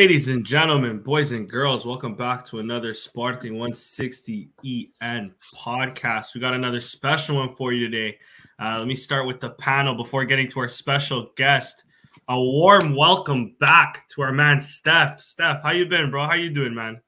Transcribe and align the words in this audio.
Ladies 0.00 0.28
and 0.28 0.46
gentlemen, 0.46 1.00
boys 1.00 1.32
and 1.32 1.46
girls, 1.46 1.84
welcome 1.84 2.14
back 2.14 2.42
to 2.46 2.56
another 2.56 2.94
Sporting 2.94 3.58
160 3.58 4.48
EN 4.64 5.34
podcast. 5.54 6.34
We 6.34 6.40
got 6.40 6.54
another 6.54 6.80
special 6.80 7.36
one 7.36 7.54
for 7.54 7.74
you 7.74 7.86
today. 7.86 8.16
Uh, 8.58 8.78
let 8.78 8.88
me 8.88 8.96
start 8.96 9.26
with 9.26 9.40
the 9.40 9.50
panel 9.50 9.94
before 9.94 10.24
getting 10.24 10.48
to 10.52 10.60
our 10.60 10.68
special 10.68 11.32
guest. 11.36 11.84
A 12.28 12.40
warm 12.40 12.96
welcome 12.96 13.54
back 13.60 14.08
to 14.14 14.22
our 14.22 14.32
man 14.32 14.58
Steph. 14.58 15.20
Steph, 15.20 15.62
how 15.62 15.72
you 15.72 15.84
been, 15.84 16.10
bro? 16.10 16.24
How 16.24 16.32
you 16.32 16.48
doing, 16.48 16.74
man? 16.74 16.98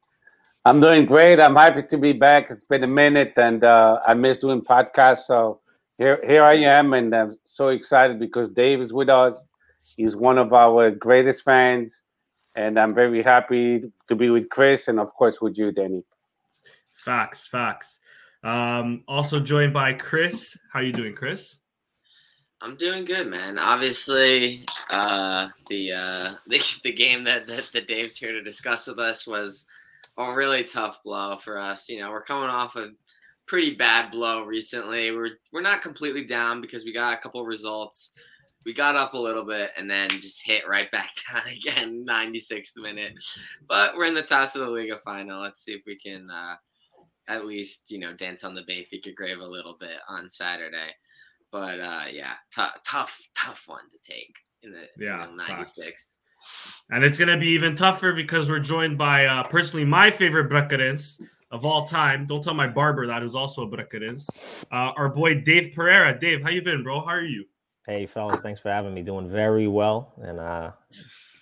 I'm 0.66 0.78
doing 0.78 1.06
great. 1.06 1.41
I'm 1.41 1.56
happy 1.56 1.84
to 1.84 1.97
be 1.97 2.12
back. 2.12 2.50
It's 2.50 2.64
been 2.64 2.84
a 2.84 2.86
minute, 2.86 3.33
and 3.38 3.64
uh, 3.64 4.00
I 4.06 4.12
miss 4.12 4.36
doing 4.36 4.61
podcasts. 4.61 5.20
So 5.20 5.61
here, 5.97 6.20
here 6.27 6.45
I 6.45 6.56
am, 6.56 6.92
and 6.92 7.16
I'm 7.16 7.38
so 7.45 7.69
excited 7.69 8.19
because 8.20 8.50
Dave 8.50 8.83
is 8.83 8.92
with 8.92 9.09
us. 9.09 9.47
He's 9.97 10.14
one 10.14 10.36
of 10.36 10.52
our 10.52 10.91
greatest 10.91 11.42
fans 11.42 12.02
and 12.55 12.79
I'm 12.79 12.95
very 12.95 13.23
happy 13.23 13.83
to 14.09 14.15
be 14.16 14.30
with 14.30 14.48
Chris 14.51 14.88
and 14.88 15.01
of 15.01 15.15
course 15.15 15.41
with 15.41 15.56
you, 15.59 15.73
Danny. 15.73 16.02
Facts, 16.95 17.48
facts. 17.48 18.00
Um, 18.45 19.05
also 19.08 19.41
joined 19.41 19.72
by 19.72 19.95
Chris. 19.95 20.56
How 20.73 20.80
you 20.80 20.92
doing, 20.92 21.14
Chris? 21.14 21.58
I'm 22.61 22.77
doing 22.77 23.05
good, 23.05 23.27
man. 23.27 23.58
Obviously, 23.58 24.64
uh, 24.91 25.48
the, 25.69 25.92
uh, 25.92 26.34
the 26.48 26.61
the 26.84 26.92
game 26.92 27.25
that, 27.25 27.47
that 27.47 27.70
that 27.73 27.86
Dave's 27.86 28.17
here 28.17 28.33
to 28.33 28.42
discuss 28.42 28.86
with 28.86 28.98
us 28.98 29.27
was 29.27 29.67
a 30.19 30.33
really 30.33 30.64
tough 30.64 31.03
blow 31.03 31.36
for 31.36 31.58
us. 31.58 31.89
You 31.89 32.00
know, 32.00 32.11
we're 32.11 32.23
coming 32.23 32.50
off 32.50 32.77
a 32.77 32.91
pretty 33.47 33.75
bad 33.75 34.11
blow 34.11 34.45
recently. 34.45 35.11
We're 35.11 35.39
we're 35.53 35.61
not 35.61 35.83
completely 35.83 36.25
down 36.25 36.61
because 36.61 36.84
we 36.84 36.92
got 36.92 37.14
a 37.14 37.20
couple 37.20 37.45
results 37.45 38.12
we 38.64 38.72
got 38.72 38.96
up 38.96 39.14
a 39.14 39.18
little 39.18 39.44
bit 39.44 39.70
and 39.77 39.91
then 39.91 40.08
just 40.08 40.44
hit 40.44 40.68
right 40.68 40.91
back 40.91 41.10
down 41.32 41.42
again, 41.46 42.05
96th 42.06 42.77
minute. 42.77 43.12
But 43.68 43.96
we're 43.96 44.05
in 44.05 44.14
the 44.14 44.22
Taça 44.22 44.55
da 44.55 44.68
Liga 44.68 44.98
final. 45.05 45.41
Let's 45.41 45.64
see 45.64 45.72
if 45.72 45.82
we 45.86 45.98
can 45.98 46.28
uh, 46.30 46.55
at 47.28 47.46
least, 47.46 47.90
you 47.90 47.98
know, 47.98 48.12
dance 48.12 48.44
on 48.44 48.55
the 48.55 48.62
bay, 48.66 48.86
Benfica 48.92 49.14
grave 49.14 49.38
a 49.38 49.46
little 49.46 49.77
bit 49.78 49.98
on 50.08 50.28
Saturday. 50.28 50.90
But 51.50 51.80
uh, 51.80 52.05
yeah, 52.10 52.34
t- 52.55 52.62
tough, 52.86 53.18
tough 53.36 53.62
one 53.66 53.84
to 53.90 53.98
take 54.10 54.34
in 54.62 54.72
the 54.72 54.88
yeah, 54.98 55.28
you 55.28 55.36
know, 55.36 55.44
96th. 55.44 56.08
And 56.90 57.05
it's 57.05 57.18
going 57.18 57.28
to 57.28 57.36
be 57.36 57.48
even 57.48 57.77
tougher 57.77 58.12
because 58.12 58.50
we're 58.50 58.58
joined 58.58 58.98
by 58.98 59.27
uh, 59.27 59.44
personally 59.44 59.84
my 59.84 60.10
favorite 60.10 60.50
Bracarense 60.50 61.20
of 61.50 61.64
all 61.64 61.86
time. 61.86 62.27
Don't 62.27 62.42
tell 62.42 62.55
my 62.55 62.66
barber 62.66 63.06
that, 63.06 63.22
who's 63.22 63.34
also 63.34 63.62
a 63.62 63.68
Bracarense. 63.68 64.64
Uh, 64.72 64.92
our 64.96 65.08
boy 65.08 65.40
Dave 65.42 65.72
Pereira. 65.74 66.18
Dave, 66.18 66.42
how 66.42 66.50
you 66.50 66.62
been, 66.62 66.83
bro? 66.83 67.00
How 67.00 67.12
are 67.12 67.22
you? 67.22 67.44
Hey, 67.86 68.06
fellas, 68.06 68.41
thanks 68.41 68.61
for 68.61 68.70
having 68.70 68.94
me. 68.94 69.02
Doing 69.02 69.28
very 69.28 69.66
well, 69.66 70.14
and 70.22 70.38
uh, 70.38 70.70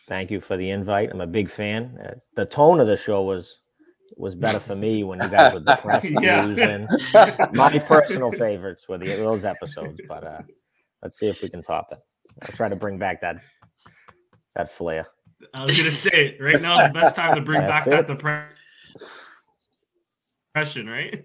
thank 0.09 0.31
you 0.31 0.41
for 0.41 0.57
the 0.57 0.71
invite. 0.71 1.11
I'm 1.11 1.21
a 1.21 1.27
big 1.27 1.51
fan. 1.51 1.99
Uh, 2.03 2.15
the 2.35 2.47
tone 2.47 2.81
of 2.81 2.87
the 2.87 2.97
show 2.97 3.23
was 3.23 3.59
was 4.17 4.35
better 4.35 4.59
for 4.59 4.75
me 4.75 5.05
when 5.05 5.21
you 5.21 5.29
guys 5.29 5.53
were 5.53 5.61
depressed 5.77 6.15
losing. 6.15 6.89
My 7.53 7.79
personal 7.79 8.33
favorites 8.33 8.89
were 8.89 8.99
the, 8.99 9.09
those 9.17 9.45
episodes, 9.45 10.01
but 10.09 10.25
uh, 10.25 10.41
let's 11.03 11.19
see 11.19 11.27
if 11.27 11.43
we 11.43 11.51
can 11.51 11.61
top 11.63 11.89
it. 11.93 11.99
I'll 12.43 12.53
try 12.53 12.71
to 12.71 12.77
bring 12.77 12.99
back 12.99 13.21
that 13.21 13.37
that 14.55 14.71
flair. 14.71 15.07
I 15.53 15.65
was 15.65 15.77
gonna 15.77 15.91
say 15.91 16.39
right 16.41 16.61
now 16.61 16.81
is 16.81 16.89
the 16.89 16.95
best 16.95 17.17
time 17.17 17.35
to 17.35 17.43
bring 17.43 17.61
back 17.61 17.87
it. 17.87 17.91
that 17.91 18.07
depression, 18.07 18.57
right? 20.89 21.23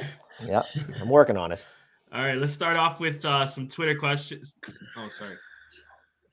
yeah, 0.44 0.62
I'm 1.00 1.08
working 1.08 1.38
on 1.38 1.52
it. 1.52 1.64
All 2.10 2.22
right, 2.22 2.38
let's 2.38 2.54
start 2.54 2.78
off 2.78 3.00
with 3.00 3.22
uh, 3.26 3.44
some 3.44 3.68
Twitter 3.68 3.94
questions. 3.94 4.54
Oh, 4.96 5.08
sorry. 5.18 5.36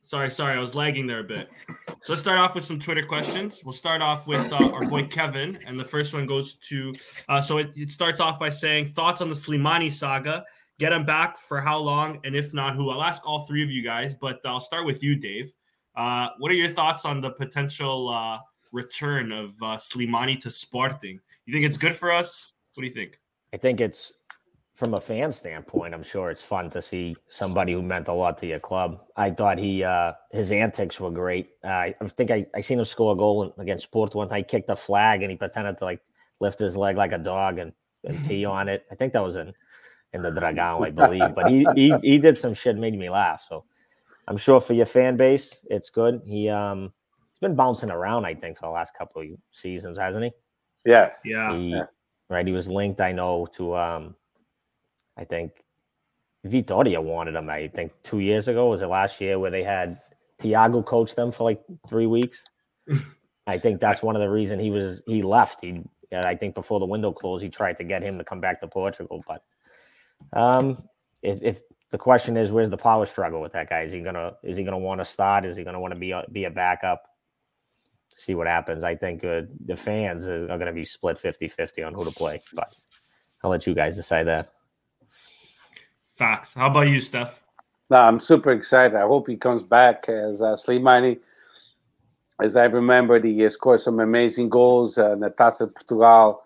Sorry, 0.04 0.32
sorry, 0.32 0.56
I 0.56 0.60
was 0.60 0.74
lagging 0.74 1.06
there 1.06 1.20
a 1.20 1.24
bit. 1.24 1.50
So 2.02 2.14
let's 2.14 2.22
start 2.22 2.38
off 2.38 2.56
with 2.56 2.64
some 2.64 2.80
Twitter 2.80 3.04
questions. 3.04 3.62
We'll 3.66 3.74
start 3.74 4.02
off 4.02 4.26
with 4.26 4.54
uh, 4.54 4.70
our 4.72 4.86
boy 4.86 5.08
Kevin, 5.08 5.58
and 5.68 5.78
the 5.78 5.84
first 5.84 6.14
one 6.14 6.28
goes 6.28 6.56
to. 6.56 6.94
Uh, 7.28 7.42
so 7.42 7.58
it, 7.58 7.74
it, 7.76 7.92
starts 7.92 8.22
off 8.22 8.40
by 8.40 8.48
saying 8.48 8.88
thoughts 8.88 9.20
on 9.20 9.30
the 9.30 9.36
Slimani 9.36 9.92
saga. 9.92 10.46
Get 10.80 10.94
him 10.94 11.06
back 11.06 11.38
for 11.38 11.60
how 11.60 11.80
long, 11.80 12.20
and 12.24 12.36
if 12.36 12.54
not, 12.54 12.76
who? 12.76 12.90
I'll 12.90 13.04
ask 13.04 13.28
all 13.28 13.46
three 13.46 13.64
of 13.64 13.70
you 13.70 13.84
guys, 13.84 14.14
but 14.14 14.40
I'll 14.46 14.62
start 14.62 14.86
with 14.86 15.04
you, 15.04 15.16
Dave. 15.16 15.52
Uh, 15.98 16.30
what 16.38 16.52
are 16.52 16.56
your 16.56 16.70
thoughts 16.70 17.04
on 17.04 17.20
the 17.20 17.32
potential 17.32 18.10
uh, 18.10 18.40
return 18.72 19.32
of 19.32 19.50
uh, 19.62 19.76
Slimani 19.78 20.40
to 20.42 20.50
Sporting? 20.50 21.20
You 21.46 21.54
think 21.54 21.66
it's 21.66 21.78
good 21.78 21.96
for 21.96 22.12
us? 22.12 22.54
What 22.76 22.82
do 22.82 22.88
you 22.88 22.94
think? 22.94 23.20
I 23.54 23.58
think 23.58 23.82
it's 23.82 24.14
from 24.76 24.94
a 24.94 25.00
fan 25.00 25.32
standpoint, 25.32 25.94
I'm 25.94 26.04
sure 26.04 26.30
it's 26.30 26.42
fun 26.42 26.70
to 26.72 26.82
see 26.82 27.16
somebody 27.30 27.72
who 27.72 27.82
meant 27.82 28.10
a 28.10 28.14
lot 28.14 28.38
to 28.40 28.46
your 28.46 28.60
club. 28.60 29.02
I 29.16 29.32
thought 29.32 29.58
he 29.58 29.84
uh, 29.84 30.12
his 30.32 30.52
antics 30.52 31.00
were 31.00 31.12
great. 31.12 31.52
Uh, 31.64 31.68
I 31.68 31.94
think 32.10 32.30
I, 32.30 32.46
I 32.54 32.60
seen 32.60 32.80
him 32.80 32.86
score 32.86 33.14
a 33.14 33.16
goal 33.16 33.54
against 33.58 33.86
Sport 33.86 34.14
one 34.14 34.28
time. 34.28 34.40
He 34.40 34.44
kicked 34.44 34.70
a 34.70 34.76
flag 34.76 35.22
and 35.22 35.32
he 35.32 35.38
pretended 35.38 35.78
to 35.78 35.86
like 35.86 36.02
lift 36.42 36.60
his 36.60 36.76
leg 36.76 36.98
like 36.98 37.14
a 37.14 37.18
dog 37.18 37.58
and, 37.58 37.72
and 38.04 38.28
pee 38.28 38.44
on 38.58 38.68
it. 38.68 38.86
I 38.92 38.96
think 38.96 39.14
that 39.14 39.24
was 39.24 39.38
in 39.38 39.54
in 40.14 40.22
the 40.22 40.32
Dragão, 40.32 40.86
I 40.86 40.90
believe. 40.92 41.34
But 41.34 41.50
he, 41.50 41.66
he 41.76 41.96
he 42.02 42.18
did 42.18 42.38
some 42.38 42.54
shit 42.54 42.76
made 42.76 42.98
me 42.98 43.10
laugh. 43.10 43.46
So 43.48 43.64
I'm 44.28 44.38
sure 44.38 44.60
for 44.60 44.74
your 44.74 44.86
fan 44.86 45.16
base, 45.16 45.66
it's 45.70 45.90
good. 45.90 46.22
He 46.26 46.50
um 46.50 46.92
he's 47.32 47.40
been 47.40 47.56
bouncing 47.56 47.92
around, 47.92 48.26
I 48.26 48.36
think, 48.36 48.58
for 48.58 48.68
the 48.68 48.74
last 48.74 48.94
couple 48.98 49.22
of 49.22 49.28
seasons, 49.52 49.98
hasn't 49.98 50.26
he? 50.26 50.32
Yes. 50.86 51.22
Yeah. 51.24 51.56
He, 51.56 51.70
yeah. 51.70 51.86
Right. 52.30 52.46
He 52.46 52.52
was 52.52 52.68
linked, 52.68 53.00
I 53.00 53.14
know, 53.14 53.48
to 53.54 53.78
um 53.78 54.16
I 55.18 55.24
think 55.24 55.64
Vitoria 56.44 57.02
wanted 57.02 57.36
him. 57.36 57.50
I 57.50 57.68
think 57.68 57.92
two 58.04 58.20
years 58.20 58.48
ago 58.48 58.70
was 58.70 58.82
it 58.82 58.88
last 58.88 59.20
year 59.20 59.40
where 59.40 59.52
they 59.52 59.64
had 59.64 60.00
Tiago 60.40 60.82
coach 60.82 61.16
them 61.16 61.32
for 61.32 61.44
like 61.44 61.62
three 61.88 62.06
weeks. 62.06 62.44
I 63.48 63.58
think 63.58 63.80
that's 63.80 64.02
one 64.02 64.16
of 64.16 64.22
the 64.22 64.30
reason 64.30 64.60
he 64.60 64.72
was 64.72 65.02
he 65.06 65.22
left. 65.22 65.62
He 65.62 65.84
I 66.14 66.36
think 66.36 66.56
before 66.56 66.80
the 66.80 66.86
window 66.86 67.12
closed, 67.12 67.44
he 67.44 67.50
tried 67.50 67.78
to 67.78 67.84
get 67.84 68.02
him 68.02 68.18
to 68.18 68.24
come 68.24 68.40
back 68.40 68.60
to 68.62 68.68
Portugal. 68.68 69.24
But 69.28 69.44
um, 70.34 70.78
if, 71.22 71.42
if 71.42 71.62
the 71.92 71.98
question 71.98 72.38
is, 72.38 72.52
where's 72.52 72.70
the 72.70 72.78
power 72.78 73.06
struggle 73.06 73.42
with 73.42 73.54
that 73.54 73.70
guy? 73.70 73.82
Is 73.82 73.94
he 73.94 74.02
gonna 74.02 74.34
is 74.44 74.58
he 74.58 74.64
gonna 74.64 74.78
want 74.78 75.00
to 75.00 75.06
start? 75.06 75.46
Is 75.46 75.58
he 75.58 75.64
gonna 75.64 75.80
want 75.80 75.94
to 75.94 76.00
be 76.00 76.12
a, 76.12 76.24
be 76.32 76.46
a 76.46 76.52
backup? 76.52 77.04
See 78.10 78.36
what 78.36 78.48
happens. 78.48 78.84
I 78.84 78.96
think 78.96 79.24
uh, 79.24 79.42
the 79.66 79.76
fans 79.76 80.28
are 80.28 80.46
going 80.46 80.68
to 80.68 80.72
be 80.72 80.86
split 80.86 81.18
50-50 81.18 81.86
on 81.86 81.94
who 81.94 82.06
to 82.06 82.12
play. 82.12 82.42
But 82.54 82.74
I'll 83.44 83.50
let 83.50 83.68
you 83.68 83.74
guys 83.74 83.98
decide 83.98 84.26
that. 84.26 84.48
Facts. 86.16 86.54
How 86.54 86.68
about 86.68 86.88
you, 86.88 87.02
Steph? 87.02 87.42
No, 87.90 87.98
I'm 87.98 88.20
super 88.20 88.52
excited. 88.52 88.96
I 88.96 89.02
hope 89.02 89.28
he 89.28 89.36
comes 89.36 89.62
back 89.62 90.08
as 90.08 90.42
uh, 90.42 90.56
Slimani. 90.56 91.20
As 92.42 92.56
I 92.56 92.66
remember, 92.66 93.20
he 93.20 93.48
scored 93.50 93.82
some 93.82 94.00
amazing 94.00 94.50
goals 94.50 94.98
uh, 94.98 95.14
in 95.14 95.30
Portugal 95.32 96.42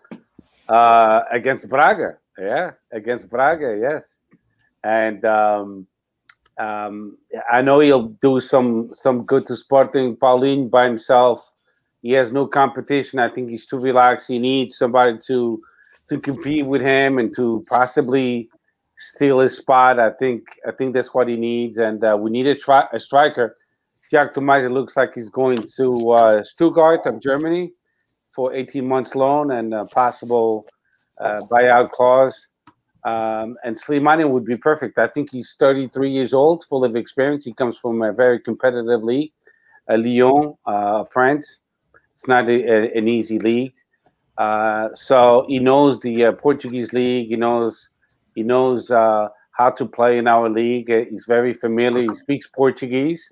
uh, 0.68 1.22
against 1.32 1.70
Braga. 1.70 2.18
Yeah, 2.38 2.72
against 2.92 3.30
Braga, 3.30 3.78
yes. 3.80 4.20
And 4.84 5.24
um, 5.26 5.88
um, 6.58 7.18
I 7.52 7.62
know 7.62 7.80
he'll 7.80 8.10
do 8.22 8.40
some 8.40 8.90
some 8.94 9.24
good 9.24 9.46
to 9.48 9.56
Sporting. 9.56 10.16
Paulinho 10.16 10.70
by 10.70 10.86
himself, 10.86 11.52
he 12.02 12.12
has 12.14 12.32
no 12.32 12.48
competition. 12.48 13.20
I 13.20 13.30
think 13.30 13.50
he's 13.50 13.66
too 13.66 13.80
relaxed. 13.80 14.28
He 14.28 14.40
needs 14.40 14.78
somebody 14.78 15.18
to 15.28 15.62
to 16.08 16.20
compete 16.20 16.66
with 16.66 16.82
him 16.82 17.20
and 17.20 17.34
to 17.36 17.64
possibly 17.68 18.50
steal 19.00 19.40
his 19.40 19.56
spot. 19.56 20.00
I 20.00 20.12
think 20.12 20.44
I 20.68 20.72
think 20.72 20.94
that's 20.94 21.14
what 21.14 21.28
he 21.28 21.36
needs, 21.36 21.78
and 21.78 22.04
uh, 22.04 22.18
we 22.20 22.30
need 22.30 22.48
a, 22.48 22.56
tri- 22.56 22.88
a 22.94 23.00
striker. 23.00 23.56
Tiago 24.10 24.34
Tomás 24.34 24.72
looks 24.72 24.98
like 24.98 25.14
he's 25.14 25.30
going 25.30 25.58
to 25.78 26.10
uh, 26.12 26.44
Stuttgart 26.44 27.06
of 27.06 27.22
Germany 27.22 27.72
for 28.36 28.54
18 28.54 28.88
months 28.88 29.16
loan 29.16 29.52
and 29.52 29.74
a 29.74 29.86
possible 29.86 30.66
uh, 31.20 31.42
buyout 31.50 31.92
clause. 31.92 32.48
Um, 33.06 33.56
and 33.64 33.80
Slimani 33.80 34.30
would 34.30 34.46
be 34.46 34.58
perfect. 34.58 34.98
I 34.98 35.08
think 35.08 35.30
he's 35.32 35.56
33 35.60 36.12
years 36.12 36.34
old, 36.34 36.66
full 36.66 36.84
of 36.84 36.96
experience. 36.96 37.46
He 37.46 37.54
comes 37.54 37.78
from 37.78 38.02
a 38.02 38.12
very 38.12 38.40
competitive 38.40 39.04
league, 39.04 39.32
uh, 39.90 39.96
Lyon, 39.96 40.56
uh, 40.66 41.06
France. 41.06 41.62
It's 42.14 42.28
not 42.28 42.50
a, 42.50 42.52
a, 42.52 42.98
an 42.98 43.08
easy 43.08 43.40
league. 43.40 43.74
Uh, 44.38 44.90
so 44.96 45.46
he 45.48 45.60
knows 45.60 46.00
the 46.00 46.36
Portuguese 46.38 46.92
league. 46.94 47.28
He 47.28 47.36
knows 47.36 47.90
he 48.40 48.44
knows 48.44 48.90
uh, 48.90 49.28
how 49.58 49.70
to 49.70 49.86
play 49.86 50.18
in 50.18 50.26
our 50.26 50.48
league. 50.50 50.90
He's 51.10 51.26
very 51.28 51.54
familiar. 51.54 52.04
He 52.04 52.16
speaks 52.16 52.48
Portuguese. 52.48 53.30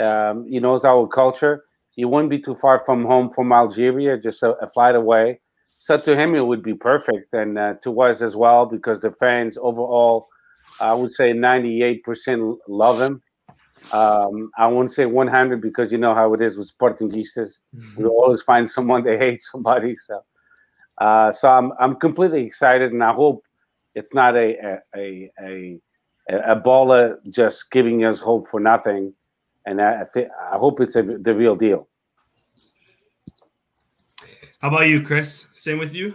Um, 0.00 0.46
he 0.48 0.58
knows 0.58 0.84
our 0.84 1.06
culture. 1.06 1.64
He 1.92 2.04
wouldn't 2.04 2.30
be 2.30 2.40
too 2.40 2.56
far 2.56 2.84
from 2.84 3.04
home 3.04 3.30
from 3.30 3.52
Algeria, 3.52 4.18
just 4.18 4.42
a, 4.42 4.50
a 4.54 4.66
flight 4.66 4.96
away. 4.96 5.38
So 5.78 5.96
to 5.96 6.16
him, 6.20 6.34
it 6.34 6.40
would 6.40 6.64
be 6.64 6.74
perfect, 6.74 7.32
and 7.32 7.56
uh, 7.56 7.74
to 7.84 8.00
us 8.00 8.20
as 8.20 8.34
well, 8.34 8.66
because 8.66 8.98
the 8.98 9.12
fans 9.12 9.56
overall, 9.56 10.26
I 10.80 10.92
would 10.92 11.12
say 11.12 11.32
98% 11.32 12.56
love 12.66 13.00
him. 13.00 13.22
Um, 13.92 14.50
I 14.58 14.66
won't 14.66 14.92
say 14.92 15.06
100 15.06 15.60
because 15.60 15.92
you 15.92 15.98
know 15.98 16.16
how 16.16 16.34
it 16.34 16.40
is 16.40 16.56
with 16.56 16.72
Sportingistas. 16.76 17.60
Mm-hmm. 17.76 18.02
We 18.02 18.08
always 18.08 18.42
find 18.42 18.68
someone 18.68 19.02
they 19.08 19.18
hate 19.18 19.40
somebody. 19.40 19.94
So, 19.94 20.20
uh, 20.98 21.30
so 21.30 21.48
I'm 21.48 21.72
I'm 21.78 21.94
completely 21.94 22.44
excited, 22.44 22.92
and 22.92 23.04
I 23.04 23.12
hope 23.12 23.44
it's 23.94 24.14
not 24.14 24.36
a 24.36 24.78
a 24.96 25.30
a 25.40 25.80
a, 26.28 26.56
baller 26.56 27.18
just 27.30 27.70
giving 27.70 28.04
us 28.04 28.20
hope 28.20 28.46
for 28.48 28.60
nothing, 28.60 29.12
and 29.66 29.80
I 29.80 30.02
I, 30.02 30.04
th- 30.12 30.28
I 30.52 30.56
hope 30.56 30.80
it's 30.80 30.96
a, 30.96 31.02
the 31.02 31.34
real 31.34 31.56
deal. 31.56 31.88
How 34.60 34.68
about 34.68 34.86
you, 34.86 35.02
Chris? 35.02 35.46
Same 35.54 35.78
with 35.78 35.94
you? 35.94 36.14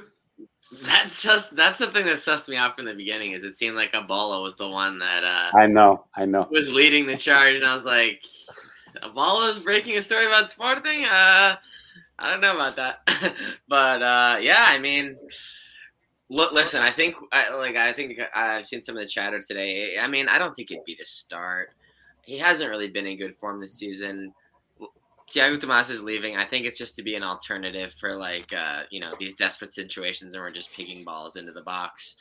That's 0.83 1.21
just 1.21 1.55
that's 1.55 1.79
the 1.79 1.87
thing 1.87 2.05
that 2.05 2.17
sussed 2.17 2.49
me 2.49 2.57
out 2.57 2.75
from 2.75 2.85
the 2.85 2.93
beginning. 2.93 3.31
Is 3.31 3.43
it 3.43 3.57
seemed 3.57 3.75
like 3.75 3.93
A 3.93 4.01
Bola 4.01 4.41
was 4.41 4.55
the 4.55 4.69
one 4.69 4.99
that 4.99 5.23
uh, 5.23 5.57
I 5.57 5.67
know, 5.67 6.05
I 6.15 6.25
know. 6.25 6.47
was 6.51 6.69
leading 6.69 7.05
the 7.05 7.17
charge, 7.17 7.55
and 7.55 7.65
I 7.65 7.73
was 7.73 7.85
like, 7.85 8.21
A 9.01 9.09
Bola 9.09 9.49
is 9.49 9.59
breaking 9.59 9.97
a 9.97 10.01
story 10.01 10.25
about 10.25 10.49
Sporting. 10.49 11.05
Uh, 11.05 11.55
I 12.19 12.31
don't 12.31 12.41
know 12.41 12.55
about 12.55 12.75
that, 12.75 13.33
but 13.69 14.01
uh, 14.01 14.37
yeah, 14.41 14.65
I 14.67 14.79
mean, 14.79 15.17
look, 16.29 16.51
listen, 16.51 16.81
I 16.81 16.91
think 16.91 17.15
I, 17.31 17.53
like 17.55 17.75
I 17.75 17.93
think 17.93 18.19
I've 18.33 18.67
seen 18.67 18.81
some 18.81 18.95
of 18.95 19.01
the 19.01 19.07
chatter 19.07 19.39
today. 19.39 19.97
I 19.99 20.07
mean, 20.07 20.27
I 20.27 20.39
don't 20.39 20.55
think 20.55 20.71
it'd 20.71 20.85
be 20.85 20.95
the 20.97 21.05
start. 21.05 21.71
He 22.23 22.37
hasn't 22.37 22.69
really 22.69 22.89
been 22.89 23.07
in 23.07 23.17
good 23.17 23.35
form 23.35 23.59
this 23.59 23.75
season. 23.75 24.33
Tiago 25.27 25.57
Tomas 25.57 25.89
is 25.89 26.01
leaving. 26.01 26.37
I 26.37 26.45
think 26.45 26.65
it's 26.65 26.77
just 26.77 26.95
to 26.95 27.03
be 27.03 27.15
an 27.15 27.23
alternative 27.23 27.93
for 27.93 28.13
like 28.13 28.53
uh, 28.53 28.83
you 28.89 28.99
know 28.99 29.13
these 29.19 29.35
desperate 29.35 29.73
situations, 29.73 30.33
and 30.33 30.43
we're 30.43 30.51
just 30.51 30.73
kicking 30.73 31.03
balls 31.03 31.35
into 31.35 31.51
the 31.51 31.63
box. 31.63 32.15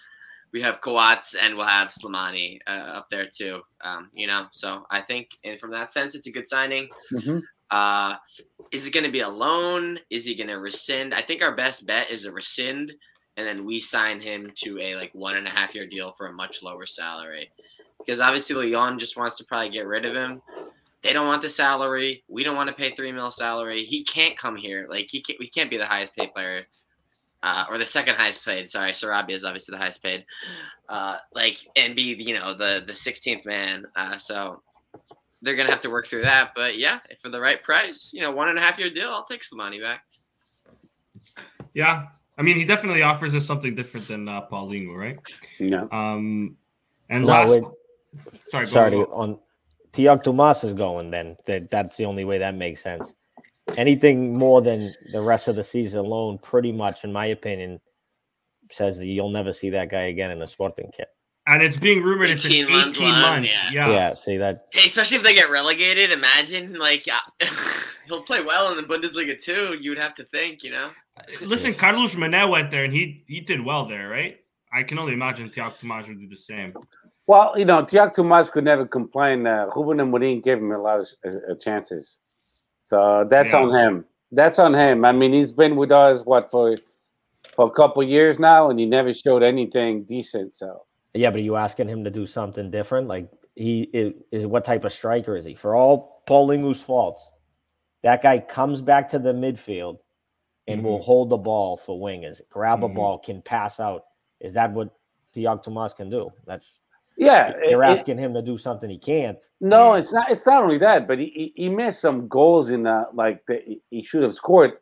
We 0.52 0.62
have 0.62 0.80
Coates 0.80 1.34
and 1.34 1.56
we'll 1.56 1.66
have 1.66 1.88
Slimani 1.88 2.58
uh, 2.66 2.70
up 2.70 3.08
there 3.10 3.26
too. 3.26 3.62
Um, 3.82 4.10
you 4.14 4.26
know, 4.26 4.46
so 4.52 4.86
I 4.90 5.00
think, 5.00 5.30
and 5.44 5.58
from 5.58 5.72
that 5.72 5.92
sense, 5.92 6.14
it's 6.14 6.28
a 6.28 6.32
good 6.32 6.46
signing. 6.46 6.88
Mhm. 7.12 7.42
Uh, 7.70 8.16
is 8.70 8.86
it 8.86 8.92
going 8.92 9.04
to 9.04 9.10
be 9.10 9.20
a 9.20 9.28
loan? 9.28 9.98
Is 10.08 10.24
he 10.24 10.36
going 10.36 10.48
to 10.48 10.54
rescind? 10.54 11.12
I 11.12 11.20
think 11.20 11.42
our 11.42 11.54
best 11.54 11.84
bet 11.84 12.10
is 12.10 12.24
a 12.24 12.32
rescind, 12.32 12.94
and 13.36 13.46
then 13.46 13.64
we 13.64 13.80
sign 13.80 14.20
him 14.20 14.52
to 14.56 14.78
a 14.80 14.96
like 14.96 15.10
one 15.14 15.36
and 15.36 15.46
a 15.46 15.50
half 15.50 15.74
year 15.74 15.86
deal 15.86 16.12
for 16.12 16.28
a 16.28 16.32
much 16.32 16.62
lower 16.62 16.86
salary. 16.86 17.50
Because 17.98 18.20
obviously 18.20 18.70
Lyon 18.70 18.98
just 18.98 19.16
wants 19.16 19.36
to 19.36 19.44
probably 19.44 19.70
get 19.70 19.86
rid 19.86 20.04
of 20.04 20.14
him. 20.14 20.40
They 21.02 21.12
don't 21.12 21.26
want 21.26 21.42
the 21.42 21.50
salary. 21.50 22.24
We 22.28 22.42
don't 22.42 22.56
want 22.56 22.68
to 22.68 22.74
pay 22.74 22.90
three 22.90 23.12
mil 23.12 23.30
salary. 23.30 23.84
He 23.84 24.04
can't 24.04 24.36
come 24.36 24.56
here. 24.56 24.86
Like 24.88 25.08
he 25.10 25.20
can't, 25.20 25.38
we 25.38 25.48
can't 25.48 25.70
be 25.70 25.76
the 25.76 25.84
highest 25.84 26.16
paid 26.16 26.32
player, 26.32 26.62
uh, 27.42 27.66
or 27.70 27.78
the 27.78 27.86
second 27.86 28.16
highest 28.16 28.44
paid. 28.44 28.70
Sorry, 28.70 28.90
Sarabia 28.90 29.30
is 29.30 29.44
obviously 29.44 29.72
the 29.72 29.78
highest 29.78 30.02
paid. 30.02 30.24
Uh, 30.88 31.18
like 31.34 31.58
and 31.76 31.94
be 31.94 32.14
you 32.18 32.34
know 32.34 32.54
the 32.54 32.82
the 32.86 32.92
16th 32.92 33.44
man. 33.44 33.86
Uh, 33.94 34.16
so 34.16 34.62
they're 35.42 35.54
gonna 35.54 35.70
have 35.70 35.82
to 35.82 35.90
work 35.90 36.06
through 36.06 36.22
that. 36.22 36.52
But 36.56 36.78
yeah, 36.78 36.98
for 37.22 37.28
the 37.28 37.40
right 37.40 37.62
price, 37.62 38.10
you 38.12 38.20
know, 38.20 38.32
one 38.32 38.48
and 38.48 38.58
a 38.58 38.62
half 38.62 38.78
year 38.78 38.90
deal, 38.90 39.10
I'll 39.10 39.24
take 39.24 39.44
some 39.44 39.58
money 39.58 39.80
back. 39.80 40.02
Yeah. 41.74 42.06
I 42.38 42.42
mean, 42.42 42.56
he 42.56 42.64
definitely 42.64 43.02
offers 43.02 43.34
us 43.34 43.46
something 43.46 43.74
different 43.74 44.08
than 44.08 44.28
uh, 44.28 44.46
Paulinho, 44.46 44.94
right? 44.94 45.18
Yeah. 45.58 45.86
Um, 45.90 46.56
and 47.08 47.24
No, 47.24 47.32
last, 47.32 47.54
it- 47.54 47.64
sorry, 48.48 48.66
go, 48.66 48.70
Sorry, 48.70 48.90
go. 48.90 49.04
on 49.12 49.38
Tiago 49.92 50.22
Tomas 50.22 50.62
is 50.64 50.74
going, 50.74 51.10
then 51.10 51.36
that, 51.46 51.70
that's 51.70 51.96
the 51.96 52.04
only 52.04 52.24
way 52.24 52.38
that 52.38 52.54
makes 52.54 52.82
sense. 52.82 53.14
Anything 53.76 54.36
more 54.36 54.60
than 54.60 54.92
the 55.12 55.20
rest 55.22 55.48
of 55.48 55.56
the 55.56 55.62
season 55.64 56.00
alone, 56.00 56.38
pretty 56.38 56.72
much, 56.72 57.04
in 57.04 57.12
my 57.12 57.26
opinion, 57.26 57.80
says 58.70 58.98
that 58.98 59.06
you'll 59.06 59.30
never 59.30 59.52
see 59.52 59.70
that 59.70 59.88
guy 59.90 60.02
again 60.02 60.30
in 60.30 60.42
a 60.42 60.46
sporting 60.46 60.90
kit. 60.94 61.08
And 61.48 61.62
it's 61.62 61.76
being 61.76 62.02
rumored 62.02 62.30
it's 62.30 62.44
an 62.44 62.52
18 62.52 62.64
18 62.64 62.76
months 62.76 63.00
months. 63.00 63.22
long, 63.22 63.44
Yeah. 63.72 63.90
Yeah, 63.90 64.14
see 64.14 64.36
that 64.38 64.66
Hey, 64.72 64.86
especially 64.86 65.18
if 65.18 65.22
they 65.22 65.34
get 65.34 65.48
relegated. 65.50 66.10
Imagine 66.10 66.74
like 66.78 67.06
uh, 67.08 67.46
he'll 68.08 68.22
play 68.22 68.40
well 68.42 68.70
in 68.72 68.76
the 68.76 68.82
Bundesliga 68.82 69.40
too. 69.40 69.76
You 69.80 69.90
would 69.90 69.98
have 69.98 70.14
to 70.14 70.24
think, 70.24 70.64
you 70.64 70.72
know. 70.72 70.90
Listen, 71.42 71.72
Carlos 71.72 72.14
Mané 72.16 72.48
went 72.50 72.70
there 72.70 72.84
and 72.84 72.92
he 72.92 73.24
he 73.28 73.40
did 73.40 73.64
well 73.64 73.86
there, 73.86 74.08
right? 74.08 74.38
I 74.72 74.82
can 74.82 74.98
only 74.98 75.12
imagine 75.12 75.48
Tiago 75.50 75.74
Tomás 75.80 76.08
would 76.08 76.18
do 76.18 76.28
the 76.28 76.36
same. 76.36 76.74
Well, 77.28 77.54
you 77.58 77.64
know, 77.64 77.84
Tiago 77.84 78.12
Tomas 78.12 78.50
could 78.50 78.64
never 78.64 78.84
complain. 78.86 79.46
Uh, 79.46 79.68
Ruben 79.74 79.98
Amorim 79.98 80.42
gave 80.42 80.58
him 80.58 80.72
a 80.72 80.78
lot 80.80 81.00
of 81.00 81.08
uh, 81.24 81.52
uh, 81.52 81.54
chances, 81.56 82.18
so 82.82 83.24
that's 83.30 83.52
Yeah. 83.52 83.62
on 83.62 83.70
him. 83.74 84.04
That's 84.32 84.58
on 84.58 84.74
him. 84.74 85.04
I 85.04 85.12
mean, 85.12 85.32
he's 85.32 85.52
been 85.52 85.76
with 85.76 85.92
us 85.92 86.22
what 86.24 86.50
for 86.50 86.76
for 87.54 87.66
a 87.68 87.70
couple 87.70 88.02
years 88.02 88.38
now, 88.38 88.68
and 88.70 88.78
he 88.78 88.84
never 88.86 89.12
showed 89.14 89.42
anything 89.42 90.04
decent. 90.04 90.54
So 90.56 90.82
Yeah, 91.16 91.30
but 91.30 91.38
are 91.38 91.42
you 91.42 91.56
asking 91.56 91.88
him 91.88 92.04
to 92.04 92.10
do 92.10 92.26
something 92.26 92.70
different? 92.70 93.08
Like 93.08 93.28
he 93.54 93.82
is, 93.92 94.12
is 94.30 94.46
what 94.46 94.64
type 94.64 94.84
of 94.84 94.92
striker 94.92 95.36
is 95.36 95.44
he? 95.44 95.54
For 95.54 95.74
all 95.74 96.22
Paul 96.26 96.74
faults, 96.74 97.26
that 98.02 98.22
guy 98.22 98.38
comes 98.38 98.82
back 98.82 99.08
to 99.10 99.18
the 99.18 99.32
midfield 99.32 99.98
and 100.68 100.82
will 100.82 100.98
hold 100.98 101.30
the 101.30 101.36
ball 101.36 101.76
for 101.76 101.98
wingers, 102.00 102.40
grab 102.50 102.82
a 102.82 102.88
Mhm. 102.88 102.94
ball, 102.94 103.18
can 103.18 103.40
pass 103.40 103.78
out. 103.80 104.04
Is 104.40 104.54
that 104.54 104.72
what 104.72 104.90
Tiago 105.32 105.60
Tomas 105.62 105.94
can 105.94 106.10
do? 106.10 106.30
That's 106.44 106.80
yeah, 107.16 107.54
you're 107.68 107.82
it- 107.82 107.86
asking 107.86 108.18
him 108.18 108.34
to 108.34 108.42
do 108.42 108.58
something 108.58 108.90
he 108.90 108.98
can't. 108.98 109.42
No, 109.60 109.94
Yeah. 109.94 110.00
it's 110.00 110.12
not. 110.12 110.30
It's 110.30 110.44
not 110.44 110.62
only 110.64 110.76
that, 110.78 111.06
but 111.08 111.18
he, 111.18 111.26
he, 111.26 111.52
he 111.64 111.68
missed 111.70 112.00
some 112.00 112.28
goals 112.28 112.68
in 112.70 112.82
the 112.82 113.08
like 113.14 113.44
the, 113.46 113.80
he 113.90 114.02
should 114.02 114.22
have 114.22 114.34
scored. 114.34 114.72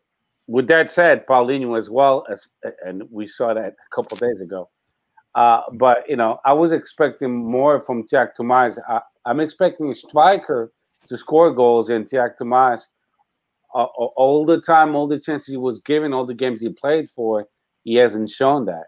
With 0.47 0.67
that 0.69 0.91
said, 0.91 1.27
Paulinho 1.27 1.79
as 1.79 1.89
well 1.89 2.27
as, 2.31 2.49
and 2.85 3.05
we 3.11 3.27
saw 3.29 3.55
that 3.55 3.73
a 3.75 3.95
couple 3.95 4.17
days 4.17 4.41
ago. 4.41 4.69
Uh, 5.35 5.63
but 5.73 6.09
you 6.09 6.17
know, 6.17 6.39
I 6.45 6.53
was 6.53 6.73
expecting 6.73 7.33
more 7.35 7.81
from 7.81 8.07
Tiago 8.07 8.31
Tomas. 8.37 8.79
I, 8.89 9.01
I'm 9.27 9.41
expecting 9.41 9.91
a 9.91 9.95
striker 9.95 10.73
to 11.09 11.17
score 11.17 11.51
goals, 11.53 11.91
and 11.91 12.07
Tiago 12.09 12.35
Tomas, 12.39 12.89
uh, 13.75 13.85
all 13.85 14.45
the 14.45 14.61
time, 14.61 14.95
all 14.95 15.07
the 15.09 15.19
chances 15.19 15.49
he 15.49 15.57
was 15.57 15.81
given, 15.81 16.13
all 16.13 16.25
the 16.25 16.35
games 16.35 16.61
he 16.61 16.69
played 16.71 17.11
for, 17.11 17.47
he 17.83 17.95
hasn't 17.97 18.29
shown 18.31 18.65
that. 18.67 18.85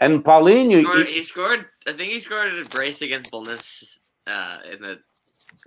And 0.00 0.22
Paulinho, 0.24 0.78
He 0.78 0.84
scored, 0.84 1.06
he- 1.06 1.14
he 1.14 1.22
scored. 1.22 1.66
I 1.86 1.92
think 1.92 2.12
he 2.12 2.20
scored 2.20 2.58
a 2.58 2.64
brace 2.66 3.02
against 3.02 3.30
Bolness 3.32 3.98
uh, 4.26 4.58
in 4.72 4.82
the 4.82 4.98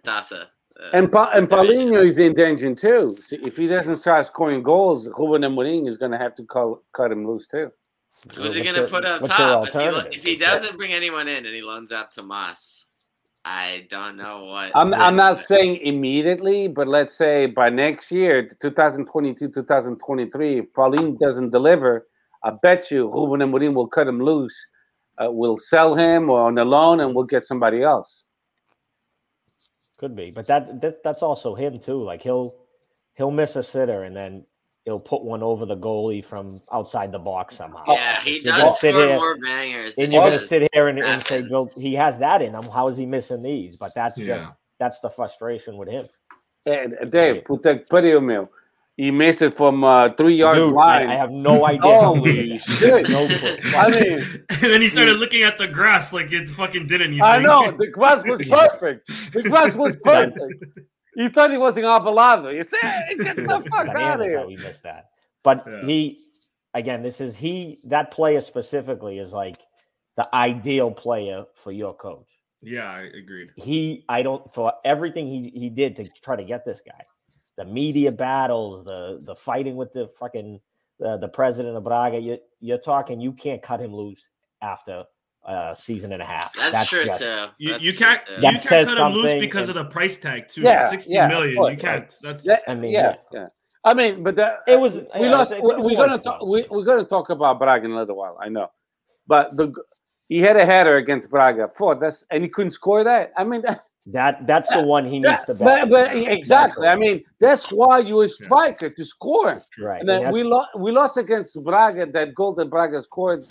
Taça. 0.05 0.47
Uh, 0.79 0.89
And 0.93 1.09
pa- 1.11 1.31
and. 1.33 1.47
Paulinho 1.49 2.05
is 2.05 2.19
in 2.19 2.33
danger 2.33 2.75
too. 2.75 3.15
See, 3.21 3.37
if 3.37 3.55
he 3.57 3.65
doesn't 3.67 3.95
start 3.97 4.25
scoring 4.25 4.61
goals, 4.61 5.07
Ruben 5.17 5.41
Amorim 5.43 5.87
is 5.87 5.97
going 5.97 6.11
to 6.11 6.17
have 6.17 6.35
to 6.35 6.43
call, 6.43 6.83
cut 6.93 7.12
him 7.12 7.25
loose 7.25 7.47
too. 7.47 7.71
Who's 8.34 8.55
he 8.55 8.63
gonna 8.63 8.88
put 8.88 9.05
up 9.05 9.22
top? 9.24 9.67
If 9.67 9.74
he, 9.74 10.17
if 10.17 10.24
he 10.24 10.36
doesn't 10.36 10.77
bring 10.77 10.94
anyone 10.94 11.27
in 11.27 11.46
and 11.46 11.53
he 11.53 11.62
loans 11.62 11.91
out 11.91 12.12
Tomas, 12.12 12.88
I 13.44 13.88
don't 13.91 14.17
know 14.17 14.46
what. 14.46 14.72
I'm, 14.74 14.94
I'm 14.96 15.15
not 15.15 15.38
saying 15.39 15.77
immediately, 15.77 16.67
but 16.67 16.88
let's 16.88 17.13
say 17.13 17.46
by 17.46 17.70
next 17.70 18.12
year, 18.12 18.48
2022, 18.60 19.50
2023, 19.50 20.60
if 20.60 20.74
Paulinho 20.74 21.17
doesn't 21.20 21.51
deliver, 21.51 22.08
I 22.44 22.51
bet 22.63 22.89
you 22.89 23.12
Ruben 23.12 23.44
and 23.44 23.53
Amorim 23.53 23.75
will 23.75 23.88
cut 23.88 24.08
him 24.08 24.20
loose. 24.20 24.55
Uh, 25.17 25.27
we'll 25.29 25.58
sell 25.58 25.94
him 25.94 26.29
or 26.29 26.48
on 26.48 26.58
a 26.58 26.65
loan, 26.65 27.00
and 27.01 27.13
we'll 27.13 27.25
get 27.25 27.44
somebody 27.44 27.84
else. 27.84 28.24
Could 29.98 30.15
be, 30.15 30.32
but 30.32 30.48
that, 30.48 30.82
that 30.82 31.03
that's 31.03 31.22
also 31.22 31.55
him 31.55 31.79
too. 31.79 32.03
Like 32.03 32.22
he'll 32.22 32.55
he'll 33.13 33.32
miss 33.32 33.55
a 33.55 33.63
sitter 33.63 34.03
and 34.03 34.15
then 34.15 34.46
he'll 34.86 35.00
put 35.00 35.24
one 35.24 35.44
over 35.44 35.65
the 35.65 35.75
goalie 35.75 36.24
from 36.24 36.62
outside 36.72 37.12
the 37.12 37.20
box 37.20 37.56
somehow. 37.58 37.84
Yeah, 37.88 38.22
he 38.22 38.36
You're 38.39 38.54
gonna 38.54 38.63
does 38.63 38.80
sit 38.80 38.94
score 38.94 39.08
here- 39.08 39.15
more 39.15 39.38
bangers. 39.38 39.98
And 39.98 40.13
you're 40.13 40.24
gonna 40.24 40.39
sit 40.39 40.70
here 40.74 40.88
and, 40.88 41.00
and 41.00 41.24
say, 41.24 41.38
Athens. 41.38 41.51
"Well, 41.51 41.70
he 41.77 41.94
has 41.96 42.20
that 42.20 42.42
in 42.42 42.54
him. 42.54 42.63
How 42.63 42.88
is 42.88 42.96
he 42.98 43.06
missing 43.06 43.42
these?" 43.42 43.75
But 43.75 43.94
that's 43.96 44.15
just 44.18 44.48
that's 44.80 45.00
the 45.01 45.10
frustration 45.10 45.77
with 45.77 45.89
him. 45.89 46.08
Hey, 46.63 46.88
Dave, 47.10 47.44
put 47.46 47.62
that 47.63 47.89
pariu, 47.89 48.24
meu. 48.24 48.50
He 48.98 49.12
missed 49.12 49.42
it 49.42 49.54
from 49.58 49.84
uh, 49.84 50.08
three 50.10 50.38
yards 50.38 50.58
Dude, 50.58 50.74
line. 50.74 51.10
I, 51.10 51.15
I 51.15 51.18
have 51.18 51.30
no 51.30 51.65
idea. 51.65 51.82
Holy 51.82 52.58
shit. 52.58 53.10
No. 53.10 53.27
I 53.77 53.89
mean, 53.89 54.20
and 54.50 54.72
then 54.72 54.82
he 54.82 54.88
started 54.88 55.18
looking 55.18 55.44
at 55.44 55.58
the 55.58 55.68
grass 55.68 56.13
like 56.13 56.32
it 56.32 56.48
fucking 56.48 56.88
did 56.88 57.01
anything. 57.01 57.22
I 57.22 57.39
know 57.39 57.72
the 57.77 57.88
grass 57.88 58.24
was 58.25 58.48
perfect. 58.50 59.34
The 59.34 59.44
grass 59.44 59.75
was 59.75 59.98
perfect. 60.01 60.63
You 61.15 61.29
thought 61.29 61.51
he 61.51 61.57
wasn't 61.57 61.86
Avalado. 61.86 62.50
You 62.55 62.63
say, 62.63 62.77
"Hey, 62.81 63.15
get 63.17 63.36
the 63.38 63.43
fuck 63.72 63.74
out 63.74 63.88
of 63.88 63.93
Bananas 63.93 64.31
here. 64.31 64.39
how 64.39 64.48
he 64.48 64.57
missed 64.57 64.84
that. 64.84 65.10
But 65.43 65.65
Yeah. 65.67 65.86
he, 65.86 66.19
again, 66.74 67.01
this 67.03 67.22
is 67.22 67.38
he. 67.38 67.79
That 67.86 68.12
player 68.12 68.41
specifically 68.41 69.19
is 69.19 69.31
like 69.34 69.57
the 70.17 70.34
ideal 70.36 70.91
player 70.91 71.45
for 71.53 71.72
your 71.72 71.93
coach. 71.93 72.27
Yeah, 72.62 72.89
I 72.91 73.01
agreed. 73.17 73.51
He, 73.55 74.05
I 74.10 74.24
don't 74.24 74.51
for 74.53 74.74
everything 74.84 75.27
he 75.27 75.51
he 75.53 75.69
did 75.69 75.95
to 75.98 76.07
try 76.10 76.36
to 76.36 76.43
get 76.43 76.65
this 76.65 76.81
guy, 76.81 77.03
the 77.57 77.65
media 77.65 78.12
battles, 78.12 78.84
the 78.86 79.19
the 79.22 79.36
fighting 79.36 79.75
with 79.75 79.93
the 79.93 80.07
fucking 80.19 80.60
the, 81.00 81.17
the 81.17 81.27
president 81.27 81.77
of 81.77 81.84
Braga. 81.84 82.19
You 82.19 82.39
you're 82.60 82.77
talking. 82.77 83.19
You 83.22 83.34
can't 83.34 83.62
cut 83.62 83.79
him 83.79 83.93
loose 83.93 84.29
after 84.62 85.03
a 85.47 85.75
season 85.75 86.11
and 86.13 86.21
a 86.21 86.25
half. 86.25 86.53
That's, 86.53 86.89
true 86.89 87.05
just- 87.05 87.21
too. 87.21 87.45
You, 87.57 87.75
you 87.79 87.93
can't 87.93 88.19
too. 88.25 88.33
you 88.33 88.41
That 88.41 88.51
can't 88.51 88.61
says 88.61 88.87
cut 88.89 88.97
him 88.97 89.13
loose 89.13 89.21
something 89.23 89.39
because 89.39 89.69
and- 89.69 89.77
of 89.77 89.85
the 89.85 89.91
price 89.91 90.17
tag 90.17 90.49
too. 90.49 90.61
Yeah, 90.61 90.89
sixty 90.89 91.13
yeah, 91.13 91.27
million. 91.27 91.55
course, 91.55 91.71
You 91.71 91.77
can't. 91.77 92.17
That's 92.21 92.43
That- 92.45 92.63
I 92.67 92.73
mean, 92.75 92.91
yeah, 92.91 93.15
yeah. 93.31 93.47
I 93.83 93.93
mean, 93.93 94.23
but 94.23 94.35
that, 94.37 94.61
It 94.67 94.79
was- 94.79 94.97
we 94.97 95.25
yeah, 95.25 95.31
lost. 95.31 95.51
it- 95.51 95.57
it 95.59 95.63
we- 95.63 95.75
was 95.75 95.85
we're 95.85 95.95
gonna 95.95 96.17
talk. 96.17 96.41
We, 96.45 96.65
we're 96.71 96.83
gonna 96.83 97.05
talk 97.05 97.29
about 97.29 97.59
Braga 97.59 97.85
in 97.85 97.91
a 97.91 97.97
little 97.97 98.15
while. 98.17 98.37
I 98.41 98.49
know, 98.49 98.71
but 99.27 99.55
the 99.55 99.71
he 100.27 100.39
had 100.39 100.55
a 100.57 100.65
header 100.65 100.95
against 100.97 101.29
Braga. 101.29 101.67
Four. 101.67 101.93
That's 101.95 102.25
and 102.31 102.41
he 102.43 102.49
couldn't 102.49 102.71
score 102.71 103.03
that. 103.03 103.31
I 103.37 103.43
mean, 103.43 103.61
that, 103.61 103.83
that 104.07 104.47
that's 104.47 104.69
the 104.69 104.81
one 104.81 105.05
he 105.05 105.19
needs 105.19 105.45
that- 105.45 105.45
to 105.45 105.53
but, 105.53 105.65
back. 105.65 105.89
but 105.91 106.15
exactly. 106.15 106.87
I 106.87 106.95
mean, 106.95 107.23
that's 107.39 107.71
why 107.71 107.99
you're 107.99 108.23
a 108.25 108.29
striker 108.29 108.89
to 108.89 109.05
score. 109.05 109.61
right. 109.77 110.01
And 110.01 110.09
and 110.09 110.25
then 110.25 110.33
we 110.33 110.41
lost. 110.41 110.69
We 110.79 110.91
lost 110.91 111.17
against 111.17 111.63
Braga. 111.63 112.07
That 112.07 112.33
goal 112.33 112.53
that 112.53 112.71
Braga 112.71 113.03
scored. 113.03 113.45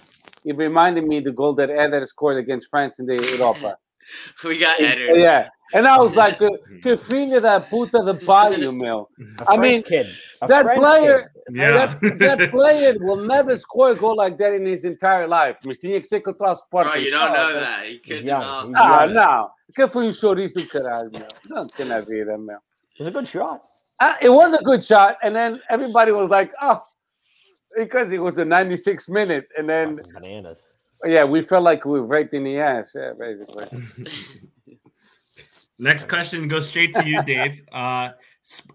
It 0.44 0.56
reminded 0.56 1.04
me 1.06 1.20
the 1.20 1.32
goal 1.32 1.54
that 1.54 1.70
Eder 1.70 2.04
scored 2.06 2.36
against 2.38 2.68
France 2.70 2.98
in 2.98 3.06
the 3.06 3.14
Europa. 3.36 3.76
We 4.44 4.58
got 4.58 4.78
Eder. 4.80 5.16
Yeah, 5.16 5.48
And 5.72 5.88
I 5.88 5.98
was 5.98 6.14
like, 6.14 6.38
que, 6.38 6.50
que 6.82 6.96
filho 6.98 7.40
da 7.40 7.58
puta 7.60 8.04
de 8.04 8.12
paio, 8.14 8.70
meu. 8.70 9.08
A 9.46 9.52
I 9.52 9.56
French 9.56 9.60
mean, 9.60 9.82
kid. 9.82 10.06
A 10.42 10.46
that 10.46 10.64
French 10.64 10.78
player- 10.80 11.22
kid. 11.22 11.30
Yeah. 11.56 11.86
That, 11.86 12.18
that 12.18 12.50
player 12.56 12.94
will 13.00 13.24
never 13.24 13.56
score 13.56 13.90
a 13.92 13.94
goal 13.94 14.14
like 14.16 14.36
that 14.38 14.52
in 14.52 14.66
his 14.66 14.84
entire 14.84 15.26
life. 15.26 15.56
Mas 15.64 15.78
tinha 15.78 15.98
que 16.00 16.06
ser 16.06 16.20
contra 16.20 16.52
o 16.52 16.54
Sporting. 16.56 16.92
Bro, 16.92 17.00
you 17.00 17.10
don't 17.10 17.32
know 17.32 17.52
that. 17.60 17.90
You 17.90 18.00
could 18.00 18.26
young. 18.26 18.40
develop. 18.40 18.66
He's 18.68 18.76
Ah, 18.76 19.04
young. 19.06 19.14
não. 19.14 19.50
Que 19.74 19.88
foi 19.88 20.06
um 20.06 20.12
chouriço 20.12 20.54
do 20.60 20.66
caralho, 20.68 21.10
meu. 21.12 21.26
Não 21.48 21.66
tem 21.66 21.86
na 21.86 22.00
vida, 22.00 22.36
meu. 22.36 22.58
It 22.98 23.02
was 23.02 23.08
a 23.08 23.10
good 23.10 23.26
shot. 23.26 23.60
Uh, 24.00 24.14
it 24.20 24.28
was 24.28 24.52
a 24.52 24.58
good 24.62 24.84
shot, 24.84 25.16
and 25.22 25.34
then 25.34 25.60
everybody 25.70 26.12
was 26.12 26.28
like, 26.28 26.52
"Oh," 26.60 26.80
because 27.76 28.12
it 28.12 28.18
was 28.18 28.38
a 28.38 28.44
96 28.44 29.08
minute, 29.08 29.48
and 29.58 29.68
then 29.68 29.96
Fucking 29.98 30.12
bananas. 30.14 30.62
yeah, 31.04 31.24
we 31.24 31.42
felt 31.42 31.62
like 31.64 31.84
we 31.84 32.00
were 32.00 32.06
right 32.06 32.32
in 32.32 32.44
the 32.44 32.58
ass. 32.58 32.92
Yeah, 32.94 33.12
basically. 33.18 33.66
Next 35.78 36.08
question 36.08 36.46
goes 36.48 36.68
straight 36.68 36.94
to 36.94 37.08
you, 37.08 37.22
Dave. 37.22 37.62
Uh, 37.72 38.10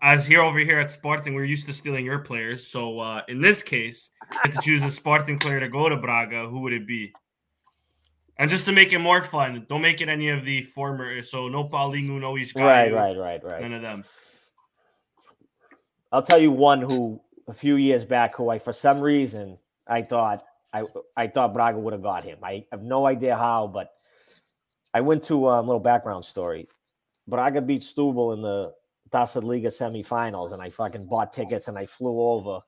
as 0.01 0.25
here 0.25 0.41
over 0.41 0.57
here 0.59 0.79
at 0.79 0.89
Sporting, 0.89 1.35
we're 1.35 1.45
used 1.45 1.67
to 1.67 1.73
stealing 1.73 2.03
your 2.03 2.17
players. 2.19 2.65
So 2.65 2.99
uh, 2.99 3.21
in 3.27 3.39
this 3.39 3.61
case, 3.61 4.09
you 4.31 4.39
had 4.41 4.51
to 4.53 4.59
choose 4.61 4.81
a 4.83 4.89
Sporting 4.89 5.37
player 5.37 5.59
to 5.59 5.69
go 5.69 5.87
to 5.87 5.95
Braga. 5.95 6.47
Who 6.49 6.61
would 6.61 6.73
it 6.73 6.87
be? 6.87 7.13
And 8.37 8.49
just 8.49 8.65
to 8.65 8.71
make 8.71 8.93
it 8.93 8.97
more 8.99 9.21
fun, 9.21 9.65
don't 9.69 9.83
make 9.83 10.01
it 10.01 10.09
any 10.09 10.29
of 10.29 10.43
the 10.43 10.63
former. 10.63 11.21
So 11.21 11.47
no 11.49 11.65
Paulinho, 11.65 12.19
no 12.19 12.33
Esgaio, 12.33 12.65
Right, 12.65 12.91
right, 12.91 13.15
right, 13.15 13.43
right. 13.43 13.61
none 13.61 13.73
of 13.73 13.81
them. 13.83 14.03
I'll 16.11 16.23
tell 16.23 16.39
you 16.39 16.51
one 16.51 16.81
who 16.81 17.21
a 17.49 17.53
few 17.53 17.75
years 17.75 18.05
back 18.05 18.35
who 18.35 18.49
I 18.49 18.59
for 18.59 18.73
some 18.73 19.01
reason 19.01 19.57
I 19.87 20.01
thought 20.03 20.43
I 20.71 20.83
I 21.17 21.27
thought 21.27 21.53
Braga 21.53 21.79
would 21.79 21.93
have 21.93 22.03
got 22.03 22.23
him. 22.23 22.37
I 22.43 22.65
have 22.71 22.83
no 22.83 23.07
idea 23.07 23.35
how, 23.35 23.67
but 23.67 23.91
I 24.93 25.01
went 25.01 25.23
to 25.25 25.49
a 25.49 25.59
little 25.59 25.79
background 25.79 26.25
story. 26.25 26.67
Braga 27.27 27.61
beat 27.61 27.81
Setúbal 27.81 28.33
in 28.35 28.41
the 28.41 28.73
Taça 29.11 29.43
Liga 29.43 29.69
semifinals, 29.69 30.51
and 30.53 30.61
I 30.61 30.69
fucking 30.69 31.07
bought 31.07 31.33
tickets 31.33 31.67
and 31.67 31.77
I 31.77 31.85
flew 31.85 32.19
over 32.19 32.59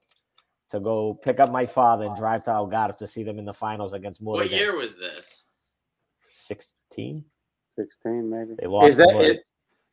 to 0.72 0.80
go 0.80 1.14
pick 1.14 1.40
up 1.40 1.52
my 1.52 1.66
father 1.66 2.06
and 2.06 2.16
drive 2.16 2.44
to 2.44 2.52
Algarve 2.52 2.98
to 2.98 3.08
see 3.08 3.24
them 3.24 3.38
in 3.38 3.46
the 3.46 3.54
finals 3.54 3.94
against 3.94 4.22
What 4.22 4.48
Moreirense. 4.48 4.52
year 4.52 4.76
was 4.78 4.96
this? 4.98 5.46
16? 6.34 7.24
16 7.78 8.30
maybe. 8.30 8.56
They 8.60 8.68
lost 8.68 8.90
Is 8.90 8.98
that 8.98 9.10
it? 9.22 9.44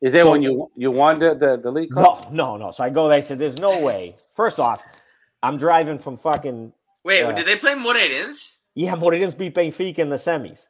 Is 0.01 0.13
that 0.13 0.21
So- 0.23 0.31
when 0.31 0.41
you 0.41 0.71
you 0.75 0.91
won 0.91 1.19
the 1.19 1.35
the, 1.35 1.57
the 1.57 1.71
league? 1.71 1.91
Cup? 1.93 2.31
No, 2.31 2.55
no, 2.57 2.65
no. 2.67 2.71
So 2.71 2.83
I 2.83 2.89
go 2.89 3.07
there. 3.07 3.17
I 3.17 3.21
said, 3.21 3.37
"There's 3.39 3.59
no 3.59 3.81
way." 3.83 4.15
First 4.35 4.59
off, 4.59 4.83
I'm 5.43 5.57
driving 5.57 5.99
from 5.99 6.17
fucking 6.17 6.73
Wait, 7.05 7.19
Yeah. 7.21 7.31
did 7.31 7.45
they 7.47 7.55
play 7.55 7.73
Moreirense? 7.73 8.57
yeah, 8.75 8.93
Moreirense 8.95 9.37
beat 9.37 9.55
Benfica 9.55 9.99
in 9.99 10.09
the 10.09 10.17
semis. 10.17 10.67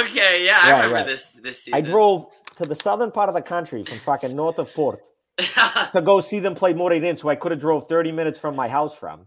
Okay, 0.00 0.44
yeah, 0.44 0.58
I 0.62 0.70
Right, 0.70 0.76
remember 0.78 0.94
right. 0.96 1.06
this 1.06 1.34
this 1.42 1.64
season. 1.64 1.74
I 1.78 1.80
drove 1.80 2.26
to 2.56 2.64
the 2.66 2.74
southern 2.74 3.10
part 3.10 3.28
of 3.28 3.34
the 3.34 3.42
country 3.42 3.82
from 3.84 3.98
fucking 3.98 4.34
north 4.36 4.58
of 4.58 4.72
Port 4.74 5.00
to 5.92 6.00
go 6.02 6.20
see 6.20 6.40
them 6.40 6.54
play 6.54 6.72
Moreirense, 6.74 7.20
who 7.20 7.28
I 7.30 7.34
could 7.36 7.50
have 7.52 7.60
drove 7.60 7.88
30 7.88 8.12
minutes 8.12 8.38
from 8.38 8.54
my 8.54 8.68
house 8.68 8.94
from. 8.94 9.26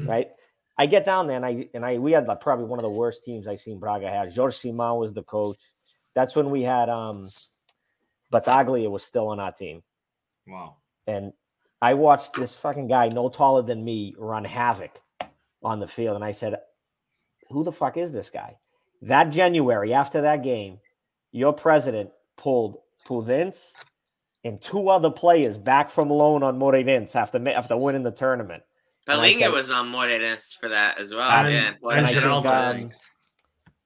Right. 0.00 0.30
I 0.76 0.86
get 0.86 1.04
down 1.04 1.26
there 1.26 1.36
and 1.36 1.46
I 1.46 1.68
and 1.74 1.84
I 1.84 1.98
we 1.98 2.12
had 2.12 2.26
like 2.28 2.40
probably 2.40 2.66
one 2.66 2.78
of 2.78 2.84
the 2.84 2.90
worst 2.90 3.24
teams 3.24 3.48
I 3.48 3.54
seen 3.56 3.78
Braga 3.78 4.08
had. 4.10 4.32
Jorge 4.34 4.56
Simão 4.56 4.98
was 4.98 5.12
the 5.14 5.22
coach. 5.24 5.58
That's 6.14 6.36
when 6.36 6.50
we 6.50 6.62
had 6.64 6.88
um 6.88 7.28
Battaglia 8.30 8.90
was 8.90 9.02
still 9.02 9.28
on 9.28 9.40
our 9.40 9.52
team. 9.52 9.82
Wow. 10.46 10.76
And 11.06 11.32
I 11.80 11.94
watched 11.94 12.34
this 12.34 12.54
fucking 12.54 12.88
guy 12.88 13.08
no 13.08 13.28
taller 13.28 13.62
than 13.62 13.84
me 13.84 14.14
run 14.18 14.44
havoc 14.44 15.00
on 15.62 15.80
the 15.80 15.86
field. 15.86 16.16
And 16.16 16.24
I 16.24 16.32
said, 16.32 16.56
Who 17.50 17.64
the 17.64 17.72
fuck 17.72 17.96
is 17.96 18.12
this 18.12 18.30
guy? 18.30 18.56
That 19.02 19.30
January, 19.30 19.94
after 19.94 20.22
that 20.22 20.42
game, 20.42 20.78
your 21.32 21.52
president 21.52 22.10
pulled 22.36 22.78
Podence 23.06 23.72
and 24.44 24.60
two 24.60 24.88
other 24.88 25.10
players 25.10 25.56
back 25.56 25.90
from 25.90 26.10
loan 26.10 26.42
on 26.42 26.58
Moreirense 26.58 27.16
after 27.16 27.46
after 27.48 27.76
winning 27.76 28.02
the 28.02 28.10
tournament. 28.10 28.62
And 29.06 29.20
I 29.44 29.48
was 29.48 29.70
on 29.70 29.90
Moreirense 29.90 30.58
for 30.58 30.68
that 30.68 30.98
as 30.98 31.14
well. 31.14 31.30
And- 31.30 31.52
yeah, 31.52 31.68
and 31.68 31.98
And 31.98 32.06
I 32.06 32.12
think 32.12 32.46
um. 32.46 32.92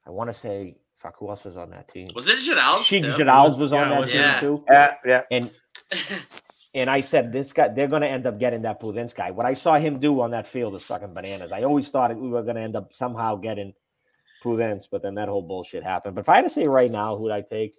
I 0.04 0.10
want 0.10 0.28
to 0.30 0.34
say 0.34 0.76
fuck 1.02 1.16
who 1.18 1.28
else 1.30 1.44
was 1.44 1.56
on 1.56 1.70
that 1.70 1.88
team? 1.92 2.08
was 2.14 2.28
it 2.28 2.38
Geraldes? 2.38 2.84
Sheik 2.84 3.02
too? 3.04 3.10
Geraldes 3.10 3.58
was 3.58 3.72
on 3.72 3.80
Yeah, 3.80 3.88
that 3.90 4.00
was 4.00 4.12
team 4.12 4.20
him. 4.20 4.40
too. 4.40 4.64
Yeah, 4.70 4.94
yeah. 5.04 5.22
And 5.30 5.50
and 6.74 6.88
I 6.88 7.00
said, 7.00 7.32
this 7.32 7.52
guy, 7.52 7.68
they're 7.68 7.88
going 7.88 8.02
to 8.02 8.08
end 8.08 8.26
up 8.26 8.38
getting 8.38 8.62
that 8.62 8.80
Podence 8.80 9.14
guy. 9.14 9.30
What 9.30 9.46
I 9.46 9.54
saw 9.54 9.78
him 9.78 9.98
do 9.98 10.20
on 10.20 10.30
that 10.30 10.46
field 10.46 10.74
is 10.74 10.82
fucking 10.84 11.12
bananas. 11.12 11.52
I 11.52 11.64
always 11.64 11.88
thought 11.90 12.16
we 12.16 12.28
were 12.28 12.42
going 12.42 12.56
to 12.56 12.62
end 12.62 12.76
up 12.76 12.94
somehow 12.94 13.36
getting 13.36 13.74
Podence, 14.42 14.84
but 14.90 15.02
then 15.02 15.14
that 15.16 15.28
whole 15.28 15.42
bullshit 15.42 15.82
happened. 15.82 16.14
But 16.14 16.22
if 16.22 16.28
I 16.28 16.36
had 16.36 16.42
to 16.42 16.50
say 16.50 16.64
right 16.64 16.90
now, 16.90 17.16
who'd 17.16 17.30
I 17.30 17.42
take? 17.42 17.74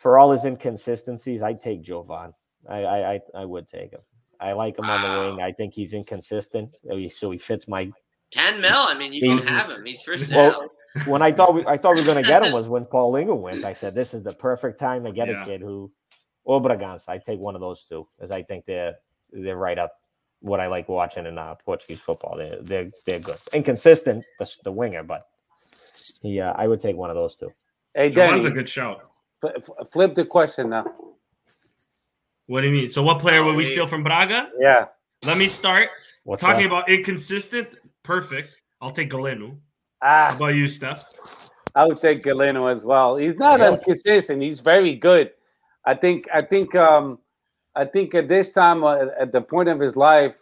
For 0.00 0.16
all 0.18 0.30
his 0.30 0.44
inconsistencies, 0.44 1.42
I'd 1.42 1.60
take 1.60 1.82
Jovane. 1.82 2.32
I, 2.68 2.84
I, 2.84 3.12
I, 3.14 3.20
I 3.34 3.44
would 3.44 3.68
take 3.68 3.92
him. 3.92 4.00
I 4.40 4.52
like 4.52 4.78
him 4.78 4.84
on 4.84 5.02
the 5.02 5.30
wing. 5.36 5.42
I 5.42 5.50
think 5.50 5.74
he's 5.74 5.94
inconsistent, 5.94 6.76
so 7.10 7.30
he 7.30 7.38
fits 7.38 7.66
my. 7.66 7.90
Ten 8.30 8.60
mil. 8.60 8.70
I 8.72 8.96
mean, 8.96 9.12
you 9.12 9.20
can 9.22 9.38
have 9.48 9.70
him. 9.70 9.84
He's 9.84 10.02
for 10.02 10.16
sale. 10.16 10.50
Well, 10.50 10.70
when 11.06 11.22
I 11.22 11.32
thought 11.32 11.54
we, 11.54 11.66
I 11.66 11.76
thought 11.76 11.94
we 11.94 12.00
were 12.02 12.06
going 12.12 12.22
to 12.22 12.28
get 12.28 12.44
him 12.44 12.52
was 12.58 12.68
when 12.68 12.84
Palhinha 12.84 13.36
went. 13.36 13.64
I 13.64 13.72
said, 13.72 13.94
this 13.94 14.14
is 14.14 14.22
the 14.22 14.32
perfect 14.32 14.78
time 14.78 15.04
to 15.04 15.12
get 15.12 15.28
Yeah. 15.28 15.42
a 15.42 15.44
kid 15.44 15.60
who, 15.60 15.90
or 16.44 16.60
Bragança. 16.62 17.08
I 17.08 17.18
take 17.18 17.38
one 17.38 17.54
of 17.54 17.60
those 17.60 17.84
two, 17.84 18.06
as 18.20 18.30
I 18.30 18.42
think 18.42 18.64
they're 18.64 18.96
they're 19.32 19.56
right 19.56 19.78
up 19.78 19.92
what 20.40 20.60
I 20.60 20.68
like 20.68 20.88
watching 20.88 21.26
in 21.26 21.36
uh, 21.36 21.54
Portuguese 21.56 22.00
football. 22.00 22.36
They're 22.36 22.62
they're 22.62 22.90
they're 23.04 23.20
good, 23.20 23.36
inconsistent 23.52 24.24
the, 24.38 24.56
the 24.64 24.72
winger, 24.72 25.02
but 25.02 25.24
yeah, 26.22 26.52
I 26.56 26.66
would 26.66 26.80
take 26.80 26.96
one 26.96 27.10
of 27.10 27.16
those 27.16 27.36
two. 27.36 27.52
Hey, 27.94 28.10
Joan's 28.10 28.44
Danny, 28.44 28.52
a 28.52 28.54
good 28.54 28.68
shout. 28.68 29.02
f- 29.44 29.52
f- 29.56 29.88
flip 29.90 30.14
the 30.14 30.24
question 30.24 30.70
now. 30.70 30.86
What 32.46 32.62
do 32.62 32.68
you 32.68 32.72
mean? 32.72 32.88
So 32.88 33.02
what 33.02 33.18
player 33.18 33.44
would 33.44 33.56
we 33.56 33.66
steal 33.66 33.86
from 33.86 34.02
Braga? 34.02 34.50
Yeah. 34.58 34.86
Let 35.26 35.36
me 35.36 35.48
start. 35.48 35.90
What's 36.24 36.40
Talking 36.42 36.62
that? 36.62 36.66
about 36.66 36.88
inconsistent, 36.88 37.76
perfect. 38.02 38.62
I'll 38.80 38.90
take 38.90 39.10
Galeno. 39.10 39.58
How 40.00 40.30
Ah, 40.32 40.36
about 40.36 40.54
you, 40.54 40.68
Steph? 40.68 41.04
I 41.74 41.86
would 41.86 41.98
take 42.00 42.22
Galeno 42.22 42.70
as 42.70 42.84
well. 42.84 43.16
He's 43.16 43.36
not 43.36 43.60
Really? 43.60 43.74
inconsistent. 43.74 44.42
He's 44.42 44.60
very 44.60 44.94
good. 44.94 45.32
I 45.84 45.94
think. 45.94 46.26
I 46.32 46.40
think. 46.40 46.74
Um, 46.74 47.18
I 47.74 47.84
think 47.84 48.14
at 48.14 48.26
this 48.28 48.50
time, 48.52 48.82
uh, 48.84 49.06
at 49.20 49.30
the 49.32 49.40
point 49.40 49.68
of 49.68 49.78
his 49.78 49.96
life, 49.96 50.36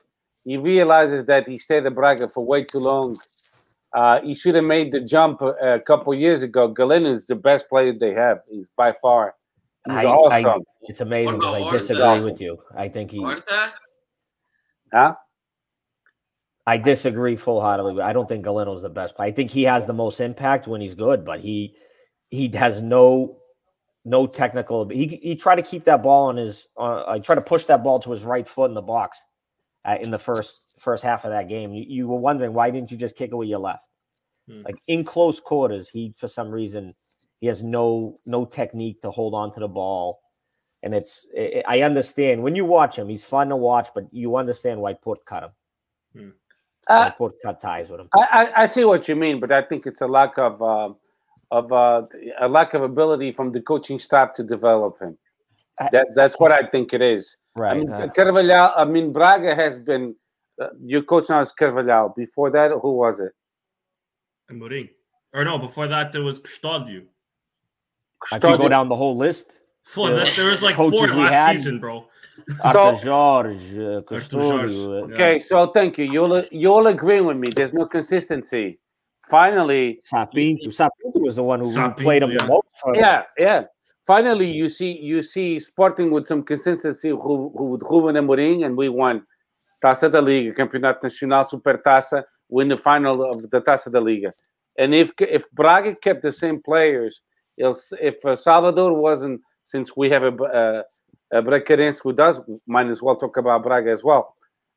he 0.45 0.57
realizes 0.57 1.27
that 1.27 1.47
he 1.47 1.59
stayed 1.59 1.85
at 1.85 1.95
Braga 1.95 2.29
for 2.29 2.45
way 2.45 2.65
too 2.65 2.79
long. 2.79 3.19
Uh, 3.93 4.21
he 4.23 4.35
should 4.35 4.55
have 4.55 4.65
made 4.65 4.93
the 4.93 5.01
jump 5.01 5.43
a, 5.43 5.75
a 5.75 5.81
couple 5.81 6.15
years 6.15 6.43
ago. 6.43 6.73
Galeno 6.73 7.11
is 7.11 7.27
the 7.27 7.35
best 7.35 7.69
player 7.69 7.93
they 7.93 8.13
have. 8.15 8.41
He's 8.49 8.71
by 8.71 8.93
far. 9.03 9.35
He's 9.87 9.97
I- 9.99 10.05
awesome. 10.07 10.47
I- 10.63 10.65
It's 10.83 11.01
amazing 11.01 11.43
I 11.43 11.71
disagree 11.71 12.03
Horta? 12.03 12.25
with 12.25 12.41
you. 12.41 12.59
I 12.77 12.89
think 12.89 13.11
he. 13.11 13.19
Horta? 13.19 13.73
huh? 14.93 15.15
I 16.67 16.79
disagree 16.79 17.37
full 17.37 17.61
heartedly. 17.61 18.03
I 18.03 18.13
don't 18.13 18.29
think 18.29 18.45
Galeno's 18.45 18.83
the 18.83 18.89
best. 18.89 19.15
player. 19.15 19.29
I 19.29 19.33
think 19.33 19.51
he 19.51 19.63
has 19.65 19.87
the 19.87 19.93
most 19.93 20.21
impact 20.21 20.67
when 20.67 20.81
he's 20.81 20.95
good, 20.95 21.25
but 21.25 21.41
he 21.41 21.77
he 22.31 22.49
has 22.55 22.81
no 22.81 23.39
no 24.05 24.27
technical. 24.27 24.89
He 24.89 25.21
he 25.23 25.37
tried 25.37 25.57
to 25.57 25.63
keep 25.63 25.85
that 25.85 26.03
ball 26.03 26.29
on 26.29 26.37
his. 26.37 26.67
Uh, 26.77 27.05
I 27.07 27.19
tried 27.21 27.37
to 27.37 27.41
push 27.41 27.67
that 27.67 27.85
ball 27.85 28.01
to 28.01 28.11
his 28.11 28.25
right 28.25 28.47
foot 28.47 28.71
in 28.71 28.75
the 28.75 28.83
box 28.83 29.23
uh, 29.85 29.97
in 30.01 30.11
the 30.11 30.19
first 30.19 30.75
first 30.79 31.05
half 31.05 31.25
of 31.25 31.31
that 31.31 31.49
game. 31.49 31.73
You, 31.73 31.85
you 31.87 32.09
were 32.09 32.19
wondering 32.19 32.53
why 32.53 32.71
didn't 32.71 32.91
you 32.91 32.97
just 32.97 33.17
kick 33.17 33.31
it 33.31 33.37
with 33.37 33.49
your 33.49 33.61
left? 33.61 33.89
Hmm. 34.49 34.63
Like 34.65 34.77
in 34.89 35.05
close 35.05 35.39
quarters, 35.39 35.89
he 35.89 36.15
for 36.17 36.27
some 36.27 36.51
reason 36.51 36.95
he 37.41 37.47
has 37.47 37.63
no 37.63 38.19
no 38.27 38.45
technique 38.45 39.01
to 39.03 39.11
hold 39.11 39.35
on 39.35 39.53
to 39.55 39.61
the 39.61 39.69
ball. 39.69 40.21
And 40.83 40.95
it's 40.95 41.27
I 41.37 41.63
I 41.69 41.81
understand 41.83 42.43
when 42.43 42.57
you 42.57 42.65
watch 42.65 42.97
him, 42.97 43.09
he's 43.09 43.25
fun 43.25 43.51
to 43.51 43.57
watch, 43.57 43.89
but 43.95 44.13
you 44.13 44.37
understand 44.37 44.81
why 44.81 44.95
Port 44.95 45.25
cut 45.25 45.45
him. 45.45 45.51
Uh, 46.89 47.05
Why 47.05 47.11
Port 47.11 47.35
cut 47.43 47.61
ties 47.61 47.89
with 47.89 48.01
him. 48.01 48.09
I, 48.15 48.27
I, 48.31 48.63
I 48.63 48.67
see 48.67 48.85
what 48.85 49.09
you 49.09 49.17
mean, 49.17 49.41
but 49.41 49.51
I 49.51 49.63
think 49.63 49.87
it's 49.87 50.03
a 50.03 50.07
lack 50.07 50.39
of 50.39 50.63
uh, 50.63 50.91
of 51.51 51.73
uh, 51.73 52.03
a 52.41 52.49
lack 52.49 52.75
of 52.75 52.83
ability 52.83 53.33
from 53.33 53.53
the 53.53 53.61
coaching 53.61 53.99
staff 53.99 54.33
to 54.35 54.45
develop 54.45 55.01
him. 55.01 55.19
That 55.93 56.07
that's 56.15 56.39
what 56.39 56.53
I 56.53 56.63
think 56.67 56.95
it 56.95 57.03
is. 57.03 57.37
Right. 57.55 57.77
I 57.77 57.79
mean, 57.79 57.93
uh, 57.93 58.09
Carvalhal. 58.17 58.73
I 58.77 58.85
mean, 58.85 59.13
Braga 59.13 59.55
has 59.55 59.79
been. 59.79 60.15
Uh, 60.61 60.69
your 60.83 61.03
coach 61.03 61.29
now 61.29 61.41
is 61.41 61.53
Carvalhal. 61.53 62.15
Before 62.17 62.51
that, 62.51 62.71
who 62.81 62.97
was 62.97 63.21
it? 63.21 63.33
Amorim. 64.51 64.89
Or 65.35 65.45
no, 65.45 65.59
before 65.59 65.87
that 65.89 66.13
there 66.13 66.23
was 66.23 66.41
Custódio. 66.41 67.03
if 68.33 68.43
you 68.43 68.57
go 68.57 68.69
down 68.69 68.89
the 68.89 68.97
whole 68.97 69.17
list, 69.17 69.61
Four. 69.87 70.11
Yeah. 70.11 70.25
There 70.37 70.47
was 70.47 70.63
like 70.63 70.77
Coaches 70.77 70.99
four 70.99 71.09
we 71.17 71.23
last 71.23 71.33
had. 71.33 71.57
season, 71.57 71.79
bro. 71.79 72.07
So- 72.61 72.79
Artur 72.79 73.11
Jorge, 73.11 73.79
uh, 73.79 73.95
Artur 73.97 74.03
Custodio, 74.03 74.51
Jorge, 74.51 74.75
uh, 74.75 75.15
Okay, 75.15 75.39
so 75.39 75.67
thank 75.69 75.97
you. 75.99 76.05
You'll 76.05 76.45
you'll 76.51 76.87
agree 76.89 77.21
with 77.21 77.37
me. 77.37 77.49
There's 77.55 77.73
no 77.73 77.87
consistency. 77.87 78.79
Finally, 79.29 80.01
Sá 80.05 80.25
Pinto. 80.27 80.69
Sapinto 80.69 81.21
was 81.21 81.37
the 81.37 81.43
one 81.43 81.61
who 81.61 81.71
Sá 81.71 81.89
Pinto, 81.89 82.03
played 82.03 82.23
him 82.23 82.31
yeah. 82.33 82.39
the 82.39 82.47
most. 82.47 82.67
For, 82.83 82.95
yeah, 82.95 83.23
yeah. 83.39 83.65
Finally, 84.07 84.51
you 84.51 84.69
see 84.69 84.99
you 84.99 85.23
see 85.23 85.59
Sporting 85.59 86.11
with 86.11 86.27
some 86.27 86.43
consistency 86.43 87.09
who 87.09 87.51
who 87.57 87.65
with 87.71 87.83
Ruben 87.83 88.17
Amorim, 88.17 88.65
and 88.65 88.77
we 88.77 88.89
won 88.89 89.25
Taça 89.83 90.11
da 90.11 90.21
Liga, 90.21 90.53
Campeonato 90.53 91.03
Nacional, 91.05 91.45
Supertaça, 91.45 92.23
win 92.49 92.69
the 92.69 92.77
final 92.77 93.25
of 93.25 93.51
the 93.51 93.61
Taça 93.61 93.91
da 93.91 93.99
Liga. 94.01 94.33
And 94.79 94.95
if 94.95 95.11
if 95.19 95.51
Braga 95.53 95.95
kept 95.97 96.23
the 96.23 96.33
same 96.33 96.63
players, 96.63 97.23
if 97.57 97.77
if 98.01 98.25
uh, 98.25 98.37
Salvador 98.37 98.93
wasn't 98.93 99.41
since 99.67 99.97
we 99.97 100.09
have 100.09 100.23
a, 100.23 100.33
a, 100.33 101.39
a 101.39 101.43
Bracarense 101.43 102.01
who 102.03 102.13
does, 102.13 102.41
might 102.67 102.87
as 102.87 103.03
well 103.03 103.17
talk 103.17 103.37
about 103.37 103.65
Braga 103.65 103.91
as 103.91 104.03
well. 104.03 104.35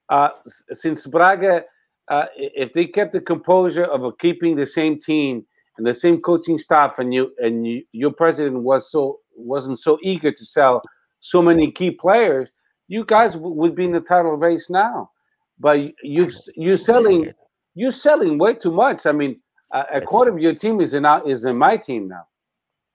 Uh, 0.10 0.30
since 0.72 1.06
Braga, 1.06 1.64
uh, 2.10 2.26
if 2.36 2.74
they 2.74 2.86
kept 2.86 3.14
the 3.14 3.22
composure 3.22 3.86
of 3.86 4.18
keeping 4.18 4.56
the 4.56 4.66
same 4.66 5.00
team 5.00 5.46
and 5.78 5.86
the 5.86 5.94
same 5.94 6.20
coaching 6.20 6.58
staff, 6.58 6.98
and 6.98 7.14
you 7.14 7.32
and 7.38 7.68
you, 7.68 7.84
your 7.92 8.12
president 8.12 8.64
was 8.64 8.92
so 8.92 9.20
wasn't 9.36 9.78
so 9.78 10.00
eager 10.02 10.32
to 10.32 10.44
sell 10.44 10.82
so 11.20 11.42
many 11.42 11.72
key 11.72 11.92
players, 11.92 12.50
you 12.88 13.06
guys 13.06 13.38
would 13.38 13.76
be 13.76 13.86
in 13.86 13.92
the 13.92 14.02
title 14.02 14.36
race 14.36 14.72
now. 14.72 15.12
But 15.60 15.80
you 16.02 16.32
you're 16.56 16.78
selling 16.78 17.32
you're 17.76 17.92
selling 17.92 18.40
way 18.40 18.56
too 18.56 18.72
much. 18.72 19.06
I 19.06 19.12
mean, 19.12 19.40
a, 19.72 19.86
a 19.94 20.02
quarter 20.02 20.32
of 20.32 20.40
your 20.40 20.56
team 20.56 20.82
is 20.82 20.96
in 20.96 21.06
is 21.28 21.46
in 21.46 21.58
my 21.60 21.78
team 21.78 22.08
now. 22.08 22.26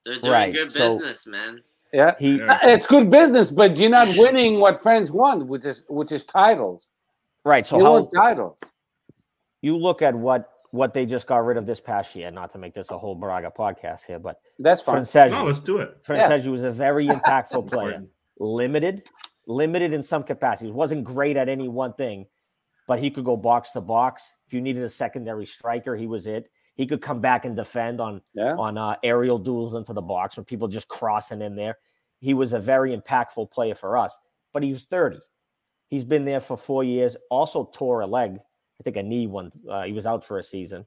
They're 0.05 0.19
doing 0.19 0.33
right. 0.33 0.53
good 0.53 0.73
so, 0.73 0.99
business, 0.99 1.27
man. 1.29 1.63
Yeah, 1.95 2.17
he, 2.19 2.41
it's 2.65 2.89
good 2.89 3.09
business, 3.09 3.53
but 3.53 3.77
you're 3.77 3.89
not 3.89 4.09
winning 4.19 4.59
what 4.59 4.83
fans 4.83 5.13
want, 5.13 5.47
which 5.47 5.65
is 5.65 5.85
which 5.89 6.11
is 6.11 6.25
titles. 6.25 6.89
Right. 7.45 7.65
So 7.65 7.79
you 7.79 7.85
how 7.85 7.93
want 7.93 8.13
titles? 8.13 8.59
You 9.63 9.77
look 9.77 10.03
at 10.03 10.13
what 10.13 10.51
what 10.73 10.93
they 10.93 11.07
just 11.07 11.29
got 11.29 11.45
rid 11.45 11.57
of 11.57 11.67
this 11.67 11.79
past 11.79 12.17
year. 12.17 12.33
Not 12.33 12.51
to 12.51 12.59
make 12.59 12.75
this 12.75 12.91
a 12.91 12.99
whole 12.99 13.15
Braga 13.15 13.53
podcast 13.57 14.07
here, 14.07 14.19
but 14.19 14.41
that's 14.59 14.83
fine. 14.83 14.97
Franceschi, 14.97 15.31
no, 15.31 15.45
let's 15.45 15.61
do 15.61 15.79
it. 15.79 16.03
Franceschi 16.03 16.47
yeah. 16.47 16.51
was 16.51 16.65
a 16.65 16.73
very 16.73 17.07
impactful 17.17 17.71
player. 17.71 18.03
limited, 18.41 19.05
limited 19.47 19.93
in 19.93 20.03
some 20.03 20.25
capacity. 20.25 20.73
wasn't 20.73 21.05
great 21.05 21.37
at 21.37 21.49
any 21.49 21.69
one 21.69 21.93
thing, 21.93 22.27
but 22.89 22.99
he 22.99 23.09
could 23.09 23.25
go 23.25 23.37
box 23.37 23.71
to 23.71 23.81
box. 23.81 24.35
If 24.49 24.53
you 24.53 24.61
needed 24.61 24.83
a 24.83 24.91
secondary 24.91 25.47
striker, 25.47 25.95
he 25.95 26.09
was 26.09 26.27
it. 26.27 26.51
He 26.75 26.87
could 26.87 27.01
come 27.01 27.21
back 27.21 27.45
and 27.45 27.55
defend 27.55 28.01
on 28.01 28.21
yeah. 28.35 28.55
on 28.57 28.77
uh, 28.77 28.97
aerial 29.03 29.39
duels 29.39 29.75
into 29.75 29.93
the 29.93 30.03
box 30.03 30.37
when 30.37 30.45
people 30.45 30.69
just 30.69 30.89
crossing 30.89 31.41
in 31.41 31.55
there. 31.55 31.79
He 32.21 32.35
was 32.35 32.53
a 32.53 32.59
very 32.59 32.97
impactful 32.97 33.51
player 33.51 33.75
for 33.75 33.97
us, 33.97 34.19
but 34.53 34.63
he 34.63 34.73
was 34.73 34.85
30. 34.85 35.19
He's 35.89 36.05
been 36.05 36.25
there 36.25 36.41
for 36.41 36.57
four 36.57 36.83
years. 36.83 37.17
Also 37.31 37.71
tore 37.73 38.01
a 38.01 38.07
leg, 38.07 38.39
I 38.81 38.83
think 38.83 38.97
a 38.97 39.03
knee 39.03 39.27
one. 39.27 39.53
Uh, 39.69 39.85
he 39.85 39.93
was 39.93 40.07
out 40.07 40.25
for 40.25 40.39
a 40.39 40.43
season. 40.43 40.87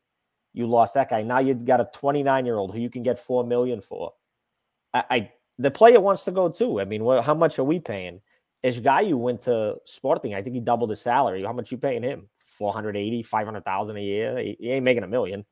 You 0.53 0.67
lost 0.67 0.95
that 0.95 1.09
guy. 1.09 1.23
Now 1.23 1.39
you've 1.39 1.65
got 1.65 1.79
a 1.79 1.89
29 1.93 2.45
year 2.45 2.57
old 2.57 2.73
who 2.73 2.81
you 2.81 2.89
can 2.89 3.03
get 3.03 3.19
four 3.19 3.45
million 3.45 3.79
for. 3.79 4.13
I, 4.93 5.03
I 5.09 5.31
the 5.59 5.71
player 5.71 5.99
wants 5.99 6.25
to 6.25 6.31
go 6.31 6.49
too. 6.49 6.81
I 6.81 6.85
mean, 6.85 7.03
well, 7.03 7.21
how 7.21 7.33
much 7.33 7.59
are 7.59 7.63
we 7.63 7.79
paying? 7.79 8.21
Esgaio 8.63 9.15
went 9.15 9.41
to 9.41 9.77
Sporting. 9.85 10.33
I 10.33 10.41
think 10.41 10.55
he 10.55 10.59
doubled 10.59 10.89
his 10.89 11.01
salary. 11.01 11.43
How 11.43 11.53
much 11.53 11.71
you 11.71 11.77
paying 11.77 12.03
him? 12.03 12.27
480, 12.57 13.23
500,000 13.23 13.97
a 13.97 13.99
year. 14.01 14.37
He, 14.39 14.57
he 14.59 14.71
ain't 14.71 14.83
making 14.83 15.03
a 15.03 15.07
million. 15.07 15.45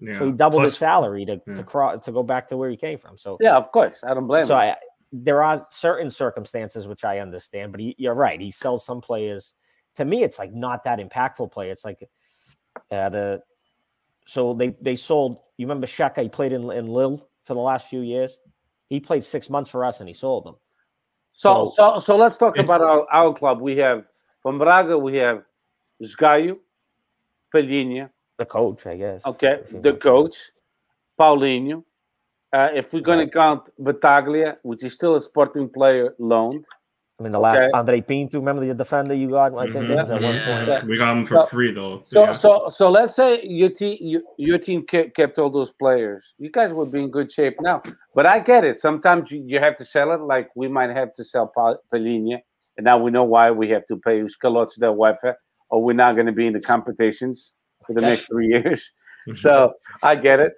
Yeah. 0.00 0.18
So 0.18 0.26
he 0.26 0.32
doubled 0.32 0.62
Plus, 0.62 0.72
his 0.72 0.78
salary 0.78 1.24
to 1.26 1.40
yeah. 1.46 1.54
to 1.54 1.62
cross 1.64 2.04
to 2.04 2.12
go 2.12 2.22
back 2.22 2.48
to 2.48 2.56
where 2.56 2.70
he 2.70 2.76
came 2.76 2.98
from. 2.98 3.16
So 3.16 3.38
yeah, 3.40 3.56
of 3.56 3.72
course, 3.72 4.02
I 4.04 4.14
don't 4.14 4.26
blame. 4.26 4.44
So 4.44 4.54
him. 4.54 4.60
I, 4.60 4.76
there 5.12 5.42
are 5.42 5.66
certain 5.70 6.10
circumstances 6.10 6.86
which 6.86 7.04
I 7.04 7.18
understand, 7.18 7.72
but 7.72 7.80
he, 7.80 7.96
you're 7.98 8.14
right. 8.14 8.40
He 8.40 8.50
sells 8.50 8.84
some 8.84 9.00
players. 9.00 9.54
To 9.96 10.04
me, 10.04 10.22
it's 10.22 10.38
like 10.38 10.52
not 10.52 10.84
that 10.84 11.00
impactful 11.00 11.50
play. 11.50 11.70
It's 11.70 11.84
like 11.84 12.08
uh, 12.90 13.08
the 13.08 13.42
so 14.26 14.54
they 14.54 14.76
they 14.80 14.96
sold. 14.96 15.38
You 15.56 15.66
remember 15.66 15.86
Xeka? 15.86 16.22
He 16.22 16.28
played 16.28 16.52
in 16.52 16.70
in 16.70 16.86
Lille 16.86 17.28
for 17.42 17.54
the 17.54 17.60
last 17.60 17.88
few 17.88 18.00
years. 18.00 18.38
He 18.88 19.00
played 19.00 19.24
six 19.24 19.50
months 19.50 19.70
for 19.70 19.84
us, 19.84 20.00
and 20.00 20.08
he 20.08 20.14
sold 20.14 20.44
them. 20.44 20.54
So 21.32 21.66
so 21.66 21.94
so, 21.94 21.98
so 21.98 22.16
let's 22.16 22.36
talk 22.36 22.56
about 22.58 22.80
our, 22.80 23.06
our 23.10 23.34
club. 23.34 23.60
We 23.60 23.76
have 23.78 24.04
from 24.42 24.58
Braga. 24.58 24.96
We 24.96 25.16
have 25.16 25.42
Esgaio, 26.02 26.58
Palhinha, 27.52 28.10
the 28.40 28.46
coach, 28.46 28.86
I 28.86 28.96
guess. 28.96 29.20
Okay, 29.24 29.60
the 29.70 29.92
coach, 29.92 30.36
Paulinho. 31.18 31.84
Uh, 32.52 32.68
if 32.74 32.92
we're 32.92 33.08
going 33.10 33.24
to 33.24 33.30
count 33.30 33.68
Battaglia, 33.78 34.56
which 34.62 34.82
is 34.82 34.92
still 34.92 35.14
a 35.14 35.20
sporting 35.20 35.68
player 35.68 36.14
loaned. 36.18 36.64
I 37.18 37.22
mean, 37.22 37.32
the 37.32 37.38
last 37.38 37.58
okay. 37.58 37.70
Andre 37.74 38.00
Pinto, 38.00 38.38
remember 38.38 38.66
the 38.66 38.74
defender 38.74 39.14
you 39.14 39.28
got? 39.28 39.54
I 39.54 39.66
think 39.70 39.84
mm-hmm. 39.84 40.12
at 40.12 40.22
one 40.30 40.40
point. 40.48 40.68
Yeah. 40.68 40.84
We 40.86 40.96
got 40.96 41.16
him 41.16 41.26
for 41.26 41.34
so, 41.34 41.46
free 41.46 41.70
though. 41.70 42.02
So, 42.06 42.24
yeah. 42.24 42.32
so, 42.32 42.68
so 42.68 42.90
let's 42.90 43.14
say 43.14 43.42
your 43.44 43.68
team, 43.68 43.98
you, 44.00 44.26
your 44.38 44.58
team 44.58 44.82
kept 44.84 45.38
all 45.38 45.50
those 45.50 45.70
players. 45.70 46.24
You 46.38 46.50
guys 46.50 46.72
would 46.72 46.90
be 46.90 47.00
in 47.04 47.10
good 47.10 47.30
shape 47.30 47.56
now. 47.60 47.82
But 48.14 48.24
I 48.24 48.38
get 48.40 48.64
it. 48.64 48.78
Sometimes 48.78 49.30
you, 49.30 49.44
you 49.46 49.60
have 49.60 49.76
to 49.76 49.84
sell 49.84 50.10
it. 50.12 50.22
Like 50.22 50.48
we 50.56 50.66
might 50.66 50.90
have 50.90 51.12
to 51.12 51.22
sell 51.22 51.52
Palhinha, 51.92 52.38
and 52.78 52.84
now 52.84 52.96
we 52.98 53.10
know 53.10 53.24
why 53.24 53.50
we 53.50 53.68
have 53.68 53.84
to 53.90 53.96
pay 53.98 54.22
Scalozzi 54.22 54.80
del 54.80 54.96
UEFA, 54.96 55.34
or 55.68 55.84
we're 55.84 55.92
not 56.04 56.14
going 56.14 56.26
to 56.26 56.32
be 56.40 56.46
in 56.46 56.54
the 56.54 56.60
competitions 56.74 57.52
for 57.90 58.00
the 58.00 58.06
next 58.06 58.26
three 58.26 58.48
years. 58.48 58.90
Mm-hmm. 59.28 59.36
So 59.36 59.74
I 60.02 60.14
get 60.14 60.40
it. 60.40 60.54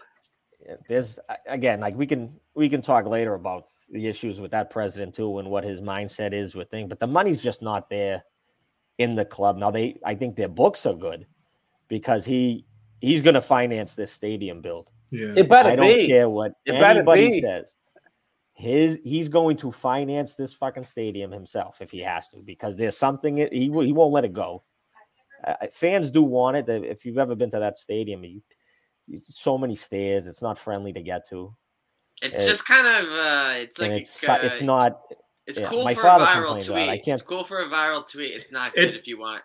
There's 0.88 1.18
again, 1.46 1.80
like 1.80 1.96
we 1.96 2.06
can 2.06 2.38
we 2.54 2.68
can 2.68 2.82
talk 2.82 3.06
later 3.06 3.34
about 3.34 3.64
the 3.90 4.06
issues 4.06 4.40
with 4.40 4.50
that 4.52 4.70
president 4.70 5.14
too 5.14 5.38
and 5.38 5.50
what 5.50 5.64
his 5.64 5.80
mindset 5.80 6.32
is 6.32 6.54
with 6.54 6.70
things, 6.70 6.88
but 6.88 7.00
the 7.00 7.06
money's 7.06 7.42
just 7.42 7.62
not 7.62 7.90
there 7.90 8.22
in 8.98 9.14
the 9.14 9.24
club. 9.24 9.58
Now 9.58 9.70
they 9.70 9.98
I 10.04 10.14
think 10.14 10.36
their 10.36 10.48
books 10.48 10.86
are 10.86 10.94
good 10.94 11.26
because 11.88 12.24
he 12.24 12.66
he's 13.00 13.22
going 13.22 13.34
to 13.34 13.42
finance 13.42 13.94
this 13.96 14.12
stadium 14.12 14.60
build. 14.60 14.92
Yeah. 15.10 15.32
It 15.36 15.48
better 15.48 15.70
I 15.70 15.76
don't 15.76 15.96
be. 15.98 16.06
care 16.06 16.28
what 16.28 16.52
it 16.64 16.74
anybody 16.74 17.40
says. 17.40 17.74
His 18.54 18.98
he's 19.02 19.28
going 19.28 19.56
to 19.58 19.72
finance 19.72 20.36
this 20.36 20.54
fucking 20.54 20.84
stadium 20.84 21.32
himself 21.32 21.80
if 21.80 21.90
he 21.90 22.00
has 22.00 22.28
to 22.28 22.36
because 22.36 22.76
there's 22.76 22.96
something 22.96 23.38
he 23.38 23.64
he 23.64 23.92
won't 23.92 24.12
let 24.12 24.24
it 24.24 24.32
go 24.32 24.62
uh, 25.44 25.54
fans 25.70 26.10
do 26.10 26.22
want 26.22 26.56
it. 26.56 26.68
If 26.68 27.04
you've 27.04 27.18
ever 27.18 27.34
been 27.34 27.50
to 27.50 27.58
that 27.58 27.78
stadium, 27.78 28.24
you, 28.24 28.42
so 29.22 29.58
many 29.58 29.74
stairs. 29.74 30.26
It's 30.26 30.42
not 30.42 30.58
friendly 30.58 30.92
to 30.92 31.02
get 31.02 31.28
to. 31.30 31.54
It's, 32.22 32.46
just 32.46 32.64
kind 32.64 32.86
of 32.86 33.12
uh, 33.12 33.54
it's 33.56 33.78
like 33.80 33.92
it's, 33.92 34.22
uh, 34.28 34.38
it's 34.42 34.62
not. 34.62 35.00
It's 35.46 35.58
yeah, 35.58 35.68
cool 35.68 35.88
for 35.88 36.06
a 36.06 36.18
viral 36.20 36.64
tweet. 36.64 36.88
I 36.88 36.98
can't, 36.98 37.18
it's 37.18 37.22
cool 37.22 37.42
for 37.42 37.60
a 37.62 37.68
viral 37.68 38.08
tweet. 38.08 38.32
It's 38.32 38.52
not 38.52 38.74
good 38.74 38.90
it, 38.90 38.94
if 38.94 39.08
you 39.08 39.18
want. 39.18 39.42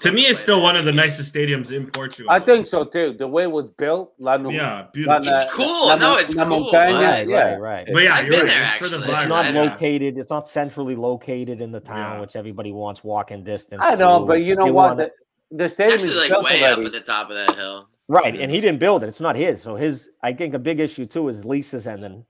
to 0.00 0.10
me, 0.10 0.22
it's 0.22 0.40
still 0.40 0.60
one 0.60 0.74
of 0.74 0.84
the 0.84 0.92
nicest 0.92 1.32
stadiums 1.32 1.70
in 1.70 1.88
Portugal. 1.88 2.32
I 2.32 2.40
think 2.40 2.66
so 2.66 2.84
too. 2.84 3.14
The 3.16 3.28
way 3.28 3.44
it 3.44 3.50
was 3.50 3.68
built, 3.68 4.12
La 4.18 4.34
yeah, 4.34 4.86
beautiful. 4.92 5.22
La, 5.22 5.34
it's 5.34 5.54
cool. 5.54 5.86
La, 5.86 5.94
no, 5.94 6.16
it's 6.16 6.34
La 6.34 6.48
cool. 6.48 6.72
Right, 6.72 7.28
yeah, 7.28 7.54
right. 7.54 7.86
But 7.92 8.02
yeah, 8.02 8.14
I've 8.14 8.28
been 8.28 8.40
right. 8.40 8.48
there. 8.48 8.62
It's, 8.64 8.82
actually. 8.82 9.08
it's 9.08 9.28
not 9.28 9.54
located. 9.54 10.18
It's 10.18 10.30
not 10.30 10.48
centrally 10.48 10.96
located 10.96 11.60
in 11.60 11.70
the 11.70 11.80
town, 11.80 12.14
yeah. 12.14 12.20
which 12.22 12.34
everybody 12.34 12.72
wants 12.72 13.04
walking 13.04 13.44
distance. 13.44 13.82
I 13.84 13.94
know, 13.94 14.18
to. 14.18 14.26
but 14.26 14.42
you 14.42 14.56
know 14.56 14.72
what? 14.72 14.96
The, 14.96 15.12
the 15.50 15.68
stadium 15.68 15.96
Actually, 15.96 16.10
is 16.10 16.30
like 16.30 16.42
way 16.42 16.62
already. 16.62 16.82
up 16.82 16.86
at 16.86 16.92
the 16.92 17.00
top 17.00 17.30
of 17.30 17.36
that 17.36 17.54
hill. 17.56 17.88
Right, 18.08 18.38
and 18.38 18.50
he 18.50 18.60
didn't 18.60 18.78
build 18.78 19.02
it. 19.02 19.08
It's 19.08 19.20
not 19.20 19.36
his. 19.36 19.60
So 19.60 19.74
his, 19.74 20.10
I 20.22 20.32
think, 20.32 20.54
a 20.54 20.58
big 20.58 20.78
issue 20.78 21.06
too 21.06 21.28
is 21.28 21.44
leases 21.44 21.86
ending. 21.86 22.24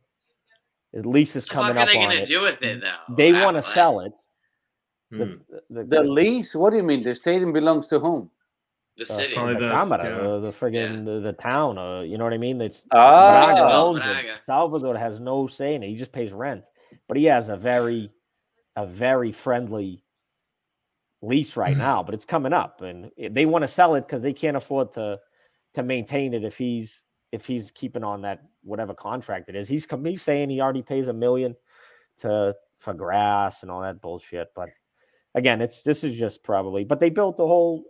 His 0.92 1.04
lease 1.04 1.36
is 1.36 1.44
coming 1.44 1.76
up. 1.76 1.76
What 1.76 1.88
are 1.88 1.92
they 1.92 2.06
going 2.06 2.18
to 2.18 2.24
do 2.24 2.40
with 2.40 2.62
it 2.62 2.80
though? 2.80 3.14
They 3.14 3.32
want 3.32 3.56
to 3.56 3.62
sell 3.62 4.00
it. 4.00 4.12
The, 5.10 5.24
hmm. 5.24 5.32
the, 5.68 5.84
the, 5.84 5.84
the, 5.84 6.02
lease? 6.02 6.54
What 6.54 6.70
do 6.70 6.76
you 6.76 6.82
mean? 6.82 7.02
The 7.02 7.14
stadium 7.14 7.52
belongs 7.52 7.88
to 7.88 7.98
whom? 8.00 8.30
The 8.96 9.04
uh, 9.04 9.06
city, 9.06 9.36
uh, 9.36 9.46
the, 9.48 9.52
the, 9.54 9.66
Cámara, 9.66 10.04
yeah. 10.04 10.38
the 10.38 10.50
friggin' 10.50 11.06
yeah. 11.06 11.20
the, 11.20 11.32
town. 11.34 11.76
Uh, 11.76 12.00
you 12.00 12.16
know 12.16 12.24
what 12.24 12.32
I 12.32 12.38
mean? 12.38 12.60
It's 12.62 12.82
oh. 12.92 12.96
Braga 12.96 13.74
owns 13.74 14.00
Braga. 14.00 14.28
it. 14.28 14.40
Salvador 14.46 14.96
has 14.96 15.20
no 15.20 15.46
say 15.46 15.74
in 15.74 15.82
it. 15.82 15.88
He 15.88 15.96
just 15.96 16.12
pays 16.12 16.32
rent, 16.32 16.64
but 17.06 17.18
he 17.18 17.24
has 17.24 17.50
a 17.50 17.56
very, 17.56 18.10
a 18.74 18.86
very 18.86 19.32
friendly 19.32 20.02
lease 21.26 21.56
right 21.56 21.72
mm-hmm. 21.72 21.80
now, 21.80 22.02
but 22.02 22.14
it's 22.14 22.24
coming 22.24 22.52
up, 22.52 22.82
and 22.82 23.10
they 23.18 23.46
want 23.46 23.62
to 23.62 23.68
sell 23.68 23.94
it 23.94 24.02
because 24.02 24.22
they 24.22 24.32
can't 24.32 24.56
afford 24.56 24.92
to 24.92 25.18
to 25.74 25.82
maintain 25.82 26.32
it 26.34 26.44
if 26.44 26.56
he's 26.56 27.02
if 27.32 27.46
he's 27.46 27.70
keeping 27.70 28.04
on 28.04 28.22
that 28.22 28.42
whatever 28.62 28.94
contract 28.94 29.48
it 29.48 29.56
is. 29.56 29.68
He's 29.68 29.86
he's 30.04 30.22
saying 30.22 30.50
he 30.50 30.60
already 30.60 30.82
pays 30.82 31.08
a 31.08 31.12
million 31.12 31.56
to 32.18 32.54
for 32.78 32.94
grass 32.94 33.62
and 33.62 33.70
all 33.70 33.82
that 33.82 34.00
bullshit. 34.00 34.48
But 34.54 34.70
again, 35.34 35.60
it's 35.60 35.82
this 35.82 36.04
is 36.04 36.18
just 36.18 36.42
probably. 36.42 36.84
But 36.84 37.00
they 37.00 37.10
built 37.10 37.36
the 37.36 37.46
whole 37.46 37.84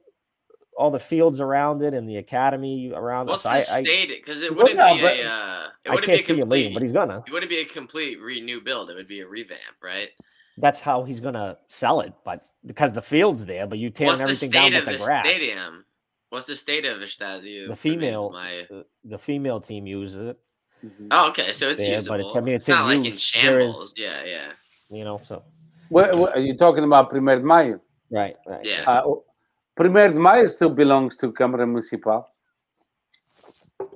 all 0.76 0.90
the 0.90 1.00
fields 1.00 1.40
around 1.40 1.82
it 1.82 1.94
and 1.94 2.08
the 2.08 2.16
academy 2.16 2.92
around 2.94 3.26
What's 3.28 3.46
us. 3.46 3.70
I, 3.70 3.78
I 3.78 3.82
because 4.08 4.42
it 4.42 4.54
wouldn't 4.54 4.76
well, 4.76 4.96
no, 4.96 5.00
be 5.00 5.22
a. 5.22 5.28
Uh, 5.28 5.68
it 5.84 5.90
wouldn't 5.90 6.04
I 6.10 6.16
can't 6.16 6.26
be 6.26 6.32
a 6.32 6.36
complete, 6.36 6.36
see 6.36 6.40
him 6.40 6.48
leaving, 6.48 6.74
but 6.74 6.82
he's 6.82 6.92
gonna. 6.92 7.22
It 7.26 7.32
wouldn't 7.32 7.50
be 7.50 7.58
a 7.58 7.64
complete 7.64 8.20
renew 8.20 8.60
build. 8.60 8.90
It 8.90 8.96
would 8.96 9.08
be 9.08 9.20
a 9.20 9.28
revamp, 9.28 9.60
right? 9.82 10.08
That's 10.58 10.80
how 10.80 11.04
he's 11.04 11.20
gonna 11.20 11.58
sell 11.68 12.00
it. 12.00 12.12
But 12.24 12.44
because 12.64 12.92
the 12.92 13.02
field's 13.02 13.44
there, 13.44 13.66
but 13.66 13.78
you 13.78 13.90
tearing 13.90 14.20
everything 14.20 14.50
down 14.50 14.72
with 14.72 14.84
the, 14.84 14.92
the 14.92 14.98
grass. 14.98 15.26
Stadium. 15.26 15.84
What's 16.30 16.46
the 16.46 16.56
state 16.56 16.84
of 16.84 17.00
the 17.00 17.06
stadium? 17.06 17.68
The 17.68 17.76
female, 17.76 18.30
my... 18.30 18.64
the, 18.68 18.84
the, 19.04 19.18
female 19.18 19.60
team 19.60 19.86
uses 19.86 20.30
it. 20.30 20.38
Mm-hmm. 20.84 21.06
Oh, 21.10 21.30
okay, 21.30 21.52
so 21.52 21.66
it's, 21.66 21.74
it's 21.74 21.76
there, 21.78 21.92
usable. 21.92 22.16
But 22.16 22.20
it's, 22.26 22.36
I 22.36 22.40
mean, 22.40 22.54
it's, 22.54 22.68
it's 22.68 22.76
not 22.76 22.86
like 22.86 23.04
in 23.04 23.16
shambles. 23.16 23.82
Is, 23.82 23.94
yeah, 23.96 24.22
yeah. 24.24 24.48
You 24.90 25.04
know, 25.04 25.20
so. 25.22 25.44
What, 25.88 26.16
what, 26.18 26.36
are 26.36 26.40
you 26.40 26.56
talking 26.56 26.82
about 26.82 27.10
Primeiro 27.10 27.40
de 27.40 27.46
Maio? 27.46 27.80
Right, 28.10 28.36
right. 28.46 28.60
Yeah. 28.64 28.82
Uh, 28.86 29.02
Primeiro 29.76 30.12
de 30.12 30.18
Maio 30.18 30.48
still 30.48 30.70
belongs 30.70 31.16
to 31.16 31.30
Câmara 31.30 31.66
Municipal. 31.66 32.26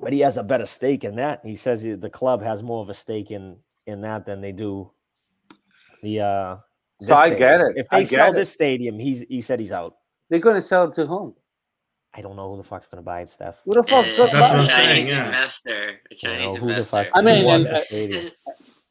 But 0.00 0.12
he 0.12 0.20
has 0.20 0.36
a 0.36 0.42
better 0.42 0.66
stake 0.66 1.04
in 1.04 1.16
that. 1.16 1.40
He 1.44 1.56
says 1.56 1.82
the 1.82 2.10
club 2.10 2.42
has 2.42 2.62
more 2.62 2.80
of 2.80 2.90
a 2.90 2.94
stake 2.94 3.30
in 3.30 3.56
in 3.86 4.00
that 4.02 4.24
than 4.24 4.40
they 4.40 4.52
do 4.52 4.90
the 6.02 6.20
uh 6.20 6.56
so 7.00 7.14
I 7.14 7.30
get 7.30 7.60
it. 7.60 7.72
If 7.76 7.88
they 7.88 8.04
sell 8.04 8.30
it. 8.30 8.36
this 8.36 8.50
stadium, 8.50 8.98
he's 8.98 9.24
he 9.28 9.40
said 9.40 9.58
he's 9.58 9.72
out. 9.72 9.96
They're 10.28 10.38
going 10.38 10.56
to 10.56 10.62
sell 10.62 10.84
it 10.84 10.92
to 10.94 11.06
whom? 11.06 11.34
I 12.12 12.22
don't 12.22 12.36
know 12.36 12.50
who 12.50 12.56
the 12.56 12.62
fuck's 12.62 12.86
going 12.88 13.02
to 13.02 13.04
buy 13.04 13.22
it, 13.22 13.28
Steph. 13.28 13.60
Who 13.64 13.72
the 13.72 13.82
fuck's 13.82 14.16
going 14.16 14.30
to 14.30 14.36
buy 14.36 14.48
it? 14.48 14.68
Chinese 14.68 15.08
saying, 15.08 15.26
investor. 15.26 16.00
A 16.10 16.14
Chinese 16.14 16.56
investor. 16.56 17.08
I 17.14 17.22
mean, 17.22 17.66
uh, 17.66 17.80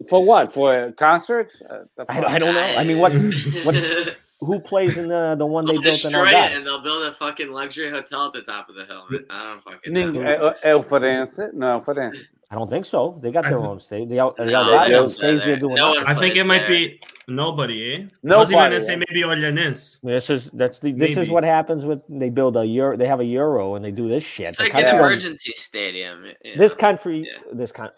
For 0.07 0.23
what? 0.23 0.51
For 0.53 0.91
concerts? 0.93 1.61
Uh, 1.61 1.83
I, 2.07 2.21
I 2.21 2.39
don't 2.39 2.55
know. 2.55 2.75
I 2.77 2.83
mean, 2.83 2.99
what's 2.99 3.23
what's 3.65 3.81
who 4.39 4.59
plays 4.61 4.97
in 4.97 5.09
the 5.09 5.35
the 5.37 5.45
one 5.45 5.65
they 5.65 5.73
They'll 5.73 5.81
built 5.81 6.05
in 6.05 6.11
destroy 6.11 6.29
it 6.29 6.53
and 6.53 6.65
they'll 6.65 6.81
build 6.81 7.05
a 7.05 7.13
fucking 7.13 7.51
luxury 7.51 7.89
hotel 7.89 8.27
at 8.27 8.33
the 8.33 8.41
top 8.41 8.69
of 8.69 8.75
the 8.75 8.85
hill. 8.85 9.03
I 9.29 9.43
don't 9.43 9.63
fucking 9.63 9.93
know. 9.93 10.11
Ninguém, 10.11 10.25
é, 10.25 10.69
é 10.71 10.75
o 10.75 10.81
Farense? 10.81 11.51
Não, 11.53 11.81
Farense. 11.81 12.29
I 12.51 12.55
don't 12.55 12.69
think 12.69 12.85
so. 12.85 13.19
They 13.21 13.31
got 13.31 13.43
their 13.43 13.59
th- 13.59 13.63
own 13.69 13.79
state. 13.79 14.09
The, 14.09 14.17
Al- 14.19 14.33
the 14.35 14.45
No, 14.45 14.63
Algarve 14.63 14.85
they 14.87 14.91
don't 14.91 15.09
stays 15.09 15.19
play 15.19 15.35
there 15.37 15.45
there. 15.45 15.59
doing 15.59 15.75
No 15.75 15.93
I 16.07 16.15
think 16.15 16.35
it 16.35 16.45
might 16.45 16.59
there. 16.67 16.69
be 16.69 16.99
nobody, 17.27 17.93
eh? 17.93 18.33
I 18.33 18.37
was 18.37 18.51
even 18.51 18.63
gonna 18.63 18.81
say 18.81 18.95
maybe 18.95 19.21
Olhanense. 19.21 19.99
This 20.01 20.29
is 20.31 20.49
that's 20.51 20.79
the 20.79 20.91
this 20.91 21.15
is 21.15 21.29
what 21.29 21.43
happens 21.43 21.85
with 21.85 22.01
they 22.09 22.31
build 22.31 22.57
a 22.57 22.65
euro. 22.65 22.97
They 22.97 23.05
have 23.05 23.19
a 23.19 23.25
euro 23.25 23.75
and 23.75 23.85
they 23.85 23.91
do 23.91 24.07
this 24.09 24.23
shit. 24.23 24.47
It's 24.47 24.57
The 24.57 24.63
like 24.63 24.71
country 24.71 24.89
an 24.89 24.95
don't- 24.97 25.05
emergency 25.11 25.53
stadium. 25.57 26.25
you 26.43 26.55
this 26.57 26.73
country, 26.73 27.19
Yeah. 27.27 27.37
this 27.53 27.71
kind, 27.71 27.91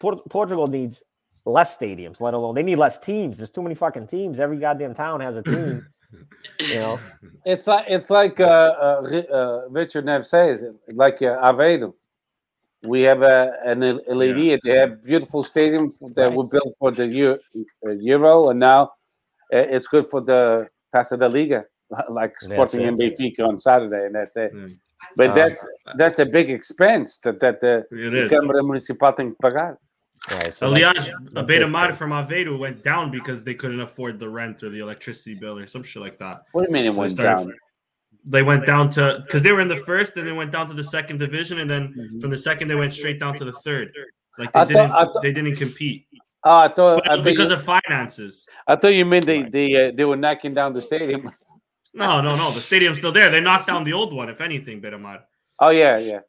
Port- 0.00 0.28
Portugal 0.28 0.66
needs 0.66 1.02
less 1.46 1.76
stadiums. 1.76 2.20
Let 2.20 2.34
alone 2.34 2.54
they 2.54 2.62
need 2.62 2.76
less 2.76 2.98
teams. 2.98 3.38
There's 3.38 3.50
too 3.50 3.62
many 3.62 3.74
fucking 3.74 4.06
teams. 4.08 4.38
Every 4.38 4.58
goddamn 4.58 4.92
town 4.92 5.20
has 5.20 5.36
a 5.38 5.42
team. 5.52 5.86
you 6.60 6.74
know, 6.74 7.00
It's 7.46 7.66
like 7.66 7.86
it's 7.88 8.10
like 8.10 8.38
uh, 8.38 8.44
uh, 8.44 9.22
uh, 9.32 9.62
Richard 9.70 10.04
Neves 10.04 10.26
says, 10.26 10.62
like 10.92 11.22
uh, 11.22 11.40
Aveiro. 11.42 11.94
We 12.84 13.02
have 13.02 13.22
a, 13.22 13.54
an 13.64 13.82
El- 13.82 14.00
Elidia. 14.10 14.58
They 14.62 14.76
have 14.76 15.02
beautiful 15.04 15.42
stadium 15.42 15.92
that 16.16 16.26
Right. 16.28 16.36
were 16.36 16.44
built 16.44 16.74
for 16.78 16.90
the 16.90 17.06
Euro, 17.06 17.38
uh, 17.86 17.92
Euro 17.92 18.50
and 18.50 18.60
now 18.60 18.82
uh, 19.52 19.58
it's 19.76 19.86
good 19.86 20.06
for 20.06 20.20
the 20.20 20.68
Taça 20.94 21.18
da 21.18 21.26
Liga, 21.26 21.64
like 22.10 22.32
Sporting 22.40 22.82
it. 22.82 22.88
and 22.88 22.98
Benfica 22.98 23.46
on 23.48 23.58
Saturday, 23.58 24.06
and 24.06 24.14
that's 24.14 24.36
it. 24.36 24.52
Mm. 24.54 24.76
But 25.16 25.28
Um, 25.30 25.34
that's 25.34 25.66
that's 25.96 26.18
a 26.18 26.26
big 26.26 26.50
expense 26.50 27.18
that 27.24 27.38
that 27.40 27.60
the 27.60 27.84
It 27.90 28.14
is. 28.14 28.30
Câmara 28.30 28.62
Municipal 28.64 29.12
tem 29.14 29.30
que 29.30 29.36
pagar. 29.42 29.76
right, 30.30 30.52
so 30.54 30.70
that's- 30.72 31.08
Aliás, 31.08 31.10
that's 31.32 31.46
Beira-Mar 31.46 31.92
from 31.92 32.10
Aveiro 32.10 32.58
went 32.58 32.82
down 32.82 33.10
because 33.10 33.44
they 33.44 33.54
couldn't 33.54 33.80
afford 33.80 34.18
the 34.18 34.28
rent 34.28 34.62
or 34.62 34.70
the 34.70 34.78
electricity 34.80 35.34
bill 35.34 35.58
or 35.58 35.66
some 35.66 35.82
shit 35.82 36.00
like 36.02 36.16
that. 36.18 36.42
What 36.52 36.62
do 36.62 36.68
you 36.68 36.74
mean 36.74 36.86
it 36.86 36.94
So 36.94 37.00
went 37.00 37.12
started- 37.12 37.46
down? 37.48 37.54
They 38.26 38.42
went 38.42 38.64
down 38.64 38.88
to 38.90 39.20
because 39.24 39.42
they 39.42 39.52
were 39.52 39.60
in 39.60 39.68
the 39.68 39.76
first, 39.76 40.14
then 40.14 40.24
they 40.24 40.32
went 40.32 40.50
down 40.50 40.66
to 40.68 40.74
the 40.74 40.84
second 40.84 41.18
division, 41.18 41.58
and 41.58 41.68
then 41.70 41.92
Mhm. 41.94 42.20
from 42.20 42.30
the 42.30 42.38
second 42.38 42.68
they 42.68 42.74
went 42.74 42.94
straight 42.94 43.20
down 43.20 43.34
to 43.36 43.44
the 43.44 43.52
third. 43.52 43.92
Like 44.38 44.52
they 44.52 44.60
I 44.60 44.64
didn't, 44.64 44.90
I 44.92 45.04
thought- 45.04 45.22
they 45.22 45.32
didn't 45.32 45.56
compete. 45.56 46.06
Oh, 46.46 46.56
I 46.56 46.68
thought 46.68 46.96
But 46.96 47.06
it 47.06 47.08
I 47.08 47.12
was 47.12 47.20
thought, 47.20 47.24
because 47.24 47.50
you, 47.50 47.56
of 47.56 47.62
finances. 47.64 48.46
I 48.66 48.76
thought 48.76 48.94
you 48.94 49.04
meant 49.04 49.26
they 49.26 49.42
they 49.42 49.88
uh, 49.88 49.92
they 49.94 50.04
were 50.04 50.16
knocking 50.16 50.54
down 50.54 50.72
the 50.72 50.82
stadium. 50.82 51.30
No, 51.92 52.20
no, 52.20 52.34
no. 52.34 52.50
The 52.50 52.60
stadium's 52.60 52.98
still 52.98 53.12
there. 53.12 53.30
They 53.30 53.40
knocked 53.40 53.66
down 53.68 53.84
the 53.84 53.92
old 53.92 54.12
one, 54.12 54.28
if 54.28 54.40
anything, 54.40 54.80
Beira-Mar. 54.80 55.20
Oh 55.60 55.70
yeah, 55.70 55.96
yeah. 55.98 56.20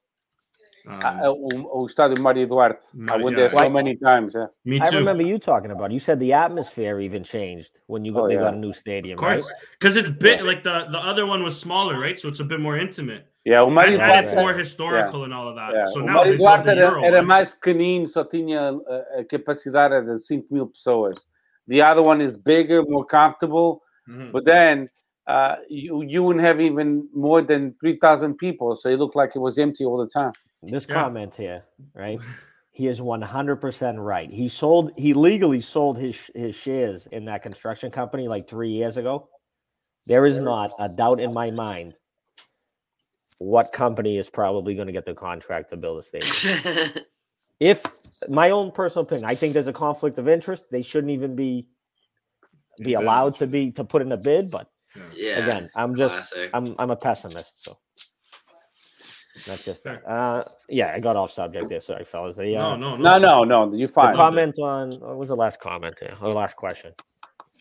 Um, 0.88 1.00
Uh, 1.04 1.30
o, 1.32 1.82
o 1.82 1.86
estádio 1.86 2.17
Mário 2.19 2.48
Duarte. 2.48 2.86
I 2.93 2.98
Mário- 2.98 3.24
went 3.26 3.36
there 3.38 3.50
so 3.50 3.69
many 3.69 3.95
times. 3.95 4.34
Yeah. 4.36 4.48
me 4.65 4.80
I 4.80 4.89
remember 4.89 5.24
you 5.24 5.39
talking 5.39 5.71
about. 5.71 5.91
it. 5.91 5.93
You 5.93 6.00
said 6.00 6.19
the 6.19 6.34
atmosphere 6.34 7.00
even 7.00 7.24
changed 7.24 7.80
when 7.88 8.06
you 8.06 8.13
got 8.13 8.24
Oh, 8.24 8.28
they 8.28 8.36
yeah. 8.36 8.41
got 8.41 8.54
a 8.54 8.58
new 8.58 8.71
stadium, 8.74 9.17
Of 9.17 9.19
course, 9.26 9.52
because 9.80 9.95
it's 9.98 10.10
bit 10.10 10.43
like 10.43 10.63
the 10.63 10.86
the 10.91 11.00
other 11.00 11.26
one 11.26 11.43
was 11.43 11.60
smaller, 11.60 11.98
right? 12.00 12.17
So 12.19 12.30
it's 12.30 12.39
a 12.39 12.45
bit 12.45 12.60
more 12.60 12.78
intimate, 12.78 13.26
Yeah, 13.45 13.62
o 13.63 13.69
Mário 13.69 13.88
and, 13.88 13.98
Yeah, 13.98 14.12
and 14.17 14.26
it's 14.28 14.36
more 14.36 14.54
historical 14.54 15.24
and 15.24 15.34
all 15.34 15.48
of 15.48 15.56
that. 15.56 15.71
yeah. 15.74 15.84
So 15.93 16.02
o 16.02 16.06
now 16.06 16.24
they 16.24 16.34
Mário 16.34 16.38
built 16.38 16.39
Duarte 16.39 16.76
the 16.76 16.76
era, 16.78 17.04
era 17.06 17.24
mais 17.24 17.52
pequenino, 17.52 18.06
só 18.08 18.24
tinha 18.24 18.74
uh, 18.74 19.19
a 19.19 19.24
capacidade 19.24 20.06
de 20.06 20.17
5 20.19 20.43
mil 20.52 20.67
pessoas. 20.67 21.15
The 21.67 21.82
other 21.82 22.04
one 22.04 22.21
is 22.21 22.38
bigger, 22.38 22.84
more 22.88 23.06
comfortable, 23.06 23.82
Mhm. 24.08 24.32
but 24.32 24.45
then 24.45 24.88
uh, 25.28 25.56
you 25.67 26.04
you 26.04 26.21
wouldn't 26.24 26.45
have 26.45 26.62
even 26.62 27.08
more 27.12 27.41
than 27.41 27.74
3,000 27.82 28.36
people, 28.38 28.76
so 28.76 28.89
it 28.89 29.00
looked 29.00 29.15
like 29.15 29.32
it 29.36 29.41
was 29.41 29.58
empty 29.58 29.84
all 29.84 29.98
the 29.98 30.08
time. 30.08 30.32
This 30.67 30.86
Yeah. 30.88 30.95
comment 30.95 31.36
here, 31.36 31.63
right? 31.93 32.19
He 32.71 32.88
is 32.88 32.99
100% 32.99 33.95
right. 34.04 34.30
He 34.30 34.49
sold 34.49 34.91
he 34.97 35.13
legally 35.13 35.62
sold 35.62 35.97
his 35.97 36.30
his 36.36 36.56
shares 36.56 37.08
in 37.08 37.23
that 37.25 37.41
construction 37.41 37.89
company 37.89 38.28
like 38.28 38.49
3 38.49 38.69
years 38.69 38.97
ago. 38.97 39.30
There 40.08 40.25
is 40.25 40.41
not 40.41 40.73
a 40.78 40.89
doubt 40.89 41.21
in 41.21 41.34
my 41.34 41.51
mind 41.51 41.93
what 43.38 43.71
company 43.71 44.17
is 44.17 44.30
probably 44.30 44.75
going 44.75 44.88
to 44.88 44.93
get 44.93 45.06
the 45.06 45.13
contract 45.13 45.69
to 45.69 45.78
build 45.78 45.99
a 45.99 46.04
stadium. 46.04 46.89
If 47.62 47.82
my 48.28 48.49
own 48.49 48.71
personal 48.71 49.06
opinion, 49.06 49.23
I 49.30 49.36
think 49.36 49.54
there's 49.54 49.67
a 49.67 49.73
conflict 49.73 50.17
of 50.17 50.28
interest. 50.28 50.65
They 50.69 50.82
shouldn't 50.82 51.12
even 51.12 51.36
be 51.36 51.69
be 52.84 52.95
allowed 52.95 53.36
to 53.38 53.47
be 53.47 53.71
to 53.71 53.86
put 53.86 54.01
in 54.01 54.12
a 54.12 54.17
bid, 54.17 54.51
but 54.51 54.69
yeah. 55.15 55.39
again, 55.39 55.69
I'm 55.75 55.95
just 55.95 56.15
classic. 56.15 56.49
I'm 56.54 56.75
I'm 56.78 56.91
a 56.91 56.95
pessimist, 56.97 57.63
so 57.63 57.78
that's 59.45 59.65
just 59.65 59.84
that. 59.84 60.08
Uh, 60.08 60.43
yeah, 60.69 60.93
I 60.95 61.00
got 61.00 61.15
off 61.15 61.32
subject 61.32 61.69
there. 61.69 61.82
Sorry, 61.82 62.04
fellas. 62.06 62.38
The, 62.38 62.56
uh, 62.56 62.76
No, 62.78 62.95
no, 62.95 62.98
No, 62.98 63.17
no. 63.17 63.43
no, 63.43 63.65
no, 63.65 63.76
you 63.76 63.88
the 63.88 63.93
fine. 63.93 64.15
comment 64.15 64.58
on 64.60 64.91
what 64.93 65.17
was 65.17 65.30
the 65.30 65.36
last 65.36 65.60
comment 65.60 65.95
there? 66.00 66.15
Or 66.21 66.30
the 66.30 66.36
last 66.36 66.56
question? 66.56 66.93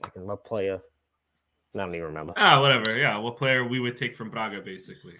I 0.04 0.08
can 0.10 0.26
what 0.26 0.44
player? 0.44 0.78
I 1.74 1.78
don't 1.78 1.94
even 1.94 2.06
remember. 2.06 2.32
Ah, 2.36 2.60
whatever. 2.60 2.96
Yeah, 2.96 3.18
what 3.18 3.36
player 3.36 3.64
we 3.66 3.80
would 3.80 3.96
take 3.96 4.14
from 4.14 4.30
Braga, 4.30 4.60
basically. 4.60 5.14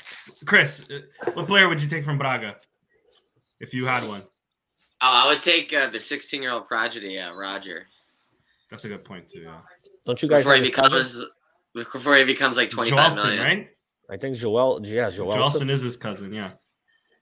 Chris, 0.46 0.88
uh, 0.90 1.30
what 1.32 1.48
player 1.48 1.68
would 1.68 1.82
you 1.82 1.88
take 1.88 2.04
from 2.04 2.16
Braga 2.18 2.56
if 3.58 3.74
you 3.74 3.86
had 3.86 4.06
one? 4.06 4.22
Oh, 5.00 5.24
I 5.26 5.26
would 5.34 5.42
take 5.42 5.72
uh, 5.72 5.90
the 5.90 5.98
16 5.98 6.40
year 6.40 6.52
old 6.52 6.66
prodigy, 6.66 7.18
uh, 7.18 7.34
Roger, 7.34 7.86
That's 8.70 8.84
a 8.84 8.88
good 8.88 9.04
point 9.04 9.26
too. 9.28 9.40
Yeah. 9.40 9.58
Don't 10.06 10.22
you 10.22 10.28
guys 10.28 10.40
before 10.44 10.54
have 10.54 10.62
he 10.64 10.70
his 10.70 10.76
cousin? 10.76 10.98
becomes 11.74 11.92
before 11.92 12.16
he 12.16 12.24
becomes 12.24 12.56
like 12.56 12.70
25 12.70 12.98
Joelson, 13.12 13.24
million. 13.24 13.42
right? 13.42 13.68
I 14.10 14.16
think 14.16 14.36
Joel. 14.36 14.80
Yeah, 14.86 15.10
Joel. 15.10 15.36
Joelson 15.36 15.70
is 15.70 15.82
his 15.82 15.96
cousin. 15.96 16.32
Yeah, 16.32 16.50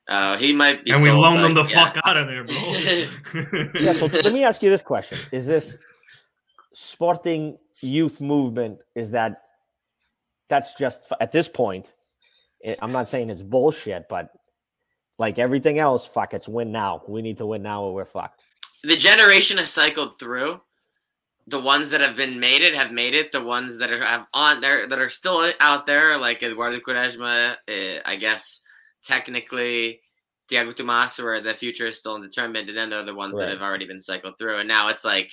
Uh, 0.09 0.37
he 0.37 0.53
might 0.53 0.85
be. 0.85 0.90
and 0.92 1.03
we 1.03 1.09
sold, 1.09 1.21
loaned 1.23 1.45
him 1.45 1.55
but 1.55 1.64
the 1.64 1.71
yeah. 1.71 1.85
fuck 1.92 2.01
out 2.07 2.16
of 2.16 2.27
there, 2.27 2.45
bro. 2.45 3.71
Yeah. 3.81 3.92
So 3.92 4.07
let 4.25 4.33
me 4.33 4.45
ask 4.45 4.62
you 4.62 4.71
this 4.71 4.83
question: 4.83 5.18
Is 5.33 5.47
this 5.47 5.77
Sporting 6.75 7.59
youth 7.81 8.21
movement? 8.21 8.79
Is 8.95 9.11
that 9.11 9.42
that's 10.49 10.75
just 10.75 11.11
at 11.21 11.33
this 11.33 11.49
point? 11.49 11.92
it- 12.61 12.79
I'm 12.81 12.92
not 12.92 13.09
saying 13.09 13.31
it's 13.31 13.42
bullshit, 13.42 14.09
but 14.09 14.31
like 15.18 15.38
everything 15.38 15.79
else, 15.79 16.07
fuck, 16.07 16.33
it's 16.35 16.49
win 16.49 16.73
now. 16.73 17.03
We 17.07 17.23
need 17.23 17.38
to 17.38 17.47
win 17.47 17.62
now, 17.62 17.83
or 17.85 17.95
we're 17.95 18.05
fucked. 18.05 18.40
the 18.85 18.97
generation 18.97 19.59
has 19.59 19.71
cycled 19.71 20.18
through. 20.18 20.61
The 21.53 21.61
ones 21.61 21.91
that 21.91 22.01
have 22.01 22.17
been 22.17 22.41
made 22.41 22.62
it 22.62 22.75
have 22.75 22.93
made 22.93 23.15
it. 23.15 23.31
The 23.31 23.45
ones 23.57 23.77
that 23.79 23.91
are 23.93 24.03
have 24.03 24.27
on 24.33 24.61
there 24.62 24.88
that 24.88 24.99
are 24.99 25.11
still 25.11 25.38
out 25.61 25.87
there, 25.87 26.17
like 26.17 26.43
Eduardo 26.43 26.79
Quaresma, 26.81 27.55
uh, 27.69 28.01
I 28.12 28.17
guess 28.17 28.62
technically 29.05 30.01
Tiago 30.49 30.73
Tomas, 30.73 31.19
where 31.19 31.41
the 31.41 31.55
future 31.55 31.87
is 31.87 31.99
still 31.99 32.15
undetermined, 32.15 32.69
and 32.69 32.77
then 32.77 32.88
they're 32.91 33.05
the 33.05 33.15
ones 33.15 33.35
Right. 33.35 33.41
that 33.47 33.51
have 33.53 33.62
already 33.62 33.87
been 33.87 34.01
cycled 34.01 34.38
through. 34.38 34.59
And 34.61 34.69
now 34.69 34.88
it's 34.88 35.05
like 35.05 35.31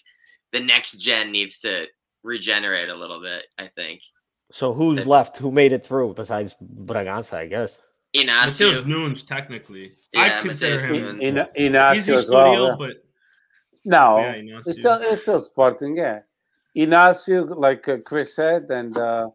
the 0.51 0.59
next 0.59 0.93
gen 0.99 1.31
needs 1.31 1.59
to 1.59 1.87
regenerate 2.23 2.89
a 2.89 2.95
little 2.95 3.21
bit. 3.21 3.45
I 3.57 3.67
think. 3.67 4.01
So 4.51 4.73
who's 4.73 5.05
left? 5.07 5.37
Who 5.37 5.51
made 5.51 5.71
it 5.71 5.85
through 5.85 6.15
besides 6.15 6.55
Bragança? 6.61 7.35
I 7.37 7.47
guess. 7.47 7.79
Mateus 8.15 8.81
Inacio, 8.81 8.85
Nunes, 8.87 9.23
technically, 9.23 9.91
Yeah, 10.13 10.21
I'd 10.21 10.41
consider 10.41 10.75
Mateus 10.81 10.89
him. 10.89 11.17
Nunes. 11.19 11.21
In, 11.21 11.37
in 11.37 11.45
Easy 11.95 12.11
Inacio 12.11 12.15
as 12.15 12.21
studio, 12.23 12.37
well. 12.37 12.67
yeah. 12.69 12.75
but 12.77 12.93
No, 13.85 14.19
yeah, 14.19 14.35
you 14.35 14.57
it's 14.57 14.77
still 14.77 14.99
it's 15.01 15.21
still 15.21 15.39
Sporting. 15.39 15.95
Yeah, 15.95 16.19
Inacio, 16.75 17.57
like 17.57 17.87
uh, 17.87 17.97
Chris 18.05 18.35
said, 18.35 18.69
and 18.69 18.97
uh, 18.97 19.29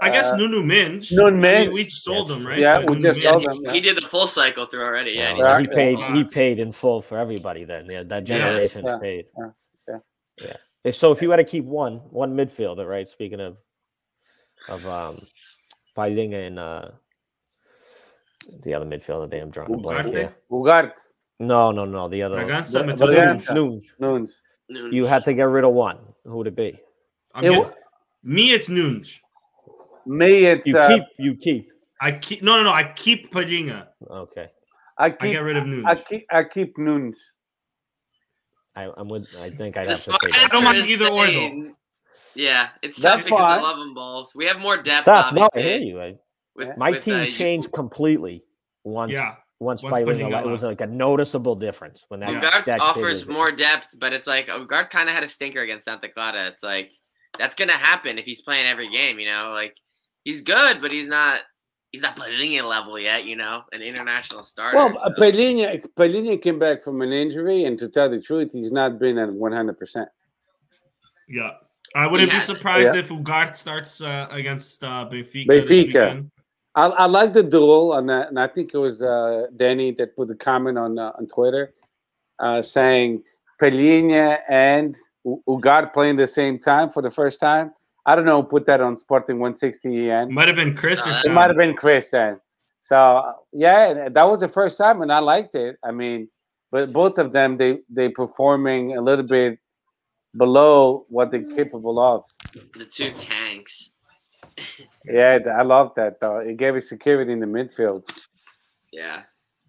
I 0.00 0.10
guess 0.10 0.32
uh, 0.32 0.36
Nuno 0.36 0.62
Mendes. 0.62 1.12
Nuno 1.12 1.28
I 1.28 1.30
mean, 1.30 1.40
Mendes. 1.40 1.74
we 1.74 1.84
sold 1.84 2.28
Yes. 2.30 2.38
him, 2.38 2.46
right? 2.46 2.58
Yeah, 2.58 2.74
But 2.78 2.90
we 2.90 2.96
Nuno 2.96 3.08
just 3.12 3.22
yeah, 3.22 3.32
sold 3.32 3.44
him. 3.46 3.64
he, 3.66 3.70
he 3.72 3.80
did 3.80 3.96
the 3.96 4.06
full 4.08 4.26
cycle 4.26 4.66
through 4.66 4.82
already. 4.84 5.12
Yeah, 5.12 5.34
Well, 5.34 5.60
Yeah. 5.60 5.60
he 5.60 5.66
paid. 5.66 5.98
He 6.14 6.24
paid 6.24 6.58
in 6.58 6.72
full 6.72 7.00
for 7.02 7.18
everybody. 7.18 7.64
Then 7.64 7.86
yeah, 7.90 8.02
that 8.04 8.26
Yeah. 8.28 8.38
generation's 8.38 8.86
Yeah. 8.86 8.98
paid. 8.98 9.26
Yeah. 9.38 9.50
Yeah. 10.40 10.56
Yeah. 10.84 10.90
So 10.90 11.12
if 11.12 11.22
you 11.22 11.30
had 11.30 11.36
to 11.36 11.44
keep 11.44 11.64
one, 11.64 11.96
one 12.10 12.34
midfielder, 12.34 12.86
right? 12.88 13.06
Speaking 13.06 13.40
of, 13.40 13.58
of 14.68 14.84
um, 14.86 15.26
Palhinha 15.96 16.46
and 16.46 16.58
uh, 16.58 16.88
the 18.62 18.74
other 18.74 18.84
midfielder, 18.86 19.30
damn 19.30 19.50
drunk 19.50 19.80
blank 19.80 20.08
Ugarte? 20.08 20.12
here. 20.12 20.32
Ugarte, 20.50 21.00
No, 21.40 21.72
no, 21.72 21.84
no. 21.84 22.08
The 22.08 22.22
other 22.22 22.36
Bragança, 22.36 22.72
Bra- 22.84 22.86
Mateus 22.94 23.14
Bragança. 23.14 23.54
Nunes. 23.54 23.54
Nunes. 23.54 23.90
Nunes. 23.98 24.38
Nunes. 24.68 24.92
You 24.94 25.04
had 25.06 25.24
to 25.24 25.34
get 25.34 25.44
rid 25.44 25.64
of 25.64 25.72
one. 25.72 25.98
Who 26.24 26.36
would 26.36 26.46
it 26.46 26.56
be? 26.56 26.78
I'm 27.34 27.44
It 27.44 27.48
getting- 27.48 27.64
wa- 27.64 27.70
me, 28.22 28.52
it's 28.52 28.68
Nunes. 28.68 29.20
Me, 30.06 30.44
it's 30.46 30.66
You 30.66 30.78
uh, 30.78 30.88
keep. 30.88 31.02
You 31.18 31.34
keep. 31.36 31.68
I 32.00 32.12
keep 32.12 32.42
no, 32.42 32.56
no, 32.56 32.62
no. 32.64 32.72
I 32.72 32.84
keep 32.84 33.32
Palhinha. 33.32 33.86
Okay. 34.08 34.48
I 34.98 35.06
I 35.06 35.10
keep 35.10 35.32
get 35.32 35.42
rid 35.42 35.56
of 35.56 35.66
Nunes. 35.66 35.84
I 35.86 35.94
keep 35.96 36.26
I 36.30 36.44
keep 36.44 36.78
Nunes. 36.78 37.18
I, 38.76 38.90
I'm 38.96 39.08
with. 39.08 39.28
I 39.38 39.50
think 39.50 39.76
I'd 39.76 39.86
have 39.88 39.96
to 39.96 40.02
smart 40.02 40.22
say 40.22 40.30
I 40.44 40.48
don't 40.48 40.64
mind 40.64 40.78
either 40.78 41.06
or, 41.08 41.26
though. 41.26 41.74
Yeah, 42.34 42.68
it's 42.82 42.98
That's 42.98 43.16
tough 43.16 43.24
because 43.24 43.40
I 43.58 43.60
love 43.62 43.78
them 43.78 43.94
both. 43.94 44.34
We 44.34 44.46
have 44.46 44.58
more 44.60 44.76
depth. 44.82 45.02
Stuff. 45.02 45.32
No, 45.32 45.48
I 45.54 45.60
hear 45.60 45.78
you. 45.78 46.00
I, 46.00 46.16
with- 46.56 46.76
my 46.76 46.90
with, 46.90 47.04
team 47.04 47.14
uh, 47.14 47.22
you- 47.22 47.30
changed 47.30 47.70
completely 47.72 48.42
once. 48.82 49.12
Yeah, 49.12 49.34
Once, 49.64 49.82
once 49.82 49.94
Palhinha 49.94 50.06
Palhinha 50.28 50.30
left, 50.32 50.46
it 50.46 50.50
was 50.50 50.62
like 50.62 50.80
a 50.80 50.86
noticeable 50.86 51.54
difference 51.56 52.04
when 52.08 52.20
that. 52.20 52.30
Yeah. 52.30 52.40
Ugarte 52.40 52.64
that 52.66 52.80
offers 52.80 53.26
was- 53.26 53.28
more 53.28 53.50
depth, 53.50 53.88
but 53.98 54.12
it's 54.12 54.26
like 54.26 54.46
Ugarte 54.46 54.90
kind 54.90 55.08
of 55.08 55.14
had 55.14 55.24
a 55.24 55.28
stinker 55.28 55.62
against 55.62 55.86
Santa 55.86 56.08
Clara. 56.08 56.46
It's 56.48 56.62
like 56.62 56.92
that's 57.38 57.54
gonna 57.54 57.72
happen 57.72 58.18
if 58.18 58.24
he's 58.24 58.42
playing 58.42 58.66
every 58.66 58.88
game. 58.90 59.18
You 59.18 59.26
know, 59.26 59.50
like 59.52 59.76
he's 60.24 60.40
good, 60.40 60.80
but 60.80 60.92
he's 60.92 61.08
not. 61.08 61.40
he's 61.92 62.02
not 62.02 62.16
Palhinha 62.16 62.62
level 62.68 62.98
yet, 62.98 63.24
you 63.24 63.36
know, 63.36 63.62
an 63.70 63.80
international 63.80 64.42
starter. 64.42 64.76
Well, 64.76 64.98
so- 64.98 65.10
Palhinha, 65.20 65.80
Palhinha 65.96 66.42
came 66.42 66.58
back 66.58 66.82
from 66.82 67.00
an 67.02 67.12
injury, 67.12 67.64
and 67.66 67.78
to 67.78 67.88
tell 67.88 68.10
the 68.10 68.20
truth, 68.20 68.50
he's 68.52 68.72
not 68.72 68.98
been 68.98 69.16
at 69.16 69.28
100%. 69.28 70.06
Yeah. 71.28 71.50
I 71.94 72.08
wouldn't 72.08 72.32
Yeah. 72.32 72.38
be 72.38 72.44
surprised 72.44 72.94
Yeah. 72.94 73.00
if 73.00 73.10
Ugarte 73.10 73.56
starts 73.56 74.00
uh, 74.00 74.26
against 74.32 74.82
uh, 74.82 75.08
Benfica. 75.10 75.46
this 75.46 75.64
Benfica. 75.70 76.28
Weekend. 76.74 76.94
I, 76.94 77.02
I 77.02 77.06
like 77.06 77.32
the 77.32 77.42
duel, 77.42 77.94
and, 77.94 78.10
uh, 78.10 78.26
and 78.28 78.38
I 78.38 78.46
think 78.48 78.72
it 78.74 78.78
was 78.78 79.02
uh, 79.02 79.46
Danny 79.56 79.92
that 79.92 80.16
put 80.16 80.28
the 80.28 80.34
comment 80.34 80.78
on 80.78 80.98
uh, 80.98 81.12
on 81.18 81.26
Twitter 81.26 81.74
uh, 82.38 82.62
saying 82.62 83.22
Palhinha 83.60 84.38
and 84.48 84.96
U- 85.24 85.42
Ugarte 85.48 85.92
playing 85.92 86.16
the 86.16 86.26
same 86.26 86.58
time 86.58 86.90
for 86.90 87.02
the 87.02 87.10
first 87.10 87.40
time. 87.40 87.72
I 88.06 88.14
don't 88.16 88.26
know 88.26 88.42
who 88.42 88.48
put 88.48 88.66
that 88.66 88.80
on 88.82 88.96
Sporting 88.96 89.38
160 89.38 90.10
EN. 90.10 90.32
Might 90.32 90.48
have 90.48 90.56
been 90.56 90.74
Chris 90.76 91.06
or 91.06 91.10
Uh, 91.10 91.22
It 91.24 91.32
might 91.32 91.46
have 91.46 91.56
been 91.56 91.74
Chris 91.74 92.10
then. 92.10 92.38
So 92.80 93.32
yeah, 93.52 94.10
that 94.10 94.24
was 94.24 94.40
the 94.40 94.48
first 94.48 94.76
time, 94.76 95.00
and 95.00 95.10
I 95.10 95.20
liked 95.20 95.54
it. 95.54 95.76
I 95.82 95.90
mean, 95.90 96.28
but 96.70 96.92
both 96.92 97.16
of 97.18 97.32
them 97.32 97.56
they 97.56 97.78
they 97.88 98.10
performing 98.10 98.96
a 98.96 99.00
little 99.00 99.24
bit 99.24 99.58
below 100.36 101.06
what 101.08 101.30
they're 101.30 101.48
capable 101.54 101.98
of. 101.98 102.24
the 102.76 102.84
two 102.84 103.10
tanks. 103.12 103.93
Yeah, 105.04 105.38
I 105.56 105.62
love 105.62 105.94
that 105.96 106.20
though. 106.20 106.38
It 106.38 106.56
gave 106.56 106.76
us 106.76 106.88
security 106.88 107.32
in 107.32 107.40
the 107.40 107.46
midfield. 107.46 108.08
Yeah. 108.92 109.22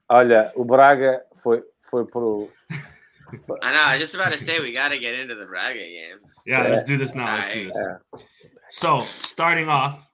Olha, 0.10 0.52
o 0.56 0.64
Braga 0.64 1.22
foi 1.42 1.64
foi 1.90 2.06
pro 2.06 2.50
I 3.64 3.74
know. 3.74 3.82
I 3.82 3.92
was 3.94 4.00
just 4.00 4.16
about 4.16 4.32
to 4.32 4.40
say 4.40 4.60
we 4.60 4.72
got 4.72 4.90
to 4.90 5.00
get 5.00 5.16
into 5.16 5.36
the 5.36 5.46
Braga 5.46 5.80
game. 5.80 6.18
Yeah, 6.46 6.64
let's 6.68 6.84
do 6.84 6.98
this 6.98 7.16
now. 7.16 7.26
Let's 7.26 7.54
do 7.54 7.72
Alright. 7.76 8.00
this. 8.14 8.24
So, 8.70 9.00
starting 9.00 9.68
off, 9.68 10.08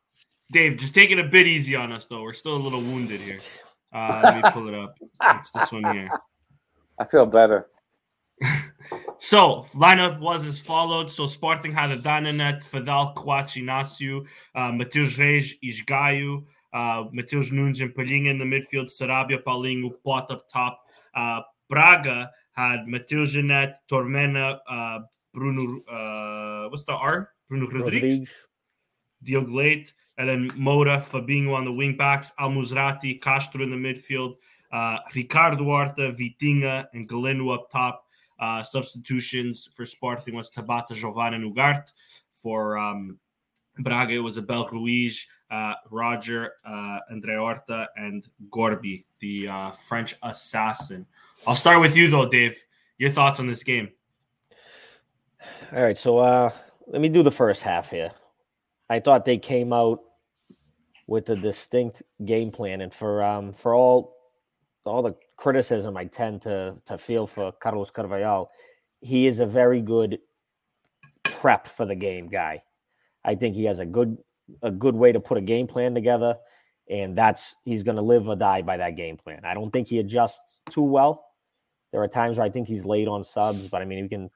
Dave, 0.52 0.78
just 0.78 0.94
take 0.94 1.12
it 1.12 1.20
a 1.20 1.24
bit 1.24 1.48
easy 1.48 1.76
on 1.76 1.92
us, 1.92 2.06
though. 2.06 2.22
We're 2.22 2.34
still 2.34 2.56
a 2.56 2.58
little 2.58 2.80
wounded 2.80 3.20
here. 3.20 3.40
Uh, 3.94 4.22
let 4.24 4.36
me 4.38 4.52
pull 4.52 4.68
it 4.70 4.76
up. 4.76 4.96
It's 5.38 5.52
this 5.52 5.72
one 5.72 5.94
here. 5.94 6.10
I 7.00 7.06
feel 7.06 7.26
better. 7.26 7.68
So, 9.32 9.66
lineup 9.76 10.20
was 10.20 10.46
as 10.46 10.60
followed. 10.60 11.10
So, 11.10 11.26
Sporting 11.26 11.72
had 11.72 11.90
a 11.90 11.98
Dananet, 11.98 12.62
Feddal, 12.62 13.16
Coates, 13.16 13.54
Inácio, 13.54 14.26
uh, 14.56 14.74
Mateus 14.74 15.18
Reis, 15.18 15.56
Esgaio, 15.64 16.44
uh, 16.74 17.06
Mateus 17.14 17.50
Nunes 17.54 17.80
and 17.80 17.96
Palhinha 17.96 18.30
in 18.30 18.40
the 18.40 18.44
midfield, 18.44 18.90
Sarabia, 18.92 19.42
Paulinho, 19.42 19.90
Pote 20.06 20.32
up 20.32 20.50
top. 20.50 20.82
Uh, 21.16 21.40
Braga 21.70 22.30
had 22.52 22.90
Mateus 22.90 23.32
Jeanette, 23.32 23.78
Tormena, 23.90 24.60
uh, 24.68 25.00
Bruno, 25.34 25.80
uh, 25.86 26.68
what's 26.68 26.84
the 26.84 26.92
R? 26.92 27.30
Bruno 27.48 27.68
Rodrigues. 27.68 28.30
Diogo 29.24 29.50
Leite, 29.50 29.94
and 30.18 30.28
then 30.28 30.50
Moura, 30.60 31.02
Fabinho 31.02 31.56
on 31.56 31.64
the 31.64 31.72
wing 31.72 31.96
backs, 31.96 32.34
Al 32.38 32.50
Musrati, 32.50 33.22
Castro 33.22 33.64
in 33.64 33.70
the 33.70 33.78
midfield, 33.78 34.36
uh, 34.74 34.98
Ricardo 35.16 35.64
Horta, 35.64 36.12
Vitinha, 36.12 36.88
and 36.94 37.08
Galeno 37.08 37.56
up 37.56 37.70
top. 37.72 38.08
Uh, 38.42 38.64
substitutions 38.64 39.70
for 39.74 39.86
Sporting 39.86 40.36
was 40.36 40.50
Tabata, 40.50 40.90
Jovane, 40.92 41.36
and 41.36 41.56
Ugarte. 41.56 41.94
For 42.32 42.78
um, 42.78 43.20
Braga, 43.78 44.16
it 44.16 44.20
was 44.20 44.38
Abel 44.38 44.68
Ruiz, 44.72 45.28
uh, 45.52 45.76
Roger, 45.92 46.54
uh, 46.66 47.00
Andre 47.10 47.36
Horta, 47.36 47.88
and 47.96 48.28
Gorby, 48.50 49.06
the 49.20 49.48
uh, 49.48 49.72
French 49.72 50.16
assassin. 50.24 51.06
I'll 51.46 51.56
start 51.56 51.80
with 51.80 51.96
you, 51.96 52.10
though, 52.10 52.28
Dave. 52.28 52.62
Your 52.98 53.12
thoughts 53.12 53.40
on 53.40 53.48
this 53.48 53.64
game? 53.64 53.90
All 55.74 55.82
right, 55.82 55.98
so 55.98 56.20
uh 56.20 56.52
let 56.88 57.02
me 57.02 57.10
do 57.10 57.24
the 57.24 57.32
first 57.32 57.62
half 57.62 57.90
here. 57.90 58.12
I 58.90 59.00
thought 59.00 59.26
they 59.26 59.38
came 59.38 59.72
out 59.72 60.02
with 61.08 61.30
a 61.30 61.36
distinct 61.36 62.04
game 62.26 62.52
plan, 62.52 62.82
and 62.82 62.94
for 62.94 63.24
um 63.24 63.54
for 63.54 63.74
all 63.74 64.16
all 64.86 65.02
the 65.02 65.16
criticism 65.42 65.98
I 65.98 66.06
tend 66.06 66.44
to 66.44 66.76
to 66.86 66.98
feel 66.98 67.26
for 67.26 67.52
Carlos 67.52 67.90
Carvalhal, 67.90 68.48
he 69.02 69.26
is 69.26 69.40
a 69.40 69.46
very 69.46 69.82
good 69.82 70.20
prep 71.24 71.66
for 71.66 71.86
the 71.86 71.96
game 71.96 72.28
guy. 72.28 72.62
I 73.26 73.34
think 73.34 73.56
he 73.56 73.66
has 73.66 73.80
a 73.80 73.86
good 73.86 74.18
a 74.62 74.70
good 74.70 74.96
way 74.96 75.12
to 75.12 75.20
put 75.20 75.40
a 75.40 75.42
game 75.42 75.66
plan 75.66 75.96
together, 75.96 76.38
and 76.88 77.18
that's 77.18 77.56
he's 77.66 77.82
going 77.82 77.96
to 77.96 78.04
live 78.04 78.30
or 78.30 78.36
die 78.36 78.62
by 78.62 78.78
that 78.78 78.96
game 78.96 79.18
plan. 79.18 79.42
I 79.44 79.56
don't 79.56 79.72
think 79.72 79.88
he 79.88 79.98
adjusts 79.98 80.60
too 80.70 80.84
well. 80.84 81.26
There 81.92 82.04
are 82.04 82.08
times 82.08 82.38
where 82.38 82.46
I 82.46 82.52
think 82.52 82.68
he's 82.68 82.86
late 82.86 83.08
on 83.08 83.24
subs, 83.24 83.68
but 83.68 83.82
I 83.82 83.86
mean, 83.86 83.98
you 83.98 84.10
can 84.10 84.30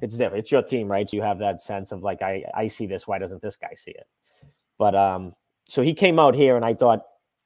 it's 0.00 0.16
different. 0.16 0.40
It's 0.40 0.50
your 0.50 0.62
team, 0.62 0.88
right? 0.88 1.06
So 1.06 1.16
you 1.18 1.22
have 1.22 1.38
that 1.38 1.60
sense 1.60 1.92
of 1.92 2.02
like, 2.02 2.22
I, 2.22 2.44
I 2.54 2.68
see 2.68 2.86
this. 2.86 3.06
Why 3.06 3.18
doesn't 3.18 3.42
this 3.42 3.56
guy 3.56 3.74
see 3.76 3.90
it? 3.90 4.06
But 4.78 4.94
um, 4.94 5.34
so 5.68 5.82
he 5.82 5.92
came 5.92 6.18
out 6.18 6.34
here, 6.34 6.56
and 6.56 6.64
I 6.64 6.72
thought 6.72 7.02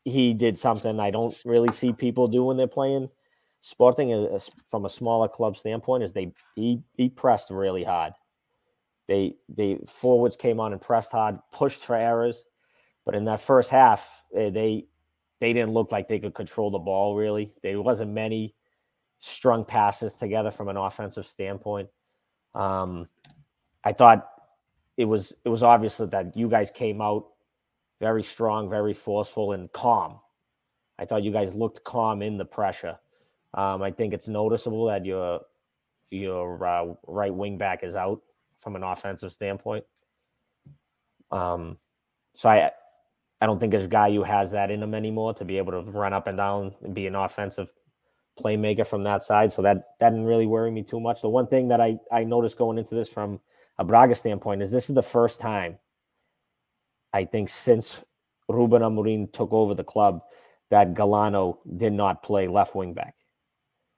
he 0.07 0.33
did 0.33 0.57
something 0.57 0.99
I 0.99 1.11
don't 1.11 1.37
really 1.45 1.73
see 1.73 1.93
people 1.93 2.29
do 2.29 2.45
when 2.45 2.57
they're 2.57 2.67
playing 2.67 3.11
Sporting 3.67 4.11
is, 4.11 4.49
from 4.71 4.85
a 4.85 4.89
smaller 4.89 5.27
club 5.27 5.57
standpoint. 5.57 6.05
Is 6.05 6.13
they 6.13 6.33
he 6.55 6.85
he 6.97 7.09
pressed 7.09 7.51
really 7.51 7.83
hard. 7.83 8.13
They 9.09 9.35
they 9.49 9.81
forwards 9.89 10.37
came 10.37 10.61
on 10.61 10.71
and 10.71 10.81
pressed 10.81 11.11
hard, 11.11 11.41
pushed 11.53 11.85
for 11.85 11.97
errors, 11.97 12.45
but 13.05 13.17
in 13.17 13.25
that 13.25 13.41
first 13.41 13.69
half, 13.69 14.23
eh, 14.37 14.51
they 14.51 14.87
they 15.41 15.53
didn't 15.53 15.73
look 15.73 15.91
like 15.91 16.07
they 16.07 16.21
could 16.21 16.33
control 16.33 16.71
the 16.71 16.79
ball 16.79 17.17
really. 17.17 17.53
There 17.65 17.83
wasn't 17.83 18.13
many 18.13 18.55
strung 19.19 19.65
passes 19.65 20.15
together 20.15 20.53
from 20.53 20.69
an 20.69 20.77
offensive 20.77 21.27
standpoint. 21.27 21.89
Um, 22.55 23.09
I 23.83 23.95
thought 23.95 24.29
it 24.97 25.07
was 25.07 25.35
it 25.45 25.49
was 25.49 25.65
obvious 25.65 25.97
that 25.97 26.37
you 26.37 26.49
guys 26.49 26.71
came 26.71 27.01
out 27.01 27.27
very 28.01 28.23
strong, 28.23 28.69
very 28.69 28.95
forceful, 28.95 29.53
and 29.53 29.73
calm. 29.73 30.21
I 30.99 31.05
thought 31.05 31.23
you 31.23 31.33
guys 31.33 31.55
looked 31.55 31.85
calm 31.85 32.23
in 32.23 32.37
the 32.39 32.45
pressure. 32.45 32.99
Um, 33.55 33.83
I 33.83 33.91
think 33.91 34.13
it's 34.13 34.29
noticeable 34.29 34.87
that 34.87 35.05
your 35.05 35.41
your 36.11 36.65
uh, 36.65 36.95
right 37.07 37.35
wing 37.35 37.59
back 37.59 37.83
is 37.83 37.97
out 37.97 38.23
from 38.59 38.77
an 38.77 38.83
offensive 38.83 39.33
standpoint. 39.33 39.85
Um, 41.31 41.79
so 42.35 42.49
I 42.49 42.71
I 43.41 43.47
don't 43.47 43.59
think 43.59 43.73
there's 43.73 43.85
a 43.85 43.89
guy 43.89 44.13
who 44.13 44.23
has 44.23 44.51
that 44.53 44.71
in 44.71 44.83
him 44.83 44.95
anymore 44.95 45.35
to 45.35 45.45
be 45.45 45.59
able 45.59 45.73
to 45.73 45.91
run 45.91 46.13
up 46.13 46.27
and 46.27 46.37
down 46.37 46.75
and 46.83 46.95
be 46.95 47.07
an 47.07 47.15
offensive 47.15 47.73
playmaker 48.39 48.87
from 48.87 49.05
that 49.05 49.25
side. 49.25 49.53
So 49.53 49.63
that 49.63 49.97
that 50.01 50.11
didn't 50.11 50.27
really 50.27 50.47
worry 50.47 50.71
me 50.71 50.83
too 50.83 51.01
much. 51.01 51.23
The 51.23 51.29
one 51.29 51.47
thing 51.47 51.69
that 51.69 51.81
I 51.81 51.99
I 52.13 52.25
noticed 52.25 52.59
going 52.59 52.79
into 52.79 52.95
this 52.95 53.09
from 53.09 53.41
a 53.79 53.85
Braga 53.85 54.15
standpoint 54.15 54.63
is 54.63 54.71
this 54.71 54.89
is 54.89 54.95
the 54.95 55.03
first 55.03 55.41
time 55.41 55.79
I 57.17 57.25
think 57.25 57.49
since 57.49 58.05
Ruben 58.49 58.83
Amorim 58.83 59.33
took 59.33 59.53
over 59.53 59.75
the 59.75 59.85
club 59.85 60.21
that 60.71 60.93
Galeno 60.93 61.59
did 61.77 61.95
not 61.95 62.23
play 62.23 62.47
left 62.47 62.75
wing 62.75 62.93
back. 62.93 63.15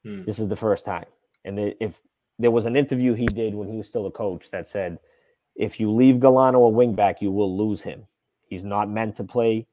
Hmm. 0.04 0.24
This 0.24 0.38
is 0.38 0.46
the 0.46 0.56
first 0.56 0.84
time. 0.84 1.06
And 1.44 1.74
if 1.80 2.00
there 2.38 2.52
was 2.52 2.66
an 2.66 2.76
interview 2.76 3.14
he 3.14 3.26
did 3.26 3.54
when 3.54 3.68
he 3.68 3.76
was 3.76 3.88
still 3.88 4.06
a 4.06 4.10
coach 4.10 4.50
that 4.50 4.68
said, 4.68 4.98
if 5.56 5.80
you 5.80 5.90
leave 5.90 6.16
Galeno 6.16 6.66
a 6.66 6.68
wing 6.68 6.94
back, 6.94 7.20
you 7.20 7.32
will 7.32 7.56
lose 7.56 7.82
him. 7.82 8.06
He's 8.46 8.64
not 8.64 8.88
meant 8.88 9.16
to 9.16 9.24
play 9.24 9.66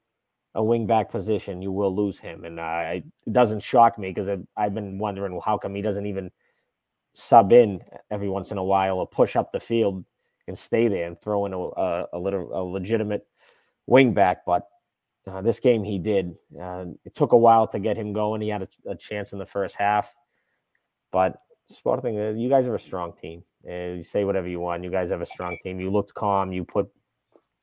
a 0.56 0.64
wing 0.64 0.88
back 0.88 1.12
position. 1.12 1.62
You 1.62 1.72
will 1.72 1.96
lose 1.96 2.18
him. 2.18 2.46
And 2.46 2.60
uh, 2.60 2.82
it 2.96 3.04
doesn't 3.32 3.62
shock 3.62 4.00
me 4.00 4.10
because 4.10 4.40
I've 4.58 4.74
been 4.74 4.98
wondering, 4.98 5.34
well, 5.34 5.42
how 5.42 5.60
come 5.60 5.76
he 5.76 5.84
doesn't 5.84 6.08
even 6.08 6.32
sub 7.14 7.54
in 7.54 7.82
every 8.10 8.30
once 8.30 8.52
in 8.52 8.58
a 8.58 8.64
while 8.64 8.98
or 8.98 9.08
push 9.08 9.36
up 9.36 9.52
the 9.52 9.60
field 9.60 10.04
and 10.48 10.58
stay 10.58 10.88
there 10.88 11.08
and 11.08 11.20
throw 11.22 11.46
in 11.46 11.54
a, 11.54 11.60
a, 11.60 12.08
a 12.14 12.20
little 12.20 12.50
a 12.54 12.62
legitimate 12.64 13.26
wing 13.88 14.14
back. 14.14 14.46
But 14.46 14.68
uh, 15.28 15.42
this 15.42 15.60
game 15.60 15.84
he 15.84 16.00
did. 16.00 16.36
Uh, 16.60 16.86
it 17.04 17.16
took 17.16 17.32
a 17.32 17.38
while 17.38 17.68
to 17.68 17.80
get 17.80 17.98
him 17.98 18.14
going. 18.14 18.42
He 18.42 18.50
had 18.50 18.64
a, 18.64 18.92
a 18.92 18.96
chance 18.96 19.34
in 19.34 19.40
the 19.40 19.46
first 19.46 19.76
half, 19.76 20.14
but 21.12 21.38
Sporting, 21.68 22.20
uh, 22.20 22.30
you 22.30 22.48
guys 22.48 22.68
are 22.68 22.76
a 22.76 22.80
strong 22.80 23.12
team. 23.14 23.44
You 23.64 24.04
say 24.04 24.24
whatever 24.24 24.48
you 24.48 24.60
want. 24.60 24.84
You 24.84 24.92
guys 24.92 25.10
have 25.10 25.22
a 25.22 25.26
strong 25.26 25.58
team. 25.64 25.80
You 25.80 25.90
looked 25.90 26.14
calm. 26.14 26.52
You 26.52 26.64
put 26.64 26.88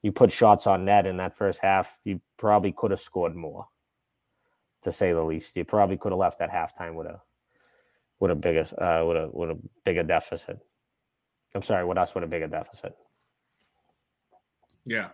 you 0.03 0.11
put 0.11 0.33
shots 0.33 0.67
on 0.67 0.85
net 0.85 1.07
in 1.07 1.19
that 1.19 1.37
first 1.37 1.61
half. 1.63 1.99
You 2.03 2.21
probably 2.37 2.73
could 2.73 2.91
have 2.91 3.01
scored 3.01 3.37
more, 3.37 3.69
to 4.83 4.91
say 4.91 5.13
the 5.13 5.23
least. 5.23 5.57
You 5.57 5.65
probably 5.65 5.97
could 5.97 6.11
have 6.11 6.19
left 6.19 6.41
at 6.41 6.51
halftime 6.51 6.95
with 6.95 7.07
a 7.07 7.21
with 8.19 8.33
a 8.33 8.35
bigger 8.35 8.67
uh, 8.77 9.05
with 9.07 9.17
a 9.17 9.31
with 9.33 9.51
a 9.51 9.59
bigger 9.85 10.03
deficit. 10.03 10.59
I'm 11.55 11.63
sorry, 11.63 11.85
with 11.85 11.99
us 11.99 12.13
with 12.13 12.25
a 12.25 12.27
bigger 12.27 12.49
deficit. 12.49 12.97
Yeah, 14.85 15.11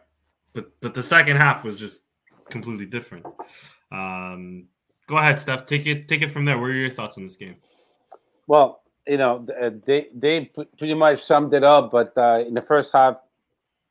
but 0.52 0.70
but 0.80 0.94
the 0.94 1.02
second 1.02 1.36
half 1.36 1.64
was 1.64 1.76
just 1.76 2.02
completely 2.50 2.86
different. 2.86 3.26
Um, 3.92 4.66
go 5.06 5.16
ahead, 5.16 5.38
Steph. 5.38 5.66
Take 5.66 5.86
it 5.86 6.08
take 6.08 6.22
it 6.22 6.28
from 6.28 6.44
there. 6.44 6.58
What 6.58 6.70
are 6.70 6.74
your 6.74 6.90
thoughts 6.90 7.16
on 7.16 7.24
this 7.24 7.36
game? 7.36 7.56
Well, 8.46 8.82
you 9.06 9.16
know, 9.18 9.46
uh, 9.60 9.70
they 9.84 10.08
they 10.14 10.50
pretty 10.78 10.94
much 10.94 11.20
summed 11.20 11.54
it 11.54 11.64
up. 11.64 11.90
But 11.90 12.16
uh, 12.16 12.44
in 12.46 12.54
the 12.54 12.62
first 12.62 12.92
half, 12.92 13.16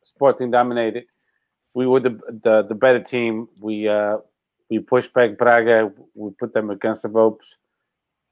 Sporting 0.08 0.52
dominated. 0.52 1.06
We 1.74 1.86
were 1.86 2.00
the 2.00 2.18
the, 2.42 2.64
the 2.64 2.76
better 2.76 3.02
team. 3.02 3.50
We 3.60 3.90
uh, 3.90 4.20
we 4.70 4.80
pushed 4.80 5.14
back 5.14 5.38
Braga. 5.38 5.92
We 6.16 6.32
put 6.32 6.54
them 6.54 6.70
against 6.70 7.02
the 7.02 7.10
ropes, 7.10 7.58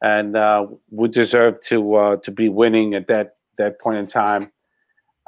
and 0.02 0.38
uh, 0.38 0.68
we 0.90 1.10
deserved 1.10 1.66
to 1.68 1.96
uh, 1.96 2.16
to 2.18 2.32
be 2.32 2.48
winning 2.48 2.94
at 2.96 3.08
that 3.08 3.36
that 3.58 3.82
point 3.82 3.98
in 3.98 4.08
time. 4.08 4.52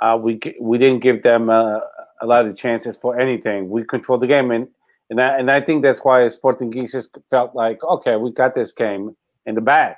Uh, 0.02 0.18
we 0.22 0.40
we 0.62 0.78
didn't 0.78 1.02
give 1.02 1.22
them 1.22 1.50
uh, 1.50 1.80
a 2.22 2.26
lot 2.26 2.46
of 2.46 2.56
chances 2.56 2.98
for 2.98 3.20
anything. 3.20 3.70
We 3.70 3.84
controlled 3.84 4.22
the 4.22 4.28
game, 4.28 4.52
and 4.52 4.68
And 5.10 5.22
I, 5.22 5.38
and 5.40 5.50
I 5.50 5.62
think 5.62 5.84
that's 5.84 6.04
why 6.04 6.28
Sporting 6.28 6.70
Gises 6.72 7.10
felt 7.30 7.56
like, 7.56 7.82
okay, 7.84 8.18
we 8.18 8.32
got 8.32 8.54
this 8.54 8.74
game 8.74 9.16
in 9.46 9.56
the 9.56 9.62
bag. 9.62 9.96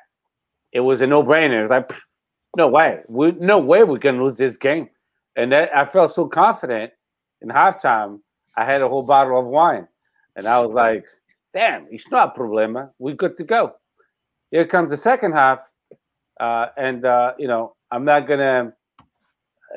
It 0.72 0.82
was 0.82 1.02
a 1.02 1.08
no-brainer. 1.08 1.60
It 1.60 1.62
was 1.64 1.72
like, 1.72 1.92
no 2.56 2.68
way, 2.68 3.02
we 3.08 3.32
no 3.32 3.58
way 3.60 3.84
we 3.84 4.00
can 4.00 4.22
lose 4.22 4.38
this 4.38 4.58
game. 4.58 4.90
And 5.36 5.52
that, 5.52 5.70
I 5.76 5.86
felt 5.86 6.14
so 6.14 6.28
confident 6.28 6.92
in 7.42 7.50
halftime. 7.50 8.20
I 8.56 8.66
had 8.66 8.82
a 8.82 8.88
whole 8.90 9.04
bottle 9.04 9.40
of 9.40 9.46
wine, 9.46 9.88
and 10.36 10.48
I 10.48 10.62
was 10.62 10.74
like, 10.74 11.06
damn, 11.54 11.88
it's 11.90 12.10
not 12.12 12.36
a 12.36 12.40
problema. 12.40 12.92
We're 13.00 13.16
good 13.16 13.38
to 13.38 13.44
go. 13.44 13.76
Here 14.52 14.68
comes 14.68 14.90
the 14.90 14.98
second 14.98 15.34
half, 15.34 15.60
uh, 16.40 16.68
and 16.78 17.06
uh, 17.06 17.34
you 17.38 17.48
know 17.48 17.76
I'm 17.92 18.06
not 18.06 18.28
gonna 18.28 18.74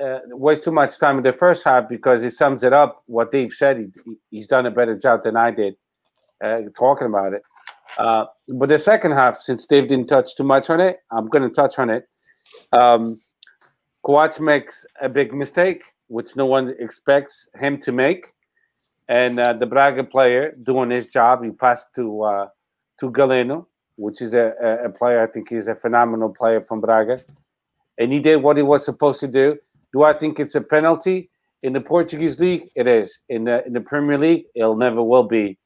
uh, 0.01 0.21
waste 0.29 0.65
too 0.65 0.73
much 0.73 0.99
time 0.99 1.19
in 1.19 1.23
the 1.23 1.33
first 1.33 1.65
half 1.65 1.89
because 1.89 2.23
it 2.23 2.33
sums 2.33 2.63
it 2.63 2.73
up. 2.73 3.03
What 3.07 3.31
Dave 3.31 3.53
said, 3.53 3.93
he, 4.05 4.17
he's 4.31 4.47
done 4.47 4.67
a 4.67 4.71
better 4.71 4.97
job 4.97 5.23
than 5.23 5.37
I 5.37 5.51
did 5.51 5.77
uh, 6.43 6.63
talking 6.77 7.07
about 7.07 7.35
it. 7.35 7.43
Uh, 7.99 8.25
but 8.49 8.69
the 8.69 8.79
second 8.79 9.13
half, 9.13 9.39
since 9.39 9.67
Dave 9.67 9.89
didn't 9.89 10.09
touch 10.09 10.35
too 10.37 10.45
much 10.45 10.71
on 10.71 10.81
it, 10.81 10.99
I'm 11.11 11.29
going 11.29 11.43
to 11.43 11.55
touch 11.55 11.79
on 11.79 11.91
it. 11.91 12.09
Um, 12.73 13.21
makes 14.41 14.87
a 15.01 15.09
big 15.09 15.33
mistake, 15.33 15.83
which 16.09 16.37
no 16.37 16.47
one 16.47 16.75
expects 16.79 17.49
him 17.55 17.79
to 17.81 17.93
make, 17.93 18.27
and 19.09 19.39
uh, 19.39 19.53
the 19.53 19.67
Braga 19.67 20.05
player 20.05 20.55
doing 20.63 20.91
his 20.91 21.07
job, 21.07 21.45
he 21.45 21.51
passed 21.51 21.95
to 21.95 22.23
uh, 22.23 22.49
to 22.99 23.11
Galeno, 23.11 23.67
which 23.97 24.21
is 24.21 24.35
a, 24.35 24.55
a 24.85 24.91
player 24.91 25.23
I 25.23 25.27
think 25.27 25.51
he's 25.51 25.69
a 25.69 25.75
phenomenal 25.75 26.31
player 26.31 26.61
from 26.61 26.81
Braga, 26.81 27.21
and 27.99 28.13
he 28.13 28.21
did 28.21 28.37
what 28.37 28.57
he 28.57 28.63
was 28.63 28.85
supposed 28.85 29.21
to 29.21 29.29
do. 29.29 29.59
Do 29.93 30.03
I 30.03 30.13
think 30.13 30.41
it's 30.41 30.55
a 30.55 30.61
penalty 30.61 31.31
in 31.63 31.73
the 31.73 31.81
Portuguese 31.81 32.39
league? 32.41 32.69
It 32.75 32.87
is. 32.87 33.21
In 33.29 33.45
the 33.45 33.65
in 33.67 33.73
the 33.73 33.81
Premier 33.81 34.19
League, 34.19 34.45
it'll 34.55 34.77
never 34.77 35.03
will 35.03 35.25
be. 35.25 35.59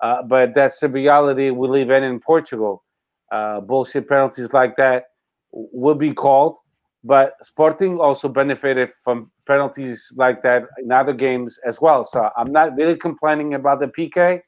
Uh, 0.00 0.22
but 0.22 0.54
that's 0.54 0.80
the 0.80 0.88
reality 0.88 1.50
we 1.50 1.68
live 1.68 1.90
in 1.90 2.02
in 2.02 2.20
Portugal. 2.20 2.84
Uh, 3.32 3.60
bullshit 3.60 4.08
penalties 4.08 4.52
like 4.52 4.76
that 4.76 5.04
will 5.52 5.94
be 5.94 6.12
called, 6.12 6.58
but 7.02 7.34
Sporting 7.42 7.98
also 7.98 8.28
benefited 8.28 8.90
from 9.02 9.30
penalties 9.46 10.12
like 10.16 10.42
that 10.42 10.64
in 10.82 10.90
other 10.92 11.12
games 11.12 11.58
as 11.64 11.80
well. 11.80 12.04
So 12.04 12.30
I'm 12.36 12.52
not 12.52 12.76
really 12.76 12.96
complaining 12.96 13.54
about 13.54 13.80
the 13.80 13.88
PK. 13.88 14.40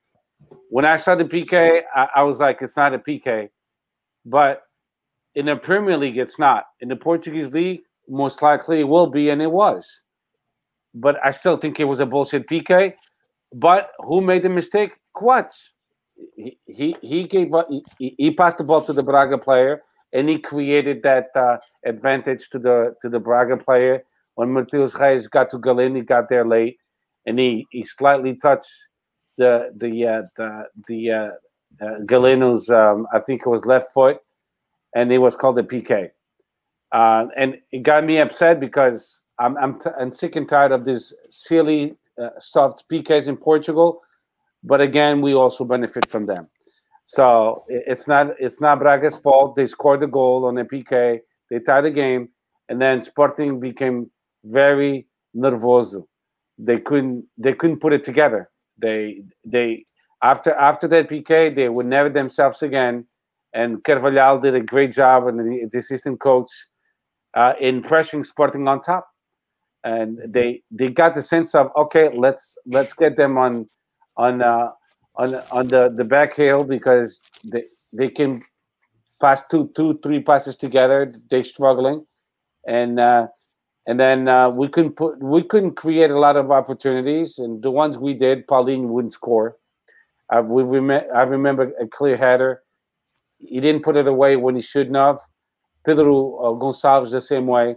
When 0.71 0.85
I 0.85 0.97
saw 0.97 1.15
the 1.15 1.25
PK, 1.25 1.83
I, 1.95 2.09
I 2.17 2.23
was 2.23 2.39
like, 2.39 2.59
it's 2.61 2.77
not 2.77 2.95
a 2.95 2.99
PK. 2.99 3.49
But 4.25 4.62
in 5.35 5.47
the 5.47 5.57
Premier 5.57 5.97
League, 5.97 6.19
it's 6.19 6.39
not. 6.39 6.65
In 6.81 6.89
the 6.89 6.97
Portuguese 6.97 7.53
league, 7.53 7.83
most 8.09 8.42
likely 8.42 8.81
it 8.81 8.88
will 8.88 9.09
be, 9.09 9.31
and 9.31 9.42
it 9.42 9.51
was. 9.51 10.03
But 10.95 11.16
I 11.25 11.31
still 11.31 11.57
think 11.57 11.79
it 11.79 11.85
was 11.85 12.01
a 12.01 12.07
bullshit 12.07 12.49
PK. 12.49 12.95
But 13.55 13.90
who 13.99 14.21
made 14.21 14.42
the 14.42 14.49
mistake? 14.49 14.92
Coates. 15.14 15.73
He, 16.35 16.59
he 16.66 16.97
he 17.03 17.25
gave 17.25 17.49
he, 17.99 18.14
he 18.16 18.31
passed 18.31 18.59
the 18.59 18.64
ball 18.64 18.83
to 18.83 18.92
the 18.92 19.03
Braga 19.03 19.37
player 19.37 19.83
and 20.12 20.29
he 20.29 20.38
created 20.38 21.03
that 21.03 21.27
uh, 21.35 21.59
advantage 21.85 22.49
to 22.51 22.59
the 22.59 22.95
to 23.03 23.09
the 23.09 23.21
Braga 23.21 23.57
player. 23.57 24.03
When 24.35 24.53
Mateus 24.53 24.95
Reis 24.95 25.29
got 25.29 25.51
to 25.51 25.59
Galeno, 25.59 25.97
he 25.97 26.03
got 26.03 26.29
there 26.29 26.47
late, 26.47 26.79
and 27.27 27.38
he, 27.38 27.66
he 27.71 27.85
slightly 27.85 28.37
touched 28.37 28.71
the 29.37 29.71
the 29.77 30.07
uh, 30.07 30.23
the 30.37 30.64
the 30.88 31.11
uh, 31.11 31.31
uh, 31.85 31.99
Galeno's 32.07 32.69
um, 32.71 33.07
I 33.12 33.21
think 33.21 33.42
it 33.45 33.49
was 33.49 33.66
left 33.66 33.92
foot, 33.92 34.19
and 34.95 35.12
it 35.12 35.19
was 35.19 35.37
called 35.37 35.59
a 35.59 35.62
PK. 35.62 36.11
Uh, 36.96 37.26
and 37.37 37.59
it 37.72 37.82
got 37.82 38.06
me 38.06 38.16
upset 38.18 38.59
because 38.59 39.20
I'm 39.38 39.54
I'm, 39.59 39.78
t- 39.78 39.90
I'm 40.00 40.11
sick 40.11 40.35
and 40.35 40.48
tired 40.48 40.72
of 40.72 40.87
these 40.87 41.14
silly 41.28 41.94
uh, 42.20 42.30
soft 42.38 42.85
PKs 42.90 43.28
in 43.28 43.37
Portugal. 43.37 44.00
But 44.64 44.80
again, 44.80 45.20
we 45.20 45.35
also 45.35 45.62
benefit 45.66 46.09
from 46.09 46.24
them. 46.24 46.48
So 47.04 47.64
it's 47.68 48.09
not 48.09 48.28
it's 48.38 48.62
not 48.62 48.78
Braga's 48.78 49.18
fault. 49.18 49.56
They 49.56 49.66
scored 49.66 50.00
the 50.00 50.06
goal 50.06 50.46
on 50.46 50.56
a 50.56 50.64
PK. 50.64 51.20
They 51.50 51.59
tied 51.59 51.82
the 51.82 51.90
game, 51.90 52.30
and 52.70 52.80
then 52.80 53.02
Sporting 53.02 53.61
became 53.61 54.11
very 54.44 55.06
nervoso. 55.37 56.06
They 56.56 56.78
couldn't 56.80 57.26
they 57.37 57.52
couldn't 57.52 57.80
put 57.80 57.92
it 57.92 58.04
together. 58.04 58.48
They 58.78 59.22
they 59.44 59.85
after 60.22 60.54
after 60.54 60.88
that 60.88 61.11
PK 61.11 61.54
they 61.54 61.68
would 61.68 61.87
never 61.87 62.09
themselves 62.09 62.62
again. 62.62 63.06
And 63.52 63.85
Carvalhal 63.85 64.42
did 64.42 64.54
a 64.54 64.61
great 64.61 64.92
job, 64.92 65.26
and 65.26 65.38
the, 65.38 65.68
the 65.70 65.78
assistant 65.78 66.20
coach 66.20 66.50
uh, 67.37 67.55
in 67.61 67.83
pressuring 67.83 68.27
Sporting 68.27 68.68
on 68.68 68.81
top. 68.83 69.09
And 69.85 70.18
they 70.27 70.62
they 70.72 70.88
got 70.90 71.14
the 71.14 71.22
sense 71.22 71.55
of 71.55 71.70
okay, 71.77 72.11
let's 72.16 72.59
let's 72.66 72.94
get 72.94 73.16
them 73.16 73.38
on 73.38 73.68
on 74.16 74.42
uh, 74.42 74.70
on 75.16 75.35
on 75.53 75.68
the 75.68 75.90
the 75.94 76.05
back 76.05 76.35
hill 76.37 76.64
because 76.64 77.22
they 77.44 77.62
they 77.96 78.11
can 78.11 78.42
pass 79.20 79.44
two 79.49 79.70
two 79.77 79.99
three 80.03 80.20
passes 80.20 80.57
together. 80.57 81.14
They're 81.31 81.44
struggling, 81.44 82.05
and 82.66 83.01
uh, 83.01 83.29
and 83.87 84.01
then 84.01 84.29
uh, 84.29 84.51
we 84.51 84.68
couldn't 84.68 84.96
put 84.96 85.22
we 85.22 85.42
couldn't 85.42 85.77
create 85.77 86.11
a 86.11 86.18
lot 86.18 86.37
of 86.37 86.51
opportunities, 86.51 87.38
and 87.38 87.62
the 87.62 87.70
ones 87.70 87.99
we 87.99 88.14
did, 88.14 88.46
Paulinho 88.49 88.88
wouldn't 88.88 89.12
score. 89.12 89.57
Uh, 90.35 90.42
we 90.42 90.62
rem- 90.64 91.09
I 91.14 91.22
remember 91.22 91.72
a 91.81 91.87
clear 91.87 92.16
header. 92.16 92.62
He 93.38 93.61
didn't 93.61 93.85
put 93.85 93.96
it 93.96 94.09
away 94.09 94.37
when 94.37 94.57
he 94.57 94.62
shouldn't 94.62 94.96
have. 94.96 95.20
Pedro 95.87 96.37
uh, 96.38 96.61
Gonçalves 96.61 97.11
the 97.12 97.20
same 97.20 97.46
way. 97.46 97.77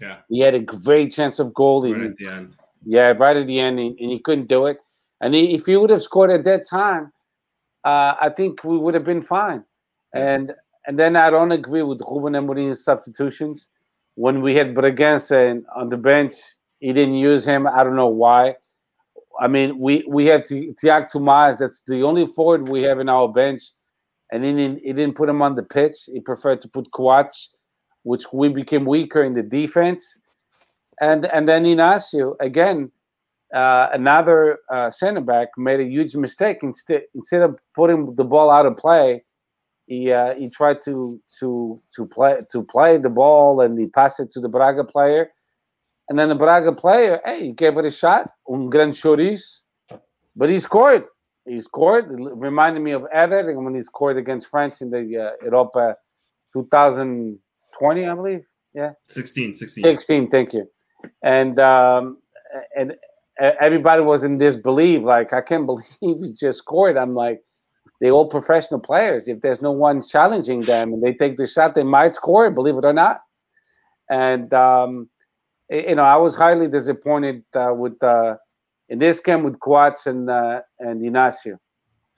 Yeah, 0.00 0.18
he 0.28 0.40
had 0.40 0.54
a 0.54 0.60
great 0.60 1.12
chance 1.12 1.38
of 1.38 1.54
goal. 1.54 1.82
Right 1.84 2.00
he, 2.00 2.06
at 2.06 2.16
the 2.16 2.26
end. 2.28 2.56
Yeah, 2.84 3.12
right 3.16 3.36
at 3.36 3.46
the 3.46 3.60
end, 3.60 3.78
and, 3.78 3.96
and 4.00 4.10
he 4.10 4.18
couldn't 4.18 4.48
do 4.48 4.66
it. 4.66 4.78
And 5.20 5.34
he, 5.34 5.54
if 5.54 5.66
he 5.66 5.76
would 5.76 5.90
have 5.90 6.02
scored 6.02 6.30
at 6.30 6.42
that 6.44 6.66
time, 6.66 7.12
uh, 7.84 8.14
I 8.20 8.30
think 8.36 8.64
we 8.64 8.76
would 8.76 8.94
have 8.94 9.04
been 9.04 9.22
fine. 9.22 9.64
And 10.14 10.52
and 10.86 10.98
then 10.98 11.16
I 11.16 11.30
don't 11.30 11.52
agree 11.52 11.82
with 11.82 12.00
Ruben 12.00 12.34
Amorim's 12.34 12.84
substitutions. 12.84 13.68
When 14.14 14.42
we 14.42 14.54
had 14.56 14.74
Bragança 14.74 15.62
on 15.74 15.88
the 15.88 15.96
bench, 15.96 16.34
he 16.80 16.92
didn't 16.92 17.14
use 17.14 17.44
him. 17.44 17.66
I 17.66 17.84
don't 17.84 17.96
know 17.96 18.08
why. 18.08 18.56
I 19.40 19.48
mean, 19.48 19.78
we 19.78 20.04
we 20.08 20.26
have 20.26 20.44
Tiago 20.44 21.06
Tomás. 21.06 21.58
That's 21.58 21.82
the 21.82 22.02
only 22.02 22.26
forward 22.26 22.68
we 22.68 22.82
have 22.82 22.98
in 23.00 23.08
our 23.08 23.28
bench, 23.28 23.62
and 24.32 24.44
he 24.44 24.52
didn't, 24.52 24.78
he 24.82 24.92
didn't 24.92 25.14
put 25.14 25.28
him 25.28 25.42
on 25.42 25.54
the 25.54 25.62
pitch. 25.62 25.96
He 26.12 26.20
preferred 26.20 26.60
to 26.62 26.68
put 26.68 26.90
Coates, 26.90 27.54
which 28.02 28.24
we 28.32 28.48
became 28.48 28.84
weaker 28.84 29.22
in 29.22 29.34
the 29.34 29.42
defense. 29.42 30.18
And 31.00 31.26
and 31.26 31.46
then 31.46 31.64
Inacio 31.64 32.34
again 32.40 32.90
uh, 33.54 33.88
another 33.92 34.58
uh, 34.70 34.90
center 34.90 35.20
back 35.20 35.48
made 35.58 35.80
a 35.80 35.84
huge 35.84 36.16
mistake. 36.16 36.58
Instead, 36.62 37.02
instead 37.14 37.42
of 37.42 37.58
putting 37.74 38.14
the 38.14 38.24
ball 38.24 38.50
out 38.50 38.66
of 38.66 38.76
play, 38.76 39.22
he 39.86 40.10
uh, 40.10 40.34
he 40.34 40.48
tried 40.48 40.80
to 40.82 41.20
to 41.38 41.80
to 41.94 42.06
play 42.06 42.38
to 42.50 42.62
play 42.62 42.96
the 42.96 43.10
ball 43.10 43.60
and 43.60 43.78
he 43.78 43.86
passed 43.86 44.20
it 44.20 44.30
to 44.32 44.40
the 44.40 44.48
Braga 44.48 44.84
player, 44.84 45.30
and 46.08 46.18
then 46.18 46.28
the 46.28 46.34
Braga 46.34 46.72
player, 46.72 47.20
hey, 47.24 47.46
he 47.46 47.52
gave 47.52 47.76
it 47.76 47.86
a 47.86 47.90
shot, 47.90 48.30
un 48.50 48.70
gran 48.70 48.94
but 50.34 50.48
he 50.48 50.58
scored. 50.60 51.04
He 51.46 51.60
scored. 51.60 52.04
It 52.04 52.36
reminded 52.36 52.80
me 52.80 52.92
of 52.92 53.06
Eder 53.12 53.58
when 53.58 53.74
he 53.74 53.82
scored 53.82 54.16
against 54.16 54.48
France 54.48 54.80
in 54.80 54.90
the 54.90 55.32
uh, 55.40 55.44
Europa 55.44 55.96
2020, 56.52 58.06
I 58.06 58.14
believe. 58.14 58.44
Yeah, 58.74 58.92
16, 59.08 59.54
16. 59.54 59.84
16. 59.84 60.30
Thank 60.30 60.54
you. 60.54 60.66
And 61.22 61.58
um, 61.58 62.18
and 62.76 62.94
everybody 63.38 64.02
was 64.02 64.22
in 64.22 64.38
disbelief. 64.38 65.02
Like, 65.02 65.32
I 65.32 65.40
can't 65.40 65.66
believe 65.72 65.86
he 66.00 66.32
just 66.32 66.58
scored. 66.58 66.96
I'm 66.96 67.14
like, 67.14 67.40
they 68.00 68.10
all 68.10 68.28
professional 68.28 68.80
players. 68.80 69.28
If 69.28 69.40
there's 69.42 69.62
no 69.62 69.72
one 69.72 70.02
challenging 70.02 70.62
them 70.62 70.92
and 70.92 71.02
they 71.02 71.12
take 71.12 71.36
the 71.36 71.46
shot, 71.46 71.74
they 71.74 71.84
might 71.84 72.14
score, 72.14 72.50
believe 72.50 72.76
it 72.76 72.84
or 72.84 72.92
not. 72.92 73.20
And 74.10 74.52
um, 74.52 75.08
you 75.70 75.94
know, 75.94 76.02
I 76.02 76.16
was 76.16 76.34
highly 76.34 76.68
disappointed 76.68 77.44
uh, 77.54 77.72
with 77.74 78.02
uh, 78.02 78.36
in 78.92 78.98
this 78.98 79.20
came 79.20 79.42
with 79.42 79.58
Coates 79.58 80.06
and 80.06 80.28
uh, 80.28 80.60
and 80.78 81.00
Inacio, 81.00 81.56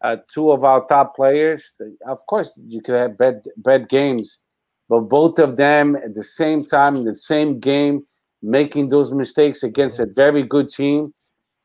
uh, 0.03 0.17
two 0.33 0.51
of 0.51 0.65
our 0.65 0.85
top 0.87 1.15
players. 1.15 1.77
Of 2.05 2.27
course, 2.27 2.61
you 2.67 2.83
could 2.83 2.97
have 2.97 3.17
bad 3.17 3.43
bad 3.59 3.89
games, 3.89 4.41
but 4.89 5.03
both 5.03 5.39
of 5.39 5.57
them 5.57 5.95
at 5.95 6.17
the 6.17 6.25
same 6.25 6.65
time 6.65 6.97
in 6.97 7.05
the 7.05 7.15
same 7.15 7.61
game 7.61 8.05
making 8.43 8.89
those 8.89 9.15
mistakes 9.15 9.63
against 9.63 10.01
a 10.01 10.07
very 10.07 10.43
good 10.43 10.69
team, 10.69 11.15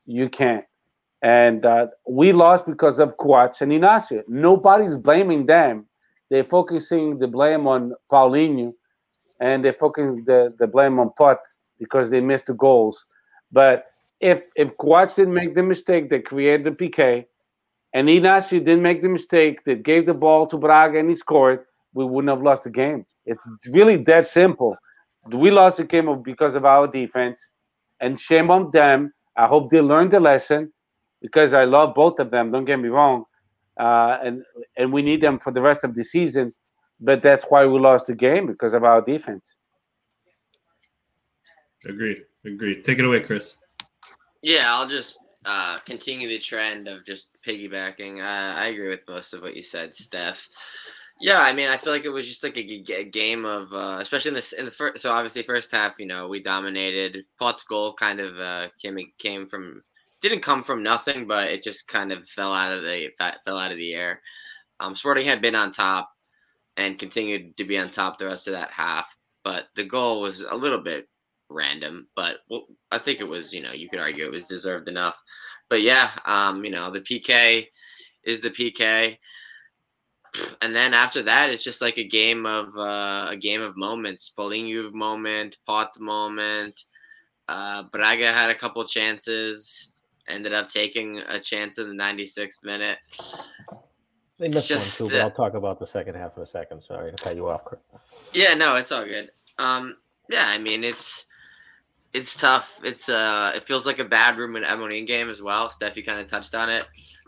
you 0.06 0.28
can't. 0.28 0.64
And 1.22 1.66
uh, 1.66 1.88
we 2.08 2.32
lost 2.32 2.64
because 2.64 3.00
of 3.00 3.16
Coates 3.16 3.60
and 3.60 3.72
Inacio. 3.72 4.22
Nobody's 4.28 4.96
blaming 4.96 5.44
them. 5.44 5.86
They're 6.30 6.44
focusing 6.44 7.18
the 7.18 7.26
blame 7.26 7.66
on 7.66 7.92
Paulinho 8.10 8.72
and 9.40 9.62
they're 9.62 9.74
focusing 9.74 10.24
the, 10.24 10.54
the 10.58 10.66
blame 10.66 10.98
on 10.98 11.10
Pote 11.18 11.38
because 11.78 12.10
they 12.10 12.20
missed 12.20 12.46
the 12.46 12.54
goals. 12.54 13.04
But 13.52 13.89
if 14.20 14.42
if 14.56 14.76
Coates 14.76 15.16
didn't 15.16 15.34
make 15.34 15.54
the 15.54 15.62
mistake 15.62 16.10
that 16.10 16.24
created 16.24 16.64
the 16.64 16.70
PK 16.70 17.24
and 17.94 18.08
Inacio 18.08 18.64
didn't 18.64 18.82
make 18.82 19.02
the 19.02 19.08
mistake 19.08 19.64
that 19.64 19.82
gave 19.82 20.06
the 20.06 20.14
ball 20.14 20.46
to 20.46 20.56
Braga 20.56 20.98
and 20.98 21.08
he 21.08 21.16
scored, 21.16 21.64
we 21.94 22.04
wouldn't 22.04 22.30
have 22.30 22.42
lost 22.42 22.64
the 22.64 22.70
game. 22.70 23.04
It's 23.26 23.48
really 23.72 23.96
that 24.04 24.28
simple 24.28 24.76
we 25.28 25.50
lost 25.50 25.76
the 25.76 25.84
game 25.84 26.22
because 26.22 26.54
of 26.54 26.64
our 26.64 26.86
defense, 26.86 27.50
and 28.00 28.18
shame 28.18 28.50
on 28.50 28.70
them. 28.70 29.12
I 29.36 29.46
hope 29.46 29.70
they 29.70 29.80
learned 29.80 30.12
the 30.12 30.20
lesson, 30.20 30.72
because 31.20 31.54
I 31.54 31.64
love 31.64 31.94
both 31.94 32.18
of 32.18 32.30
them. 32.30 32.50
Don't 32.50 32.64
get 32.64 32.78
me 32.78 32.88
wrong, 32.88 33.24
uh, 33.78 34.18
and 34.22 34.42
and 34.76 34.92
we 34.92 35.02
need 35.02 35.20
them 35.20 35.38
for 35.38 35.52
the 35.52 35.60
rest 35.60 35.84
of 35.84 35.94
the 35.94 36.04
season. 36.04 36.52
But 37.00 37.22
that's 37.22 37.44
why 37.44 37.64
we 37.64 37.78
lost 37.78 38.08
the 38.08 38.14
game 38.14 38.46
because 38.46 38.74
of 38.74 38.84
our 38.84 39.00
defense. 39.00 39.56
Agreed. 41.86 42.24
Agreed. 42.44 42.84
Take 42.84 42.98
it 42.98 43.06
away, 43.06 43.20
Chris. 43.20 43.56
Yeah, 44.42 44.64
I'll 44.66 44.88
just 44.88 45.18
uh, 45.44 45.78
continue 45.86 46.28
the 46.28 46.38
trend 46.38 46.88
of 46.88 47.04
just 47.04 47.28
piggybacking. 47.46 48.20
Uh, 48.20 48.54
I 48.58 48.68
agree 48.68 48.88
with 48.88 49.02
most 49.08 49.34
of 49.34 49.42
what 49.42 49.56
you 49.56 49.62
said, 49.62 49.94
Steph. 49.94 50.48
Yeah, 51.20 51.40
I 51.40 51.52
mean, 51.52 51.68
I 51.68 51.76
feel 51.76 51.92
like 51.92 52.06
it 52.06 52.10
was 52.10 52.26
just 52.26 52.42
like 52.42 52.56
a, 52.56 52.82
a 52.94 53.04
game 53.04 53.44
of, 53.44 53.70
uh, 53.72 53.98
especially 54.00 54.30
in 54.30 54.34
this 54.34 54.52
in 54.52 54.64
the 54.64 54.70
first. 54.70 55.02
So 55.02 55.10
obviously, 55.10 55.42
first 55.42 55.70
half, 55.70 55.94
you 55.98 56.06
know, 56.06 56.28
we 56.28 56.42
dominated. 56.42 57.24
Pote's 57.38 57.64
goal 57.64 57.92
kind 57.94 58.20
of 58.20 58.38
uh, 58.38 58.68
came 58.80 58.96
came 59.18 59.46
from 59.46 59.82
didn't 60.22 60.40
come 60.40 60.62
from 60.62 60.82
nothing, 60.82 61.26
but 61.26 61.50
it 61.50 61.62
just 61.62 61.88
kind 61.88 62.10
of 62.12 62.26
fell 62.26 62.52
out 62.54 62.72
of 62.72 62.82
the 62.82 63.10
fell 63.44 63.58
out 63.58 63.70
of 63.72 63.76
the 63.76 63.94
air. 63.94 64.22
Um, 64.80 64.96
Sporting 64.96 65.26
had 65.26 65.42
been 65.42 65.54
on 65.54 65.72
top 65.72 66.10
and 66.78 66.98
continued 66.98 67.56
to 67.58 67.64
be 67.64 67.78
on 67.78 67.90
top 67.90 68.18
the 68.18 68.26
rest 68.26 68.48
of 68.48 68.54
that 68.54 68.70
half, 68.70 69.14
but 69.44 69.66
the 69.76 69.84
goal 69.84 70.22
was 70.22 70.40
a 70.42 70.56
little 70.56 70.80
bit 70.82 71.08
random. 71.50 72.08
But 72.16 72.38
well, 72.48 72.66
I 72.90 72.98
think 72.98 73.20
it 73.20 73.28
was, 73.28 73.52
you 73.52 73.62
know, 73.62 73.72
you 73.72 73.88
could 73.88 74.00
argue 74.00 74.24
it 74.24 74.30
was 74.30 74.46
deserved 74.46 74.88
enough. 74.88 75.20
But 75.68 75.82
yeah, 75.82 76.10
um, 76.24 76.64
you 76.64 76.70
know, 76.70 76.90
the 76.90 77.00
PK 77.00 77.66
is 78.24 78.40
the 78.40 78.50
PK 78.50 79.18
and 80.62 80.74
then 80.74 80.94
after 80.94 81.22
that, 81.22 81.50
it's 81.50 81.62
just 81.62 81.80
like 81.80 81.98
a 81.98 82.04
game 82.04 82.46
of 82.46 82.76
uh, 82.76 83.26
a 83.30 83.36
game 83.36 83.60
of 83.60 83.76
moments. 83.76 84.30
Paulinho 84.36 84.92
moment, 84.92 85.58
Pote 85.66 85.98
moment. 85.98 86.84
Uh, 87.48 87.84
Braga 87.84 88.32
had 88.32 88.50
a 88.50 88.54
couple 88.54 88.84
chances, 88.84 89.92
ended 90.28 90.52
up 90.52 90.68
taking 90.68 91.18
a 91.28 91.40
chance 91.40 91.78
in 91.78 91.88
the 91.88 92.02
96th 92.02 92.62
minute. 92.62 92.98
They 94.38 94.48
missed 94.48 94.68
just, 94.68 95.00
one 95.00 95.10
too, 95.10 95.16
but 95.16 95.20
uh, 95.20 95.24
I'll 95.24 95.30
talk 95.32 95.54
about 95.54 95.80
the 95.80 95.86
second 95.86 96.14
half 96.14 96.36
in 96.36 96.44
a 96.44 96.46
second. 96.46 96.82
Sorry 96.82 97.10
to 97.10 97.16
cut 97.16 97.34
you 97.34 97.48
off. 97.48 97.62
Yeah, 98.32 98.54
no, 98.54 98.76
it's 98.76 98.92
all 98.92 99.04
good. 99.04 99.30
Um, 99.58 99.96
yeah, 100.28 100.44
I 100.46 100.58
mean 100.58 100.84
it's 100.84 101.26
it's 102.12 102.34
tough. 102.34 102.80
It's 102.82 103.08
uh, 103.08 103.52
it 103.54 103.66
feels 103.66 103.86
like 103.86 103.98
a 103.98 104.04
bad 104.04 104.36
Ruben 104.36 104.64
Amorim 104.64 105.06
game 105.06 105.28
as 105.28 105.42
well. 105.42 105.68
Steffi 105.68 106.04
kind 106.04 106.20
of 106.20 106.28
touched 106.28 106.54
on 106.54 106.68
it. 106.68 106.86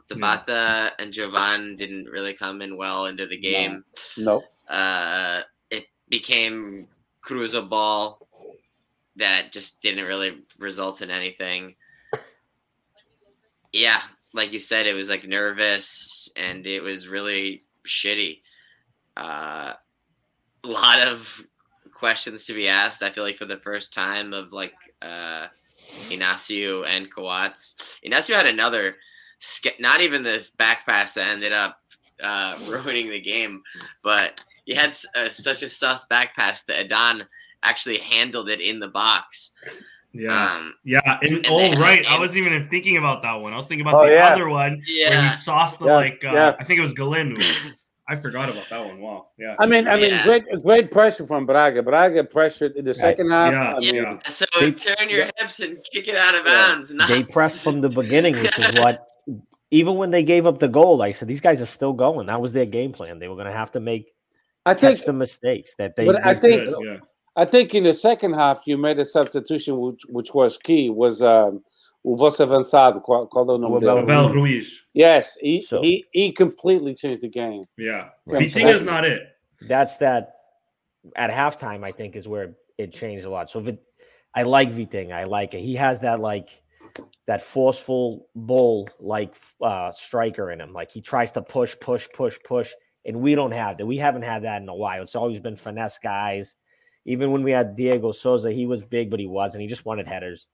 Tabata 0.08 0.48
yeah. 0.48 0.90
and 0.98 1.12
Jovane 1.12 1.76
didn't 1.76 2.06
really 2.06 2.34
come 2.34 2.60
in 2.60 2.76
well 2.76 3.06
into 3.06 3.26
the 3.26 3.38
game. 3.38 3.84
No. 4.18 4.42
no. 4.68 4.74
Uh, 4.74 5.40
it 5.70 5.86
became 6.08 6.88
Cruza 7.24 7.68
ball 7.68 8.28
that 9.16 9.52
just 9.52 9.80
didn't 9.80 10.04
really 10.04 10.42
result 10.58 11.02
in 11.02 11.10
anything. 11.10 11.76
Yeah, 13.72 14.00
like 14.34 14.52
you 14.52 14.58
said, 14.58 14.86
it 14.86 14.92
was 14.92 15.08
like 15.08 15.26
nervous 15.26 16.28
and 16.36 16.66
it 16.66 16.82
was 16.82 17.08
really 17.08 17.62
shitty. 17.86 18.40
Uh, 19.16 19.72
a 20.64 20.68
lot 20.68 21.04
of 21.06 21.42
questions 22.02 22.44
to 22.44 22.52
be 22.52 22.66
asked. 22.66 23.04
I 23.04 23.10
feel 23.10 23.22
like 23.22 23.36
for 23.36 23.44
the 23.44 23.58
first 23.58 23.94
time 23.94 24.32
of 24.32 24.52
like 24.52 24.74
uh, 25.02 25.46
Inacio 26.10 26.84
and 26.84 27.08
Coates. 27.14 27.96
Inacio 28.04 28.34
had 28.34 28.46
another 28.46 28.96
not 29.78 30.00
even 30.00 30.24
this 30.24 30.50
back 30.50 30.84
pass 30.84 31.12
that 31.12 31.28
ended 31.28 31.52
up 31.52 31.78
uh, 32.20 32.58
ruining 32.68 33.08
the 33.08 33.20
game, 33.20 33.62
but 34.02 34.44
he 34.64 34.74
had 34.74 34.98
uh, 35.14 35.28
such 35.28 35.62
a 35.62 35.68
sus 35.68 36.04
back 36.06 36.34
pass 36.34 36.62
that 36.62 36.80
Adan 36.80 37.24
actually 37.62 37.98
handled 37.98 38.50
it 38.50 38.60
in 38.60 38.80
the 38.80 38.88
box. 38.88 39.52
Yeah, 40.12 40.56
um, 40.56 40.74
yeah, 40.84 41.18
and, 41.22 41.36
and 41.36 41.46
oh 41.48 41.72
right, 41.80 41.98
and, 41.98 42.08
I 42.08 42.18
wasn't 42.18 42.44
even 42.44 42.68
thinking 42.68 42.96
about 42.96 43.22
that 43.22 43.34
one. 43.34 43.52
I 43.52 43.56
was 43.56 43.68
thinking 43.68 43.86
about 43.86 44.02
oh, 44.02 44.06
the 44.06 44.14
yeah. 44.14 44.26
other 44.26 44.48
one 44.48 44.82
yeah. 44.88 45.08
where 45.08 45.28
he 45.28 45.34
sauced 45.36 45.78
the 45.78 45.86
yeah, 45.86 45.94
like. 45.94 46.24
Uh, 46.24 46.32
yeah. 46.32 46.56
I 46.58 46.64
think 46.64 46.78
it 46.78 46.82
was 46.82 46.94
Galen. 46.94 47.36
I 48.08 48.16
forgot 48.16 48.48
about 48.48 48.68
that 48.68 48.84
one. 48.84 49.00
Wow. 49.00 49.28
Yeah. 49.38 49.54
I 49.60 49.66
mean, 49.66 49.86
I 49.86 49.96
mean, 49.96 50.10
yeah. 50.10 50.24
great, 50.24 50.44
great 50.62 50.90
pressure 50.90 51.24
from 51.24 51.46
Braga. 51.46 51.82
Braga 51.82 52.24
pressured 52.24 52.76
in 52.76 52.84
the 52.84 52.94
second 52.94 53.30
half. 53.30 53.52
Yeah. 53.52 53.74
I 53.74 53.78
mean, 53.78 53.94
yeah. 53.94 54.18
So 54.28 54.44
they, 54.58 54.72
turn 54.72 55.08
your 55.08 55.26
hips 55.38 55.60
and 55.60 55.78
kick 55.92 56.08
it 56.08 56.16
out 56.16 56.34
of 56.34 56.44
bounds. 56.44 56.92
They 57.08 57.22
pressed 57.22 57.62
from 57.62 57.80
the 57.80 57.88
beginning, 57.88 58.34
which 58.34 58.58
is 58.58 58.78
what 58.78 59.06
even 59.70 59.94
when 59.94 60.10
they 60.10 60.22
gave 60.22 60.46
up 60.46 60.58
the 60.58 60.68
goal, 60.68 61.00
I 61.00 61.12
said 61.12 61.28
these 61.28 61.40
guys 61.40 61.60
are 61.60 61.66
still 61.66 61.92
going. 61.92 62.26
That 62.26 62.40
was 62.40 62.52
their 62.52 62.66
game 62.66 62.92
plan. 62.92 63.18
They 63.18 63.28
were 63.28 63.36
going 63.36 63.46
to 63.46 63.52
have 63.52 63.70
to 63.72 63.80
make 63.80 64.12
I 64.66 64.74
think 64.74 65.04
the 65.04 65.12
mistakes 65.12 65.74
that 65.78 65.96
they. 65.96 66.04
But 66.04 66.24
I 66.24 66.34
think 66.34 66.64
good, 66.64 66.84
yeah. 66.84 66.96
I 67.36 67.44
think 67.44 67.74
in 67.74 67.84
the 67.84 67.94
second 67.94 68.34
half 68.34 68.62
you 68.66 68.76
made 68.76 68.98
a 68.98 69.06
substitution 69.06 69.78
which 69.80 70.02
which 70.08 70.34
was 70.34 70.58
key 70.58 70.90
was 70.90 71.22
um, 71.22 71.64
o 72.04 72.16
vosso 72.16 72.42
avançado 72.42 73.00
qual, 73.00 73.26
qual 73.28 73.48
é 73.48 73.52
o 73.52 73.58
nome 73.58 73.80
dele? 73.80 74.00
Abel 74.00 74.28
Ruiz. 74.28 74.84
Yes, 74.94 75.38
he, 75.40 75.62
so, 75.62 75.80
he 75.80 76.04
he 76.12 76.32
completely 76.32 76.94
changed 76.94 77.20
the 77.20 77.28
game. 77.28 77.62
Yeah, 77.78 78.10
right. 78.26 78.42
Vitinha's 78.42 78.84
not 78.84 79.04
it. 79.04 79.22
That's 79.68 79.98
that. 79.98 80.34
At 81.16 81.30
halftime, 81.30 81.84
I 81.84 81.90
think 81.90 82.14
is 82.14 82.28
where 82.28 82.54
it 82.78 82.92
changed 82.92 83.24
a 83.24 83.30
lot. 83.30 83.50
So 83.50 83.58
if 83.58 83.68
it, 83.68 83.82
I 84.34 84.44
like 84.44 84.72
Vitinha, 84.72 85.12
I 85.12 85.24
like 85.24 85.52
it. 85.52 85.60
He 85.60 85.74
has 85.74 86.00
that 86.00 86.20
like 86.20 86.62
that 87.26 87.42
forceful 87.42 88.28
bull 88.34 88.88
like 89.00 89.34
uh, 89.60 89.90
striker 89.92 90.50
in 90.52 90.60
him. 90.60 90.72
Like 90.72 90.92
he 90.92 91.00
tries 91.00 91.32
to 91.32 91.42
push, 91.42 91.76
push, 91.80 92.08
push, 92.14 92.38
push, 92.44 92.72
and 93.04 93.20
we 93.20 93.34
don't 93.34 93.52
have 93.52 93.78
that. 93.78 93.86
We 93.86 93.96
haven't 93.96 94.22
had 94.22 94.44
that 94.44 94.62
in 94.62 94.68
a 94.68 94.74
while. 94.74 95.02
It's 95.02 95.16
always 95.16 95.40
been 95.40 95.56
finesse 95.56 95.98
guys. 95.98 96.56
Even 97.04 97.32
when 97.32 97.42
we 97.42 97.50
had 97.50 97.74
Diego 97.74 98.12
Souza, 98.12 98.52
he 98.52 98.66
was 98.66 98.82
big, 98.82 99.10
but 99.10 99.18
he 99.18 99.26
wasn't. 99.26 99.62
He 99.62 99.68
just 99.68 99.84
wanted 99.84 100.06
headers. 100.06 100.46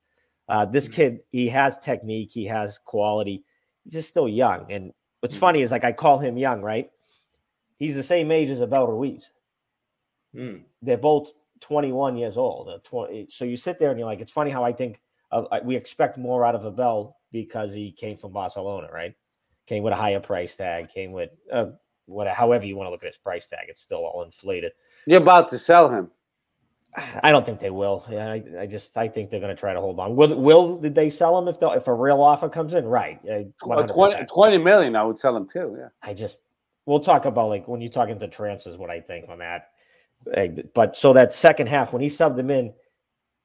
Uh, 0.49 0.65
this 0.65 0.89
mm. 0.89 0.93
kid, 0.95 1.21
he 1.31 1.49
has 1.49 1.79
technique, 1.79 2.31
he 2.33 2.47
has 2.47 2.79
quality. 2.79 3.45
He's 3.85 3.93
just 3.93 4.09
still 4.09 4.29
young. 4.29 4.71
And 4.71 4.93
what's 5.21 5.37
mm. 5.37 5.41
funny 5.41 5.63
is 5.63 5.71
like 5.71 5.85
I 5.85 5.93
call 5.93 6.19
him 6.19 6.37
young, 6.37 6.63
right? 6.63 6.91
He's 7.79 7.95
the 7.95 8.03
same 8.03 8.31
age 8.31 8.51
as 8.51 8.61
Abel 8.61 8.87
Ruiz. 8.87 9.31
Mm. 10.35 10.63
They're 10.83 10.97
both 10.97 11.33
21 11.61 12.17
years 12.17 12.37
old. 12.37 12.71
20, 12.85 13.29
so 13.31 13.45
you 13.45 13.57
sit 13.57 13.79
there 13.79 13.91
and 13.91 13.99
you're 13.99 14.09
like, 14.09 14.21
it's 14.21 14.31
funny 14.31 14.51
how 14.51 14.65
I 14.65 14.73
think 14.73 15.01
uh, 15.31 15.61
we 15.63 15.77
expect 15.77 16.19
more 16.19 16.45
out 16.45 16.55
of 16.55 16.67
Abel 16.67 17.19
because 17.31 17.73
he 17.73 17.93
came 17.93 18.17
from 18.17 18.33
Barcelona, 18.33 18.89
right? 18.93 19.15
Came 19.67 19.83
with 19.83 19.93
a 19.93 19.97
higher 19.97 20.21
price 20.21 20.57
tag, 20.57 20.89
came 20.89 21.13
with 21.13 21.31
uh, 21.53 21.67
what, 22.07 22.27
however 22.29 22.65
you 22.65 22.77
want 22.77 22.87
to 22.87 22.91
look 22.91 23.03
at 23.03 23.09
his 23.09 23.19
price 23.19 23.47
tag, 23.47 23.67
it's 23.69 23.83
still 23.83 23.99
all 23.99 24.23
inflated. 24.23 24.73
You're 25.07 25.21
about 25.21 25.51
to 25.51 25.59
sell 25.59 25.91
him. 25.91 26.11
I 27.23 27.31
don't 27.31 27.45
think 27.45 27.61
they 27.61 27.71
will. 27.71 28.05
Yeah, 28.11 28.33
I, 28.33 28.43
I 28.61 28.67
just 28.67 28.97
I 28.97 29.09
think 29.09 29.31
they're 29.31 29.41
going 29.41 29.55
to 29.55 29.61
try 29.61 29.73
to 29.73 29.81
hold 29.81 30.01
on. 30.01 30.17
Will 30.17 30.41
will 30.41 30.79
did 30.79 30.95
they 30.95 31.11
sell 31.11 31.39
him 31.39 31.49
if 31.49 31.57
if 31.61 31.87
a 31.87 31.95
real 31.95 32.21
offer 32.21 32.49
comes 32.49 32.75
in? 32.75 32.87
Right, 32.87 33.21
uh, 33.29 33.83
20, 33.85 34.25
20 34.25 34.59
million. 34.59 34.97
I 34.97 35.05
would 35.05 35.19
sell 35.19 35.37
him 35.37 35.47
too. 35.47 35.77
Yeah. 35.79 35.89
I 36.03 36.15
just 36.15 36.43
we'll 36.87 37.01
talk 37.01 37.27
about 37.27 37.49
like 37.49 37.69
when 37.69 37.81
you 37.81 37.89
talk 37.89 38.09
into 38.09 38.27
transfers, 38.29 38.79
what 38.79 38.91
I 38.91 39.01
think 39.01 39.29
on 39.29 39.39
that. 39.39 39.69
But 40.75 40.97
so 40.97 41.13
that 41.13 41.35
second 41.35 41.69
half 41.69 41.93
when 41.93 42.03
he 42.03 42.09
subbed 42.09 42.39
him 42.39 42.51
in, 42.51 42.73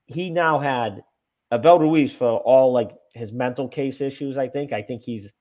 he 0.06 0.30
now 0.30 0.60
had 0.60 1.04
Abel 1.52 1.80
Ruiz 1.80 2.14
for 2.14 2.38
all 2.39 2.72
like 2.72 2.91
his 3.14 3.32
mental 3.32 3.68
case 3.68 4.02
issues. 4.02 4.38
I 4.38 4.48
think. 4.48 4.72
I 4.72 4.82
think 4.82 5.04
he's 5.04 5.34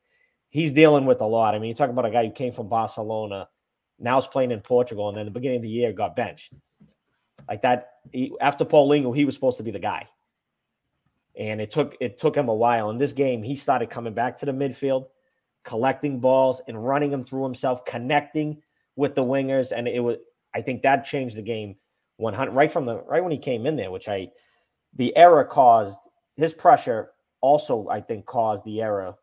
he's 0.50 0.72
dealing 0.72 1.06
with 1.06 1.20
a 1.20 1.26
lot. 1.26 1.54
I 1.54 1.58
mean, 1.58 1.68
you 1.68 1.74
talk 1.74 1.90
about 1.90 2.04
a 2.04 2.10
guy 2.10 2.26
who 2.26 2.32
came 2.32 2.52
from 2.52 2.68
Barcelona, 2.68 3.48
now 3.98 4.18
is 4.18 4.26
playing 4.26 4.50
in 4.50 4.60
Portugal, 4.60 5.08
and 5.08 5.16
then 5.16 5.24
the 5.24 5.30
beginning 5.30 5.58
of 5.58 5.62
the 5.62 5.68
year 5.68 5.92
got 5.92 6.16
benched. 6.16 6.54
Like 7.48 7.62
that 7.62 7.91
he, 8.10 8.34
after 8.40 8.64
Paulinho, 8.64 9.14
he 9.14 9.24
was 9.24 9.34
supposed 9.34 9.58
to 9.58 9.62
be 9.62 9.70
the 9.70 9.78
guy, 9.78 10.06
and 11.36 11.60
it 11.60 11.70
took 11.70 11.96
it 12.00 12.18
took 12.18 12.36
him 12.36 12.48
a 12.48 12.54
while. 12.54 12.90
In 12.90 12.98
this 12.98 13.12
game, 13.12 13.42
he 13.42 13.54
started 13.54 13.90
coming 13.90 14.14
back 14.14 14.38
to 14.38 14.46
the 14.46 14.52
midfield, 14.52 15.06
collecting 15.64 16.20
balls 16.20 16.60
and 16.66 16.84
running 16.84 17.10
them 17.10 17.24
through 17.24 17.44
himself, 17.44 17.84
connecting 17.84 18.62
with 18.96 19.14
the 19.14 19.22
wingers, 19.22 19.72
and 19.76 19.86
it 19.86 20.00
was. 20.00 20.18
I 20.54 20.60
think 20.60 20.82
that 20.82 21.04
changed 21.04 21.36
the 21.36 21.42
game 21.42 21.76
100 22.16 22.52
right 22.52 22.70
from 22.70 22.84
the 22.84 22.98
right 23.02 23.22
when 23.22 23.32
he 23.32 23.38
came 23.38 23.66
in 23.66 23.76
there, 23.76 23.90
which 23.90 24.08
I 24.08 24.30
the 24.94 25.16
error 25.16 25.44
caused 25.44 26.00
his 26.36 26.52
pressure 26.52 27.12
also, 27.40 27.88
I 27.88 28.00
think, 28.00 28.24
caused 28.24 28.64
the 28.64 28.82
error 28.82 29.14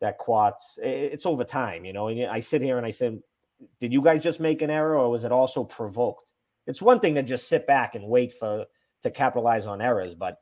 that 0.00 0.18
Coates. 0.18 0.78
It's 0.80 1.26
over 1.26 1.44
time, 1.44 1.84
you 1.84 1.92
know. 1.92 2.08
And 2.08 2.26
I 2.30 2.40
sit 2.40 2.62
here 2.62 2.76
and 2.76 2.86
I 2.86 2.90
said, 2.90 3.20
"Did 3.80 3.92
you 3.92 4.02
guys 4.02 4.22
just 4.22 4.40
make 4.40 4.62
an 4.62 4.70
error, 4.70 4.96
or 4.96 5.10
was 5.10 5.24
it 5.24 5.32
also 5.32 5.64
provoked?" 5.64 6.27
It's 6.68 6.82
one 6.82 7.00
thing 7.00 7.16
to 7.16 7.22
just 7.22 7.48
sit 7.48 7.66
back 7.66 7.94
and 7.94 8.06
wait 8.06 8.32
for 8.32 8.66
to 9.02 9.10
capitalize 9.10 9.66
on 9.66 9.80
errors, 9.80 10.14
but 10.14 10.36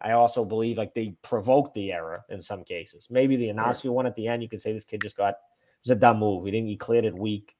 I 0.00 0.12
also 0.12 0.44
believe 0.44 0.76
like 0.76 0.94
they 0.94 1.16
provoked 1.22 1.74
the 1.74 1.92
error 1.92 2.24
in 2.28 2.42
some 2.42 2.64
cases. 2.64 3.06
Maybe 3.08 3.36
the 3.36 3.48
Inacio 3.48 3.90
one 3.90 4.06
at 4.06 4.16
the 4.16 4.28
end, 4.28 4.42
you 4.42 4.48
could 4.48 4.60
say 4.60 4.72
this 4.72 4.84
kid 4.84 5.00
just 5.00 5.16
got 5.16 5.30
it 5.30 5.36
was 5.84 5.96
a 5.96 6.00
dumb 6.00 6.18
move. 6.18 6.44
He 6.44 6.50
didn't 6.50 6.68
he 6.68 6.76
cleared 6.76 7.04
it 7.04 7.16
weak. 7.16 7.54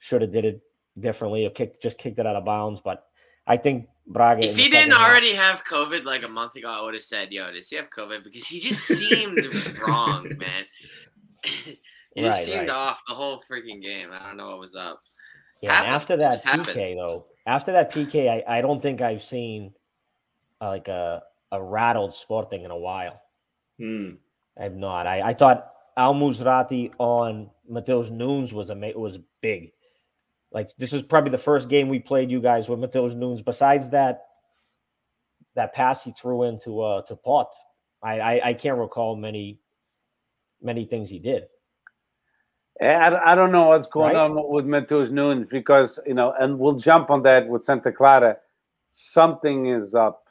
Should 0.00 0.22
have 0.22 0.32
did 0.32 0.44
it 0.44 0.60
differently 0.98 1.46
or 1.46 1.50
kicked 1.50 1.80
just 1.80 1.98
kicked 1.98 2.18
it 2.18 2.26
out 2.26 2.36
of 2.36 2.44
bounds. 2.44 2.80
But 2.80 3.06
I 3.46 3.56
think 3.56 3.88
Braga. 4.06 4.48
If 4.48 4.56
he 4.56 4.68
didn't 4.68 4.92
already 4.92 5.32
half. 5.32 5.58
have 5.58 5.64
COVID 5.64 6.04
like 6.04 6.24
a 6.24 6.28
month 6.28 6.56
ago, 6.56 6.68
I 6.68 6.82
would 6.82 6.94
have 6.94 7.04
said, 7.04 7.32
"Yo, 7.32 7.52
does 7.52 7.68
he 7.68 7.76
have 7.76 7.90
COVID?" 7.90 8.24
Because 8.24 8.46
he 8.46 8.58
just 8.58 8.86
seemed 8.86 9.46
wrong, 9.86 10.28
man. 10.36 10.64
he 11.44 11.78
just 12.16 12.44
seemed 12.44 12.60
right. 12.60 12.70
off 12.70 13.02
the 13.06 13.14
whole 13.14 13.42
freaking 13.48 13.80
game. 13.80 14.10
I 14.12 14.26
don't 14.26 14.36
know 14.36 14.50
what 14.50 14.60
was 14.60 14.74
up. 14.74 15.00
Yeah, 15.60 15.72
after 15.72 16.16
that 16.16 16.42
PK 16.42 16.44
happened. 16.44 16.98
though, 16.98 17.26
after 17.46 17.72
that 17.72 17.92
PK, 17.92 18.28
I, 18.28 18.58
I 18.58 18.60
don't 18.60 18.80
think 18.80 19.00
I've 19.00 19.22
seen 19.22 19.74
uh, 20.60 20.68
like 20.68 20.88
a 20.88 21.22
a 21.52 21.62
rattled 21.62 22.14
Sporting 22.14 22.64
in 22.64 22.70
a 22.70 22.76
while. 22.76 23.20
Hmm. 23.78 24.12
I 24.58 24.64
have 24.64 24.76
not. 24.76 25.06
I, 25.06 25.22
I 25.22 25.34
thought 25.34 25.72
Al 25.96 26.14
Musrati 26.14 26.92
on 26.98 27.50
Mateus 27.68 28.10
Nunes 28.10 28.52
was 28.52 28.70
a 28.70 28.92
was 28.96 29.18
big. 29.40 29.72
Like 30.52 30.68
this 30.76 30.92
is 30.92 31.02
probably 31.02 31.30
the 31.30 31.38
first 31.38 31.68
game 31.68 31.88
we 31.88 31.98
played 32.00 32.30
you 32.30 32.40
guys 32.40 32.68
with 32.68 32.78
Mateus 32.78 33.14
Nunes. 33.14 33.42
Besides 33.42 33.90
that, 33.90 34.22
that 35.54 35.74
pass 35.74 36.04
he 36.04 36.12
threw 36.12 36.44
into 36.44 36.80
uh 36.80 37.02
to 37.02 37.16
Pote, 37.16 37.54
I, 38.02 38.20
I 38.20 38.48
I 38.48 38.54
can't 38.54 38.78
recall 38.78 39.16
many 39.16 39.60
many 40.62 40.84
things 40.84 41.10
he 41.10 41.18
did. 41.18 41.44
I, 42.82 43.32
I 43.32 43.34
don't 43.34 43.52
know 43.52 43.68
what's 43.68 43.86
going 43.86 44.14
Right. 44.14 44.16
on 44.16 44.50
with 44.50 44.66
Mateus 44.66 45.10
Nunes 45.10 45.46
because 45.50 46.00
you 46.06 46.14
know, 46.14 46.34
and 46.40 46.58
we'll 46.58 46.74
jump 46.76 47.10
on 47.10 47.22
that 47.24 47.48
with 47.48 47.62
Santa 47.64 47.92
Clara. 47.92 48.36
Something 48.92 49.66
is 49.66 49.94
up. 49.94 50.24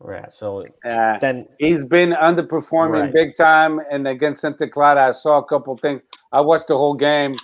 Right. 0.00 0.32
So 0.32 0.64
Uh, 0.84 1.18
then 1.20 1.46
he's 1.58 1.84
been 1.84 2.10
underperforming 2.12 3.02
Right. 3.02 3.12
big 3.12 3.34
time, 3.36 3.80
and 3.90 4.08
against 4.08 4.42
Santa 4.42 4.68
Clara, 4.68 5.08
I 5.08 5.12
saw 5.12 5.38
a 5.38 5.44
couple 5.44 5.76
things. 5.76 6.02
I 6.32 6.40
watched 6.40 6.68
the 6.68 6.76
whole 6.78 6.94
game, 6.94 7.34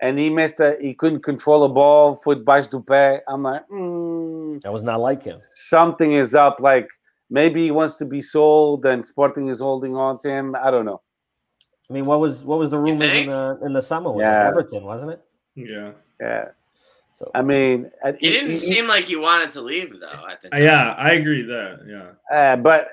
and 0.00 0.18
he 0.18 0.30
missed 0.30 0.60
a. 0.60 0.76
He 0.80 0.94
couldn't 0.94 1.22
control 1.24 1.64
a 1.64 1.68
ball. 1.68 2.14
Foot 2.14 2.44
bites 2.44 2.68
du 2.68 2.80
pé. 2.80 3.20
I'm 3.28 3.42
like, 3.42 3.68
mm, 3.68 4.60
that 4.62 4.72
was 4.72 4.82
not 4.82 5.00
like 5.00 5.22
him. 5.24 5.38
something 5.40 6.12
is 6.12 6.34
up. 6.34 6.58
Like 6.60 6.88
maybe 7.30 7.64
he 7.64 7.70
wants 7.72 7.96
to 7.98 8.04
be 8.06 8.22
sold, 8.22 8.86
and 8.86 9.04
Sporting 9.04 9.48
is 9.48 9.60
holding 9.60 9.96
on 9.96 10.18
to 10.20 10.30
him. 10.30 10.56
I 10.56 10.70
don't 10.70 10.86
know. 10.86 11.02
I 11.92 11.94
mean, 11.94 12.06
what 12.06 12.20
was 12.20 12.42
what 12.42 12.58
was 12.58 12.70
the 12.70 12.78
rumors 12.78 13.12
in 13.12 13.26
the 13.26 13.58
in 13.66 13.72
the 13.74 13.82
summer? 13.82 14.10
Was 14.10 14.22
it 14.22 14.30
Yeah. 14.30 14.48
Everton, 14.48 14.82
wasn't 14.84 15.10
it? 15.12 15.20
Yeah. 15.56 15.90
Yeah, 16.18 16.44
So 17.12 17.30
I 17.34 17.42
mean, 17.42 17.90
uh, 18.02 18.12
He 18.18 18.30
didn't 18.30 18.52
he- 18.52 18.56
seem 18.56 18.86
like 18.86 19.04
he 19.04 19.16
wanted 19.16 19.50
to 19.50 19.60
leave 19.60 20.00
though. 20.00 20.26
At 20.30 20.40
the 20.40 20.48
time. 20.48 20.62
Yeah, 20.62 20.94
I 20.96 21.10
agree 21.12 21.42
there. 21.42 21.80
Yeah. 21.86 22.34
Uh, 22.34 22.56
but 22.56 22.88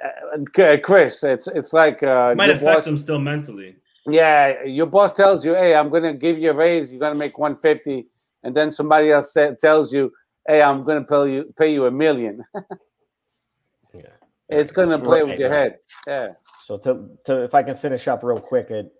uh, 0.59 0.77
Chris, 0.83 1.23
it's 1.23 1.47
it's 1.47 1.71
like 1.71 2.03
uh, 2.03 2.31
It 2.33 2.37
might 2.37 2.47
your 2.47 2.55
affect 2.55 2.75
boss, 2.79 2.85
them 2.85 2.97
still 2.97 3.19
mentally. 3.19 3.77
yeah, 4.05 4.63
your 4.63 4.87
boss 4.87 5.13
tells 5.13 5.45
you, 5.45 5.53
"Hey, 5.53 5.73
I'm 5.75 5.89
gonna 5.89 6.13
give 6.13 6.37
you 6.37 6.49
a 6.51 6.53
raise. 6.65 6.91
You're 6.91 6.99
gonna 6.99 7.15
make 7.25 7.37
150," 7.37 8.07
and 8.43 8.53
then 8.53 8.69
somebody 8.71 9.11
else 9.13 9.31
sa- 9.31 9.53
tells 9.67 9.93
you, 9.93 10.11
"Hey, 10.45 10.61
I'm 10.61 10.83
gonna 10.83 11.05
pay 11.05 11.31
you 11.33 11.53
pay 11.57 11.71
you 11.71 11.85
a 11.85 11.91
million. 11.91 12.43
yeah. 13.93 14.15
it's 14.49 14.71
gonna 14.73 14.99
play 14.99 15.23
with 15.23 15.39
your 15.39 15.49
head. 15.57 15.77
Yeah, 16.07 16.29
So 16.69 16.77
to, 16.77 17.09
to 17.25 17.43
if 17.43 17.55
I 17.55 17.63
can 17.63 17.75
finish 17.75 18.07
up 18.07 18.21
real 18.21 18.37
quick, 18.39 18.69
it, 18.69 18.93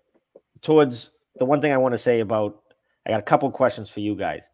towards 0.60 1.10
the 1.36 1.44
one 1.44 1.60
thing 1.60 1.70
I 1.70 1.76
want 1.76 1.92
to 1.92 1.98
say 1.98 2.18
about, 2.18 2.60
I 3.06 3.10
got 3.10 3.20
a 3.20 3.22
couple 3.22 3.48
questions 3.52 3.88
for 3.88 4.00
you 4.00 4.16
guys. 4.16 4.50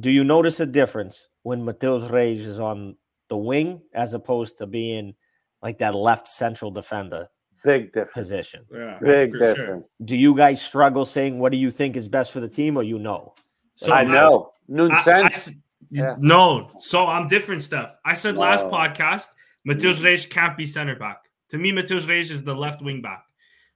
Do 0.00 0.10
you 0.10 0.24
notice 0.24 0.58
a 0.58 0.66
difference 0.66 1.28
when 1.44 1.64
Mateus 1.64 2.10
Reis 2.10 2.40
is 2.40 2.58
on 2.58 2.96
the 3.28 3.36
wing 3.36 3.82
as 3.92 4.14
opposed 4.14 4.58
to 4.58 4.66
being 4.66 5.14
like 5.62 5.78
that 5.78 5.94
left 5.94 6.26
central 6.26 6.72
defender 6.72 7.28
big 7.62 7.92
difference. 7.92 8.12
position? 8.14 8.64
Yeah. 8.74 8.98
Big 9.00 9.30
for 9.30 9.38
sure. 9.38 9.54
difference. 9.54 9.94
Do 10.04 10.16
you 10.16 10.36
guys 10.36 10.60
struggle 10.60 11.04
saying 11.04 11.38
what 11.38 11.52
do 11.52 11.58
you 11.58 11.70
think 11.70 11.94
is 11.94 12.08
best 12.08 12.32
for 12.32 12.40
the 12.40 12.48
team, 12.48 12.76
or 12.76 12.82
you 12.82 12.98
know? 12.98 13.32
So 13.76 13.92
I 13.92 14.02
know. 14.02 14.50
Noon 14.66 14.90
I- 14.90 14.96
I 14.96 15.02
sense. 15.02 15.52
Yeah. 15.88 16.16
No, 16.18 16.72
so 16.80 17.06
I'm 17.06 17.28
different, 17.28 17.62
stuff. 17.62 17.94
I 18.04 18.14
said 18.14 18.36
last 18.36 18.64
podcast, 18.64 19.26
Mateus 19.64 20.00
Reis 20.00 20.26
can't 20.26 20.56
be 20.56 20.66
center 20.66 20.96
back. 20.96 21.18
To 21.50 21.58
me, 21.58 21.72
Mateus 21.72 22.06
Reis 22.06 22.30
is 22.30 22.42
the 22.42 22.54
left 22.54 22.82
wing 22.82 23.00
back. 23.02 23.24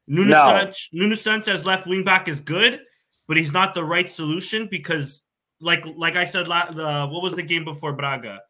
Nuno, 0.07 0.31
No. 0.31 0.47
Sanch, 0.49 0.89
Nuno 0.93 1.15
Sanchez 1.15 1.65
left 1.67 1.87
wing 1.87 2.03
back 2.05 2.29
is 2.29 2.41
good, 2.41 2.81
but 3.27 3.37
he's 3.37 3.53
not 3.53 3.75
the 3.75 3.85
right 3.85 4.09
solution 4.09 4.67
because, 4.71 5.23
like, 5.61 5.85
like 5.97 6.17
I 6.17 6.25
said, 6.25 6.49
la- 6.49 6.71
the 6.71 7.07
what 7.13 7.23
was 7.23 7.35
the 7.35 7.43
game 7.43 7.65
before 7.65 7.93
Braga? 7.93 8.41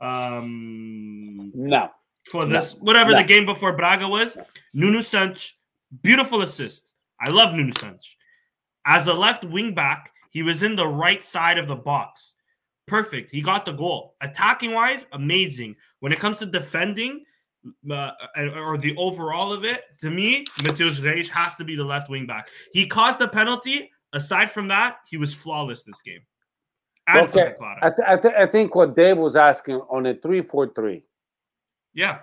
Um, 0.00 1.52
no. 1.54 1.90
for 2.30 2.44
this, 2.44 2.74
whatever 2.80 3.12
No. 3.12 3.18
the 3.18 3.24
game 3.24 3.46
before 3.46 3.76
Braga 3.76 4.08
was, 4.08 4.36
Nuno 4.72 5.00
Sanch, 5.00 5.58
beautiful 6.02 6.42
assist. 6.42 6.90
I 7.20 7.30
love 7.30 7.54
Nuno 7.54 7.72
Sanch. 7.78 8.16
As 8.86 9.06
a 9.06 9.12
left 9.14 9.44
wing 9.44 9.74
back, 9.74 10.10
he 10.30 10.42
was 10.42 10.62
in 10.62 10.74
the 10.76 10.86
right 10.86 11.22
side 11.22 11.58
of 11.58 11.68
the 11.68 11.76
box. 11.76 12.34
Perfect. 12.86 13.30
He 13.30 13.40
got 13.40 13.64
the 13.64 13.72
goal. 13.72 14.14
Attacking 14.20 14.72
wise, 14.72 15.06
amazing. 15.12 15.76
When 16.00 16.12
it 16.12 16.18
comes 16.18 16.38
to 16.38 16.46
defending, 16.46 17.24
uh, 17.90 18.10
or 18.56 18.76
the 18.76 18.94
overall 18.96 19.52
of 19.52 19.64
it, 19.64 19.84
to 20.00 20.10
me, 20.10 20.44
Mateus 20.64 21.00
Reis 21.00 21.30
has 21.30 21.54
to 21.56 21.64
be 21.64 21.76
the 21.76 21.84
left 21.84 22.08
wing 22.10 22.26
back. 22.26 22.48
He 22.72 22.86
caused 22.86 23.18
the 23.18 23.28
penalty. 23.28 23.90
Aside 24.12 24.50
from 24.50 24.68
that, 24.68 24.98
he 25.08 25.16
was 25.16 25.34
flawless 25.34 25.82
this 25.82 26.00
game. 26.00 26.20
Okay. 27.14 27.52
I, 27.82 27.90
th- 27.90 28.08
I, 28.08 28.16
th- 28.16 28.34
I 28.34 28.46
think 28.46 28.74
what 28.74 28.94
Dave 28.96 29.18
was 29.18 29.36
asking 29.36 29.76
on 29.90 30.06
a 30.06 30.14
three-four-three. 30.14 31.04
yeah. 31.92 32.20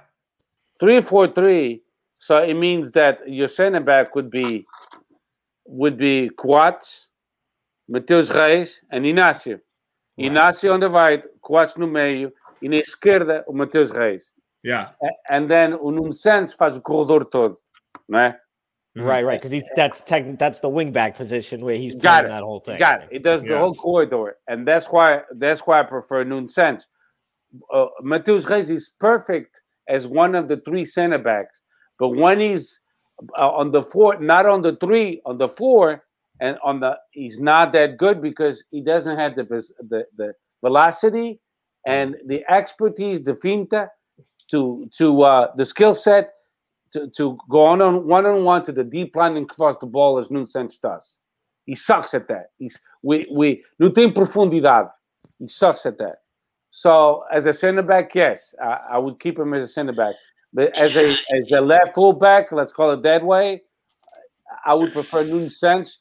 Three-four-three. 0.80 1.84
So 2.18 2.38
it 2.38 2.56
means 2.56 2.90
that 2.92 3.20
your 3.28 3.48
center 3.48 3.80
back 3.80 4.16
would 4.16 4.32
be 4.32 4.66
would 5.66 5.98
be 5.98 6.30
Coates, 6.38 7.10
Mateus 7.88 8.32
Reis, 8.32 8.82
and 8.92 9.06
Inácio. 9.06 9.60
Right. 10.18 10.32
Inácio 10.32 10.74
on 10.74 10.80
the 10.80 10.90
right, 10.90 11.24
Coates 11.42 11.78
no 11.78 11.86
meio, 11.86 12.32
e 12.62 12.68
na 12.68 12.78
esquerda 12.78 13.44
o 13.48 13.54
Mateus 13.54 13.92
Reis. 13.92 14.31
Yeah. 14.64 14.90
And 15.30 15.50
then 15.50 15.74
o 15.74 15.92
Nuno 15.92 16.12
Santos 16.12 16.54
faz 16.54 16.78
o 16.78 16.82
corredor 16.82 17.26
todo, 17.26 17.58
não 18.08 18.20
é? 18.20 18.38
Right, 18.94 19.24
right, 19.24 19.42
because 19.42 19.64
that's 19.78 20.04
tech, 20.04 20.38
that's 20.38 20.60
the 20.60 20.68
wing 20.68 20.92
back 20.92 21.16
position 21.16 21.64
where 21.64 21.76
he's 21.76 21.96
Got 21.96 22.02
playing 22.02 22.26
it. 22.26 22.28
that 22.30 22.44
whole 22.44 22.60
thing. 22.60 22.78
Got 22.78 23.04
it. 23.04 23.10
It 23.10 23.24
does 23.24 23.42
the 23.42 23.58
whole 23.58 23.74
corridor, 23.74 24.36
and 24.50 24.68
that's 24.68 24.88
why 24.92 25.22
that's 25.38 25.62
why 25.62 25.80
I 25.80 25.84
prefer 25.84 26.26
Nuno 26.26 26.48
Santos. 26.48 26.88
Uh, 27.74 27.86
Mateus 28.02 28.46
Reis 28.50 28.70
is 28.70 28.92
perfect 29.00 29.62
as 29.88 30.08
one 30.08 30.36
of 30.36 30.50
the 30.50 30.58
three 30.58 30.84
center 30.84 31.18
backs, 31.18 31.62
but 32.00 32.10
when 32.10 32.42
he's 32.42 32.82
uh, 33.38 33.50
on 33.50 33.72
the 33.72 33.82
four, 33.82 34.20
not 34.20 34.46
on 34.46 34.62
the 34.62 34.76
three, 34.76 35.22
on 35.26 35.38
the 35.38 35.48
four, 35.48 36.04
and 36.42 36.58
on 36.62 36.82
the, 36.82 36.98
he's 37.12 37.40
not 37.40 37.72
that 37.72 37.96
good 37.96 38.22
because 38.22 38.62
he 38.72 38.82
doesn't 38.82 39.18
have 39.18 39.36
the 39.36 39.46
the, 39.88 40.06
the 40.18 40.34
velocity 40.62 41.40
and 41.88 42.18
the 42.26 42.44
expertise, 42.52 43.24
the 43.24 43.36
finta, 43.36 43.88
to 44.52 44.90
to 44.98 45.24
uh, 45.24 45.52
the 45.56 45.66
skill 45.66 45.96
set 45.96 46.34
to, 46.92 47.08
to 47.10 47.38
go 47.50 47.66
on 47.66 47.82
on 47.82 48.06
one 48.08 48.26
on 48.26 48.44
one 48.44 48.64
to 48.64 48.72
the 48.72 48.84
deep 48.84 49.16
line 49.16 49.38
and 49.38 49.50
cross 49.50 49.78
the 49.78 49.86
ball 49.88 50.18
as 50.18 50.30
Nuno 50.30 50.46
Santos 50.46 50.78
does. 50.78 51.18
He 51.66 51.76
sucks 51.76 52.14
at 52.14 52.28
that. 52.28 52.52
He's 52.58 52.78
we 53.02 53.28
we 53.32 53.64
não 53.80 53.94
tem 53.94 54.12
profundidade. 54.12 54.90
He 55.40 55.48
sucks 55.48 55.86
at 55.86 55.98
that. 55.98 56.18
So 56.70 57.24
as 57.32 57.46
a 57.48 57.54
center 57.54 57.82
back, 57.82 58.16
yes, 58.16 58.56
I, 58.62 58.80
I 58.94 58.98
would 58.98 59.20
keep 59.20 59.38
him 59.38 59.54
as 59.54 59.64
a 59.64 59.68
center 59.68 59.94
back. 59.94 60.16
But 60.54 60.78
as 60.78 60.96
a 60.96 61.16
as 61.38 61.52
a 61.52 61.62
left 61.62 61.96
fullback, 61.96 62.52
let's 62.52 62.74
call 62.74 62.92
it 62.92 63.04
that 63.04 63.24
way, 63.24 63.62
I 64.66 64.74
would 64.74 64.92
prefer 64.92 65.24
Nuno 65.24 65.50
Santos. 65.50 66.00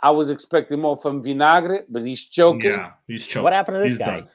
I 0.00 0.10
was 0.10 0.30
expecting 0.30 0.80
more 0.80 0.96
from 0.96 1.22
Vinagre, 1.24 1.82
but 1.88 2.04
he's 2.06 2.24
choking. 2.24 2.70
Yeah. 2.70 2.92
He's 3.08 3.26
choking. 3.26 3.42
What 3.42 3.52
happened 3.52 3.76
to 3.76 3.80
this 3.80 3.90
He's 3.90 3.98
guy? 3.98 4.20
done. 4.20 4.28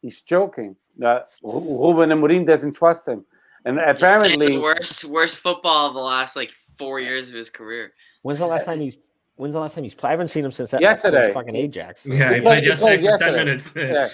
He's 0.00 0.20
choking. 0.22 0.74
Uh, 1.04 1.20
Ru- 1.42 1.78
Ruben 1.94 2.10
Amorim 2.10 2.44
doesn't 2.44 2.72
trust 2.74 3.06
him, 3.06 3.24
and 3.64 3.78
the 3.78 3.90
apparently, 3.90 4.58
worst 4.58 5.04
worst 5.04 5.40
football 5.40 5.86
of 5.88 5.94
the 5.94 6.00
last 6.00 6.34
like 6.36 6.50
four 6.76 7.00
years 7.00 7.28
of 7.28 7.34
his 7.34 7.48
career. 7.50 7.92
When's 8.22 8.38
the 8.40 8.46
last 8.46 8.64
time 8.66 8.80
he's 8.80 8.96
When's 9.36 9.54
the 9.54 9.60
last 9.60 9.74
time 9.74 9.84
he's 9.84 9.94
played? 9.94 10.10
I 10.10 10.12
haven't 10.12 10.28
seen 10.28 10.44
him 10.44 10.52
since 10.52 10.70
that 10.72 10.82
Yesterday. 10.82 11.22
since 11.22 11.34
fucking 11.34 11.56
Ajax. 11.56 12.04
Yeah, 12.04 12.28
he 12.28 12.34
He 12.36 12.40
played 12.42 12.64
played- 12.78 13.00
he 13.00 13.06
yesterday 13.06 13.06
played 13.06 13.18
for 13.18 13.24
10 13.24 13.34
minutes. 13.34 13.72
Yeah. 13.74 14.08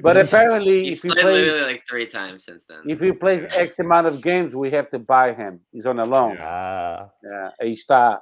but 0.00 0.16
apparently, 0.24 0.84
He's 0.84 0.98
if 0.98 1.02
he 1.04 1.08
played 1.08 1.22
plays, 1.22 1.34
literally 1.42 1.72
like 1.72 1.82
three 1.88 2.06
times 2.06 2.44
since 2.44 2.66
then. 2.66 2.82
if 2.86 3.00
he 3.00 3.10
plays 3.10 3.46
X 3.56 3.78
amount 3.78 4.06
of 4.06 4.20
games, 4.22 4.54
we 4.54 4.70
have 4.70 4.90
to 4.90 4.98
buy 4.98 5.32
him. 5.32 5.60
He's 5.72 5.86
on 5.86 5.98
a 5.98 6.04
loan. 6.04 6.34
Yeah. 6.34 6.44
Uh, 6.46 7.08
Yeah, 7.24 7.50
aí 7.62 7.72
está. 7.72 8.18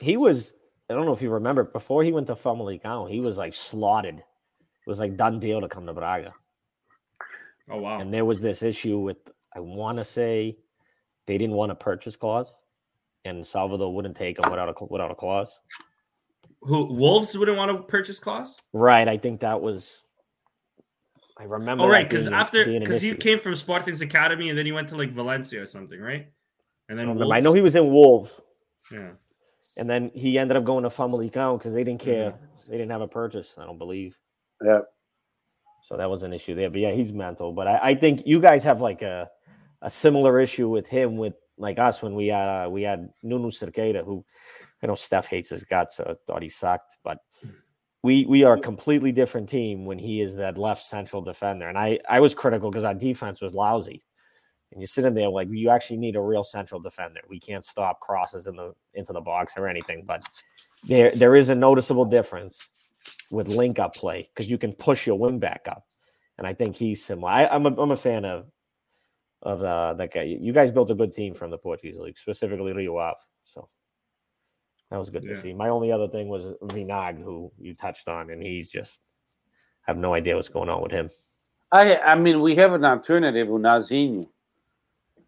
he 0.00 0.16
was. 0.16 0.52
I 0.90 0.94
don't 0.94 1.06
know 1.06 1.12
if 1.12 1.22
you 1.22 1.30
remember 1.30 1.62
before 1.64 2.02
he 2.02 2.12
went 2.12 2.26
to 2.26 2.34
Famalicão, 2.34 3.08
he 3.08 3.20
was 3.20 3.38
like 3.38 3.54
slotted. 3.54 4.18
It 4.18 4.88
was 4.88 4.98
like 5.00 5.16
done 5.16 5.38
deal 5.40 5.60
to 5.60 5.68
come 5.68 5.86
to 5.86 5.94
Braga, 5.94 6.34
Oh, 7.70 7.80
wow. 7.80 8.00
and 8.00 8.12
there 8.12 8.24
was 8.24 8.40
this 8.40 8.62
issue 8.62 8.98
with. 8.98 9.16
I 9.54 9.60
want 9.60 9.98
to 9.98 10.04
say 10.04 10.58
they 11.26 11.38
didn't 11.38 11.56
want 11.56 11.72
a 11.72 11.74
purchase 11.74 12.14
clause, 12.14 12.52
and 13.24 13.46
Salvador 13.46 13.92
wouldn't 13.94 14.16
take 14.16 14.38
him 14.38 14.50
without 14.50 14.68
a 14.68 14.84
without 14.84 15.10
a 15.10 15.14
clause. 15.14 15.58
Who 16.60 16.92
Wolves 16.92 17.36
wouldn't 17.36 17.56
want 17.56 17.70
to 17.76 17.82
purchase 17.84 18.18
clause? 18.18 18.56
Right. 18.72 19.08
I 19.08 19.16
think 19.16 19.40
that 19.40 19.60
was. 19.60 20.02
I 21.38 21.44
remember. 21.44 21.84
Oh, 21.84 21.88
right, 21.88 22.08
because 22.08 22.28
after 22.28 22.64
because 22.64 23.02
he 23.02 23.14
came 23.14 23.38
from 23.38 23.54
Sporting's 23.54 24.00
academy 24.00 24.48
and 24.48 24.56
then 24.58 24.64
he 24.66 24.72
went 24.72 24.88
to 24.88 24.96
like 24.96 25.10
Valencia 25.10 25.62
or 25.62 25.66
something, 25.66 26.00
right? 26.00 26.28
And 26.88 26.98
then 26.98 27.16
don't. 27.16 27.32
I 27.32 27.40
know 27.40 27.52
he 27.52 27.60
was 27.60 27.76
in 27.76 27.90
Wolves, 27.90 28.40
Yeah. 28.90 29.10
and 29.76 29.90
then 29.90 30.10
he 30.14 30.38
ended 30.38 30.56
up 30.56 30.64
going 30.64 30.84
to 30.84 30.88
Famalicão 30.88 31.58
because 31.58 31.74
they 31.74 31.84
didn't 31.84 32.00
care. 32.00 32.34
They 32.68 32.76
didn't 32.78 32.90
have 32.90 33.00
a 33.02 33.08
purchase. 33.08 33.54
I 33.58 33.64
don't 33.66 33.78
believe. 33.78 34.16
Yeah. 34.64 34.80
So 35.86 35.96
that 35.96 36.10
was 36.10 36.24
an 36.24 36.32
issue 36.32 36.56
there. 36.56 36.68
But 36.68 36.80
yeah, 36.80 36.90
he's 36.90 37.12
mental. 37.12 37.52
But 37.52 37.68
I, 37.68 37.78
I 37.90 37.94
think 37.94 38.22
you 38.26 38.40
guys 38.40 38.64
have 38.64 38.80
like 38.80 39.02
a 39.02 39.30
a 39.82 39.90
similar 39.90 40.40
issue 40.40 40.68
with 40.68 40.88
him 40.88 41.16
with 41.16 41.34
like 41.58 41.78
us 41.78 42.02
when 42.02 42.16
we 42.16 42.26
had 42.26 42.48
uh, 42.48 42.68
we 42.68 42.82
had 42.82 43.08
Nuno 43.22 43.50
Sequeira, 43.50 44.04
who 44.04 44.24
I 44.82 44.88
know 44.88 44.96
Steph 44.96 45.28
hates 45.28 45.50
his 45.50 45.62
guts, 45.62 45.98
so 45.98 46.16
thought 46.26 46.42
he 46.42 46.48
sucked, 46.48 46.96
but 47.04 47.18
we 48.02 48.26
we 48.26 48.42
are 48.42 48.54
a 48.54 48.60
completely 48.60 49.12
different 49.12 49.48
team 49.48 49.84
when 49.84 49.98
he 49.98 50.20
is 50.20 50.34
that 50.34 50.58
left 50.58 50.84
central 50.84 51.22
defender. 51.22 51.68
And 51.68 51.78
I 51.78 52.00
I 52.08 52.18
was 52.18 52.34
critical 52.34 52.68
because 52.68 52.84
our 52.84 52.94
defense 52.94 53.40
was 53.40 53.54
lousy. 53.54 54.02
And 54.72 54.80
you're 54.80 54.88
sitting 54.88 55.14
there 55.14 55.28
like 55.28 55.46
you 55.52 55.70
actually 55.70 55.98
need 55.98 56.16
a 56.16 56.20
real 56.20 56.42
central 56.42 56.80
defender. 56.80 57.20
We 57.30 57.38
can't 57.38 57.64
stop 57.64 58.00
crosses 58.00 58.48
in 58.48 58.56
the 58.56 58.74
into 58.94 59.12
the 59.12 59.20
box 59.20 59.52
or 59.56 59.68
anything, 59.68 60.02
but 60.04 60.24
there 60.88 61.12
there 61.14 61.36
is 61.36 61.48
a 61.48 61.54
noticeable 61.54 62.04
difference 62.04 62.58
with 63.30 63.48
link 63.48 63.78
up 63.78 63.94
play 63.94 64.28
because 64.34 64.50
you 64.50 64.58
can 64.58 64.72
push 64.72 65.06
your 65.06 65.18
wing 65.18 65.38
back 65.38 65.66
up, 65.68 65.84
and 66.38 66.46
I 66.46 66.54
think 66.54 66.76
he's 66.76 67.04
similar. 67.04 67.30
I, 67.30 67.54
am 67.54 67.66
a 67.66 67.80
I'm 67.80 67.90
a 67.90 67.96
fan 67.96 68.24
of 68.24 68.46
of 69.42 69.62
uh, 69.62 69.94
that 69.94 70.12
guy. 70.12 70.22
You 70.22 70.52
guys 70.52 70.70
built 70.70 70.90
a 70.90 70.94
good 70.94 71.12
team 71.12 71.34
from 71.34 71.50
the 71.50 71.58
Portuguese 71.58 71.98
league, 71.98 72.18
specifically 72.18 72.72
Rio 72.72 72.96
Ave. 72.96 73.18
So 73.44 73.68
that 74.90 74.98
was 74.98 75.10
good 75.10 75.24
yeah. 75.24 75.34
to 75.34 75.40
see. 75.40 75.52
My 75.52 75.68
only 75.68 75.92
other 75.92 76.08
thing 76.08 76.28
was 76.28 76.54
Vinag, 76.62 77.22
who 77.22 77.52
you 77.58 77.74
touched 77.74 78.08
on, 78.08 78.30
and 78.30 78.42
he's 78.42 78.70
just 78.70 79.00
I 79.86 79.90
have 79.90 79.98
no 79.98 80.14
idea 80.14 80.36
what's 80.36 80.48
going 80.48 80.68
on 80.68 80.82
with 80.82 80.92
him. 80.92 81.10
I 81.72 81.96
I 81.98 82.14
mean, 82.14 82.40
we 82.40 82.56
have 82.56 82.72
an 82.72 82.84
alternative, 82.84 83.48
Unazinho. 83.48 84.24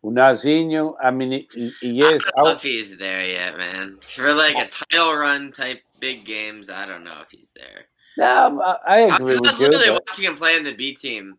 Unazinho, 0.05 0.95
I 1.03 1.11
mean, 1.11 1.45
he, 1.53 1.73
he 1.81 1.99
is. 1.99 2.25
I 2.25 2.31
don't 2.37 2.45
know 2.45 2.51
if 2.53 2.63
he's 2.63 2.97
there 2.97 3.25
yet, 3.25 3.57
man. 3.57 3.99
For 4.01 4.33
like 4.33 4.55
a 4.55 4.69
title 4.69 5.17
run 5.17 5.51
type 5.51 5.81
big 6.01 6.25
games, 6.25 6.71
I 6.71 6.87
don't 6.87 7.05
know 7.05 7.21
if 7.23 7.31
he's 7.31 7.53
there. 7.55 7.85
No, 8.17 8.79
I 8.87 9.01
agree 9.01 9.37
I 9.37 9.41
was 9.41 9.59
literally 9.59 9.87
you. 9.87 9.93
watching 9.93 10.25
him 10.25 10.35
play 10.35 10.57
in 10.57 10.65
the 10.65 10.75
B 10.75 10.95
team 10.95 11.39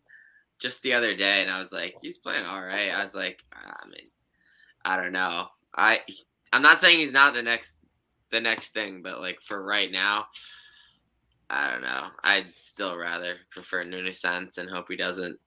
just 0.60 0.82
the 0.82 0.94
other 0.94 1.16
day, 1.16 1.42
and 1.42 1.50
I 1.50 1.60
was 1.60 1.72
like, 1.72 1.96
he's 2.02 2.18
playing 2.18 2.46
all 2.46 2.62
right. 2.62 2.92
I 2.92 3.02
was 3.02 3.16
like, 3.16 3.44
I 3.54 3.86
mean, 3.86 4.06
I 4.86 4.96
don't 4.98 5.12
know. 5.12 5.48
I 5.76 6.00
I'm 6.54 6.62
not 6.62 6.80
saying 6.80 7.00
he's 7.00 7.12
not 7.12 7.34
the 7.34 7.42
next 7.42 7.78
the 8.32 8.40
next 8.40 8.74
thing, 8.74 9.02
but 9.02 9.20
like 9.20 9.40
for 9.42 9.64
right 9.64 9.92
now, 9.92 10.26
I 11.50 11.72
don't 11.72 11.82
know. 11.82 12.08
I'd 12.24 12.56
still 12.56 12.98
rather 12.98 13.36
prefer 13.52 13.84
Nuno 13.84 14.12
Santos 14.12 14.58
and 14.58 14.70
hope 14.70 14.86
he 14.90 14.96
doesn't 14.96 15.40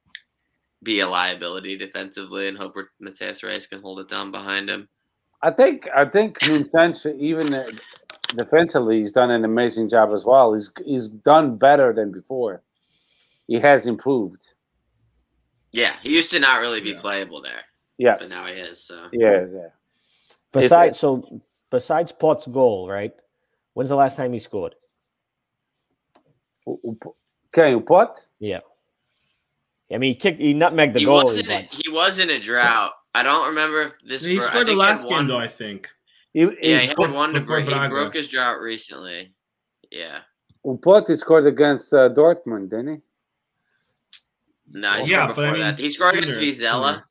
be 0.82 1.00
a 1.00 1.06
liability 1.06 1.78
defensively 1.78 2.48
and 2.48 2.58
hope 2.58 2.74
Mateus 3.00 3.42
Reis 3.42 3.66
can 3.66 3.80
hold 3.80 4.00
it 4.00 4.08
down 4.08 4.32
behind 4.32 4.68
him. 4.68 4.88
I 5.42 5.50
think 5.50 5.88
I 5.94 6.04
think 6.04 6.38
Nunes 6.46 7.06
even 7.06 7.66
defensively 8.36 9.00
he's 9.00 9.12
done 9.12 9.30
an 9.30 9.44
amazing 9.44 9.88
job 9.88 10.12
as 10.12 10.24
well. 10.24 10.54
He's 10.54 10.72
he's 10.84 11.08
done 11.08 11.56
better 11.56 11.92
than 11.92 12.12
before. 12.12 12.62
He 13.46 13.58
has 13.60 13.86
improved. 13.86 14.54
Yeah, 15.72 15.92
he 16.02 16.10
used 16.10 16.30
to 16.32 16.40
not 16.40 16.60
really 16.60 16.80
be 16.80 16.90
yeah. 16.90 17.00
playable 17.00 17.42
there. 17.42 17.62
Yeah, 17.98 18.16
but 18.18 18.28
now 18.28 18.46
he 18.46 18.54
is. 18.54 18.82
So 18.82 19.08
yeah, 19.12 19.46
yeah. 19.52 19.68
Besides, 20.52 20.98
so 20.98 21.42
besides 21.70 22.12
Pote's 22.12 22.46
goal, 22.46 22.88
right? 22.88 23.12
When's 23.74 23.88
the 23.88 23.96
last 23.96 24.16
time 24.16 24.32
he 24.32 24.38
scored? 24.38 24.74
Okay, 26.68 27.80
Pote? 27.80 28.26
Yeah. 28.38 28.60
I 29.92 29.98
mean, 29.98 30.12
he 30.12 30.14
kicked, 30.14 30.40
he 30.40 30.54
nutmegged 30.54 30.94
the 30.94 31.00
he 31.00 31.04
goal. 31.04 31.24
Was 31.24 31.38
in 31.38 31.50
a, 31.50 31.68
he 31.70 31.90
was 31.90 32.18
in 32.18 32.30
a 32.30 32.38
drought. 32.38 32.92
I 33.14 33.22
don't 33.22 33.46
remember 33.48 33.82
if 33.82 33.92
this. 34.04 34.24
He 34.24 34.40
scored 34.40 34.66
the 34.66 34.74
last 34.74 35.08
game, 35.08 35.26
though. 35.26 35.38
I 35.38 35.48
think. 35.48 35.88
He, 36.32 36.40
yeah, 36.62 36.78
he, 36.78 36.86
had 36.86 37.12
one 37.12 37.34
to 37.34 37.40
break. 37.40 37.66
He 37.66 37.88
broke 37.88 38.14
his 38.14 38.28
drought 38.28 38.60
recently. 38.60 39.32
Yeah. 39.90 40.20
Well, 40.62 40.78
Pote 40.78 41.08
he 41.08 41.16
scored 41.16 41.46
against 41.46 41.92
uh, 41.92 42.08
Dortmund, 42.08 42.70
didn't 42.70 42.88
he? 42.88 43.00
No, 44.72 44.92
he 44.92 45.10
yeah, 45.10 45.26
before 45.26 45.44
I 45.44 45.50
mean, 45.50 45.60
that. 45.60 45.78
He 45.78 45.90
scored 45.90 46.16
against 46.16 46.38
Vizela. 46.38 47.02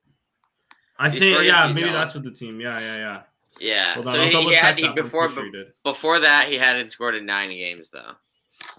I 0.97 1.09
think, 1.09 1.43
yeah, 1.45 1.72
maybe 1.74 1.89
that's 1.89 2.15
what 2.15 2.24
the 2.24 2.32
team. 2.32 2.59
Yeah, 2.59 2.80
yeah, 2.80 2.97
yeah. 2.97 3.22
Yeah. 3.59 4.01
so 4.01 4.22
he, 4.22 4.30
he 4.30 4.55
had 4.55 4.78
he, 4.78 4.88
before 4.93 5.30
sure 5.30 5.43
before 5.84 6.19
that 6.19 6.47
he 6.47 6.55
hadn't 6.55 6.89
scored 6.89 7.15
in 7.15 7.26
nine 7.26 7.49
games 7.49 7.91
though. 7.91 8.13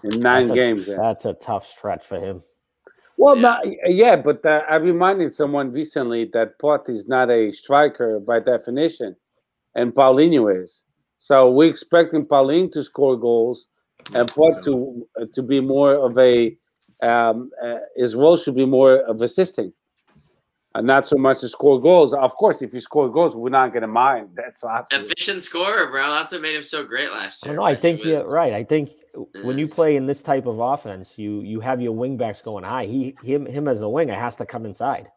In 0.03 0.19
nine 0.21 0.45
that's 0.45 0.55
games, 0.55 0.87
a, 0.87 0.91
yeah. 0.91 0.97
that's 0.97 1.25
a 1.25 1.33
tough 1.33 1.65
stretch 1.67 2.05
for 2.05 2.19
him. 2.19 2.41
Well, 3.17 3.35
yeah, 3.35 3.41
not, 3.41 3.65
yeah 3.85 4.15
but 4.15 4.45
uh, 4.45 4.63
I 4.67 4.77
reminded 4.77 5.33
someone 5.33 5.71
recently 5.71 6.25
that 6.33 6.57
Pote 6.59 6.89
is 6.89 7.07
not 7.07 7.29
a 7.29 7.51
striker 7.51 8.19
by 8.19 8.39
definition, 8.39 9.15
and 9.75 9.93
Paulinho 9.93 10.63
is. 10.63 10.83
So 11.19 11.49
we're 11.51 11.69
expecting 11.69 12.25
Paulinho 12.25 12.71
to 12.73 12.83
score 12.83 13.17
goals, 13.17 13.67
and 14.13 14.29
Pote 14.29 14.63
to 14.63 15.07
uh, 15.19 15.25
to 15.33 15.41
be 15.41 15.59
more 15.59 15.93
of 15.93 16.17
a 16.17 16.55
um, 17.01 17.51
uh, 17.61 17.79
his 17.95 18.15
role 18.15 18.37
should 18.37 18.55
be 18.55 18.65
more 18.65 18.97
of 18.97 19.21
assisting 19.21 19.73
and 20.75 20.87
not 20.87 21.07
so 21.07 21.17
much 21.17 21.39
to 21.41 21.49
score 21.49 21.79
goals. 21.79 22.13
Of 22.13 22.33
course, 22.35 22.61
if 22.61 22.73
you 22.73 22.79
score 22.79 23.09
goals, 23.11 23.35
we're 23.35 23.49
not 23.49 23.69
going 23.73 23.81
to 23.81 23.87
mind. 23.87 24.29
That's 24.35 24.63
obvious. 24.63 25.03
efficient 25.03 25.43
scorer, 25.43 25.89
bro. 25.91 26.09
That's 26.09 26.31
what 26.31 26.41
made 26.41 26.55
him 26.55 26.63
so 26.63 26.83
great 26.83 27.11
last 27.11 27.45
year. 27.45 27.55
No, 27.55 27.63
I 27.63 27.75
think 27.75 28.03
you're 28.03 28.25
right. 28.25 28.53
I 28.53 28.63
think 28.63 28.91
mm. 29.15 29.43
when 29.43 29.57
you 29.57 29.67
play 29.67 29.95
in 29.95 30.07
this 30.07 30.23
type 30.23 30.45
of 30.45 30.59
offense, 30.59 31.17
you 31.17 31.41
you 31.41 31.59
have 31.59 31.81
your 31.81 31.93
wingbacks 31.93 32.43
going 32.43 32.63
high. 32.63 32.85
He 32.85 33.15
him 33.23 33.45
him 33.45 33.67
as 33.67 33.81
a 33.81 33.89
winger 33.89 34.15
has 34.15 34.35
to 34.37 34.45
come 34.45 34.65
inside, 34.65 35.09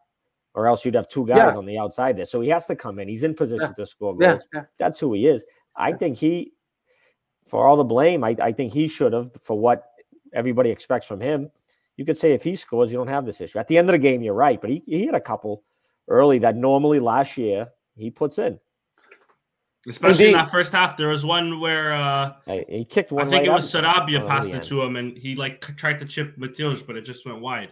or 0.57 0.67
else 0.67 0.83
you'd 0.83 0.95
have 0.95 1.07
two 1.07 1.25
guys 1.25 1.37
yeah. 1.37 1.55
on 1.55 1.65
the 1.65 1.77
outside 1.77 2.17
there. 2.17 2.25
So 2.25 2.41
he 2.41 2.49
has 2.49 2.65
to 2.67 2.75
come 2.75 2.99
in. 2.99 3.07
He's 3.07 3.23
in 3.23 3.33
position 3.33 3.69
yeah. 3.77 3.83
to 3.83 3.85
score 3.85 4.17
goals. 4.17 4.47
Yeah. 4.53 4.63
That's 4.77 4.99
who 4.99 5.13
he 5.13 5.27
is. 5.27 5.45
I 5.75 5.93
think 5.93 6.17
he, 6.17 6.53
for 7.45 7.65
all 7.65 7.77
the 7.77 7.83
blame, 7.83 8.23
I, 8.23 8.35
I 8.41 8.51
think 8.51 8.73
he 8.73 8.87
should 8.87 9.13
have 9.13 9.31
for 9.41 9.57
what 9.57 9.91
everybody 10.33 10.69
expects 10.69 11.07
from 11.07 11.21
him 11.21 11.49
you 11.97 12.05
could 12.05 12.17
say 12.17 12.33
if 12.33 12.43
he 12.43 12.55
scores, 12.55 12.91
you 12.91 12.97
don't 12.97 13.07
have 13.07 13.25
this 13.25 13.41
issue. 13.41 13.57
At 13.57 13.67
the 13.67 13.77
end 13.77 13.89
of 13.89 13.93
the 13.93 13.99
game, 13.99 14.21
you're 14.21 14.35
right, 14.35 14.61
but 14.61 14.69
he, 14.69 14.83
he 14.85 15.05
had 15.07 15.15
a 15.15 15.19
couple 15.19 15.63
early 16.07 16.39
that 16.39 16.55
normally 16.55 16.99
last 16.99 17.37
year 17.37 17.69
he 17.95 18.11
puts 18.11 18.37
in. 18.37 18.59
Especially 19.87 20.25
Indeed. 20.25 20.37
in 20.37 20.45
that 20.45 20.51
first 20.51 20.73
half, 20.73 20.95
there 20.95 21.07
was 21.07 21.25
one 21.25 21.59
where 21.59 21.93
uh, 21.93 22.33
he 22.45 22.85
kicked 22.85 23.11
one. 23.11 23.25
I 23.25 23.29
think 23.29 23.41
right 23.41 23.47
it 23.47 23.51
was 23.51 23.71
Sarabia 23.71 24.21
oh, 24.21 24.27
passed 24.27 24.49
it 24.49 24.63
to 24.63 24.81
him, 24.81 24.97
and 24.97 25.17
he 25.17 25.35
like 25.35 25.61
tried 25.77 25.97
to 25.99 26.05
chip 26.05 26.37
Mateus, 26.37 26.83
but 26.83 26.97
it 26.97 27.03
just 27.03 27.25
went 27.25 27.39
wide. 27.39 27.69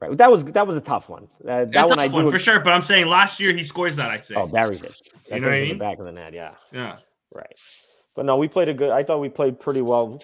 Right, 0.00 0.16
that 0.16 0.30
was 0.30 0.44
that 0.44 0.66
was 0.66 0.76
a 0.76 0.80
tough 0.80 1.10
one. 1.10 1.28
Uh, 1.46 1.66
that 1.66 1.88
one 1.88 1.98
I 1.98 2.08
one, 2.08 2.24
do 2.24 2.30
for 2.30 2.38
sure. 2.38 2.60
But 2.60 2.72
I'm 2.72 2.82
saying 2.82 3.06
last 3.06 3.38
year 3.38 3.54
he 3.54 3.64
scores 3.64 3.96
that. 3.96 4.10
I 4.10 4.20
say. 4.20 4.34
Oh, 4.34 4.46
buries 4.46 4.82
it. 4.82 4.94
That 5.28 5.36
you 5.36 5.40
know 5.42 5.48
what 5.48 5.56
I 5.56 5.60
mean? 5.60 5.68
The 5.78 5.84
back 5.84 5.98
of 5.98 6.06
the 6.06 6.12
net, 6.12 6.32
yeah. 6.32 6.54
Yeah. 6.72 6.96
Right. 7.34 7.54
But 8.14 8.24
no, 8.24 8.36
we 8.38 8.48
played 8.48 8.68
a 8.68 8.74
good. 8.74 8.90
I 8.90 9.02
thought 9.02 9.20
we 9.20 9.28
played 9.28 9.60
pretty 9.60 9.82
well. 9.82 10.22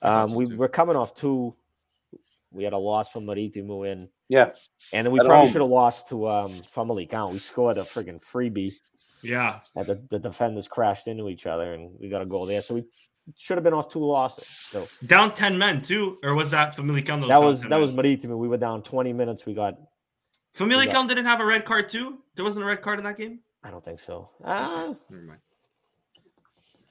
Um, 0.00 0.32
we 0.32 0.54
were 0.54 0.68
coming 0.68 0.94
off 0.94 1.12
two 1.12 1.56
we 2.56 2.64
had 2.64 2.72
a 2.72 2.78
loss 2.78 3.10
from 3.10 3.24
Marítimo 3.24 3.90
in. 3.90 4.08
Yeah. 4.28 4.52
And 4.92 5.06
then 5.06 5.12
we 5.12 5.20
At 5.20 5.26
probably 5.26 5.52
should 5.52 5.60
have 5.60 5.70
lost 5.70 6.08
to 6.08 6.28
um 6.28 6.62
Famalicão. 6.74 7.32
We 7.32 7.38
scored 7.38 7.78
a 7.78 7.84
friggin' 7.84 8.22
freebie. 8.22 8.74
Yeah. 9.22 9.60
The, 9.74 10.02
the 10.10 10.18
defenders 10.18 10.66
crashed 10.66 11.06
into 11.06 11.28
each 11.28 11.46
other 11.46 11.74
and 11.74 11.92
we 12.00 12.08
got 12.08 12.22
a 12.22 12.26
goal 12.26 12.46
there. 12.46 12.62
So 12.62 12.74
we 12.74 12.84
should 13.36 13.56
have 13.56 13.64
been 13.64 13.74
off 13.74 13.88
two 13.88 14.04
losses. 14.04 14.46
So 14.70 14.86
down 15.04 15.32
10 15.32 15.58
men 15.58 15.80
too, 15.80 16.18
or 16.22 16.34
was 16.34 16.50
that 16.50 16.76
Famalicão? 16.76 17.26
That 17.28 17.42
was 17.42 17.62
that 17.62 17.70
men? 17.70 17.80
was 17.80 17.92
Marítimo. 17.92 18.38
We 18.38 18.48
were 18.48 18.56
down 18.56 18.82
20 18.82 19.12
minutes. 19.12 19.46
We 19.46 19.54
got 19.54 19.78
Famalicão 20.56 21.06
didn't 21.08 21.26
have 21.26 21.40
a 21.40 21.44
red 21.44 21.64
card 21.64 21.88
too? 21.88 22.18
There 22.34 22.44
wasn't 22.44 22.64
a 22.64 22.66
red 22.66 22.80
card 22.80 22.98
in 22.98 23.04
that 23.04 23.18
game? 23.18 23.40
I 23.62 23.70
don't 23.70 23.84
think 23.84 24.00
so. 24.00 24.30
Uh, 24.42 24.94
Never 25.10 25.22
mind. 25.22 25.40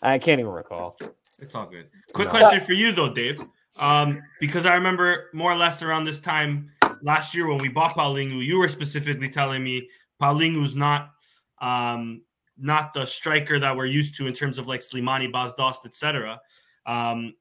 I 0.01 0.19
can't 0.19 0.39
even 0.39 0.51
recall. 0.51 0.97
It's 1.39 1.55
all 1.55 1.65
good. 1.65 1.87
Quick 2.13 2.27
no. 2.27 2.39
question 2.39 2.59
for 2.59 2.73
you 2.73 2.91
though, 2.91 3.13
Dave. 3.13 3.41
Um, 3.77 4.21
because 4.39 4.65
I 4.65 4.75
remember 4.75 5.29
more 5.33 5.51
or 5.51 5.55
less 5.55 5.81
around 5.81 6.05
this 6.05 6.19
time 6.19 6.71
last 7.01 7.33
year 7.33 7.47
when 7.47 7.57
we 7.57 7.67
bought 7.67 7.95
Paulinho, 7.95 8.43
you 8.43 8.59
were 8.59 8.69
specifically 8.69 9.27
telling 9.27 9.63
me 9.63 9.89
Paulinho's 10.21 10.75
not 10.75 11.09
um, 11.61 12.21
not 12.57 12.93
the 12.93 13.05
striker 13.05 13.59
that 13.59 13.75
we're 13.75 13.85
used 13.85 14.15
to 14.17 14.27
in 14.27 14.33
terms 14.33 14.57
of 14.57 14.67
like 14.67 14.81
Slimani, 14.81 15.31
Bas 15.31 15.53
Dost, 15.53 15.85
etc. 15.85 16.39
Um, 16.85 17.33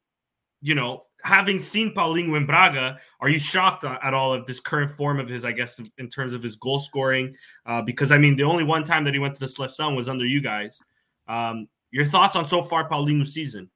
you 0.60 0.74
know, 0.74 1.04
having 1.22 1.60
seen 1.60 1.94
Paulinho 1.94 2.36
in 2.36 2.46
Braga, 2.46 2.98
are 3.20 3.28
you 3.28 3.38
shocked 3.38 3.84
at 3.84 4.14
all 4.14 4.32
of 4.32 4.46
this 4.46 4.60
current 4.60 4.90
form 4.90 5.20
of 5.20 5.28
his? 5.28 5.44
I 5.44 5.52
guess 5.52 5.80
in 5.98 6.08
terms 6.08 6.32
of 6.32 6.42
his 6.42 6.56
goal 6.56 6.78
scoring, 6.78 7.34
uh, 7.66 7.82
because 7.82 8.12
I 8.12 8.18
mean 8.18 8.36
the 8.36 8.44
only 8.44 8.64
one 8.64 8.84
time 8.84 9.04
that 9.04 9.14
he 9.14 9.20
went 9.20 9.34
to 9.34 9.40
the 9.40 9.46
Seleção 9.46 9.96
was 9.96 10.08
under 10.08 10.24
you 10.24 10.40
guys. 10.40 10.80
Um, 11.28 11.68
your 11.90 12.04
thoughts 12.04 12.34
on 12.34 12.46
so 12.46 12.62
far 12.62 12.88
Paulinho's 12.88 13.32
season? 13.32 13.70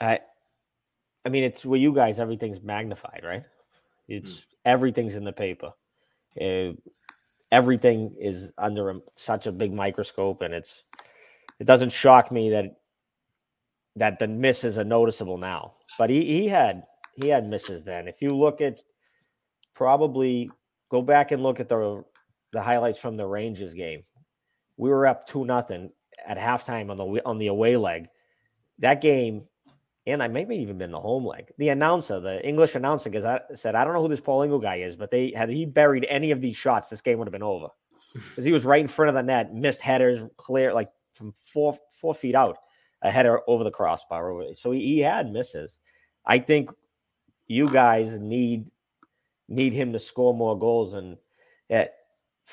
I 0.00 0.20
I 1.24 1.28
mean, 1.28 1.42
it's 1.42 1.64
with 1.64 1.80
you 1.80 1.92
guys, 1.92 2.20
everything's 2.20 2.62
magnified, 2.62 3.22
right? 3.24 3.42
It's 4.08 4.32
mm. 4.32 4.44
everything's 4.64 5.16
in 5.16 5.24
the 5.24 5.32
paper. 5.32 5.72
Uh, 6.40 6.72
everything 7.52 8.14
is 8.18 8.52
under 8.58 8.90
a, 8.90 9.00
such 9.16 9.46
a 9.46 9.52
big 9.52 9.72
microscope, 9.72 10.42
and 10.42 10.54
it's 10.54 10.82
it 11.58 11.66
doesn't 11.66 11.90
shock 11.92 12.30
me 12.30 12.50
that 12.50 12.76
that 13.96 14.18
the 14.18 14.28
misses 14.28 14.78
are 14.78 14.84
noticeable 14.84 15.38
now. 15.38 15.74
But 15.98 16.10
he 16.10 16.24
he 16.24 16.48
had 16.48 16.84
he 17.14 17.28
had 17.28 17.44
misses 17.44 17.84
then. 17.84 18.08
If 18.08 18.20
you 18.20 18.30
look 18.30 18.60
at 18.60 18.80
probably 19.74 20.50
go 20.90 21.02
back 21.02 21.32
and 21.32 21.42
look 21.42 21.60
at 21.60 21.68
the 21.68 22.04
the 22.52 22.62
highlights 22.62 22.98
from 22.98 23.16
the 23.16 23.26
Rangers 23.26 23.74
game, 23.74 24.02
we 24.76 24.90
were 24.90 25.06
up 25.06 25.26
two 25.26 25.44
nothing 25.44 25.90
at 26.26 26.38
halftime 26.38 26.90
on 26.90 26.96
the 26.96 27.22
on 27.24 27.38
the 27.38 27.48
away 27.48 27.76
leg. 27.76 28.08
That 28.78 29.00
game 29.00 29.44
and 30.06 30.22
I 30.22 30.28
maybe 30.28 30.56
even 30.56 30.78
been 30.78 30.92
the 30.92 31.00
home 31.00 31.26
leg. 31.26 31.50
The 31.58 31.70
announcer, 31.70 32.20
the 32.20 32.46
English 32.46 32.74
announcer, 32.74 33.10
because 33.10 33.24
I 33.24 33.40
said, 33.54 33.74
"I 33.74 33.84
don't 33.84 33.92
know 33.92 34.02
who 34.02 34.08
this 34.08 34.20
Paulinho 34.20 34.62
guy 34.62 34.76
is, 34.76 34.96
but 34.96 35.10
they 35.10 35.32
had 35.34 35.48
he 35.48 35.66
buried 35.66 36.06
any 36.08 36.30
of 36.30 36.40
these 36.40 36.56
shots, 36.56 36.88
this 36.88 37.00
game 37.00 37.18
would 37.18 37.26
have 37.26 37.32
been 37.32 37.42
over 37.42 37.68
because 38.14 38.44
he 38.44 38.52
was 38.52 38.64
right 38.64 38.80
in 38.80 38.88
front 38.88 39.08
of 39.08 39.14
the 39.14 39.22
net, 39.22 39.52
missed 39.52 39.82
headers, 39.82 40.24
clear 40.36 40.72
like 40.72 40.88
from 41.12 41.32
four 41.32 41.76
four 41.90 42.14
feet 42.14 42.34
out, 42.34 42.58
a 43.02 43.10
header 43.10 43.40
over 43.48 43.64
the 43.64 43.70
crossbar. 43.70 44.54
So 44.54 44.70
he, 44.70 44.80
he 44.80 44.98
had 45.00 45.32
misses. 45.32 45.78
I 46.24 46.38
think 46.38 46.70
you 47.46 47.68
guys 47.68 48.18
need 48.18 48.70
need 49.48 49.72
him 49.72 49.92
to 49.92 49.98
score 49.98 50.34
more 50.34 50.58
goals, 50.58 50.94
and 50.94 51.16
eh, 51.70 51.86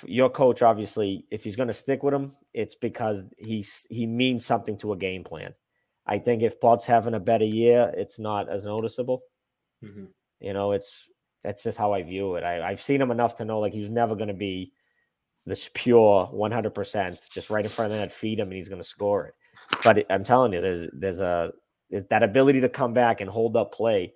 your 0.06 0.30
coach 0.30 0.62
obviously, 0.62 1.26
if 1.30 1.44
he's 1.44 1.56
going 1.56 1.68
to 1.68 1.74
stick 1.74 2.02
with 2.02 2.14
him, 2.14 2.34
it's 2.54 2.76
because 2.76 3.26
he's 3.38 3.86
he 3.90 4.08
means 4.08 4.46
something 4.46 4.78
to 4.80 4.94
a 4.94 4.98
game 4.98 5.24
plan. 5.24 5.54
I 6.06 6.20
think 6.20 6.44
if 6.44 6.60
Pote's 6.60 6.86
having 6.86 7.14
a 7.14 7.20
better 7.20 7.46
year, 7.46 7.94
it's 7.96 8.20
not 8.20 8.50
as 8.50 8.66
noticeable. 8.66 9.24
Mhm. 9.84 10.08
You 10.40 10.54
know, 10.54 10.72
it's 10.74 11.10
that's 11.44 11.64
just 11.64 11.78
how 11.78 11.94
I 11.94 12.04
view 12.04 12.36
it. 12.36 12.44
I, 12.44 12.62
I've 12.70 12.82
seen 12.82 13.02
him 13.02 13.12
enough 13.12 13.36
to 13.36 13.46
know 13.46 13.60
like 13.60 13.74
he's 13.74 13.90
never 13.90 14.16
going 14.16 14.28
to 14.30 14.34
be 14.34 14.72
this 15.46 15.70
pure 15.74 16.28
100%, 16.34 17.30
just 17.30 17.50
right 17.50 17.66
in 17.66 17.70
front 17.70 17.92
of 17.92 17.98
the 17.98 18.00
net, 18.02 18.12
feed 18.14 18.40
him, 18.40 18.48
and 18.48 18.54
he's 18.56 18.70
going 18.70 18.80
to 18.82 18.88
score 18.88 19.26
it. 19.28 19.34
But 19.84 19.98
it- 20.00 20.08
I'm 20.10 20.24
telling 20.24 20.54
you, 20.54 20.62
there's 20.62 20.88
there's 20.94 21.20
a 21.22 21.52
there's 21.90 22.06
that 22.06 22.24
ability 22.24 22.62
to 22.62 22.70
come 22.70 22.94
back 22.94 23.22
and 23.22 23.30
hold 23.30 23.56
up 23.58 23.74
play. 23.74 24.14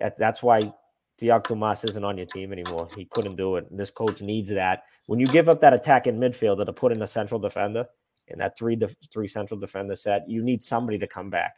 That, 0.00 0.18
that's 0.18 0.42
why 0.42 0.72
Tiago 1.18 1.54
Tomás 1.54 1.88
isn't 1.88 2.04
on 2.04 2.16
your 2.16 2.26
team 2.26 2.52
anymore. 2.52 2.88
He 2.96 3.04
couldn't 3.04 3.36
do 3.36 3.56
it. 3.56 3.66
This 3.76 3.90
coach 3.90 4.22
needs 4.22 4.48
that. 4.50 4.84
When 5.06 5.20
you 5.20 5.26
give 5.26 5.48
up 5.48 5.60
that 5.60 5.74
attack 5.74 6.06
in 6.06 6.18
midfielder 6.18 6.64
to 6.64 6.72
put 6.72 6.92
in 6.92 7.02
a 7.02 7.06
central 7.06 7.38
defender 7.38 7.86
and 8.30 8.40
that 8.40 8.56
three 8.56 8.76
def- 8.76 8.96
three 9.12 9.26
central 9.26 9.58
defender 9.58 9.96
set, 9.96 10.28
you 10.28 10.42
need 10.42 10.62
somebody 10.62 10.98
to 10.98 11.06
come 11.06 11.30
back. 11.30 11.56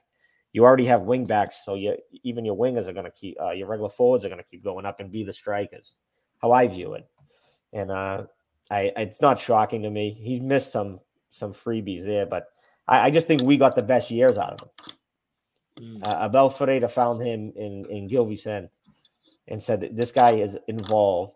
You 0.52 0.64
already 0.64 0.84
have 0.86 1.02
wing 1.02 1.24
backs, 1.24 1.62
so 1.64 1.74
you 1.74 1.96
even 2.22 2.44
your 2.44 2.56
wingers 2.56 2.86
are 2.86 2.92
going 2.92 3.06
to 3.06 3.10
keep 3.10 3.40
uh, 3.40 3.50
your 3.50 3.68
regular 3.68 3.88
forwards 3.88 4.24
are 4.24 4.28
going 4.28 4.42
to 4.42 4.48
keep 4.48 4.62
going 4.62 4.84
up 4.84 5.00
and 5.00 5.10
be 5.10 5.24
the 5.24 5.32
strikers. 5.32 5.94
How 6.40 6.52
I 6.52 6.66
view 6.66 6.94
it, 6.94 7.06
and 7.72 7.90
uh, 7.90 8.24
I 8.70 8.92
it's 8.96 9.20
not 9.20 9.38
shocking 9.38 9.82
to 9.82 9.90
me. 9.90 10.10
He 10.10 10.40
missed 10.40 10.72
some 10.72 11.00
some 11.30 11.52
freebies 11.52 12.04
there, 12.04 12.26
but 12.26 12.48
I, 12.86 13.06
I 13.06 13.10
just 13.10 13.26
think 13.26 13.42
we 13.42 13.56
got 13.56 13.74
the 13.74 13.82
best 13.82 14.10
years 14.10 14.36
out 14.36 14.60
of 14.60 14.60
him. 14.60 16.02
Mm. 16.02 16.06
Uh, 16.06 16.26
Abel 16.26 16.50
Ferreira 16.50 16.88
found 16.88 17.22
him 17.22 17.52
in 17.56 17.86
in 17.86 18.06
Gil 18.06 18.26
Vicente 18.26 18.70
and 19.48 19.62
said 19.62 19.80
that 19.80 19.96
this 19.96 20.12
guy 20.12 20.32
is 20.32 20.58
involved 20.68 21.32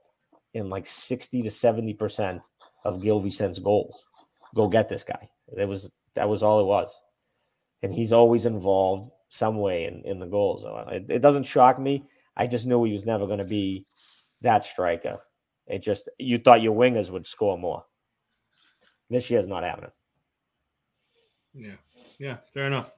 in 0.55 0.69
like 0.69 0.87
60 0.87 1.43
to 1.43 1.51
70 1.51 1.95
percent 1.95 2.43
of 2.85 3.03
Gil 3.03 3.21
Vicente's 3.21 3.59
goals. 3.59 4.07
Go 4.55 4.69
get 4.69 4.89
this 4.89 5.05
guy. 5.05 5.29
That 5.57 5.69
was 5.69 5.89
that 6.15 6.29
was 6.29 6.43
all 6.43 6.61
it 6.61 6.67
was. 6.67 6.89
And 7.83 7.93
he's 7.93 8.13
always 8.13 8.47
involved 8.47 9.11
some 9.29 9.59
way 9.59 9.85
in, 9.85 10.03
in 10.05 10.19
the 10.19 10.27
goals. 10.27 10.63
So 10.63 10.77
it, 10.91 11.07
it 11.09 11.19
doesn't 11.21 11.45
shock 11.45 11.79
me. 11.79 12.05
I 12.37 12.47
just 12.47 12.67
knew 12.67 12.85
he 12.85 12.93
was 12.93 13.07
never 13.07 13.27
going 13.27 13.39
to 13.39 13.45
be 13.45 13.87
that 14.43 14.65
striker. 14.65 15.19
It 15.67 15.81
just 15.81 16.09
you 16.19 16.39
thought 16.39 16.63
your 16.63 16.75
wingers 16.75 17.11
would 17.11 17.27
score 17.27 17.59
more. 17.59 17.85
This 19.11 19.31
year's 19.31 19.47
not 19.47 19.63
happening. 19.63 19.91
Yeah, 21.55 21.77
yeah, 22.19 22.37
fair 22.53 22.67
enough. 22.67 22.91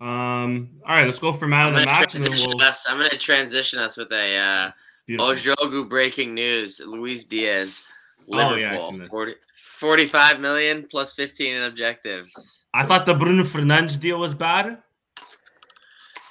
Um, 0.00 0.70
all 0.84 0.96
right, 0.96 1.06
let's 1.06 1.18
go 1.18 1.32
for 1.32 1.46
man 1.46 1.60
I'm 1.60 1.68
of 1.68 1.74
the 1.74 1.84
gonna, 1.84 1.98
match, 1.98 2.14
and 2.14 2.24
then 2.24 2.30
transition 2.30 2.50
we'll. 2.56 2.62
us, 2.62 2.86
I'm 2.88 2.98
gonna 2.98 3.10
transition 3.18 3.78
us 3.78 3.96
with 3.96 4.12
a 4.12 4.36
uh, 4.36 4.70
Beautiful. 5.06 5.32
O 5.32 5.34
Jogo 5.34 5.88
breaking 5.88 6.34
news. 6.34 6.80
Luis 6.84 7.24
Diaz, 7.24 7.82
Oh, 8.32 8.54
yeah, 8.54 8.74
I've 8.74 8.82
seen 8.82 8.98
this. 8.98 9.08
40, 9.08 9.34
45 9.54 10.40
million 10.40 10.86
plus 10.90 11.12
15 11.14 11.56
in 11.56 11.62
objectives. 11.62 12.64
I 12.72 12.84
thought 12.84 13.06
the 13.06 13.14
Bruno 13.14 13.42
Fernandes 13.42 13.98
deal 13.98 14.18
was 14.18 14.34
bad. 14.34 14.78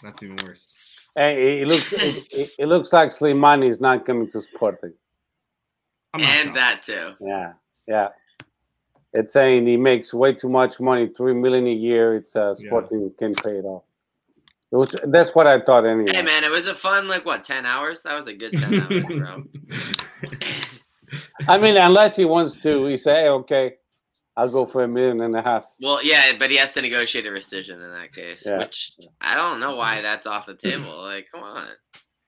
That's 0.02 0.22
even 0.22 0.36
worse. 0.46 0.74
Hey, 1.16 1.62
it 1.62 1.68
looks 1.68 1.94
it, 1.94 2.28
it, 2.32 2.50
it 2.60 2.66
looks 2.66 2.92
like 2.92 3.10
Slimani 3.10 3.70
is 3.70 3.80
not 3.80 4.06
coming 4.06 4.30
to 4.32 4.42
Sporting. 4.42 4.94
And 6.14 6.24
shocked. 6.24 6.56
that 6.56 6.82
too. 6.82 7.12
Yeah, 7.22 7.54
yeah. 7.88 8.10
It's 9.14 9.32
saying 9.32 9.68
he 9.68 9.78
makes 9.78 10.14
way 10.14 10.34
too 10.34 10.50
much 10.50 10.80
money, 10.80 11.08
three 11.08 11.34
million 11.34 11.68
a 11.68 11.74
year. 11.74 12.16
It's 12.16 12.36
uh, 12.36 12.56
Yeah. 12.58 12.68
Sporting 12.68 13.12
can 13.18 13.36
pay 13.36 13.58
it 13.58 13.66
off. 13.66 13.84
It 14.72 14.76
was, 14.76 14.96
that's 15.06 15.36
what 15.36 15.46
I 15.46 15.62
thought 15.62 15.86
anyway. 15.86 16.12
Hey 16.12 16.24
man, 16.24 16.44
it 16.44 16.50
was 16.50 16.66
a 16.66 16.74
fun 16.76 17.08
like 17.08 17.26
what 17.26 17.44
10 17.44 17.64
hours? 17.66 18.02
That 18.04 18.16
was 18.16 18.26
a 18.26 18.34
good 18.34 18.54
10 18.54 18.74
hours, 18.74 19.06
bro. 19.06 19.44
I 21.48 21.58
mean, 21.58 21.78
unless 21.78 22.16
he 22.16 22.26
wants 22.26 22.58
to, 22.58 22.86
he 22.86 22.98
say, 22.98 23.14
hey, 23.24 23.30
okay, 23.30 23.74
I'll 24.36 24.50
go 24.50 24.66
for 24.66 24.84
a 24.84 24.88
million 24.88 25.22
and 25.22 25.36
a 25.36 25.42
half. 25.42 25.66
Well, 25.82 26.04
yeah, 26.04 26.32
but 26.40 26.50
he 26.50 26.58
has 26.58 26.74
to 26.74 26.82
negotiate 26.82 27.28
a 27.28 27.30
rescission 27.30 27.76
in 27.76 27.92
that 28.00 28.12
case, 28.12 28.46
Yeah. 28.48 28.58
which 28.58 28.94
I 29.22 29.36
don't 29.36 29.60
know 29.60 29.76
why 29.76 30.02
that's 30.02 30.26
off 30.26 30.46
the 30.48 30.56
table. 30.56 31.02
Like, 31.04 31.28
come 31.32 31.44
on. 31.44 31.68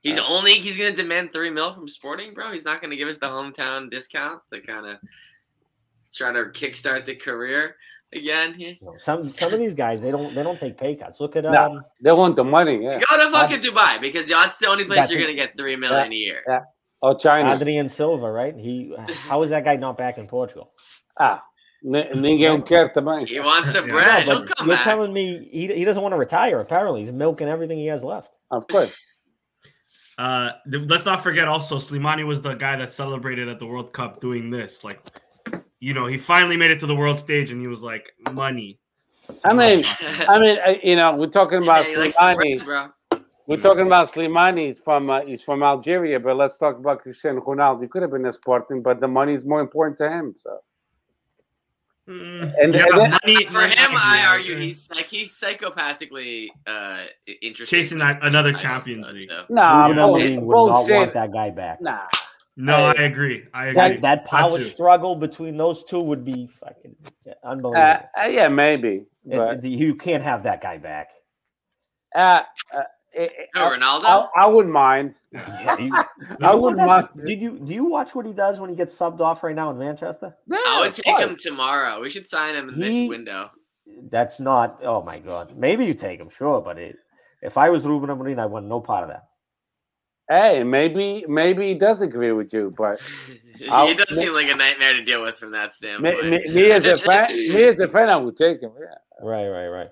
He's 0.01 0.19
only 0.19 0.51
he's 0.51 0.77
gonna 0.77 0.91
demand 0.91 1.33
three 1.33 1.49
mil 1.49 1.73
from 1.73 1.87
Sporting, 1.87 2.35
bro. 2.35 2.51
He's 2.51 2.63
not 2.63 2.79
gonna 2.79 2.95
give 2.95 3.07
us 3.09 3.17
the 3.17 3.25
hometown 3.25 3.89
discount 3.89 4.39
to 4.53 4.61
kind 4.61 4.85
of 4.85 4.97
try 6.13 6.31
to 6.31 6.43
kickstart 6.45 7.05
the 7.07 7.15
career 7.15 7.75
again. 8.13 8.53
Yeah. 8.55 8.73
Some 8.97 9.27
some 9.33 9.51
of 9.51 9.57
these 9.57 9.73
guys 9.73 10.03
they 10.03 10.11
don't 10.11 10.35
they 10.35 10.43
don't 10.43 10.59
take 10.59 10.77
pay 10.77 10.95
cuts. 10.95 11.19
Look 11.19 11.35
at 11.35 11.43
No. 11.45 11.51
um 11.55 11.81
They 12.03 12.11
want 12.11 12.35
the 12.35 12.43
money, 12.43 12.83
yeah. 12.83 12.99
Go 12.99 13.17
to 13.17 13.31
fucking 13.31 13.61
Dubai 13.61 13.99
because 13.99 14.27
that's 14.27 14.59
the 14.59 14.67
only 14.67 14.85
place 14.85 14.99
That's 14.99 15.11
you're 15.11 15.21
gonna 15.21 15.33
get 15.33 15.57
three 15.57 15.75
million 15.75 16.11
a 16.11 16.15
year. 16.15 16.43
Oh, 17.01 17.13
China. 17.15 17.53
Adrien 17.53 17.87
Silva, 17.89 18.31
right? 18.31 18.55
He 18.55 18.95
how 19.27 19.43
is 19.43 19.49
that 19.51 19.63
guy 19.63 19.75
not 19.75 19.97
back 19.97 20.17
in 20.17 20.27
Portugal? 20.27 20.71
Ah, 21.19 21.43
n- 21.85 22.09
ninguém 22.15 22.65
quer 22.65 22.91
também. 22.93 23.27
He 23.27 23.39
wants 23.39 23.73
the 23.73 23.83
bread. 23.83 24.25
No, 24.25 24.33
He'll 24.33 24.45
come 24.47 24.67
you're 24.67 24.75
back. 24.75 24.83
telling 24.83 25.13
me 25.13 25.47
he, 25.51 25.67
he 25.67 25.83
doesn't 25.85 26.01
want 26.01 26.13
to 26.13 26.17
retire. 26.19 26.57
Apparently, 26.57 27.01
he's 27.01 27.11
milking 27.11 27.47
everything 27.47 27.77
he 27.77 27.87
has 27.87 28.03
left. 28.03 28.31
Of 28.49 28.67
course. 28.67 28.95
Uh, 30.17 30.51
th- 30.71 30.89
let's 30.89 31.05
not 31.05 31.21
forget 31.21 31.47
also 31.47 31.75
Slimani 31.77 32.25
was 32.25 32.41
the 32.41 32.53
guy 32.53 32.77
that 32.77 32.91
celebrated 32.91 33.49
at 33.49 33.59
the 33.59 33.65
World 33.65 33.91
Cup 33.91 34.21
doing 34.21 34.49
this. 34.49 34.83
Like, 34.83 35.01
you 35.79 35.93
know, 35.93 36.05
he 36.05 36.17
finally 36.17 36.55
made 36.57 36.71
it 36.71 36.79
to 36.79 36.85
the 36.87 36.95
world 36.95 37.19
stage, 37.19 37.51
and 37.51 37.59
he 37.59 37.67
was 37.67 37.83
like, 37.83 38.13
"Money." 38.31 38.79
I 39.43 39.53
mean, 39.53 39.83
I 40.29 40.39
mean, 40.39 40.57
uh, 40.65 40.75
you 40.81 40.95
know, 40.95 41.15
we're 41.15 41.27
talking 41.27 41.61
about 41.61 41.83
Hey, 41.83 41.89
he 41.91 41.95
bread, 41.95 42.13
Slimani. 42.13 42.91
Bro. 43.47 43.55
We're 43.55 43.61
talking 43.61 43.85
about 43.87 44.11
Slimani. 44.11 44.67
He's 44.67 44.79
from 44.79 45.09
uh, 45.09 45.21
he's 45.25 45.41
from 45.41 45.63
Algeria, 45.63 46.19
but 46.19 46.35
let's 46.37 46.57
talk 46.57 46.77
about 46.77 47.01
Cristiano 47.01 47.41
Ronaldo. 47.41 47.81
He 47.81 47.87
could 47.87 48.01
have 48.01 48.11
been 48.11 48.25
a 48.25 48.33
Sporting, 48.33 48.81
but 48.81 48.99
the 48.99 49.07
money 49.07 49.33
is 49.33 49.45
more 49.45 49.61
important 49.61 49.97
to 49.99 50.09
him. 50.09 50.35
So 50.37 50.59
Mm, 52.07 52.53
And- 52.61 52.73
yeah, 52.75 52.85
and 52.91 52.99
then- 53.01 53.17
money 53.23 53.45
For 53.47 53.61
him, 53.61 53.91
I 53.95 54.27
argue 54.31 54.57
he's 54.59 54.87
like 54.95 55.07
he's 55.07 55.33
psychopathically 55.33 56.49
uh 56.67 56.99
interested. 57.41 57.75
Chasing 57.75 57.97
that- 57.97 58.19
another 58.21 58.51
titles, 58.51 58.61
Champions 58.61 59.07
though, 59.07 59.13
League. 59.13 59.27
too. 59.29 59.41
nah, 59.49 59.87
Ruben 59.87 59.95
bull- 59.97 60.13
Amorim 60.19 60.41
would 60.41 60.55
not 60.55 60.89
want 60.89 61.13
that 61.15 61.33
guy 61.33 61.49
back. 61.49 61.81
Nah, 61.81 62.05
No, 62.57 62.75
I 62.75 62.91
agree. 62.93 63.47
I 63.55 63.65
agree. 63.69 63.73
That 63.81 64.01
that 64.03 64.25
power 64.25 64.59
too. 64.59 64.63
struggle 64.65 65.15
between 65.15 65.57
those 65.57 65.83
two 65.83 65.99
would 65.99 66.23
be 66.23 66.45
fucking 66.45 66.95
uh, 67.27 67.31
unbelievable. 67.43 68.07
uh, 68.15 68.27
yeah, 68.27 68.49
maybe, 68.49 69.05
but 69.25 69.65
it- 69.65 69.69
you 69.69 69.95
can't 69.95 70.21
have 70.23 70.43
that 70.43 70.61
guy 70.61 70.77
back. 70.77 71.07
uh, 72.13 72.43
it- 73.15 73.31
it- 73.37 73.49
I, 73.55 73.59
Ronaldo? 73.75 74.03
I, 74.35 74.43
I 74.43 74.47
wouldn't 74.47 74.73
mind. 74.73 75.15
Yeah, 75.31 75.77
you- 75.79 76.03
I 76.41 76.53
wouldn't 76.53 76.85
mind. 76.85 77.07
Did 77.25 77.41
you 77.41 77.59
do 77.59 77.73
you 77.73 77.85
watch 77.85 78.13
what 78.15 78.25
he 78.25 78.33
does 78.33 78.59
when 78.59 78.69
he 78.69 78.75
gets 78.75 78.97
subbed 78.97 79.19
off 79.21 79.43
right 79.43 79.55
now 79.55 79.69
in 79.71 79.77
Manchester? 79.77 80.35
Yeah, 80.47 80.57
I 80.67 80.79
would 80.81 80.89
of 80.89 80.95
take 80.95 81.17
him 81.17 81.35
tomorrow. 81.35 82.01
We 82.01 82.09
should 82.09 82.27
sign 82.27 82.55
him 82.55 82.69
in 82.69 82.75
He- 82.75 82.81
this 82.81 83.09
window. 83.09 83.49
That's 84.09 84.39
not. 84.39 84.79
Oh 84.83 85.01
my 85.01 85.19
god. 85.19 85.55
Maybe 85.57 85.85
you 85.85 85.93
take 85.93 86.19
him, 86.19 86.29
sure, 86.29 86.59
but 86.61 86.77
it, 86.77 86.97
if 87.41 87.57
I 87.57 87.69
was 87.69 87.85
Ruben 87.85 88.09
Amorim, 88.09 88.39
I 88.39 88.45
want 88.45 88.65
no 88.65 88.79
part 88.81 89.03
of 89.03 89.09
that. 89.09 89.25
Hey, 90.27 90.63
maybe 90.63 91.23
maybe 91.27 91.67
he 91.67 91.75
does 91.75 92.01
agree 92.01 92.31
with 92.31 92.51
you, 92.51 92.73
but 92.75 92.99
I'll- 93.69 93.87
he 93.87 93.93
does 93.93 94.09
seem 94.17 94.33
like 94.33 94.49
a 94.49 94.55
nightmare 94.55 94.93
to 94.93 95.03
deal 95.03 95.21
with 95.21 95.35
from 95.37 95.51
that 95.51 95.67
me, 95.67 95.71
standpoint. 95.73 96.23
me, 96.25 96.47
me 96.53 96.71
as 96.71 96.85
a 96.85 96.97
fan, 96.97 97.29
me 97.35 97.63
as 97.63 97.79
a 97.79 97.87
fan, 97.87 98.09
I 98.09 98.15
would 98.15 98.35
take 98.35 98.61
him. 98.61 98.71
Yeah. 98.79 98.95
Right, 99.25 99.47
right, 99.47 99.67
right. 99.67 99.89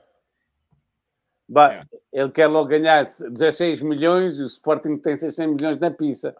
But 1.49 1.85
ele 2.13 2.31
quer 2.31 2.47
logo 2.47 2.69
ganhar 2.69 3.05
16 3.05 3.81
milhões, 3.81 4.39
o 4.39 4.47
Sporting 4.47 4.97
tem 4.97 5.17
600 5.17 5.53
milhões 5.55 5.79
na 5.79 5.91
pizza. 5.91 6.35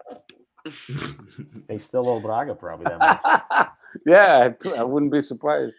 They 1.68 1.78
still 1.78 2.08
owe 2.08 2.20
Braga 2.22 2.56
probably 2.56 2.86
that 2.86 2.99
much. 2.99 3.68
yeah, 4.06 4.54
I- 4.66 4.70
I 4.80 4.84
wouldn't 4.84 5.12
be 5.12 5.22
surprised. 5.22 5.78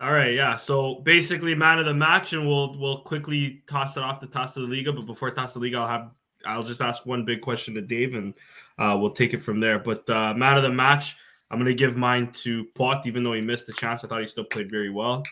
All 0.00 0.12
right, 0.12 0.34
yeah. 0.34 0.56
So 0.56 0.96
basically, 1.04 1.54
man 1.54 1.78
of 1.78 1.86
the 1.86 1.94
match, 1.94 2.32
and 2.32 2.46
we'll 2.46 2.74
we'll 2.78 3.02
quickly 3.02 3.62
toss 3.68 3.96
it 3.96 4.02
off 4.02 4.18
to 4.20 4.26
Toss 4.26 4.56
of 4.56 4.68
the 4.68 4.74
Liga. 4.76 4.92
But 4.92 5.06
before 5.06 5.30
Toss 5.30 5.54
of 5.54 5.62
the 5.62 5.68
Liga, 5.68 5.78
I'll 5.78 5.88
have 5.88 6.10
I'll 6.44 6.62
just 6.64 6.80
ask 6.80 7.06
one 7.06 7.24
big 7.24 7.40
question 7.40 7.74
to 7.74 7.80
Dave, 7.80 8.16
and 8.16 8.34
uh, 8.78 8.96
we'll 9.00 9.12
take 9.12 9.32
it 9.32 9.38
from 9.38 9.60
there. 9.60 9.78
But 9.78 10.08
uh, 10.10 10.34
man 10.34 10.56
of 10.56 10.64
the 10.64 10.70
match, 10.72 11.16
I'm 11.50 11.58
gonna 11.58 11.72
give 11.72 11.96
mine 11.96 12.32
to 12.42 12.64
Pote, 12.74 13.06
even 13.06 13.22
though 13.22 13.32
he 13.32 13.40
missed 13.40 13.68
the 13.68 13.72
chance. 13.74 14.02
I 14.04 14.08
thought 14.08 14.20
he 14.20 14.26
still 14.26 14.44
played 14.44 14.70
very 14.70 14.90
well. 14.90 15.22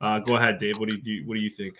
Uh, 0.00 0.18
go 0.20 0.36
ahead, 0.36 0.58
Dave. 0.58 0.78
What 0.78 0.88
do 0.88 0.94
you 0.94 1.02
do? 1.02 1.22
What 1.26 1.34
do 1.34 1.40
you 1.40 1.50
think? 1.50 1.74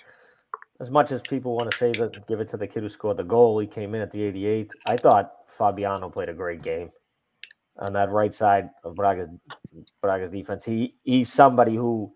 As 0.80 0.90
much 0.90 1.10
as 1.12 1.22
people 1.22 1.56
want 1.56 1.70
to 1.70 1.76
say 1.76 1.92
that, 1.92 2.26
give 2.28 2.40
it 2.40 2.48
to 2.50 2.56
the 2.56 2.66
kid 2.66 2.82
who 2.82 2.88
scored 2.88 3.16
the 3.16 3.24
goal. 3.24 3.58
He 3.58 3.66
came 3.66 3.94
in 3.94 4.00
at 4.00 4.12
the 4.12 4.20
88th. 4.20 4.70
I 4.86 4.96
thought 4.96 5.32
Fabiano 5.48 6.08
played 6.08 6.28
a 6.28 6.34
great 6.34 6.62
game 6.62 6.90
on 7.78 7.92
that 7.94 8.10
right 8.10 8.32
side 8.32 8.70
of 8.84 8.94
Braga's 8.96 9.28
Braga's 10.00 10.30
defense. 10.30 10.64
He 10.64 10.94
he's 11.04 11.32
somebody 11.32 11.74
who 11.76 12.12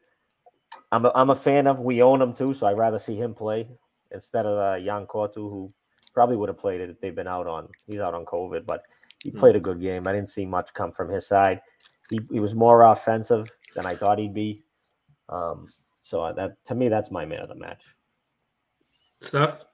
I'm 0.90 1.06
a, 1.06 1.12
I'm 1.14 1.30
a 1.30 1.34
fan 1.36 1.66
of. 1.66 1.80
We 1.80 2.02
own 2.02 2.20
him 2.22 2.34
too, 2.34 2.54
so 2.54 2.66
I'd 2.66 2.78
rather 2.78 2.98
see 2.98 3.16
him 3.16 3.34
play 3.34 3.66
instead 4.12 4.46
of 4.46 4.58
uh, 4.58 4.76
Yan 4.76 5.06
Couto, 5.06 5.36
who 5.36 5.68
probably 6.12 6.36
would 6.36 6.48
have 6.48 6.58
played 6.58 6.80
it 6.80 6.90
if 6.90 7.00
they've 7.00 7.14
been 7.14 7.26
out 7.28 7.46
on. 7.46 7.68
He's 7.86 8.00
out 8.00 8.14
on 8.14 8.24
COVID, 8.26 8.66
but 8.66 8.84
he 9.24 9.30
Hmm. 9.30 9.38
played 9.38 9.56
a 9.56 9.60
good 9.60 9.80
game. 9.80 10.06
I 10.06 10.12
didn't 10.12 10.28
see 10.28 10.44
much 10.44 10.74
come 10.74 10.92
from 10.92 11.08
his 11.08 11.26
side. 11.26 11.60
He, 12.10 12.20
he 12.30 12.40
was 12.40 12.54
more 12.54 12.82
offensive 12.84 13.46
than 13.74 13.86
I 13.86 13.94
thought 13.96 14.18
he'd 14.18 14.34
be. 14.34 14.62
Um, 15.28 15.66
so 16.12 16.30
that 16.36 16.62
to 16.66 16.74
me, 16.74 16.90
that's 16.90 17.10
my 17.10 17.24
man 17.24 17.40
of 17.40 17.48
the 17.48 17.54
match. 17.54 17.80
Steph? 19.18 19.64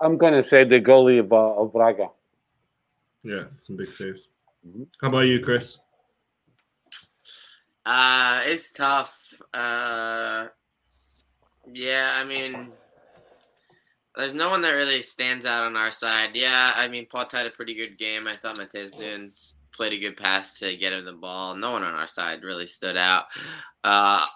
I'm 0.00 0.18
going 0.18 0.32
to 0.32 0.42
say 0.42 0.64
the 0.64 0.80
goalie 0.80 1.20
of, 1.20 1.32
uh, 1.32 1.54
of 1.54 1.72
Braga. 1.72 2.08
Yeah, 3.22 3.44
some 3.60 3.76
big 3.76 3.92
saves. 3.92 4.26
Mhm. 4.66 4.88
How 5.00 5.08
about 5.08 5.28
you, 5.28 5.38
Chris? 5.38 5.78
Uh, 7.84 8.42
it's 8.46 8.72
tough. 8.72 9.14
Uh, 9.54 10.48
yeah, 11.72 12.16
I 12.16 12.24
mean, 12.24 12.72
there's 14.16 14.34
no 14.34 14.50
one 14.50 14.60
that 14.62 14.72
really 14.72 15.02
stands 15.02 15.46
out 15.46 15.62
on 15.62 15.76
our 15.76 15.92
side. 15.92 16.30
Yeah, 16.34 16.72
I 16.74 16.88
mean, 16.88 17.06
Paul 17.06 17.28
had 17.30 17.46
a 17.46 17.50
pretty 17.50 17.76
good 17.76 17.96
game. 17.96 18.26
I 18.26 18.34
thought 18.34 18.58
Mateus 18.58 18.98
Nunes 18.98 19.54
played 19.76 19.92
a 19.92 20.00
good 20.00 20.16
pass 20.16 20.58
to 20.58 20.76
get 20.76 20.92
him 20.92 21.04
the 21.04 21.12
ball. 21.12 21.54
No 21.54 21.72
one 21.72 21.82
on 21.82 21.94
our 21.94 22.08
side 22.08 22.42
really 22.42 22.66
stood 22.66 22.96
out. 22.96 23.26
Uh, 23.84 24.26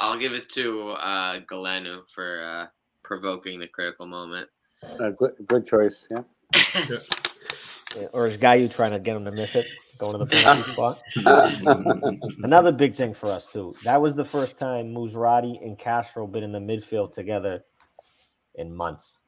I'll 0.00 0.18
give 0.18 0.32
it 0.32 0.48
to 0.50 0.90
uh, 0.90 1.40
Galeno 1.50 2.02
for 2.12 2.42
uh, 2.42 2.66
provoking 3.02 3.60
the 3.60 3.68
critical 3.68 4.06
moment. 4.06 4.48
Uh, 4.82 5.10
good, 5.10 5.32
good 5.46 5.66
choice. 5.66 6.08
Yeah. 6.10 6.22
Yeah, 7.96 8.06
Or 8.12 8.26
is 8.26 8.36
Guy 8.36 8.54
you 8.54 8.68
trying 8.68 8.92
to 8.92 9.00
get 9.00 9.16
him 9.16 9.24
to 9.24 9.32
miss 9.32 9.54
it, 9.54 9.66
going 9.98 10.12
to 10.12 10.24
the 10.24 10.26
penalty 10.30 10.72
spot? 10.72 12.38
Another 12.42 12.72
big 12.72 12.94
thing 12.94 13.12
for 13.12 13.26
us 13.30 13.48
too. 13.48 13.74
That 13.84 14.00
was 14.00 14.14
the 14.14 14.24
first 14.24 14.58
time 14.58 14.94
Musrati 14.94 15.62
and 15.62 15.76
Castro 15.76 16.26
been 16.26 16.44
in 16.44 16.52
the 16.52 16.60
midfield 16.60 17.12
together 17.12 17.64
in 18.54 18.74
months. 18.74 19.18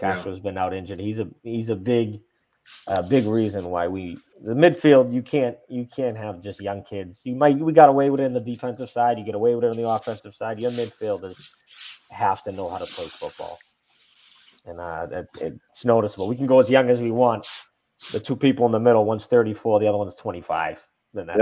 Yeah. 0.00 0.14
Castro's 0.14 0.40
been 0.40 0.56
out 0.56 0.72
injured. 0.72 1.00
He's 1.00 1.18
a 1.18 1.28
he's 1.42 1.68
a 1.68 1.76
big 1.76 2.20
a 2.86 3.02
big 3.02 3.26
reason 3.26 3.66
why 3.70 3.86
we 3.86 4.18
the 4.42 4.54
midfield 4.54 5.12
you 5.12 5.22
can't 5.22 5.56
you 5.68 5.86
can't 5.94 6.16
have 6.16 6.42
just 6.42 6.60
young 6.60 6.82
kids. 6.82 7.20
You 7.24 7.34
might 7.34 7.58
we 7.58 7.72
got 7.72 7.88
away 7.88 8.10
with 8.10 8.20
it 8.20 8.24
in 8.24 8.32
the 8.32 8.40
defensive 8.40 8.90
side, 8.90 9.18
you 9.18 9.24
get 9.24 9.34
away 9.34 9.54
with 9.54 9.64
it 9.64 9.70
on 9.70 9.76
the 9.76 9.88
offensive 9.88 10.34
side. 10.34 10.60
Your 10.60 10.70
midfielders 10.72 11.40
have 12.10 12.42
to 12.44 12.52
know 12.52 12.68
how 12.68 12.78
to 12.78 12.86
play 12.86 13.06
football. 13.06 13.58
And 14.66 14.80
uh 14.80 15.06
it, 15.10 15.28
it's 15.40 15.84
noticeable. 15.84 16.28
We 16.28 16.36
can 16.36 16.46
go 16.46 16.58
as 16.58 16.70
young 16.70 16.90
as 16.90 17.00
we 17.00 17.10
want. 17.10 17.46
The 18.12 18.20
two 18.20 18.36
people 18.36 18.64
in 18.64 18.72
the 18.72 18.80
middle, 18.80 19.04
one's 19.04 19.26
34, 19.26 19.80
the 19.80 19.86
other 19.86 19.98
one's 19.98 20.14
25. 20.14 20.82
Then 21.12 21.26
that's 21.26 21.38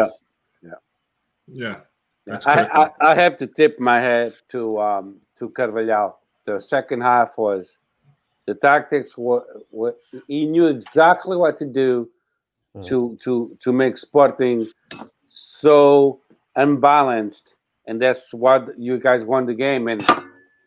Yeah, 1.47 1.81
that's 2.27 2.47
I. 2.47 2.65
I, 2.65 2.91
I 3.01 3.15
have 3.15 3.37
to 3.37 3.47
tip 3.47 3.81
my 3.81 4.01
head 4.01 4.35
to 4.51 4.81
um, 4.81 5.21
to 5.37 5.49
Carvalhal. 5.51 6.15
The 6.45 6.61
second 6.61 7.01
half 7.01 7.39
was 7.39 7.79
the 8.49 8.55
tactics 8.55 9.17
were, 9.17 9.45
were 9.71 9.95
he 10.27 10.47
knew 10.47 10.67
exactly 10.67 11.37
what 11.37 11.59
to 11.59 11.67
do 11.67 12.09
Mm. 12.77 12.87
to 12.87 13.19
to 13.23 13.57
to 13.61 13.73
make 13.73 13.97
Sporting 13.97 14.67
so 15.27 16.21
unbalanced, 16.57 17.55
and 17.87 18.01
that's 18.01 18.35
what 18.35 18.79
you 18.79 18.99
guys 18.99 19.25
won 19.25 19.47
the 19.47 19.55
game. 19.55 19.89
And 19.89 20.07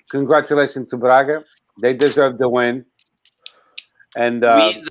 congratulations 0.09 0.89
to 0.89 0.97
Braga; 0.97 1.43
they 1.79 1.93
deserve 1.93 2.37
the 2.37 2.49
win. 2.49 2.85
And 4.15 4.43
uh, 4.43 4.55
we, 4.57 4.83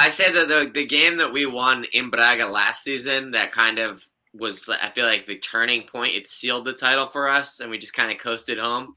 I 0.00 0.08
said 0.08 0.32
that 0.34 0.48
the, 0.48 0.70
the 0.72 0.86
game 0.86 1.18
that 1.18 1.32
we 1.32 1.46
won 1.46 1.84
in 1.92 2.10
Braga 2.10 2.46
last 2.46 2.82
season 2.84 3.32
that 3.32 3.52
kind 3.52 3.78
of 3.78 4.06
was 4.32 4.68
I 4.68 4.88
feel 4.90 5.04
like 5.04 5.26
the 5.26 5.38
turning 5.38 5.82
point. 5.82 6.14
It 6.14 6.28
sealed 6.28 6.64
the 6.64 6.72
title 6.72 7.08
for 7.08 7.28
us, 7.28 7.60
and 7.60 7.70
we 7.70 7.78
just 7.78 7.94
kind 7.94 8.12
of 8.12 8.18
coasted 8.18 8.58
home. 8.58 8.94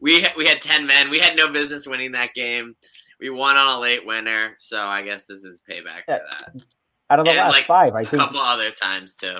We 0.00 0.24
we 0.36 0.46
had 0.46 0.60
ten 0.62 0.86
men. 0.86 1.10
We 1.10 1.18
had 1.18 1.36
no 1.36 1.50
business 1.50 1.86
winning 1.86 2.12
that 2.12 2.34
game. 2.34 2.74
We 3.20 3.30
won 3.30 3.56
on 3.56 3.76
a 3.76 3.80
late 3.80 4.06
winner, 4.06 4.54
so 4.60 4.80
I 4.80 5.02
guess 5.02 5.24
this 5.26 5.42
is 5.44 5.62
payback 5.68 6.04
for 6.04 6.20
that. 6.30 6.62
out 7.10 7.18
of 7.18 7.24
the 7.24 7.30
And, 7.32 7.38
last 7.38 7.52
like, 7.52 7.64
five, 7.64 7.94
I 7.94 8.02
A 8.02 8.04
think 8.04 8.14
a 8.22 8.26
couple 8.26 8.38
other 8.40 8.70
times 8.70 9.14
too. 9.16 9.38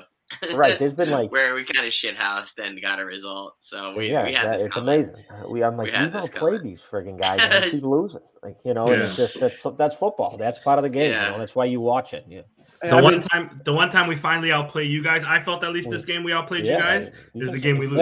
right. 0.54 0.76
There's 0.78 0.94
been 0.94 1.10
like 1.18 1.30
where 1.30 1.54
we 1.54 1.64
kind 1.64 1.86
of 1.86 1.92
shithoused 1.92 2.58
and 2.58 2.82
got 2.82 2.98
a 2.98 3.04
result. 3.04 3.54
So 3.60 3.94
we, 3.96 4.10
yeah, 4.10 4.24
we 4.24 4.34
had 4.34 4.46
that- 4.46 4.52
this 4.54 4.62
it's 4.64 4.74
coming. 4.74 4.94
amazing. 4.96 5.14
Uh, 5.30 5.48
We 5.48 5.62
I'm 5.62 5.76
like 5.76 5.86
We 5.86 5.90
we 5.92 5.96
had 5.96 6.12
have 6.12 6.22
this 6.22 6.28
played 6.30 6.62
these 6.64 6.80
frigging 6.82 7.20
guys 7.20 7.40
and 7.42 7.52
they 7.52 7.70
keep 7.70 7.84
losing. 7.84 8.20
Like 8.42 8.56
you 8.64 8.74
know, 8.74 8.88
and 8.88 9.00
it's 9.02 9.16
just 9.16 9.38
that's 9.38 9.62
that's 9.78 9.94
football. 9.94 10.36
That's 10.36 10.58
part 10.58 10.78
of 10.78 10.82
the 10.82 10.90
game. 10.90 11.12
Yeah. 11.12 11.26
You 11.26 11.32
know? 11.34 11.38
That's 11.38 11.54
why 11.54 11.66
you 11.66 11.80
watch 11.80 12.14
it. 12.14 12.24
Yeah, 12.28 12.42
The 12.82 12.96
I 12.96 13.00
one 13.00 13.12
mean, 13.14 13.20
time, 13.22 13.60
the 13.64 13.72
one 13.72 13.90
time 13.90 14.08
we 14.08 14.16
finally 14.16 14.50
outplay 14.52 14.84
you 14.84 15.02
guys, 15.04 15.22
I 15.24 15.38
felt 15.40 15.62
at 15.64 15.72
least 15.72 15.88
this 15.90 16.04
game 16.04 16.24
we 16.24 16.32
outplayed 16.32 16.66
you 16.66 16.76
guys 16.76 17.10
you 17.32 17.44
is 17.46 17.52
the 17.52 17.58
game 17.60 17.78
we 17.78 17.86
lose. 17.86 17.98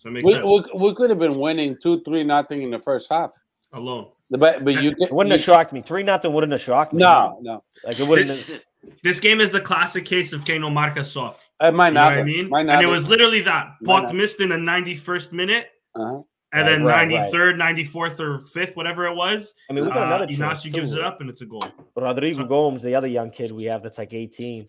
Yeah. 0.00 0.02
So 0.02 0.08
it 0.08 0.12
makes 0.12 0.26
we, 0.26 0.32
sense. 0.32 0.46
we, 0.74 0.88
we 0.88 0.94
could 0.94 1.10
have 1.10 1.18
been 1.18 1.38
winning 1.38 1.76
two, 1.80 2.00
three, 2.02 2.24
nothing 2.24 2.62
in 2.62 2.70
the 2.70 2.78
first 2.78 3.08
half. 3.10 3.32
Alone. 3.72 4.08
But 4.30 4.64
but 4.64 4.82
you 4.82 4.90
it 4.98 5.12
wouldn't 5.12 5.28
you, 5.30 5.36
have 5.36 5.40
shocked 5.40 5.72
me. 5.72 5.80
Three 5.80 6.02
nothing 6.02 6.32
wouldn't 6.32 6.52
have 6.52 6.60
shocked 6.60 6.92
me. 6.92 7.00
No, 7.00 7.38
no, 7.40 7.62
like 7.84 8.00
it 8.00 8.06
wouldn't. 8.08 8.30
Have, 8.30 8.60
This 9.02 9.20
game 9.20 9.40
is 9.40 9.52
the 9.52 9.60
classic 9.60 10.04
case 10.04 10.32
of 10.32 10.44
Kano 10.44 10.70
Marca 10.70 11.04
soft. 11.04 11.48
it 11.60 11.72
might 11.74 11.88
You 11.88 11.94
know 11.94 12.00
not. 12.00 12.10
what 12.12 12.18
I 12.18 12.22
mean? 12.24 12.48
Might 12.48 12.66
not 12.66 12.76
And 12.76 12.82
it 12.82 12.86
was 12.88 13.08
literally 13.08 13.40
that. 13.42 13.74
Might 13.82 14.06
Pote 14.08 14.14
missed 14.14 14.40
in 14.40 14.48
the 14.48 14.56
91st 14.56 15.32
minute, 15.32 15.68
Uh-huh. 15.94 16.14
and 16.14 16.24
Right, 16.52 16.64
then 16.64 16.84
right, 16.84 17.08
right. 17.08 17.32
93rd, 17.32 17.56
94th, 17.58 18.18
or 18.20 18.38
5th, 18.38 18.74
whatever 18.76 19.06
it 19.06 19.14
was. 19.14 19.54
I 19.68 19.72
mean, 19.74 19.84
we 19.84 19.90
got 19.90 19.98
Uh, 19.98 20.06
another 20.06 20.26
chance. 20.26 20.64
Inacio 20.64 20.72
gives 20.72 20.92
it 20.94 21.02
up, 21.02 21.20
and 21.20 21.28
it's 21.30 21.42
a 21.42 21.46
goal. 21.46 21.64
Rodrigo 21.94 22.44
Gomes, 22.44 22.82
the 22.82 22.94
other 22.96 23.06
young 23.06 23.30
kid 23.30 23.52
we 23.52 23.64
have 23.64 23.82
that's 23.84 23.98
like 23.98 24.14
18, 24.14 24.66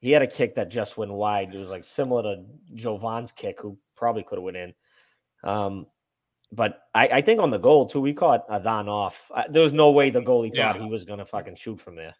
he 0.00 0.10
had 0.10 0.22
a 0.22 0.26
kick 0.26 0.54
that 0.56 0.70
just 0.70 0.96
went 0.96 1.12
wide. 1.12 1.54
It 1.54 1.58
was 1.58 1.68
like 1.68 1.84
similar 1.84 2.22
to 2.22 2.44
Jovane's 2.74 3.30
kick, 3.32 3.60
who 3.60 3.76
probably 4.00 4.24
could 4.24 4.38
have 4.38 4.42
went 4.42 4.56
in. 4.56 4.74
Um, 5.44 5.86
but 6.52 6.80
I, 6.94 7.06
I 7.08 7.20
think 7.20 7.40
on 7.40 7.50
the 7.50 7.58
goal 7.58 7.86
too, 7.86 8.00
we 8.00 8.12
caught 8.12 8.44
Adan 8.50 8.88
off. 8.88 9.30
Uh, 9.32 9.44
there 9.48 9.62
was 9.62 9.72
no 9.72 9.92
way 9.92 10.10
the 10.10 10.20
goalie 10.20 10.54
thought 10.54 10.80
he 10.80 10.88
was 10.88 11.04
gonna 11.04 11.24
fucking 11.24 11.54
shoot 11.54 11.80
from 11.80 11.94
there. 11.94 12.14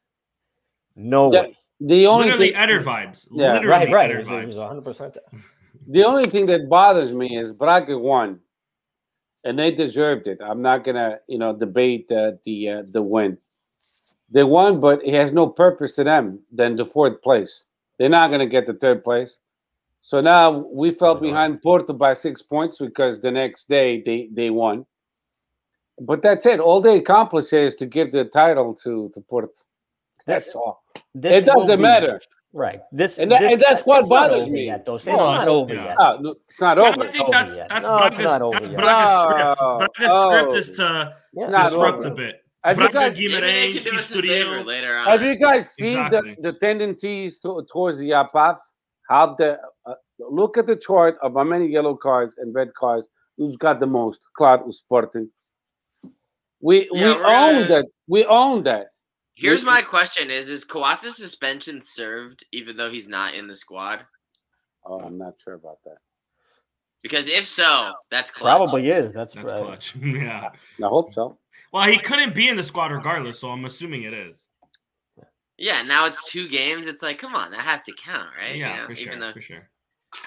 No 0.94 1.32
Yeah, 1.32 1.42
way. 1.42 1.56
The 1.80 2.06
only 2.06 2.26
Literally 2.26 2.52
thing, 2.52 2.56
Eder 2.56 2.80
vibes. 2.82 3.26
Yeah. 3.32 3.54
Literally 3.54 3.68
Right, 3.68 3.90
right. 3.92 4.10
It 4.10 4.14
Eder 4.14 4.18
was, 4.20 4.30
it 4.30 4.46
was 4.46 4.56
vibes. 4.56 4.60
100 4.60 4.84
percent 4.84 5.16
the 5.88 6.04
only 6.04 6.24
thing 6.24 6.46
that 6.46 6.68
bothers 6.68 7.12
me 7.12 7.36
is 7.38 7.52
Braga 7.52 7.98
won, 7.98 8.38
and 9.44 9.58
they 9.58 9.72
deserved 9.72 10.28
it. 10.28 10.38
I'm 10.40 10.62
not 10.62 10.84
gonna, 10.84 11.18
you 11.26 11.38
know, 11.38 11.56
debate 11.56 12.12
uh, 12.12 12.32
the 12.44 12.68
uh, 12.68 12.82
the 12.86 13.02
win. 13.02 13.38
They 14.30 14.44
won, 14.44 14.78
but 14.78 15.04
it 15.04 15.14
has 15.14 15.32
no 15.32 15.48
purpose 15.48 15.96
to 15.96 16.04
them 16.04 16.38
than 16.52 16.76
the 16.76 16.86
fourth 16.86 17.20
place. 17.22 17.64
They're 17.98 18.08
not 18.08 18.30
gonna 18.30 18.46
get 18.46 18.66
the 18.66 18.74
third 18.74 19.02
place. 19.02 19.38
So 20.02 20.20
now 20.20 20.50
we 20.72 20.90
fell 20.92 21.12
Probably 21.14 21.28
not. 21.30 21.34
behind 21.34 21.62
Porto 21.62 21.92
by 21.92 22.14
six 22.14 22.40
points 22.42 22.78
because 22.78 23.20
the 23.20 23.30
next 23.30 23.68
day 23.68 24.02
they 24.04 24.28
they 24.32 24.50
won. 24.50 24.86
But 26.00 26.22
that's 26.22 26.46
it. 26.46 26.60
All 26.60 26.80
they 26.80 26.96
accomplished 26.98 27.50
here 27.50 27.66
is 27.66 27.74
to 27.76 27.86
give 27.86 28.10
the 28.12 28.24
title 28.24 28.74
to 28.82 29.10
to 29.14 29.20
Porto. 29.20 29.52
That's 30.26 30.46
This- 30.46 30.54
all. 30.54 30.82
This 31.14 31.42
It 31.42 31.46
doesn't 31.46 31.76
be- 31.76 31.82
matter. 31.82 32.20
Right. 32.52 32.80
This 32.90 33.18
And 33.18 33.30
that- 33.30 33.40
this- 33.42 33.52
and 33.52 33.60
that's 33.62 33.84
what 33.86 34.08
bothers 34.08 34.48
me. 34.48 34.66
Yet, 34.66 34.84
though. 34.84 34.96
It's 34.96 35.06
Well, 35.06 35.18
not 35.18 35.42
it's- 35.42 35.48
over 35.48 35.74
yet. 35.74 35.96
No, 35.98 36.34
it's 36.48 36.60
not 36.60 36.78
I 36.78 36.88
over. 36.88 37.02
think 37.04 37.30
that's 37.32 37.56
yet. 37.56 37.68
that's 37.68 37.86
No, 37.86 37.96
it's 38.06 38.16
Braga's, 38.16 38.32
not 38.32 38.42
over 38.42 38.52
that's 38.54 38.68
yet. 38.68 38.78
Braga's 38.78 39.10
No. 39.10 39.20
script. 39.22 39.96
Braga's 39.98 40.12
Oh. 40.12 40.30
script 40.30 40.56
is 40.56 40.70
to 40.78 41.14
Yeah. 41.34 41.46
not 41.48 41.64
disrupt 41.70 41.98
over. 41.98 42.08
a 42.08 42.10
bit. 42.14 42.36
Have 42.64 42.78
you 42.78 42.88
guys 42.90 43.12
Maybe 43.16 43.28
they 43.28 43.40
Guimarães, 43.40 43.72
could 43.74 43.90
do 43.90 43.96
us 43.96 44.10
a 44.10 44.22
favor 44.22 44.56
Estoril. 44.58 44.64
later 44.66 44.96
on. 44.96 45.04
Have 45.06 45.22
you 45.22 45.36
guys 45.36 45.70
seen 45.70 45.98
Exactly. 46.04 46.34
the, 46.40 46.52
the 46.52 46.58
tendencies 46.58 47.38
to, 47.40 47.66
towards 47.72 47.98
the 47.98 48.10
APAF? 48.10 48.58
How 49.08 49.34
the 49.34 49.60
look 50.28 50.58
at 50.58 50.66
the 50.66 50.76
chart 50.76 51.16
of 51.22 51.34
how 51.34 51.44
many 51.44 51.66
yellow 51.66 51.96
cards 51.96 52.36
and 52.38 52.54
red 52.54 52.74
cards. 52.74 53.06
Who's 53.36 53.56
got 53.56 53.80
the 53.80 53.86
most? 53.86 54.20
Claro, 54.34 54.64
o 54.66 54.70
Sporting. 54.70 55.30
We 56.60 56.88
Yeah, 56.92 57.16
we 57.16 57.24
own 57.24 57.54
gonna- 57.54 57.66
that. 57.68 57.86
We 58.06 58.24
own 58.26 58.62
that. 58.64 58.88
Here's 59.34 59.64
my 59.64 59.80
question: 59.80 60.30
Is 60.30 60.48
is 60.50 60.64
Kawata's 60.66 61.16
suspension 61.16 61.80
served, 61.82 62.44
even 62.52 62.76
though 62.76 62.90
he's 62.90 63.08
not 63.08 63.34
in 63.34 63.46
the 63.46 63.56
squad? 63.56 64.04
Oh, 64.84 64.98
I'm 65.00 65.16
not 65.16 65.34
sure 65.42 65.54
about 65.54 65.78
that. 65.84 65.98
Because 67.02 67.28
if 67.28 67.46
so, 67.46 67.92
that's 68.10 68.30
clutch. 68.30 68.56
Probably 68.58 68.90
is. 68.90 69.12
That's, 69.12 69.32
That's 69.32 69.50
right. 69.52 69.62
clutch. 69.62 69.96
yeah. 70.02 70.50
I 70.84 70.86
hope 70.86 71.14
so. 71.14 71.38
Well, 71.72 71.84
he 71.88 71.98
couldn't 71.98 72.34
be 72.34 72.48
in 72.48 72.56
the 72.56 72.64
squad 72.64 72.92
regardless, 72.92 73.38
so 73.38 73.48
I'm 73.50 73.64
assuming 73.64 74.02
it 74.02 74.12
is. 74.12 74.46
Yeah, 75.56 75.82
now 75.82 76.06
it's 76.06 76.30
two 76.30 76.48
games. 76.48 76.86
It's 76.86 77.02
like, 77.02 77.18
come 77.18 77.34
on, 77.34 77.50
that 77.52 77.60
has 77.60 77.82
to 77.84 77.92
count, 77.92 78.30
right? 78.38 78.54
You 78.54 78.60
Yeah, 78.60 78.80
know, 78.80 78.86
for 78.86 78.94
sure. 78.94 79.16
Though, 79.16 79.32
For 79.32 79.40
sure. 79.42 79.68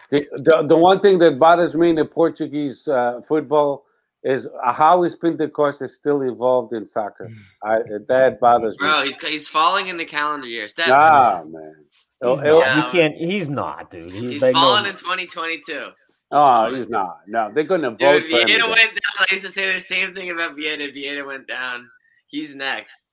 The, 0.10 0.26
the, 0.34 0.64
the 0.68 0.78
one 0.78 1.00
thing 1.00 1.18
that 1.20 1.38
bothers 1.40 1.76
me 1.76 1.90
in 1.90 1.96
the 1.98 2.06
Portuguese 2.06 2.88
uh, 2.88 3.22
football 3.28 3.86
is 4.24 4.48
how 4.64 5.04
is 5.04 5.16
Pinto 5.18 5.46
da 5.46 5.52
Costa 5.52 5.84
is 5.86 5.96
still 5.96 6.22
involved 6.22 6.72
in 6.74 6.86
soccer. 6.86 7.30
I, 7.64 7.80
that 8.08 8.38
bothers 8.40 8.74
me. 8.80 8.88
bro, 8.88 9.04
he's 9.04 9.18
he's 9.18 9.48
falling 9.50 9.88
in 9.88 9.98
the 9.98 10.06
calendar 10.06 10.48
year. 10.48 10.68
Step, 10.70 10.88
Ah, 10.90 11.44
man. 11.46 11.76
Oh, 12.22 12.36
He's 12.36 12.46
oh, 12.46 12.60
not. 12.60 12.66
Yeah. 12.66 12.86
You 12.86 12.92
can't. 12.92 13.16
He's 13.18 13.50
not, 13.50 13.92
dude. 13.92 14.10
He, 14.10 14.32
he's 14.32 14.42
they 14.42 14.54
know- 14.54 14.62
falling 14.62 14.86
in 14.86 14.96
2022. 14.96 15.90
oh, 16.32 16.74
he's 16.74 16.88
not. 16.88 17.18
No, 17.28 17.52
they're 17.54 17.66
going 17.66 17.82
to 17.82 17.90
vote 17.92 18.22
Dude, 18.22 18.32
for 18.32 18.38
him. 18.38 18.48
Vieira 18.48 18.56
again. 18.56 18.70
went 18.70 18.90
down. 18.92 19.26
I 19.30 19.34
used 19.34 19.44
to 19.46 19.52
say 19.52 19.74
the 19.74 19.82
same 19.82 20.14
thing 20.14 20.32
about 20.32 20.56
Vieira. 20.56 20.96
Vieira 20.96 21.26
went 21.28 21.48
down. 21.48 21.86
He's 22.28 22.56
next. 22.56 23.10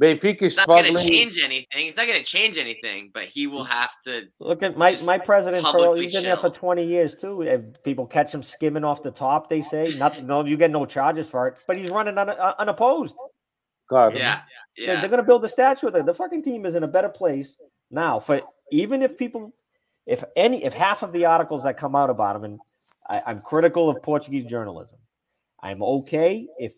Benfica 0.00 0.42
is 0.42 0.56
It's 0.56 0.56
not 0.56 0.68
going 0.68 0.94
to 0.94 1.02
change 1.02 1.38
anything. 1.42 1.88
It's 1.88 1.96
not 1.96 2.06
going 2.06 2.18
to 2.22 2.24
change 2.24 2.56
anything, 2.56 3.10
but 3.12 3.24
he 3.24 3.48
will 3.48 3.64
have 3.64 3.90
to. 4.06 4.28
Look 4.38 4.62
at 4.62 4.76
my 4.76 4.96
my 5.04 5.18
president 5.18 5.64
for 5.64 5.72
publicly 5.72 6.04
he's 6.04 6.14
been 6.14 6.22
there 6.22 6.36
for 6.36 6.50
20 6.50 6.86
years 6.86 7.16
too. 7.16 7.42
If 7.42 7.82
people 7.82 8.06
catch 8.06 8.32
him 8.32 8.42
skimming 8.42 8.84
off 8.84 9.02
the 9.02 9.10
top, 9.10 9.50
they 9.50 9.60
say 9.60 9.94
nothing. 9.98 10.26
No, 10.26 10.44
you 10.44 10.56
get 10.56 10.70
no 10.70 10.86
charges 10.86 11.28
for 11.28 11.48
it. 11.48 11.58
But 11.66 11.78
he's 11.78 11.90
running 11.90 12.16
un, 12.16 12.28
uh, 12.30 12.54
unopposed. 12.60 13.16
God. 13.88 14.14
Yeah, 14.16 14.42
They- 14.76 14.84
yeah. 14.84 15.00
They're 15.00 15.08
going 15.10 15.18
to 15.22 15.26
build 15.26 15.44
a 15.44 15.48
statue 15.48 15.88
of 15.88 15.94
it. 15.96 16.06
The 16.06 16.14
fucking 16.14 16.42
team 16.44 16.64
is 16.64 16.76
in 16.76 16.84
a 16.84 16.88
better 16.88 17.08
place 17.08 17.56
now. 17.90 18.20
For 18.20 18.42
even 18.70 19.02
if 19.02 19.16
people, 19.16 19.52
if 20.06 20.22
any, 20.36 20.62
if 20.64 20.74
half 20.74 21.02
of 21.02 21.12
the 21.12 21.24
articles 21.24 21.64
that 21.64 21.76
come 21.76 21.96
out 21.96 22.10
about 22.10 22.36
him, 22.36 22.44
and 22.44 22.60
I, 23.08 23.22
I'm 23.26 23.40
critical 23.40 23.88
of 23.90 24.00
Portuguese 24.02 24.44
journalism, 24.44 24.98
I'm 25.60 25.82
okay 25.82 26.46
if 26.58 26.72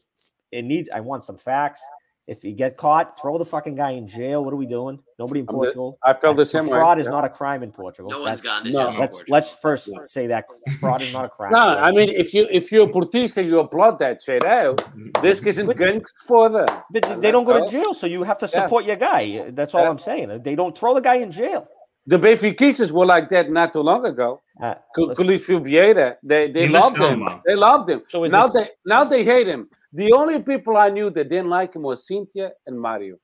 it 0.53 0.65
needs. 0.65 0.89
I 0.89 1.01
want 1.01 1.23
some 1.25 1.37
facts. 1.37 1.83
If 2.31 2.45
you 2.45 2.53
get 2.53 2.77
caught, 2.77 3.21
throw 3.21 3.39
the 3.39 3.45
fucking 3.45 3.75
guy 3.75 3.91
in 3.91 4.07
jail. 4.07 4.45
What 4.45 4.53
are 4.55 4.57
we 4.57 4.65
doing? 4.65 5.01
Nobody 5.19 5.41
in 5.41 5.47
I'm 5.49 5.53
the- 5.53 5.53
Portugal. 5.53 5.99
I 6.05 6.13
felt 6.15 6.37
the 6.37 6.47
So 6.47 6.61
same 6.61 6.69
fraud 6.69 6.97
way. 6.97 7.01
is 7.01 7.09
yeah. 7.09 7.11
not 7.17 7.25
a 7.25 7.29
crime 7.29 7.65
in 7.65 7.73
Portugal. 7.73 8.09
No 8.09 8.21
one's 8.21 8.41
That's- 8.41 8.63
gone 8.63 8.65
to 8.67 8.71
no. 8.71 8.79
jail. 8.79 8.89
in 8.95 9.01
Let's 9.01 9.17
Portugal. 9.17 9.33
let's 9.35 9.57
first 9.57 9.91
say 10.05 10.29
that 10.29 10.45
fraud 10.79 11.03
is 11.03 11.13
not 11.13 11.25
a 11.25 11.29
crime. 11.29 11.51
No, 11.51 11.59
I 11.59 11.91
mean, 11.91 12.09
if 12.09 12.33
you 12.33 12.47
if 12.49 12.71
you're 12.71 12.87
Portista, 12.87 13.45
you 13.45 13.59
applaud 13.59 13.99
that 13.99 14.23
shit 14.23 14.45
out. 14.45 14.77
This 15.21 15.41
mm-hmm. 15.41 15.49
isn't 15.49 15.67
But- 15.67 15.77
gangs 15.77 16.15
for 16.29 16.49
them. 16.49 16.67
but 16.93 17.03
they- 17.03 17.15
they 17.17 17.31
don't 17.33 17.45
go 17.45 17.65
to 17.65 17.69
jail, 17.69 17.93
so 17.95 18.07
you 18.07 18.23
have 18.23 18.39
to 18.39 18.47
Yeah. 18.47 18.63
support 18.63 18.85
your 18.85 18.97
guy. 19.11 19.51
That's 19.51 19.75
all 19.75 19.83
Yeah. 19.83 19.91
I'm 19.91 19.99
saying. 19.99 20.43
They 20.45 20.55
don't 20.55 20.79
throw 20.79 20.95
the 20.95 21.01
guy 21.01 21.17
in 21.17 21.33
jail. 21.33 21.67
The 22.13 22.19
Benfiquistas 22.19 22.91
were 22.91 23.07
like 23.15 23.29
that 23.35 23.51
not 23.59 23.73
too 23.73 23.85
long 23.91 24.05
ago. 24.13 24.31
Uh, 24.61 24.75
Cu- 24.95 25.13
Luis 25.29 25.47
Vieira, 25.47 26.09
they 26.31 26.43
they 26.57 26.67
loved 26.79 26.97
him. 26.97 27.21
him. 27.23 27.41
They 27.47 27.55
loved 27.69 27.87
him. 27.93 28.01
So 28.15 28.25
now 28.25 28.47
it- 28.47 28.55
they 28.57 28.67
now 28.95 29.03
they 29.13 29.23
hate 29.33 29.47
him. 29.55 29.63
The 30.01 30.09
only 30.21 30.39
people 30.53 30.75
I 30.87 30.89
knew 30.97 31.09
that 31.17 31.27
didn't 31.33 31.51
like 31.59 31.71
him 31.77 31.83
was 31.91 32.07
Cynthia 32.11 32.49
and 32.67 32.77
Mario. 32.89 33.15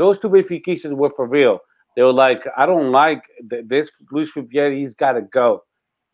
Those 0.00 0.16
two 0.20 0.30
Benfiquistas 0.34 0.92
were 1.00 1.10
for 1.18 1.26
real. 1.38 1.56
They 1.96 2.02
were 2.08 2.18
like, 2.26 2.42
I 2.56 2.64
don't 2.70 2.90
like 3.02 3.22
th- 3.50 3.64
this 3.72 3.86
Luis 4.10 4.30
Vieira. 4.36 4.74
He's 4.80 4.94
got 5.04 5.12
to 5.12 5.22
go. 5.40 5.48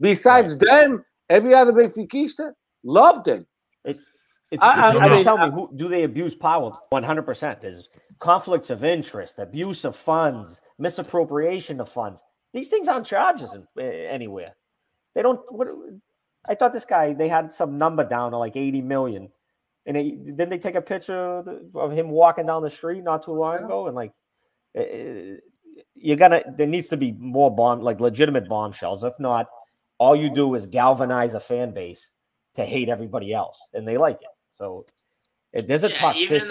Besides 0.01 0.59
them, 0.59 1.05
every 1.37 1.55
other 1.55 1.73
Benfiquista 1.73 2.47
loved 3.01 3.27
him. 3.29 3.47
if, 3.91 3.97
if 4.51 4.61
I- 4.63 4.91
I- 4.91 4.99
I 4.99 5.09
mean, 5.09 5.25
tell 5.25 5.39
me 5.39 5.51
who 5.51 5.71
do 5.77 5.89
they 5.89 6.03
abuse 6.05 6.35
power? 6.35 6.73
One 6.91 7.03
hundred 7.03 7.23
percent. 7.23 7.61
There's 7.61 7.89
conflicts 8.19 8.71
of 8.71 8.83
interest, 8.85 9.39
abuse 9.39 9.85
of 9.85 9.95
funds, 9.97 10.61
misappropriation 10.79 11.81
of 11.81 11.89
funds. 11.89 12.23
These 12.53 12.69
things 12.69 12.89
aren't 12.89 13.07
charges 13.07 13.55
in, 13.55 13.67
uh, 13.79 13.83
anywhere. 13.83 14.57
They 15.15 15.23
don't. 15.23 15.41
What, 15.53 15.69
I 16.49 16.55
thought 16.55 16.73
this 16.73 16.85
guy 16.85 17.13
they 17.13 17.29
had 17.29 17.53
some 17.53 17.79
number 17.79 18.03
down 18.05 18.33
to 18.33 18.39
like 18.39 18.57
eighty 18.57 18.81
million, 18.81 19.29
and 19.87 19.97
they, 19.97 20.11
didn't 20.11 20.51
they 20.51 20.59
take 20.59 20.75
a 20.75 20.83
picture 20.83 21.39
of, 21.39 21.45
the, 21.45 21.71
of 21.79 21.93
him 21.93 22.09
walking 22.11 22.47
down 22.47 22.63
the 22.63 22.71
street 22.71 23.05
not 23.05 23.23
too 23.25 23.33
long 23.33 23.59
Yeah. 23.59 23.65
ago? 23.67 23.87
And 23.87 23.95
like, 23.95 24.13
uh, 24.77 25.39
you're 25.95 26.17
gonna 26.17 26.43
there 26.57 26.67
needs 26.67 26.89
to 26.89 26.97
be 26.97 27.13
more 27.13 27.55
bomb 27.55 27.83
like 27.83 28.01
legitimate 28.01 28.49
bombshells. 28.49 29.05
If 29.05 29.19
not, 29.21 29.47
all 29.99 30.17
you 30.17 30.31
do 30.35 30.55
is 30.55 30.67
galvanize 30.67 31.35
a 31.35 31.41
fan 31.41 31.73
base 31.73 32.11
to 32.55 32.65
hate 32.65 32.89
everybody 32.89 33.33
else, 33.33 33.61
and 33.75 33.87
they 33.87 33.97
like 33.97 34.21
it. 34.23 34.29
So 34.61 34.85
it, 35.55 35.67
there's 35.67 35.85
a 35.85 35.89
Yeah, 35.89 36.13
even 36.17 36.39
toxicity 36.39 36.49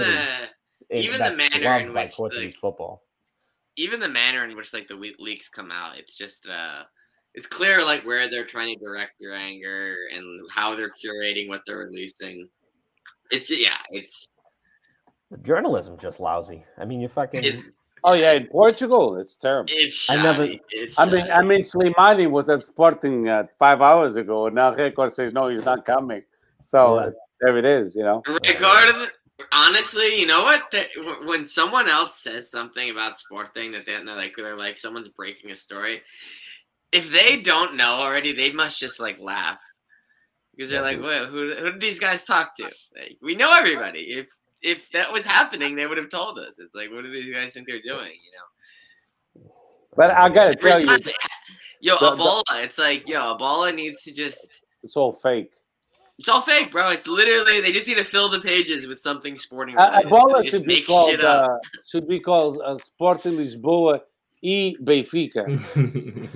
the 0.90 0.98
even 0.98 1.20
the 1.22 1.36
manner 1.38 1.78
in 1.80 1.94
which, 1.94 2.14
Portuguese 2.14 2.46
like, 2.46 2.56
football. 2.56 3.04
even 3.78 4.00
the 4.00 4.10
manner 4.10 4.44
in 4.44 4.58
which 4.58 4.74
like 4.74 4.88
the 4.88 4.96
leaks 5.20 5.48
come 5.48 5.72
out, 5.72 5.98
it's 5.98 6.16
just 6.16 6.50
uh, 6.50 6.84
it's 7.36 7.46
clear 7.46 7.84
like 7.84 8.04
where 8.06 8.28
they're 8.28 8.46
trying 8.46 8.74
to 8.76 8.84
direct 8.84 9.14
your 9.20 9.36
anger 9.36 9.96
and 10.14 10.26
how 10.52 10.76
they're 10.76 10.90
curating 10.90 11.48
what 11.48 11.62
they're 11.68 11.78
releasing. 11.78 12.50
It's 13.30 13.48
just, 13.48 13.62
yeah, 13.62 13.78
it's 13.92 14.26
The 15.30 15.38
journalism's 15.38 16.02
just 16.02 16.20
lousy. 16.20 16.66
I 16.80 16.86
mean, 16.86 17.00
you 17.02 17.08
fucking. 17.08 17.44
it's 17.44 17.62
Oh 18.04 18.14
yeah, 18.14 18.32
in 18.32 18.48
Portugal, 18.48 19.18
it's 19.18 19.36
terrible. 19.36 19.70
it's 19.72 20.10
I 20.10 20.16
never- 20.16 20.48
It's 20.72 20.98
I 20.98 21.06
mean, 21.06 21.28
I 21.32 21.42
mean, 21.44 21.62
Slimani 21.64 22.32
was 22.32 22.48
at 22.50 22.64
Sporting 22.64 23.28
uh, 23.30 23.44
five 23.60 23.82
hours 23.82 24.16
ago. 24.16 24.48
and 24.48 24.56
Now 24.56 24.74
Record 24.74 25.14
says 25.14 25.32
no, 25.34 25.50
he's 25.50 25.66
not 25.66 25.86
coming. 25.86 26.24
So 26.64 27.00
Yeah. 27.00 27.10
There 27.42 27.58
it 27.58 27.66
is. 27.66 27.96
You 27.96 28.04
know. 28.04 28.22
Ricardo, 28.28 29.06
honestly, 29.52 30.20
you 30.20 30.26
know 30.26 30.44
what? 30.44 30.70
The, 30.72 30.86
when 31.26 31.46
someone 31.46 31.88
else 31.88 32.20
says 32.22 32.50
something 32.52 32.90
about 32.90 33.18
sport 33.18 33.54
thing 33.54 33.72
that 33.72 33.86
they're 33.86 34.04
like, 34.04 34.34
they're 34.36 34.56
like 34.56 34.78
someone's 34.78 35.10
breaking 35.10 35.52
a 35.52 35.56
story. 35.56 36.02
If 36.92 37.12
they 37.12 37.42
don't 37.42 37.76
know 37.76 37.92
already, 37.92 38.34
they 38.34 38.52
must 38.52 38.80
just 38.80 39.00
like 39.00 39.20
laugh 39.20 39.60
because 40.56 40.72
they're 40.72 40.82
like, 40.82 40.98
dude. 40.98 41.06
"Wait, 41.06 41.28
who, 41.28 41.54
who 41.54 41.72
did 41.72 41.80
these 41.82 42.00
guys 42.00 42.26
talk 42.26 42.56
to?" 42.58 42.64
Like, 42.64 43.18
we 43.22 43.36
know 43.36 43.54
everybody. 43.56 44.02
If 44.02 44.28
if 44.62 44.90
that 44.92 45.12
was 45.12 45.26
happening, 45.26 45.76
they 45.76 45.88
would 45.88 45.98
have 45.98 46.10
told 46.10 46.38
us. 46.40 46.60
It's 46.60 46.76
like, 46.76 46.92
what 46.92 47.04
do 47.04 47.12
these 47.12 47.34
guys 47.34 47.54
think 47.54 47.68
they're 47.68 47.80
doing? 47.80 48.12
You 48.12 48.32
know. 48.36 49.52
But 49.96 50.12
I 50.12 50.30
gotta 50.30 50.56
tell 50.56 50.82
you, 50.82 50.88
yo, 51.82 51.96
the- 52.00 52.06
the- 52.08 52.14
A 52.14 52.16
Bola. 52.16 52.44
It's 52.56 52.78
like, 52.78 53.08
yo, 53.08 53.32
A 53.34 53.38
Bola 53.38 53.72
needs 53.72 54.02
to 54.04 54.14
just. 54.14 54.64
it's 54.84 54.98
all 54.98 55.14
fake. 55.14 55.52
It's 56.20 56.28
all 56.28 56.42
fake, 56.42 56.70
bro. 56.72 56.90
It's 56.90 57.08
literally 57.08 57.62
they 57.62 57.72
just 57.72 57.88
need 57.88 57.98
to 57.98 58.04
fill 58.04 58.28
the 58.30 58.42
pages 58.42 58.86
with 58.86 59.00
something 59.00 59.38
sporting. 59.38 59.78
Uh, 59.78 59.88
related. 59.90 60.06
A 60.06 60.10
Bola 60.10 60.44
They 60.44 60.50
should 60.50 60.64
be 60.66 60.76
make 60.76 60.88
called 60.88 61.10
shit 61.12 61.24
up. 61.24 61.50
uh, 61.50 61.58
should 61.88 62.08
be 62.10 62.20
called 62.20 62.62
uh, 62.64 62.78
Sporting 62.84 63.38
Lisboa 63.38 64.02
e 64.42 64.76
Benfica. 64.84 65.44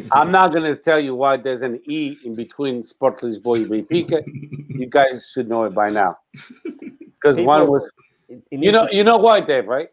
I'm 0.13 0.31
not 0.31 0.53
gonna 0.53 0.75
tell 0.75 0.99
you 0.99 1.15
why 1.15 1.35
there's 1.37 1.63
an 1.63 1.81
e 1.85 2.17
in 2.23 2.33
between 2.33 2.81
Sport 2.83 3.19
Lisboa 3.21 3.57
and 3.57 3.67
Benfica. 3.69 4.23
You 4.69 4.87
guys 4.87 5.29
should 5.33 5.49
know 5.49 5.65
it 5.65 5.73
by 5.75 5.89
now. 5.89 6.17
Because 7.21 7.41
one 7.41 7.67
was, 7.67 7.83
it- 8.29 8.41
it 8.51 8.59
you 8.63 8.71
know, 8.71 8.87
to- 8.87 8.95
you 8.95 9.03
know 9.03 9.17
why, 9.17 9.41
Dave, 9.41 9.67
right? 9.67 9.89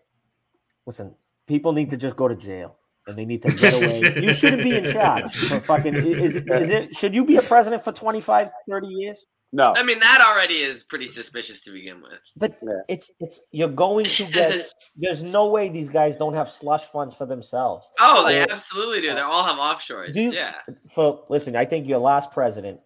listen, 0.87 1.15
people 1.47 1.73
need 1.73 1.91
to 1.91 1.97
just 1.97 2.17
go 2.17 2.27
to 2.29 2.35
jail 2.35 2.77
and 3.07 3.17
they 3.17 3.25
need 3.25 3.43
to 3.43 3.51
get 3.55 3.75
away. 3.75 4.23
you 4.25 4.33
shouldn't 4.33 4.63
be 4.63 4.77
in 4.77 4.93
charge 4.93 5.37
for 5.49 5.61
fucking. 5.61 5.95
Is, 5.97 6.37
is 6.37 6.71
it? 6.71 6.95
Should 6.97 7.13
you 7.15 7.25
be 7.25 7.37
a 7.37 7.43
president 7.43 7.83
for 7.85 7.93
25, 7.93 8.51
30 8.69 8.87
years? 8.87 9.27
No. 9.53 9.73
I 9.77 9.83
mean, 9.83 9.99
that 9.99 10.25
already 10.25 10.59
is 10.59 10.85
pretty 10.85 11.09
suspicious 11.09 11.61
to 11.63 11.73
begin 11.73 12.01
with. 12.03 12.21
But 12.37 12.57
Yeah. 12.63 12.81
it's 12.89 13.11
it's 13.19 13.41
you're 13.51 13.69
going 13.69 14.05
to 14.07 14.25
get. 14.27 14.69
There's 14.97 15.23
no 15.25 15.49
way 15.49 15.69
these 15.69 15.89
guys 15.89 16.17
don't 16.17 16.35
have 16.35 16.49
slush 16.49 16.85
funds 16.85 17.17
for 17.17 17.27
themselves. 17.27 17.91
Oh, 17.99 18.25
they 18.27 18.41
Uh, 18.41 18.47
absolutely 18.51 19.01
do. 19.01 19.13
They 19.13 19.21
all 19.21 19.43
have 19.45 19.57
offshores. 19.57 20.13
do 20.13 20.21
you- 20.21 20.33
yeah. 20.33 20.55
For 20.95 21.25
listen, 21.29 21.57
I 21.57 21.65
think 21.65 21.89
your 21.89 21.99
last 21.99 22.31
president. 22.31 22.81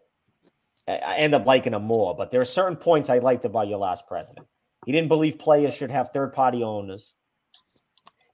I- 0.89 0.97
I 0.97 1.15
end 1.17 1.35
up 1.35 1.45
liking 1.47 1.75
him 1.75 1.83
more, 1.85 2.15
but 2.17 2.31
there 2.31 2.41
are 2.41 2.47
certain 2.47 2.77
points 2.77 3.09
I 3.11 3.19
liked 3.19 3.45
about 3.45 3.69
your 3.69 3.79
last 3.79 4.07
president. 4.07 4.47
He 4.87 4.93
didn't 4.93 5.09
believe 5.09 5.39
players 5.39 5.75
should 5.75 5.91
have 5.91 6.11
third 6.13 6.33
party 6.33 6.63
owners. 6.63 7.13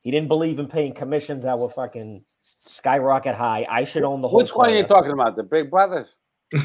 He 0.02 0.10
didn't 0.10 0.28
believe 0.28 0.58
in 0.58 0.66
paying 0.66 0.94
commissions 0.94 1.44
that 1.44 1.58
were 1.58 1.68
fucking 1.68 2.24
skyrocket 2.42 3.34
high. 3.34 3.66
I 3.68 3.84
should 3.84 4.02
own 4.02 4.20
the 4.20 4.28
whole. 4.28 4.38
Which 4.38 4.54
one 4.54 4.70
are 4.70 4.74
you 4.74 4.82
talking 4.84 5.12
about? 5.12 5.36
The 5.36 5.42
Big 5.42 5.70
Brothers? 5.70 6.08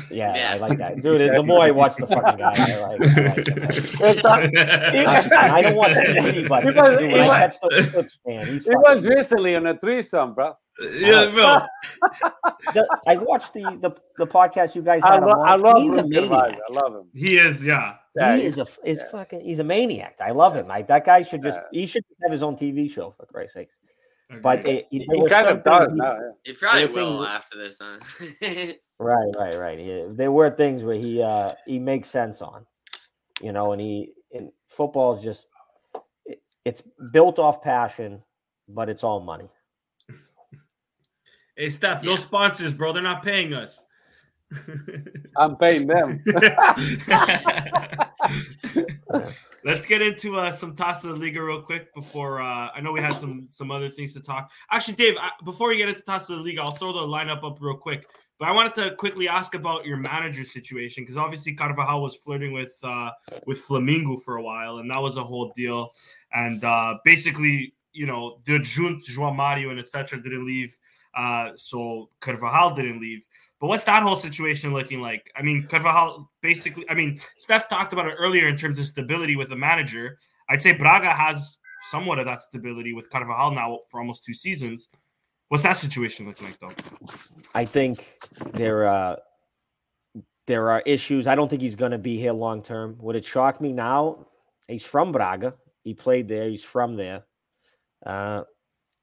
Yeah, 0.09 0.35
Yeah. 0.35 0.51
I 0.53 0.57
like 0.57 0.77
that, 0.79 1.01
dude. 1.01 1.21
The 1.35 1.43
more 1.43 1.61
I 1.61 1.71
watch 1.71 1.95
the 1.95 2.07
fucking 2.07 2.37
guy, 2.37 2.53
I 2.57 2.81
like. 2.81 3.01
I, 3.01 4.37
like 4.37 4.53
it. 4.53 5.03
Not- 5.05 5.33
I, 5.33 5.57
I 5.57 5.61
don't 5.61 5.75
watch 5.75 5.91
TV, 5.93 6.47
but 6.49 6.63
He 6.63 6.71
was- 6.71 6.89
dude, 6.89 7.01
he 7.01 7.07
when 7.07 7.21
I 7.21 7.27
was- 7.27 7.37
catch 7.37 7.59
the 7.61 7.89
clips, 7.91 8.19
man, 8.25 8.47
he's 8.47 8.65
It 8.67 8.77
was 8.77 9.05
recently 9.05 9.55
on 9.55 9.67
a 9.67 9.77
threesome, 9.77 10.33
bro. 10.33 10.53
yeah, 10.97 11.29
bro. 11.33 11.59
the, 12.73 12.99
I 13.07 13.15
watched 13.15 13.53
the, 13.53 13.61
the 13.81 13.91
the 14.17 14.27
podcast 14.27 14.75
you 14.75 14.81
guys 14.81 15.01
I, 15.03 15.13
had. 15.13 15.23
him 15.23 15.29
lo- 15.29 15.41
I 15.43 15.55
love 15.55 15.77
he's 15.77 15.95
a 15.95 16.03
maniac. 16.03 16.57
I 16.69 16.73
love 16.73 16.93
him. 16.95 17.07
He 17.13 17.37
is, 17.37 17.63
yeah. 17.63 17.95
Yeah, 18.17 18.35
he 18.35 18.41
he- 18.41 18.47
is 18.47 18.59
a 18.59 18.65
is 18.83 18.97
yeah. 18.97 19.07
fucking 19.11 19.41
he's 19.41 19.59
a 19.59 19.63
maniac. 19.63 20.17
I 20.19 20.31
love 20.31 20.53
him. 20.55 20.69
I, 20.69 20.81
that 20.83 21.05
guy 21.05 21.21
should 21.21 21.43
just 21.43 21.59
Yeah. 21.71 21.79
he 21.81 21.85
should 21.87 22.03
have 22.23 22.31
his 22.31 22.43
own 22.43 22.55
TV 22.57 22.91
show 22.91 23.11
for 23.15 23.25
Christ's 23.25 23.53
sakes. 23.53 23.75
But 24.41 24.59
Agreed. 24.61 24.75
it, 24.75 24.87
it, 24.91 25.01
He 25.23 25.29
kind 25.29 25.47
of 25.47 25.63
does 25.63 25.87
things 25.89 25.91
he- 25.91 25.97
now. 25.97 26.13
Yeah. 26.13 26.31
You 26.51 26.53
probably 26.57 26.79
There 26.81 26.89
are 26.89 26.93
will 26.93 27.23
things- 27.23 27.29
after 27.37 27.57
this, 27.57 27.79
huh? 27.81 28.73
Right, 28.99 29.33
right, 29.37 29.55
right. 29.57 29.79
Yeah, 29.79 30.05
there 30.09 30.31
were 30.31 30.49
things 30.49 30.83
where 30.83 30.95
he 30.95 31.21
uh 31.21 31.53
he 31.65 31.79
makes 31.79 32.09
sense 32.09 32.41
on, 32.41 32.65
you 33.41 33.51
know, 33.51 33.73
and 33.73 33.81
he 33.81 34.13
and 34.33 34.51
football 34.67 35.17
is 35.17 35.23
just 35.23 35.47
it, 36.25 36.41
it's 36.63 36.81
built 37.11 37.37
off 37.37 37.61
passion, 37.61 38.23
but 38.69 38.89
it's 38.89 39.03
all 39.03 39.19
money. 39.19 39.49
Hey, 41.57 41.69
Steph, 41.69 42.03
no 42.03 42.15
sponsors, 42.15 42.73
bro. 42.73 42.93
They're 42.93 43.03
not 43.03 43.23
paying 43.23 43.53
us. 43.53 43.85
I'm 45.37 45.55
paying 45.57 45.87
them. 45.87 46.23
Let's 49.63 49.85
get 49.85 50.01
into 50.01 50.37
uh, 50.37 50.51
some 50.51 50.75
Taça 50.75 51.03
da 51.03 51.13
Liga 51.13 51.41
real 51.41 51.61
quick 51.61 51.93
before 51.93 52.41
uh, 52.41 52.69
I 52.73 52.81
know 52.81 52.91
we 52.91 53.01
had 53.01 53.19
some 53.19 53.47
some 53.49 53.71
other 53.71 53.89
things 53.89 54.13
to 54.13 54.21
talk. 54.21 54.51
Actually, 54.71 54.95
Dave, 54.95 55.15
I, 55.19 55.31
before 55.43 55.69
we 55.69 55.77
get 55.77 55.89
into 55.89 56.01
Taça 56.01 56.29
da 56.29 56.41
Liga, 56.41 56.61
I'll 56.61 56.71
throw 56.71 56.91
the 56.91 56.99
lineup 56.99 57.43
up 57.43 57.57
real 57.61 57.77
quick. 57.77 58.07
But 58.37 58.49
I 58.49 58.51
wanted 58.51 58.73
to 58.75 58.95
quickly 58.95 59.29
ask 59.29 59.55
about 59.55 59.85
your 59.85 59.97
manager 59.97 60.43
situation 60.43 61.03
because 61.03 61.15
obviously 61.15 61.55
Carvalhal 61.55 62.01
was 62.01 62.15
flirting 62.17 62.51
with 62.51 62.77
uh, 62.83 63.11
with 63.45 63.65
Flamengo 63.65 64.21
for 64.21 64.37
a 64.37 64.43
while, 64.43 64.79
and 64.79 64.91
that 64.91 65.01
was 65.01 65.15
a 65.15 65.23
whole 65.23 65.53
deal. 65.55 65.91
And 66.33 66.63
uh, 66.63 66.97
basically, 67.05 67.73
you 67.93 68.05
know, 68.05 68.39
the 68.45 68.59
Junt, 68.59 69.05
João 69.05 69.35
Mario, 69.35 69.69
and 69.69 69.79
etc. 69.79 70.21
didn't 70.21 70.45
leave, 70.45 70.77
uh, 71.15 71.51
so 71.55 72.09
Carvalhal 72.19 72.75
didn't 72.75 72.99
leave. 72.99 73.25
But 73.59 73.67
what's 73.67 73.85
that 73.85 74.03
whole 74.03 74.17
situation 74.17 74.73
looking 74.73 75.01
like? 75.01 75.31
I 75.35 75.41
mean, 75.41 75.65
Carvalhal 75.67 76.27
basically, 76.41 76.89
I 76.89 76.93
mean, 76.93 77.19
Steph 77.37 77.69
talked 77.69 77.93
about 77.93 78.07
it 78.07 78.15
earlier 78.17 78.47
in 78.47 78.57
terms 78.57 78.79
of 78.79 78.85
stability 78.85 79.37
with 79.37 79.51
a 79.53 79.55
manager. 79.55 80.17
I'd 80.49 80.61
say 80.61 80.73
Braga 80.73 81.13
has 81.13 81.57
somewhat 81.89 82.19
of 82.19 82.25
that 82.25 82.41
stability 82.41 82.93
with 82.93 83.09
Carvalhal 83.09 83.55
now 83.55 83.79
for 83.89 84.01
almost 84.01 84.23
two 84.23 84.33
seasons. 84.33 84.89
What's 85.49 85.63
that 85.63 85.77
situation 85.77 86.25
looking 86.27 86.47
like, 86.47 86.59
though? 86.59 86.71
I 87.53 87.65
think 87.65 88.17
there 88.53 88.87
uh 88.87 89.17
there 90.47 90.69
are 90.69 90.81
issues. 90.85 91.27
I 91.27 91.35
don't 91.35 91.49
think 91.49 91.61
he's 91.61 91.75
going 91.75 91.91
to 91.91 91.97
be 91.97 92.17
here 92.17 92.33
long 92.33 92.61
term. 92.61 92.97
Would 92.99 93.15
it 93.15 93.25
shock 93.25 93.61
me 93.61 93.71
now? 93.71 94.27
He's 94.67 94.85
from 94.85 95.11
Braga. 95.11 95.55
He 95.83 95.93
played 95.93 96.27
there. 96.27 96.49
He's 96.49 96.63
from 96.63 96.95
there. 96.95 97.23
Uh, 98.05 98.41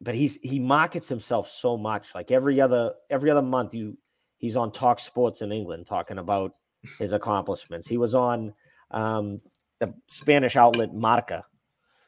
but 0.01 0.15
he's 0.15 0.37
he 0.43 0.59
markets 0.59 1.09
himself 1.09 1.49
so 1.49 1.77
much. 1.77 2.15
Like 2.15 2.31
every 2.31 2.61
other 2.61 2.93
every 3.11 3.31
other 3.31 3.43
month, 3.43 3.75
you 3.75 3.97
he's 4.39 4.57
on 4.57 4.73
Talk 4.73 4.99
Sports 4.99 5.43
in 5.43 5.53
England 5.53 5.87
talking 5.87 6.19
about 6.19 6.55
his 6.99 7.13
accomplishments. 7.13 7.87
He 7.87 7.97
was 7.97 8.15
on 8.15 8.53
um, 8.91 9.41
the 9.79 9.95
Spanish 10.09 10.57
outlet 10.57 10.93
Marca 10.93 11.45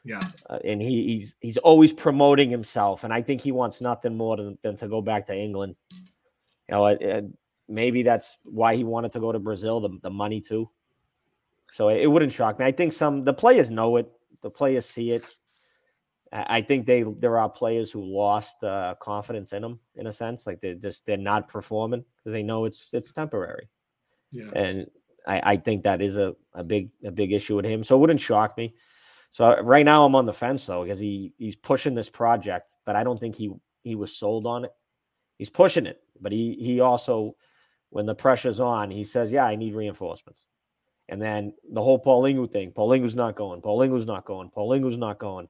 Yeah. 0.05 0.21
uh, 0.49 0.59
and 0.63 0.81
he, 0.81 1.07
he's 1.07 1.35
he's 1.41 1.57
always 1.57 1.91
promoting 1.91 2.49
himself, 2.51 3.03
and 3.03 3.11
I 3.11 3.21
think 3.21 3.41
he 3.41 3.51
wants 3.51 3.81
nothing 3.81 4.15
more 4.15 4.37
than, 4.37 4.57
than 4.61 4.77
to 4.77 4.87
go 4.87 5.01
back 5.01 5.25
to 5.27 5.35
England. 5.35 5.75
You 6.69 6.75
know, 6.75 6.85
it, 6.87 7.01
it- 7.01 7.25
maybe 7.67 8.03
that's 8.03 8.37
why 8.43 8.75
he 8.75 8.83
wanted 8.83 9.11
to 9.11 9.19
go 9.19 9.31
to 9.31 9.39
Brazil, 9.39 9.79
the, 9.81 9.89
the 10.03 10.09
money 10.11 10.39
too. 10.39 10.69
So 11.71 11.89
it, 11.89 12.03
it 12.03 12.07
wouldn't 12.07 12.31
shock 12.31 12.59
me. 12.59 12.65
I 12.65 12.71
think 12.71 12.93
some 12.93 13.23
the 13.23 13.33
players 13.33 13.71
know 13.71 13.97
it, 13.97 14.07
the 14.43 14.51
players 14.51 14.85
see 14.85 15.11
it. 15.11 15.25
I 16.31 16.57
I 16.57 16.61
think 16.61 16.85
they 16.85 17.01
there 17.03 17.39
are 17.39 17.49
players 17.49 17.89
who 17.91 18.03
lost 18.03 18.63
uh, 18.63 18.93
confidence 19.01 19.51
in 19.53 19.63
them 19.63 19.79
in 19.95 20.05
a 20.07 20.13
sense, 20.13 20.45
like 20.45 20.61
they're 20.61 20.75
just 20.75 21.05
they're 21.07 21.17
not 21.17 21.47
performing 21.47 22.05
because 22.17 22.33
they 22.33 22.43
know 22.43 22.65
it's 22.65 22.93
it's 22.93 23.11
temporary 23.13 23.67
Yeah. 24.31 24.51
and 24.53 24.87
I, 25.27 25.53
I 25.53 25.57
think 25.57 25.83
that 25.83 26.01
is 26.03 26.17
a, 26.17 26.35
a 26.53 26.63
big 26.63 26.91
a 27.03 27.09
big 27.11 27.31
issue 27.31 27.55
with 27.55 27.65
him. 27.65 27.83
So 27.83 27.95
it 27.95 27.99
wouldn't 27.99 28.19
shock 28.19 28.55
me. 28.57 28.75
So 29.31 29.45
uh, 29.45 29.61
right 29.61 29.85
now 29.85 30.05
I'm 30.05 30.15
on 30.15 30.25
the 30.25 30.33
fence 30.33 30.65
though 30.65 30.83
because 30.83 30.99
he 30.99 31.33
he's 31.37 31.55
pushing 31.55 31.95
this 31.95 32.09
project, 32.09 32.77
but 32.85 32.95
I 32.95 33.03
don't 33.03 33.19
think 33.19 33.35
he 33.35 33.51
he 33.83 33.95
was 33.95 34.15
sold 34.15 34.45
on 34.45 34.65
it. 34.65 34.71
He's 35.37 35.49
pushing 35.49 35.85
it, 35.85 36.01
but 36.21 36.31
he 36.31 36.55
he 36.59 36.79
also 36.79 37.35
when 37.89 38.05
the 38.05 38.15
pressure's 38.15 38.59
on, 38.59 38.91
he 38.91 39.03
says, 39.03 39.31
"Yeah, 39.31 39.45
I 39.45 39.55
need 39.55 39.73
reinforcements." 39.73 40.45
And 41.07 41.21
then 41.21 41.53
the 41.71 41.81
whole 41.81 42.01
Paulinho 42.01 42.51
thing, 42.51 42.71
Paulinho's 42.71 43.15
not 43.15 43.35
going, 43.35 43.61
Paulinho's 43.61 44.07
not 44.07 44.25
going, 44.25 44.49
Paulinho's 44.49 44.97
not 44.97 45.19
going. 45.19 45.47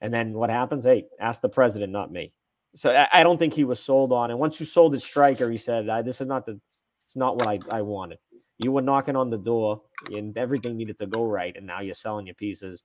And 0.00 0.12
then 0.14 0.32
what 0.32 0.48
happens? 0.48 0.84
Hey, 0.84 1.06
ask 1.20 1.42
the 1.42 1.48
president, 1.48 1.92
not 1.92 2.10
me. 2.10 2.32
So 2.74 2.90
I, 2.90 3.20
I 3.20 3.22
don't 3.22 3.36
think 3.38 3.52
he 3.52 3.64
was 3.64 3.80
sold 3.80 4.12
on. 4.12 4.30
It. 4.30 4.34
And 4.34 4.40
once 4.40 4.58
you 4.58 4.66
sold 4.66 4.92
his 4.94 5.04
striker, 5.04 5.50
he 5.50 5.58
said, 5.58 5.88
"I- 5.88 6.02
"This 6.02 6.20
is 6.20 6.26
not 6.26 6.46
the, 6.46 6.60
it's 7.06 7.16
not 7.16 7.36
what 7.36 7.46
I, 7.46 7.58
I 7.70 7.82
wanted." 7.82 8.18
You 8.58 8.72
were 8.72 8.82
knocking 8.82 9.16
on 9.16 9.30
the 9.30 9.38
door, 9.38 9.82
and 10.12 10.36
everything 10.38 10.76
needed 10.76 10.98
to 10.98 11.06
go 11.06 11.24
right, 11.24 11.56
and 11.56 11.66
now 11.66 11.80
you're 11.80 11.94
selling 11.94 12.26
your 12.26 12.34
pieces, 12.34 12.82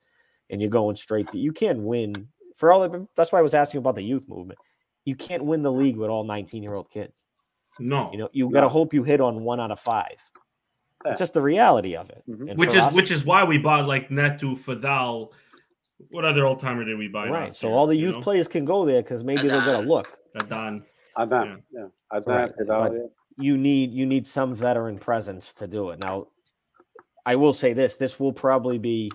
and 0.49 0.61
you're 0.61 0.69
going 0.69 0.95
straight 0.95 1.27
to. 1.29 1.37
You 1.37 1.51
can't 1.51 1.79
win 1.79 2.27
for 2.55 2.71
all. 2.71 2.83
Of, 2.83 3.07
that's 3.15 3.31
why 3.31 3.39
I 3.39 3.41
was 3.43 3.53
asking 3.53 3.79
about 3.79 3.95
the 3.95 4.03
youth 4.03 4.27
movement. 4.27 4.59
You 5.05 5.15
can't 5.15 5.43
win 5.45 5.61
the 5.61 5.71
league 5.71 5.97
with 5.97 6.09
all 6.09 6.23
19 6.23 6.61
year 6.63 6.73
old 6.75 6.89
kids. 6.89 7.23
No. 7.79 8.09
You 8.11 8.17
know, 8.19 8.29
you 8.33 8.49
got 8.49 8.61
to 8.61 8.69
hope 8.69 8.93
you 8.93 9.03
hit 9.03 9.21
on 9.21 9.43
one 9.43 9.59
out 9.59 9.71
of 9.71 9.79
five. 9.79 10.17
Yeah. 11.05 11.11
It's 11.11 11.19
just 11.19 11.33
the 11.33 11.41
reality 11.41 11.95
of 11.95 12.09
it. 12.09 12.23
Mhm. 12.29 12.57
Which 12.57 12.75
is 12.75 12.83
us- 12.83 12.93
which 12.93 13.09
is 13.11 13.25
why 13.25 13.43
we 13.45 13.57
bought 13.57 13.87
like 13.87 14.11
Neto, 14.11 14.55
Feddal. 14.55 15.31
What 16.11 16.25
other 16.25 16.45
old 16.45 16.59
timer 16.59 16.83
did 16.85 16.97
we 16.97 17.07
buy? 17.07 17.29
right. 17.29 17.51
So 17.53 17.67
year, 17.67 17.75
all 17.77 17.87
the 17.87 17.95
you 17.95 18.07
youth 18.07 18.15
know? 18.15 18.21
players 18.21 18.47
can 18.47 18.65
go 18.65 18.85
there 18.85 19.01
because 19.01 19.23
maybe 19.23 19.43
they'll 19.47 19.63
get 19.65 19.75
a 19.75 19.79
look. 19.79 20.17
Adan. 20.41 20.83
Adan, 21.17 21.63
yeah. 21.71 21.87
Adan, 22.13 22.33
Right, 22.35 22.51
Fidel, 22.57 22.81
but- 22.81 22.93
yeah. 22.93 22.99
you 23.37 23.57
need 23.57 23.91
you 23.91 24.05
need 24.05 24.25
some 24.25 24.53
veteran 24.53 24.97
presence 24.97 25.53
to 25.55 25.67
do 25.67 25.89
it. 25.91 25.99
Now, 25.99 26.27
I 27.25 27.35
will 27.35 27.53
say 27.53 27.73
this: 27.73 27.97
this 27.97 28.19
will 28.19 28.31
probably 28.33 28.77
be, 28.77 29.11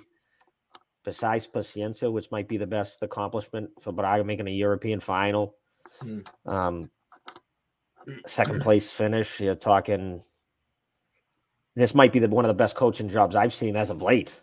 besides 1.04 1.46
Paciencia, 1.46 2.10
which 2.12 2.30
might 2.30 2.48
be 2.48 2.56
the 2.56 2.66
best 2.66 3.02
accomplishment 3.02 3.70
for 3.80 3.92
Braga 3.92 4.24
making 4.24 4.48
a 4.48 4.50
European 4.50 5.00
final, 5.00 5.54
Hmm. 6.00 6.20
um, 6.46 6.90
second 8.26 8.60
place 8.62 8.90
finish. 8.90 9.40
You're 9.40 9.54
talking. 9.54 10.22
This 11.76 11.94
might 11.94 12.12
be 12.12 12.20
the, 12.20 12.28
one 12.28 12.44
of 12.44 12.48
the 12.48 12.54
best 12.54 12.76
coaching 12.76 13.08
jobs 13.08 13.34
I've 13.34 13.52
seen 13.52 13.76
as 13.76 13.90
of 13.90 14.00
late. 14.02 14.40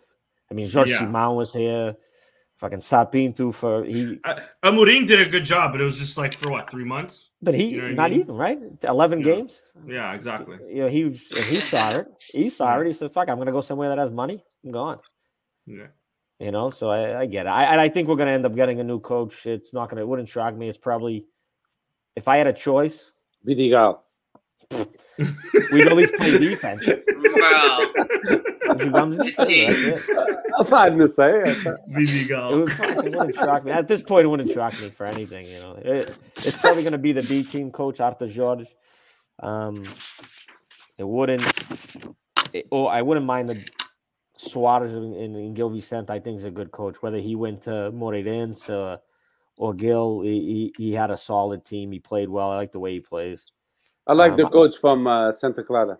I 0.50 0.54
mean, 0.54 0.66
George 0.66 0.90
Yeah. 0.90 1.00
Simão 1.00 1.34
was 1.36 1.52
here, 1.54 1.96
fucking 2.58 2.80
Sá 2.80 3.04
Pinto 3.06 3.52
for 3.52 3.84
he, 3.84 4.20
Uh, 4.24 4.38
Amorim 4.62 5.06
did 5.06 5.18
a 5.20 5.28
good 5.28 5.44
job, 5.44 5.72
but 5.72 5.80
it 5.80 5.84
was 5.84 5.98
just 5.98 6.18
like 6.18 6.34
for 6.34 6.50
what 6.50 6.70
three 6.70 6.84
months? 6.84 7.30
but 7.40 7.54
he 7.54 7.68
You 7.70 7.76
know 7.78 7.82
what 7.84 7.90
I 7.92 7.94
not 7.94 8.10
mean? 8.10 8.20
even 8.20 8.34
right. 8.36 8.58
Eleven 8.84 9.18
Yeah. 9.20 9.24
games. 9.24 9.62
Yeah, 9.86 10.12
exactly. 10.12 10.58
you 10.68 10.82
know, 10.82 10.88
he 10.88 11.10
he 11.50 11.60
saw 11.60 11.96
it. 11.98 12.06
He 12.32 12.50
saw 12.50 12.78
it. 12.80 12.86
He 12.86 12.92
said, 12.92 13.10
"Fuck, 13.12 13.28
I'm 13.30 13.38
gonna 13.38 13.50
go 13.52 13.62
somewhere 13.62 13.88
that 13.88 13.98
has 13.98 14.10
money. 14.10 14.44
I'm 14.64 14.70
gone." 14.70 15.00
Yeah. 15.66 15.86
You 16.42 16.50
know, 16.50 16.70
so 16.70 16.90
I, 16.90 17.20
I 17.20 17.26
get 17.26 17.46
it. 17.46 17.50
I, 17.50 17.66
and 17.66 17.80
I 17.80 17.88
think 17.88 18.08
we're 18.08 18.16
gonna 18.16 18.32
end 18.32 18.44
up 18.44 18.56
getting 18.56 18.80
a 18.80 18.84
new 18.84 18.98
coach. 18.98 19.46
It's 19.46 19.72
not 19.72 19.88
gonna. 19.88 20.02
It 20.02 20.08
wouldn't 20.08 20.28
shock 20.28 20.56
me. 20.56 20.68
It's 20.68 20.76
probably, 20.76 21.24
if 22.16 22.26
I 22.26 22.36
had 22.36 22.48
a 22.48 22.52
choice, 22.52 23.12
Vidigal. 23.46 24.00
we'd 25.70 25.86
at 25.86 25.96
least 25.96 26.14
play 26.14 26.36
defense. 26.38 26.84
Bro, 26.84 26.96
If 27.14 28.80
he 28.80 28.90
comes 28.90 29.18
defense, 29.18 29.36
that's 29.36 30.08
it. 30.08 30.38
That's 30.58 30.70
hard 30.70 30.98
to 30.98 31.08
say. 31.08 31.42
It 31.46 31.56
Vidigal. 31.90 32.60
would, 32.62 32.72
fuck, 32.72 33.04
it 33.04 33.14
wouldn't 33.14 33.36
shock 33.36 33.64
me. 33.64 33.70
At 33.70 33.86
this 33.86 34.02
point, 34.02 34.24
it 34.24 34.28
wouldn't 34.28 34.50
shock 34.50 34.72
me 34.82 34.90
for 34.90 35.06
anything. 35.06 35.46
You 35.46 35.60
know, 35.60 35.74
it, 35.80 36.12
it's 36.38 36.58
probably 36.58 36.82
gonna 36.82 36.98
be 36.98 37.12
the 37.12 37.22
B 37.22 37.44
team 37.44 37.70
coach, 37.70 38.00
Artur 38.00 38.26
Jorge. 38.26 38.64
Um, 39.40 39.84
it 40.98 41.06
wouldn't. 41.06 41.46
It, 42.52 42.66
oh, 42.72 42.86
I 42.86 43.00
wouldn't 43.02 43.26
mind 43.26 43.48
the 43.48 43.64
Soares 44.42 44.94
and, 44.96 45.14
and, 45.14 45.36
and 45.36 45.54
Gil 45.56 45.70
Vicente. 45.70 46.10
I 46.12 46.18
think 46.20 46.38
is 46.38 46.44
a 46.44 46.50
good 46.50 46.70
coach. 46.72 47.02
Whether 47.02 47.18
he 47.18 47.34
went 47.36 47.62
to 47.62 47.90
Moreirense 47.94 48.68
uh, 48.70 48.98
or 49.56 49.74
Gil, 49.74 50.20
he, 50.22 50.72
he 50.76 50.84
he 50.84 50.92
had 50.92 51.10
a 51.10 51.16
solid 51.16 51.64
team. 51.64 51.92
He 51.92 51.98
played 51.98 52.28
well. 52.28 52.50
I 52.50 52.56
like 52.56 52.72
the 52.72 52.80
way 52.80 52.92
he 52.94 53.00
plays. 53.00 53.44
I 54.06 54.14
like 54.14 54.36
the 54.36 54.46
Um, 54.46 54.52
coach 54.52 54.76
from 54.78 55.06
uh, 55.06 55.32
Santa 55.32 55.62
Clara. 55.62 55.98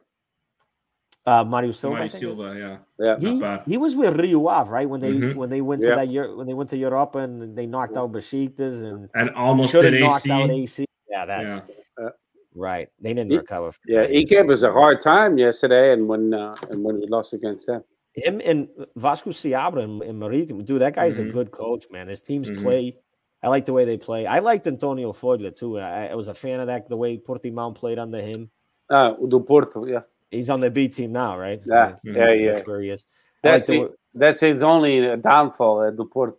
Uh, 1.24 1.44
Mario 1.44 1.70
Silva. 1.70 1.94
Mario 1.98 2.08
Silva, 2.08 2.54
yeah. 2.58 2.76
Yeah. 2.98 3.16
He, 3.20 3.30
Not 3.36 3.40
bad. 3.40 3.62
he 3.70 3.76
was 3.78 3.94
with 3.94 4.18
Rio 4.18 4.44
Ave, 4.48 4.68
right? 4.70 4.88
When 4.90 5.00
they 5.00 5.12
Mhm. 5.12 5.36
when 5.36 5.50
they 5.50 5.60
went 5.60 5.82
to 5.82 5.88
Yeah. 5.88 5.94
that 5.96 6.08
year 6.08 6.34
when 6.34 6.48
they 6.48 6.54
went 6.54 6.68
to 6.70 6.76
Europe 6.76 7.14
and 7.14 7.56
they 7.56 7.64
knocked 7.66 7.96
out 7.96 8.10
Besiktas 8.10 8.82
and 8.82 9.08
And 9.14 9.30
almost 9.36 9.70
did 9.72 10.00
knocked 10.00 10.26
AC. 10.26 10.30
out 10.32 10.50
AC. 10.50 10.84
Yeah, 11.08 11.24
that 11.26 11.40
Yeah. 11.42 12.08
right. 12.56 12.88
They 13.00 13.14
didn't 13.14 13.30
He- 13.30 13.36
recover. 13.38 13.70
from 13.70 13.82
Yeah, 13.86 14.00
that 14.00 14.10
he 14.10 14.24
gave 14.24 14.50
us 14.50 14.62
a 14.62 14.72
hard 14.72 15.00
time 15.00 15.38
yesterday, 15.38 15.92
and 15.92 16.08
when 16.08 16.34
uh, 16.34 16.56
and 16.70 16.82
when 16.82 16.98
we 16.98 17.06
lost 17.06 17.34
against 17.34 17.66
them. 17.68 17.84
Him 18.14 18.40
and 18.44 18.68
Vasco 18.96 19.30
Seabra 19.30 19.82
and, 19.84 20.02
and 20.02 20.20
Marítimo, 20.20 20.64
dude, 20.64 20.82
that 20.82 20.94
guy's 20.94 21.18
Mhm. 21.18 21.30
a 21.30 21.32
good 21.32 21.50
coach, 21.50 21.86
man. 21.90 22.08
His 22.08 22.20
teams 22.22 22.50
Mhm. 22.50 22.62
play. 22.62 22.96
I 23.42 23.48
like 23.48 23.64
the 23.64 23.72
way 23.72 23.84
they 23.84 23.96
play. 23.96 24.26
I 24.26 24.38
liked 24.40 24.66
Antonio 24.66 25.12
Folha 25.12 25.54
too. 25.54 25.78
I, 25.78 26.08
I 26.08 26.14
was 26.14 26.28
a 26.28 26.34
fan 26.34 26.60
of 26.60 26.66
that 26.66 26.88
the 26.88 26.96
way 26.96 27.16
Portimão 27.18 27.74
played 27.74 27.98
under 27.98 28.20
him. 28.20 28.50
Uh, 28.90 29.14
do 29.28 29.40
Porto, 29.40 29.86
yeah, 29.86 30.02
He's 30.30 30.48
on 30.50 30.60
the 30.60 30.70
B 30.70 30.88
team 30.88 31.12
now, 31.12 31.38
right? 31.38 31.60
Yeah, 31.64 31.96
Mhm. 32.04 32.16
yeah, 32.16 32.32
yeah. 32.32 32.52
That's 32.54 32.68
where 32.68 32.80
he 32.80 32.90
is. 32.90 33.04
Like 33.42 33.52
That's 33.52 33.66
the 33.66 33.74
it. 33.74 33.80
way- 33.80 33.88
That's 34.14 34.40
his 34.40 34.62
only 34.62 35.16
downfall 35.16 35.82
at 35.84 35.96
do 35.96 36.04
Porto. 36.04 36.36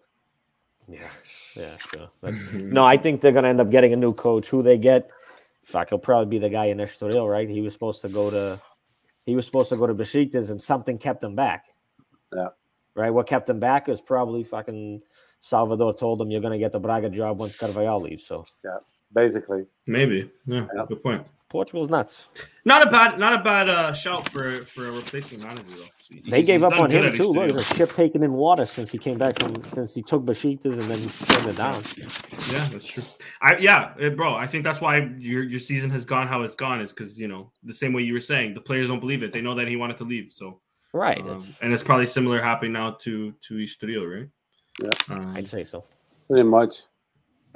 Yeah, 0.88 1.00
yeah, 1.56 1.78
sure. 1.78 2.10
But 2.22 2.34
Mhm. 2.34 2.72
no, 2.72 2.84
I 2.86 2.98
think 2.98 3.22
they're 3.22 3.32
gonna 3.32 3.48
end 3.50 3.60
up 3.62 3.70
getting 3.72 3.94
a 3.94 3.96
new 3.96 4.14
coach. 4.14 4.48
Who 4.50 4.62
they 4.62 4.78
get, 4.78 5.10
fuck, 5.64 5.90
he'll 5.90 5.98
probably 5.98 6.28
be 6.28 6.38
the 6.40 6.50
guy 6.50 6.66
in 6.66 6.78
Estoril, 6.78 7.30
right? 7.30 7.50
He 7.50 7.62
was 7.62 7.74
supposed 7.74 8.02
to 8.02 8.10
go 8.10 8.30
to, 8.30 8.62
he 9.26 9.36
was 9.36 9.46
supposed 9.46 9.70
to 9.70 9.78
go 9.78 9.88
to 9.88 9.94
Besiktas, 9.94 10.50
and 10.50 10.62
something 10.62 10.98
kept 10.98 11.24
him 11.24 11.36
back. 11.36 11.66
Yeah. 12.36 12.50
Right. 12.96 13.10
What 13.10 13.28
kept 13.28 13.50
him 13.50 13.60
back 13.60 13.90
is 13.90 14.02
probably 14.02 14.44
fucking 14.44 15.02
Salvador 15.40 15.94
told 15.94 16.22
him 16.22 16.30
you're 16.30 16.42
gonna 16.42 16.60
get 16.60 16.72
the 16.72 16.80
Braga 16.80 17.10
job 17.10 17.40
once 17.40 17.58
Carvalhal 17.58 18.02
leaves. 18.02 18.26
So 18.26 18.46
yeah, 18.64 18.78
Basically, 19.14 19.66
Maybe. 19.88 20.32
Yeah. 20.46 20.68
Yeah. 20.76 20.86
Good 20.88 21.04
point. 21.04 21.28
Portugal's 21.50 21.90
nuts. 21.90 22.28
Not 22.66 22.88
a 22.88 22.90
bad 22.90 23.20
not 23.20 23.40
a 23.40 23.44
bad 23.44 23.70
uh, 23.70 23.94
shout 23.94 24.30
for 24.30 24.66
for 24.66 24.88
a 24.88 24.92
replacement 24.92 25.44
manager 25.44 25.78
though. 25.78 25.84
They 26.14 26.38
He's- 26.38 26.46
gave 26.48 26.62
he's 26.62 26.64
up 26.72 26.80
on 26.80 26.92
him 26.92 27.16
too. 27.18 27.24
Look, 27.28 27.36
Estoril. 27.36 27.54
there's 27.54 27.72
a 27.72 27.74
ship 27.76 27.94
taken 27.94 28.24
in 28.24 28.34
water 28.34 28.66
since 28.66 28.92
he 28.92 28.98
came 28.98 29.18
back 29.18 29.40
from 29.40 29.52
since 29.72 29.94
he 29.94 30.02
took 30.04 30.24
Besiktas 30.24 30.74
and 30.80 30.84
then 30.84 31.10
turned 31.28 31.48
it 31.50 31.56
down. 31.58 31.84
Yeah, 32.52 32.68
that's 32.72 32.88
true. 32.88 33.04
I 33.42 33.58
yeah, 33.58 33.94
eh, 34.00 34.10
bro. 34.10 34.34
I 34.36 34.48
think 34.48 34.64
that's 34.64 34.80
why 34.82 34.98
your 35.18 35.44
your 35.44 35.60
season 35.60 35.90
has 35.92 36.06
gone 36.06 36.28
how 36.28 36.44
it's 36.44 36.56
gone 36.56 36.82
is 36.82 36.92
because 36.94 37.20
you 37.20 37.28
know 37.28 37.52
the 37.64 37.74
same 37.74 37.94
way 37.94 38.04
you 38.04 38.14
were 38.14 38.20
saying 38.20 38.54
the 38.54 38.62
players 38.62 38.88
don't 38.88 39.00
believe 39.00 39.24
it. 39.24 39.34
They 39.34 39.42
know 39.42 39.56
that 39.56 39.68
he 39.68 39.76
wanted 39.76 39.98
to 39.98 40.04
leave. 40.04 40.32
So 40.32 40.60
Right. 40.94 41.20
um, 41.20 41.28
it's- 41.38 41.58
and 41.62 41.74
it's 41.74 41.84
probably 41.84 42.06
similar 42.06 42.42
happening 42.42 42.74
now 42.74 42.92
to 43.02 43.32
to 43.48 43.54
Estoril, 43.56 44.06
right? 44.20 44.30
Yeah. 44.82 44.90
Um, 45.16 45.34
I'd 45.36 45.48
say 45.48 45.64
so. 45.64 45.84
pretty 46.30 46.44
much. 46.44 46.84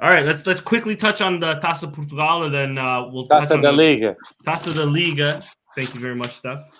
all 0.00 0.10
right, 0.10 0.24
let's 0.24 0.46
let's 0.46 0.60
quickly 0.60 0.94
touch 0.96 1.20
on 1.20 1.40
the 1.40 1.56
Taça 1.60 1.92
Portugal 1.92 2.44
and 2.44 2.54
then 2.54 2.78
uh, 2.78 3.06
we'll 3.10 3.26
touch 3.26 3.40
That's 3.48 3.52
on 3.52 3.60
the 3.60 3.72
Liga. 3.72 4.16
Taça 4.44 4.72
da 4.74 4.84
Liga. 4.84 5.42
Thank 5.74 5.94
you 5.94 6.00
very 6.00 6.14
much, 6.14 6.32
Steph. 6.36 6.70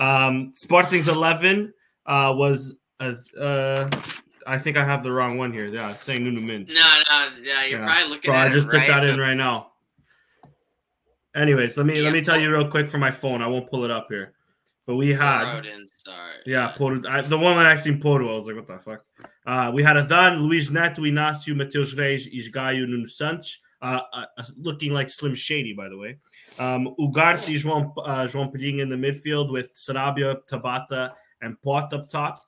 Um, 0.00 0.52
Sporting's 0.54 1.08
eleven 1.08 1.72
uh, 2.06 2.34
was 2.36 2.76
as 3.00 3.32
uh, 3.34 3.90
I 4.46 4.58
think 4.58 4.76
I 4.76 4.84
have 4.84 5.02
the 5.02 5.12
wrong 5.12 5.36
one 5.38 5.52
here. 5.52 5.66
Yeah, 5.66 5.90
it's 5.92 6.02
saying 6.02 6.22
Nuno 6.24 6.40
Mendes. 6.40 6.74
no, 6.74 6.82
no, 7.10 7.42
yeah, 7.42 7.64
you're 7.66 7.80
Yeah. 7.80 7.86
probably 7.86 8.08
looking 8.10 8.30
Bro, 8.30 8.38
I 8.38 8.48
just 8.48 8.68
it 8.68 8.70
took 8.70 8.80
right, 8.80 8.88
that 8.88 9.04
in 9.04 9.18
right 9.18 9.34
now. 9.34 9.72
Anyways, 11.34 11.76
let 11.76 11.84
me 11.86 12.00
let 12.00 12.12
me 12.12 12.22
tell 12.22 12.40
you 12.40 12.50
real 12.50 12.68
quick 12.68 12.88
for 12.88 12.98
my 12.98 13.10
phone. 13.10 13.42
I 13.42 13.46
won't 13.46 13.68
pull 13.68 13.84
it 13.84 13.90
up 13.90 14.06
here, 14.08 14.32
but 14.86 14.96
we 14.96 15.10
had 15.12 15.62
sorry. 15.98 16.36
yeah, 16.46 16.72
Porto, 16.76 17.06
I, 17.08 17.20
the 17.20 17.36
one 17.36 17.56
that 17.58 17.66
I 17.66 17.74
seen 17.74 18.00
Porto. 18.00 18.32
I 18.32 18.36
was 18.36 18.46
like, 18.46 18.56
what 18.56 18.66
the 18.66 18.78
fuck? 18.78 19.04
Uh, 19.46 19.70
we 19.74 19.82
had 19.82 19.98
Adan, 19.98 20.40
Luis 20.40 20.70
Neto, 20.70 21.02
Inácio, 21.02 21.54
Mateus 21.54 21.92
Reis, 21.94 22.26
Esgaio, 22.28 22.88
Nuno 22.88 23.04
Santos, 23.04 23.58
uh, 23.82 24.00
uh, 24.12 24.24
looking 24.56 24.92
like 24.92 25.08
Slim 25.08 25.34
Shady, 25.34 25.72
by 25.72 25.88
the 25.88 25.96
way. 25.98 26.18
Um, 26.58 26.94
Ugarte, 26.98 27.54
João, 27.56 27.92
uh, 27.98 28.24
João 28.24 28.52
Pedrinho 28.52 28.80
in 28.80 28.88
the 28.88 28.96
midfield 28.96 29.52
with 29.52 29.74
Sarabia, 29.74 30.36
Tabata, 30.50 31.12
and 31.42 31.60
Pote 31.62 31.92
up 31.92 32.08
top. 32.08 32.38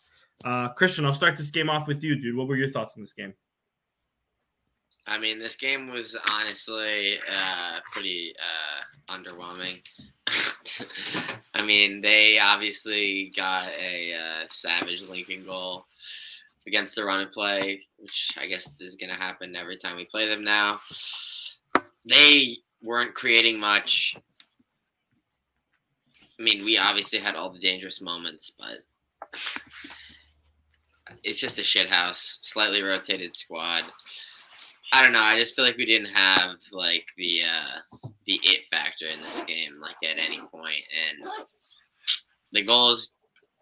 Uh, 0.45 0.69
Christian, 0.69 1.05
I'll 1.05 1.13
start 1.13 1.37
this 1.37 1.51
game 1.51 1.69
off 1.69 1.89
with 1.89 2.03
you, 2.03 2.17
dude. 2.17 2.37
What 2.37 2.49
were 2.49 2.57
your 2.57 2.69
thoughts 2.69 2.97
on 2.97 3.03
this 3.03 3.13
game? 3.13 3.35
I 5.07 5.19
mean, 5.19 5.39
this 5.39 5.57
game 5.57 5.91
was 5.91 6.17
honestly 6.31 7.15
uh, 7.31 7.81
pretty 7.91 8.35
uh, 8.39 9.15
underwhelming. 9.15 9.81
I 11.55 11.65
mean, 11.65 12.03
they 12.03 12.39
obviously 12.39 13.33
got 13.35 13.69
a 13.69 14.13
uh, 14.15 14.47
savage 14.51 15.03
Lincoln 15.09 15.45
goal. 15.47 15.87
Against 16.69 16.95
the 16.95 17.05
run 17.05 17.23
and 17.23 17.33
play, 17.33 17.81
which 17.97 18.31
I 18.39 18.47
guess 18.47 18.71
is 18.79 18.95
going 18.95 19.11
to 19.11 19.17
happen 19.17 19.57
every 19.57 19.77
time 19.77 19.97
we 19.97 20.05
play 20.05 20.29
them 20.29 20.45
now. 20.45 20.79
They 22.09 22.59
weren't 22.83 23.15
creating 23.15 23.59
much. 23.59 24.15
I 26.39 26.43
mean, 26.43 26.65
we 26.65 26.79
obviously 26.79 27.19
had 27.19 27.35
all 27.35 27.53
the 27.53 27.59
dangerous 27.59 28.01
moments, 28.01 28.53
but 28.57 28.79
it's 31.25 31.41
just 31.41 31.59
a 31.59 31.65
shit 31.65 31.91
house. 31.91 32.39
Slightly 32.43 32.83
rotated 32.83 33.35
squad. 33.35 33.83
I 34.93 35.03
don't 35.03 35.13
know. 35.13 35.19
I 35.21 35.39
just 35.39 35.57
feel 35.57 35.65
like 35.65 35.77
we 35.77 35.85
didn't 35.85 36.15
have 36.15 36.57
like 36.71 37.07
the 37.17 37.41
uh, 37.43 38.09
the 38.27 38.41
it 38.45 38.61
factor 38.71 39.07
in 39.07 39.19
this 39.19 39.43
game, 39.45 39.73
like 39.81 39.97
at 40.09 40.19
any 40.19 40.39
point, 40.39 40.85
and 41.09 41.31
the 42.53 42.65
goals 42.65 43.11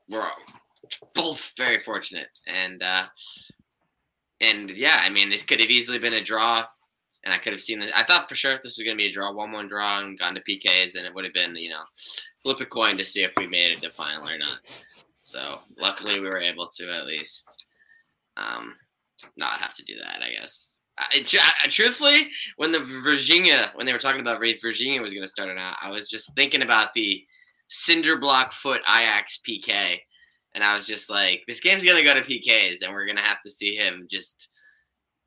were 0.08 0.28
both 1.14 1.52
very 1.56 1.80
fortunate, 1.80 2.28
and 2.46 2.82
uh, 2.82 3.06
and 4.40 4.70
yeah, 4.70 4.98
I 5.00 5.10
mean, 5.10 5.30
this 5.30 5.42
could 5.42 5.60
have 5.60 5.70
easily 5.70 5.98
been 5.98 6.14
a 6.14 6.24
draw, 6.24 6.64
and 7.24 7.32
I 7.32 7.38
could 7.38 7.52
have 7.52 7.60
seen 7.60 7.80
this. 7.80 7.92
I 7.94 8.04
thought 8.04 8.28
for 8.28 8.34
sure 8.34 8.54
this 8.54 8.78
was 8.78 8.84
going 8.84 8.96
to 8.96 9.02
be 9.02 9.08
a 9.08 9.12
draw, 9.12 9.32
one-one 9.32 9.68
draw, 9.68 10.00
and 10.00 10.18
gone 10.18 10.34
to 10.34 10.42
PKs, 10.42 10.96
and 10.96 11.06
it 11.06 11.14
would 11.14 11.24
have 11.24 11.34
been, 11.34 11.56
you 11.56 11.70
know, 11.70 11.82
flip 12.42 12.60
a 12.60 12.66
coin 12.66 12.96
to 12.98 13.06
see 13.06 13.22
if 13.22 13.32
we 13.36 13.46
made 13.46 13.72
it 13.72 13.82
to 13.82 13.90
final 13.90 14.28
or 14.28 14.38
not. 14.38 14.60
So 15.22 15.60
luckily, 15.78 16.20
we 16.20 16.26
were 16.26 16.40
able 16.40 16.68
to 16.76 16.90
at 16.92 17.06
least 17.06 17.66
um, 18.36 18.74
not 19.36 19.60
have 19.60 19.74
to 19.74 19.84
do 19.84 19.94
that. 19.98 20.22
I 20.22 20.30
guess. 20.30 20.76
I, 20.98 21.22
I, 21.64 21.68
truthfully, 21.68 22.30
when 22.56 22.72
the 22.72 22.84
Virginia, 23.02 23.70
when 23.74 23.84
they 23.86 23.92
were 23.92 23.98
talking 23.98 24.20
about 24.20 24.40
Virginia 24.40 25.02
was 25.02 25.12
going 25.12 25.24
to 25.24 25.28
start 25.28 25.50
it 25.50 25.58
out, 25.58 25.76
I 25.82 25.90
was 25.90 26.08
just 26.08 26.34
thinking 26.34 26.62
about 26.62 26.94
the 26.94 27.22
cinder 27.68 28.18
block 28.18 28.52
foot 28.52 28.80
Ajax 28.88 29.40
PK, 29.46 29.98
and 30.56 30.64
I 30.64 30.74
was 30.74 30.86
just 30.86 31.10
like, 31.10 31.44
this 31.46 31.60
game's 31.60 31.84
going 31.84 32.02
to 32.02 32.02
go 32.02 32.14
to 32.14 32.22
PKs, 32.22 32.82
and 32.82 32.92
we're 32.92 33.04
going 33.04 33.18
to 33.18 33.22
have 33.22 33.42
to 33.44 33.50
see 33.50 33.76
him 33.76 34.08
just 34.10 34.48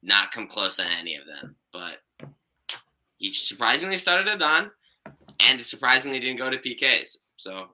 not 0.02 0.32
come 0.32 0.48
close 0.48 0.80
on 0.80 0.88
any 1.00 1.16
of 1.16 1.28
them. 1.28 1.56
But 1.72 1.98
he 3.20 3.32
surprisingly 3.32 4.00
started 4.00 4.28
it 4.28 4.42
on, 4.42 4.72
and 5.42 5.64
surprisingly 5.64 6.20
didn't 6.20 6.40
go 6.40 6.50
to 6.50 6.58
PKs. 6.58 7.18
So, 7.38 7.68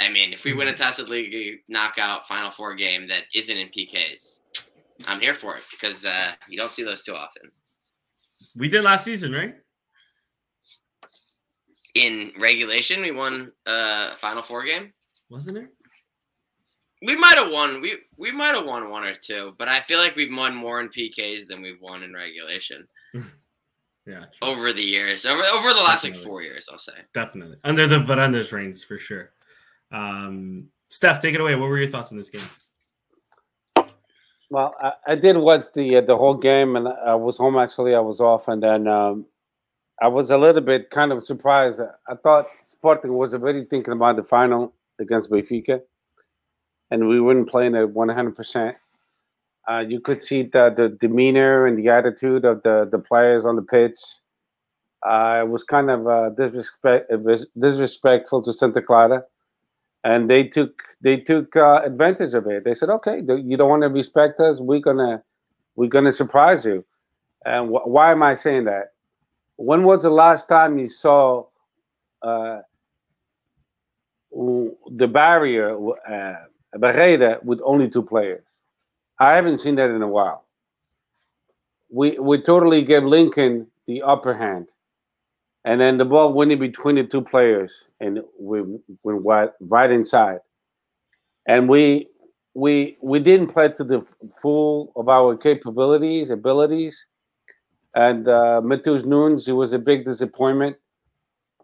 I 0.00 0.08
mean, 0.08 0.32
if 0.32 0.42
we 0.42 0.52
win 0.52 0.66
a 0.66 0.72
Tasset 0.72 1.08
League 1.08 1.60
knockout 1.68 2.26
Final 2.26 2.50
Four 2.50 2.74
game 2.74 3.06
that 3.06 3.22
isn't 3.36 3.56
in 3.56 3.68
PKs, 3.68 4.40
I'm 5.06 5.20
here 5.20 5.34
for 5.34 5.56
it 5.56 5.62
because 5.70 6.04
uh, 6.04 6.32
you 6.48 6.58
don't 6.58 6.72
see 6.72 6.82
those 6.82 7.04
too 7.04 7.14
often. 7.14 7.52
We 8.56 8.68
did 8.68 8.82
last 8.82 9.04
season, 9.04 9.30
right? 9.30 9.54
In 11.94 12.32
regulation, 12.36 13.00
we 13.00 13.12
won 13.12 13.52
a 13.68 13.70
uh, 13.70 14.16
Final 14.16 14.42
Four 14.42 14.64
game. 14.64 14.92
Wasn't 15.30 15.56
it? 15.56 15.68
We 17.04 17.16
might 17.16 17.36
have 17.36 17.50
won. 17.50 17.80
We 17.80 17.96
we 18.16 18.30
might 18.30 18.54
have 18.54 18.64
won 18.64 18.90
one 18.90 19.04
or 19.04 19.14
two, 19.14 19.54
but 19.58 19.68
I 19.68 19.80
feel 19.80 19.98
like 19.98 20.14
we've 20.16 20.34
won 20.34 20.54
more 20.54 20.80
in 20.80 20.88
PKs 20.88 21.48
than 21.48 21.60
we've 21.62 21.80
won 21.80 22.02
in 22.02 22.14
regulation. 22.14 22.86
yeah. 23.14 24.24
True. 24.32 24.48
Over 24.48 24.72
the 24.72 24.82
years, 24.82 25.26
over 25.26 25.42
over 25.42 25.72
the 25.72 25.80
last 25.80 26.02
Definitely. 26.02 26.18
like 26.20 26.28
four 26.28 26.42
years, 26.42 26.68
I'll 26.70 26.78
say. 26.78 26.92
Definitely 27.12 27.56
under 27.64 27.86
the 27.86 27.98
Varandas' 27.98 28.52
reigns 28.52 28.84
for 28.84 28.98
sure. 28.98 29.30
Um, 29.90 30.68
Steph, 30.88 31.20
take 31.20 31.34
it 31.34 31.40
away. 31.40 31.54
What 31.54 31.68
were 31.68 31.78
your 31.78 31.88
thoughts 31.88 32.12
on 32.12 32.18
this 32.18 32.30
game? 32.30 32.42
Well, 34.50 34.74
I, 34.80 34.92
I 35.06 35.14
did 35.14 35.36
watch 35.38 35.72
the 35.72 35.96
uh, 35.96 36.00
the 36.02 36.16
whole 36.16 36.34
game, 36.34 36.76
and 36.76 36.86
I 36.86 37.14
was 37.14 37.38
home. 37.38 37.56
Actually, 37.56 37.94
I 37.94 38.00
was 38.00 38.20
off, 38.20 38.48
and 38.48 38.62
then 38.62 38.86
um, 38.86 39.26
I 40.02 40.08
was 40.08 40.30
a 40.30 40.36
little 40.36 40.60
bit 40.60 40.90
kind 40.90 41.10
of 41.10 41.22
surprised. 41.22 41.80
I 41.80 42.14
thought 42.16 42.46
Sporting 42.62 43.14
was 43.14 43.32
already 43.32 43.64
thinking 43.64 43.94
about 43.94 44.16
the 44.16 44.22
final 44.22 44.74
against 45.00 45.30
Benfica, 45.30 45.80
and 46.92 47.08
we 47.08 47.20
weren't 47.20 47.50
playing 47.50 47.76
at 47.76 47.90
one 47.90 48.10
hundred 48.10 48.36
percent. 48.36 48.76
Uh, 49.70 49.80
you 49.80 50.00
could 50.00 50.22
see 50.22 50.44
the, 50.44 50.74
the 50.76 50.90
demeanor 51.00 51.66
and 51.66 51.78
the 51.78 51.90
attitude 51.90 52.44
of 52.44 52.62
the, 52.64 52.88
the 52.92 53.00
players 53.00 53.46
on 53.46 53.56
the 53.56 53.62
pitch. 53.62 53.98
Uh, 55.06 55.42
it 55.44 55.48
was 55.50 55.64
kind 55.64 55.90
of 55.90 56.08
uh, 56.08 56.30
disrespect, 56.30 57.12
disrespectful 57.58 58.42
to 58.42 58.52
Santa 58.52 58.82
Clara 58.82 59.24
and 60.04 60.30
they 60.30 60.44
took 60.44 60.82
they 61.02 61.16
took 61.18 61.56
uh, 61.56 61.82
advantage 61.84 62.34
of 62.34 62.46
it. 62.48 62.64
They 62.64 62.74
said, 62.74 62.90
"Okay, 62.90 63.18
you 63.18 63.56
don't 63.56 63.70
want 63.70 63.82
to 63.82 63.88
respect 63.88 64.40
us. 64.40 64.60
We're 64.60 64.80
gonna 64.80 65.22
we're 65.76 65.88
gonna 65.90 66.12
surprise 66.12 66.64
you." 66.64 66.84
And 67.46 67.68
wh- 67.70 67.88
why 67.88 68.12
am 68.12 68.22
I 68.22 68.34
saying 68.34 68.64
that? 68.64 68.94
When 69.56 69.84
was 69.84 70.02
the 70.02 70.10
last 70.10 70.48
time 70.48 70.78
you 70.78 70.88
saw 70.88 71.46
uh, 72.22 72.60
the 74.32 75.08
barrier 75.08 75.76
barrera 76.78 77.42
with 77.44 77.60
only 77.64 77.88
two 77.88 78.02
players? 78.02 78.44
I 79.18 79.34
haven't 79.34 79.58
seen 79.58 79.76
that 79.76 79.90
in 79.90 80.02
a 80.02 80.08
while. 80.08 80.44
We 81.90 82.18
we 82.18 82.40
totally 82.40 82.82
gave 82.82 83.04
Lincoln 83.04 83.66
the 83.86 84.02
upper 84.02 84.34
hand. 84.34 84.68
And 85.64 85.80
then 85.80 85.96
the 85.96 86.04
ball 86.04 86.32
went 86.32 86.50
in 86.50 86.58
between 86.58 86.96
the 86.96 87.04
two 87.04 87.22
players 87.22 87.84
and 88.00 88.20
we 88.38 88.62
went 89.04 89.52
right, 89.60 89.90
inside. 89.90 90.40
And 91.46 91.68
we 91.68 92.08
we 92.54 92.96
we 93.00 93.20
didn't 93.20 93.48
play 93.48 93.68
to 93.68 93.84
the 93.84 94.00
full 94.40 94.92
of 94.96 95.08
our 95.08 95.36
capabilities 95.36 96.30
abilities. 96.30 97.06
And 97.94 98.26
uh 98.26 98.60
Matheus 98.64 99.04
Nunes 99.04 99.46
it 99.46 99.52
was 99.52 99.72
a 99.72 99.78
big 99.78 100.04
disappointment. 100.04 100.76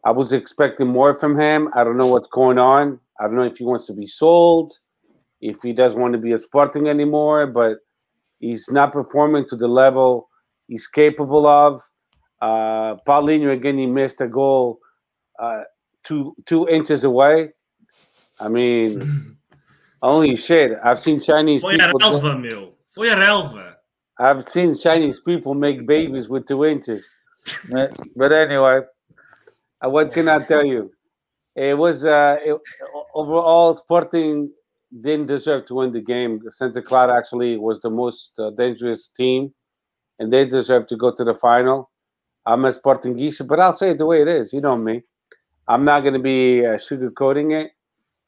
I 0.05 0.12
was 0.12 0.32
expecting 0.32 0.86
more 0.86 1.14
from 1.14 1.39
him. 1.40 1.68
I 1.74 1.82
don't 1.82 1.97
know 1.97 2.06
what's 2.06 2.28
going 2.28 2.59
on. 2.59 3.01
I 3.20 3.24
don't 3.24 3.35
know 3.35 3.43
if 3.43 3.56
he 3.56 3.64
wants 3.64 3.86
to 3.86 3.93
be 3.93 4.06
sold 4.06 4.78
if 5.40 5.62
he 5.62 5.73
doesn't 5.73 6.01
want 6.01 6.12
to 6.12 6.19
be 6.19 6.32
a 6.32 6.39
Sporting 6.39 6.89
anymore 6.89 7.47
but 7.47 7.78
he's 8.39 8.70
not 8.70 8.93
performing 8.93 9.47
to 9.47 9.56
the 9.56 9.69
level 9.69 10.28
he's 10.66 10.86
capable 10.86 11.47
of 11.47 11.82
uh, 12.40 12.97
Paulinho 13.06 13.52
again, 13.52 13.78
he 13.78 13.86
missed 13.86 14.20
a 14.20 14.28
goal 14.28 14.81
uh, 15.39 15.62
two 16.05 16.35
two 16.47 16.69
inches 16.69 17.05
away. 17.05 17.51
I 18.40 18.48
mean, 18.48 19.36
only 20.02 20.36
shit. 20.36 20.78
I've 20.82 20.98
seen 20.98 21.20
Chinese 21.20 21.60
Foi 21.60 21.77
people. 21.77 22.01
a 22.01 22.20
relva, 22.20 22.40
meu. 22.40 22.73
Foi 22.94 23.10
a 23.10 23.16
relva. 23.16 23.74
I've 24.20 24.48
seen 24.48 24.77
Chinese 24.77 25.20
people 25.20 25.55
make 25.55 25.86
babies 25.86 26.28
with 26.28 26.47
two 26.47 26.65
inches. 26.65 27.09
but 28.16 28.32
anyway, 28.32 28.81
uh, 29.85 29.89
what 29.89 30.12
can 30.12 30.28
I 30.28 30.44
tell 30.44 30.65
you? 30.65 30.93
It 31.55 31.77
was 31.77 32.05
uh, 32.05 32.36
it, 32.40 32.56
overall 33.15 33.74
Sporting 33.74 34.51
didn't 35.01 35.27
deserve 35.27 35.65
to 35.66 35.74
win 35.74 35.93
the 35.93 36.01
game. 36.01 36.40
Santa 36.48 36.82
Clara 36.82 37.16
actually 37.16 37.56
was 37.56 37.81
the 37.81 37.90
most 37.90 38.39
uh, 38.39 38.51
dangerous 38.51 39.09
team, 39.09 39.52
and 40.19 40.32
they 40.32 40.44
deserve 40.44 40.86
to 40.86 40.97
go 40.97 41.12
to 41.15 41.24
the 41.24 41.35
final. 41.35 41.90
I'm 42.47 42.65
a 42.65 42.70
Sportingista, 42.70 43.47
but 43.47 43.60
I'll 43.60 43.73
say 43.73 43.90
it 43.90 43.98
the 43.98 44.06
way 44.06 44.23
it 44.23 44.28
is. 44.28 44.52
You 44.52 44.60
know 44.60 44.77
me. 44.77 45.02
I'm 45.69 45.85
not 45.85 46.01
going 46.01 46.15
to 46.15 46.20
be 46.20 46.65
uh, 46.65 46.78
sugarcoating 46.78 47.60
it. 47.60 47.73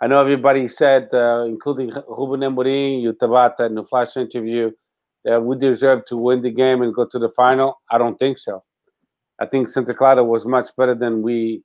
I 0.03 0.07
know 0.07 0.21
everybody 0.21 0.69
said, 0.69 1.09
uh, 1.13 1.45
including 1.47 1.91
Ruben 2.09 2.41
Amorim, 2.41 3.03
Tabata, 3.15 3.67
in 3.67 3.75
the 3.75 3.85
flash 3.85 4.17
interview, 4.17 4.71
that 5.25 5.43
we 5.43 5.57
deserve 5.57 6.05
to 6.07 6.17
win 6.17 6.41
the 6.41 6.51
game 6.51 6.83
and 6.83 6.95
go 6.95 7.07
to 7.07 7.19
the 7.19 7.29
final. 7.31 7.81
I 7.91 7.99
don't 7.99 8.19
think 8.19 8.39
so. 8.39 8.63
I 9.41 9.47
think 9.47 9.69
Santa 9.69 9.95
Clara 9.95 10.23
was 10.23 10.47
much 10.47 10.67
better 10.77 10.95
than 10.95 11.23
we 11.23 11.63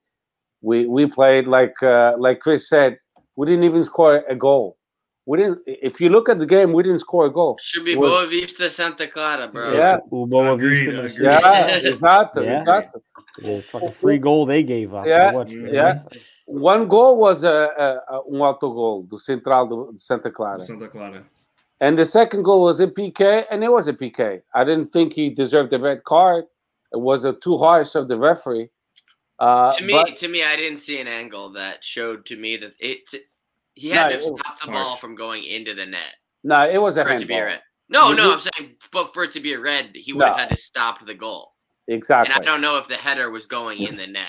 we 0.61 0.85
we 0.85 1.05
played. 1.05 1.47
Like 1.47 1.81
uh, 1.83 2.13
like 2.17 2.39
Chris 2.39 2.69
said, 2.69 2.97
we 3.35 3.47
didn't 3.47 3.65
even 3.65 3.83
score 3.83 4.23
a 4.27 4.35
goal. 4.35 4.77
We 5.25 5.39
didn't. 5.39 5.59
If 5.65 5.99
you 5.99 6.09
look 6.09 6.29
at 6.29 6.37
the 6.37 6.45
game, 6.45 6.71
we 6.71 6.83
didn't 6.83 6.99
score 6.99 7.25
a 7.25 7.31
goal. 7.31 7.57
Should 7.59 7.85
be 7.85 7.95
was, 7.95 8.09
Boa 8.09 8.27
Vista 8.27 8.69
Santa 8.69 9.07
Clara, 9.07 9.47
bro. 9.47 9.73
Yeah, 9.73 9.97
Boa 10.07 10.55
Vista. 10.55 11.23
Yeah, 11.23 11.67
exactly, 11.83 12.45
yeah. 12.45 12.59
exactly. 12.59 13.01
The 13.39 13.61
fucking 13.63 13.91
free 13.91 14.19
goal 14.19 14.45
they 14.45 14.61
gave 14.63 14.93
up. 14.93 15.05
Yeah, 15.07 15.43
yeah. 15.47 16.03
One 16.45 16.87
goal 16.87 17.17
was 17.17 17.43
a, 17.43 17.49
a, 17.49 18.15
a 18.15 18.19
um 18.19 18.41
auto 18.41 18.71
goal 18.71 19.03
do 19.03 19.17
Central 19.17 19.67
do 19.67 19.93
Santa 19.97 20.29
Clara. 20.29 20.59
Santa 20.59 20.87
Clara. 20.87 21.23
And 21.81 21.97
the 21.97 22.05
second 22.05 22.43
goal 22.43 22.61
was 22.61 22.79
a 22.79 22.87
PK, 22.87 23.45
and 23.51 23.63
it 23.63 23.71
was 23.71 23.87
a 23.87 23.93
PK. 23.93 24.41
I 24.53 24.63
didn't 24.63 24.93
think 24.93 25.13
he 25.13 25.29
deserved 25.29 25.71
the 25.71 25.79
red 25.79 26.03
card. 26.03 26.45
It 26.93 26.99
was 26.99 27.25
a 27.25 27.33
too 27.33 27.57
harsh 27.57 27.95
of 27.95 28.07
the 28.07 28.17
referee. 28.17 28.69
Uh, 29.39 29.73
to 29.73 29.83
me, 29.83 29.93
but, 29.93 30.15
to 30.17 30.27
me, 30.29 30.43
I 30.43 30.55
didn't 30.55 30.77
see 30.77 31.01
an 31.01 31.07
angle 31.07 31.51
that 31.53 31.83
showed 31.83 32.25
to 32.27 32.37
me 32.37 32.55
that 32.57 32.73
it 32.79 33.09
he 33.75 33.89
had 33.89 34.09
no, 34.09 34.17
to 34.17 34.23
stop 34.23 34.59
the 34.61 34.71
ball 34.71 34.95
from 34.95 35.15
going 35.15 35.43
into 35.43 35.73
the 35.73 35.85
net. 35.85 36.15
No, 36.43 36.67
it 36.69 36.77
was 36.77 36.97
a 36.97 37.03
handball. 37.03 37.51
No, 37.87 38.09
you 38.09 38.15
no, 38.15 38.33
I'm 38.33 38.39
saying, 38.39 38.75
but 38.91 39.13
for 39.13 39.23
it 39.23 39.31
to 39.33 39.39
be 39.39 39.53
a 39.53 39.59
red, 39.59 39.91
he 39.93 40.13
would 40.13 40.19
no. 40.19 40.27
have 40.27 40.37
had 40.37 40.49
to 40.49 40.57
stop 40.57 41.05
the 41.05 41.13
goal. 41.13 41.53
Exactly. 41.87 42.33
And 42.33 42.41
I 42.41 42.45
don't 42.45 42.61
know 42.61 42.77
if 42.77 42.87
the 42.87 42.95
header 42.95 43.29
was 43.29 43.45
going 43.45 43.79
in 43.81 43.95
the 43.97 44.07
net. 44.07 44.25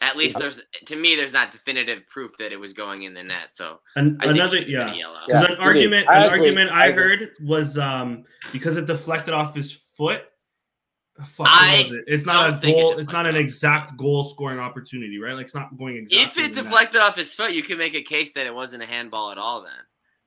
At 0.00 0.16
least 0.16 0.36
there's 0.36 0.60
to 0.86 0.96
me 0.96 1.14
there's 1.14 1.32
not 1.32 1.52
definitive 1.52 2.02
proof 2.08 2.32
that 2.38 2.50
it 2.50 2.56
was 2.56 2.72
going 2.72 3.04
in 3.04 3.14
the 3.14 3.22
net. 3.22 3.50
So 3.52 3.78
An, 3.94 4.18
another 4.22 4.58
yeah. 4.58 4.92
yeah. 4.92 5.44
an 5.44 5.56
argument 5.58 6.08
an 6.10 6.24
argument 6.24 6.72
I, 6.72 6.88
I 6.88 6.92
heard 6.92 7.30
was 7.40 7.78
um 7.78 8.24
because 8.52 8.76
it 8.76 8.86
deflected 8.86 9.32
off 9.32 9.54
his 9.54 9.72
foot. 9.72 10.24
Fuck, 11.24 11.46
I 11.48 11.84
it? 11.88 12.04
It's 12.06 12.24
not 12.26 12.64
a 12.64 12.72
goal. 12.72 12.92
It 12.92 13.00
it's 13.02 13.12
not 13.12 13.26
an 13.26 13.36
exact 13.36 13.96
goal 13.96 14.24
scoring 14.24 14.58
opportunity, 14.58 15.18
right? 15.18 15.34
Like 15.34 15.46
it's 15.46 15.54
not 15.54 15.76
going 15.76 15.96
exactly. 15.96 16.44
If 16.44 16.50
it 16.50 16.54
deflected 16.54 16.94
net. 16.94 17.02
off 17.02 17.16
his 17.16 17.34
foot, 17.34 17.52
you 17.52 17.62
could 17.62 17.78
make 17.78 17.94
a 17.94 18.02
case 18.02 18.32
that 18.32 18.46
it 18.46 18.54
wasn't 18.54 18.82
a 18.82 18.86
handball 18.86 19.30
at 19.30 19.38
all. 19.38 19.62
Then 19.62 19.72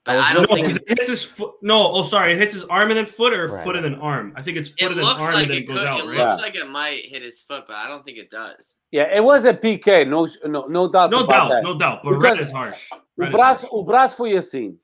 But 0.06 0.12
I 0.12 0.18
was 0.18 0.26
I 0.26 0.34
don't 0.34 0.42
No, 0.50 0.56
think 0.56 0.68
because 0.68 0.78
it 0.82 0.90
hits 1.00 1.10
his 1.10 1.24
foot. 1.24 1.54
No, 1.62 1.92
oh 1.92 2.04
sorry, 2.04 2.34
it 2.34 2.38
hits 2.38 2.54
his 2.54 2.64
arm 2.66 2.90
and 2.92 2.98
then 2.98 3.06
foot, 3.06 3.34
or 3.34 3.48
Right. 3.48 3.64
foot 3.64 3.76
and 3.76 3.84
then 3.86 3.96
arm. 3.96 4.34
I 4.36 4.42
think 4.42 4.58
it's 4.58 4.70
it 4.70 4.80
foot 4.80 4.90
and 4.92 4.98
then 5.00 5.06
looks 5.06 5.20
arm 5.22 5.34
like 5.34 5.44
and 5.44 5.52
then 5.52 5.58
it 5.64 5.68
goes 5.68 5.78
could. 5.80 5.88
out, 5.88 6.00
it 6.02 6.08
right? 6.08 6.18
looks 6.18 6.34
Yeah. 6.38 6.42
like 6.46 6.56
it 6.56 6.70
might 6.70 7.06
hit 7.06 7.22
his 7.24 7.42
foot, 7.42 7.64
but 7.68 7.76
I 7.76 7.88
don't 7.88 8.04
think 8.06 8.18
it 8.18 8.30
does. 8.30 8.76
Yeah, 8.92 9.14
it 9.16 9.24
was 9.24 9.46
a 9.46 9.54
PK. 9.54 10.06
No, 10.08 10.28
no, 10.48 10.66
no 10.68 10.88
doubt. 10.88 11.12
No 11.12 11.22
about 11.24 11.28
doubt, 11.28 11.50
that. 11.50 11.64
no 11.64 11.78
doubt. 11.78 12.04
But 12.04 12.12
Because 12.20 12.24
red 12.24 12.40
is 12.42 12.52
harsh. 12.52 12.90
O 12.94 12.98
Red 13.18 13.30
is 13.30 13.34
braço, 13.36 13.62
harsh. 13.62 13.70
o 13.72 13.84
braço 13.84 14.16
foi 14.16 14.32
assim. 14.38 14.76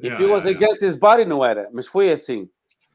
Yeah, 0.00 0.14
If 0.14 0.20
it 0.20 0.28
was 0.28 0.44
yeah, 0.44 0.50
yeah. 0.52 0.56
against 0.58 0.80
his 0.84 0.94
body, 0.96 1.24
não 1.24 1.44
era. 1.44 1.68
Mas 1.72 1.86
foi 1.88 2.10
assim. 2.12 2.48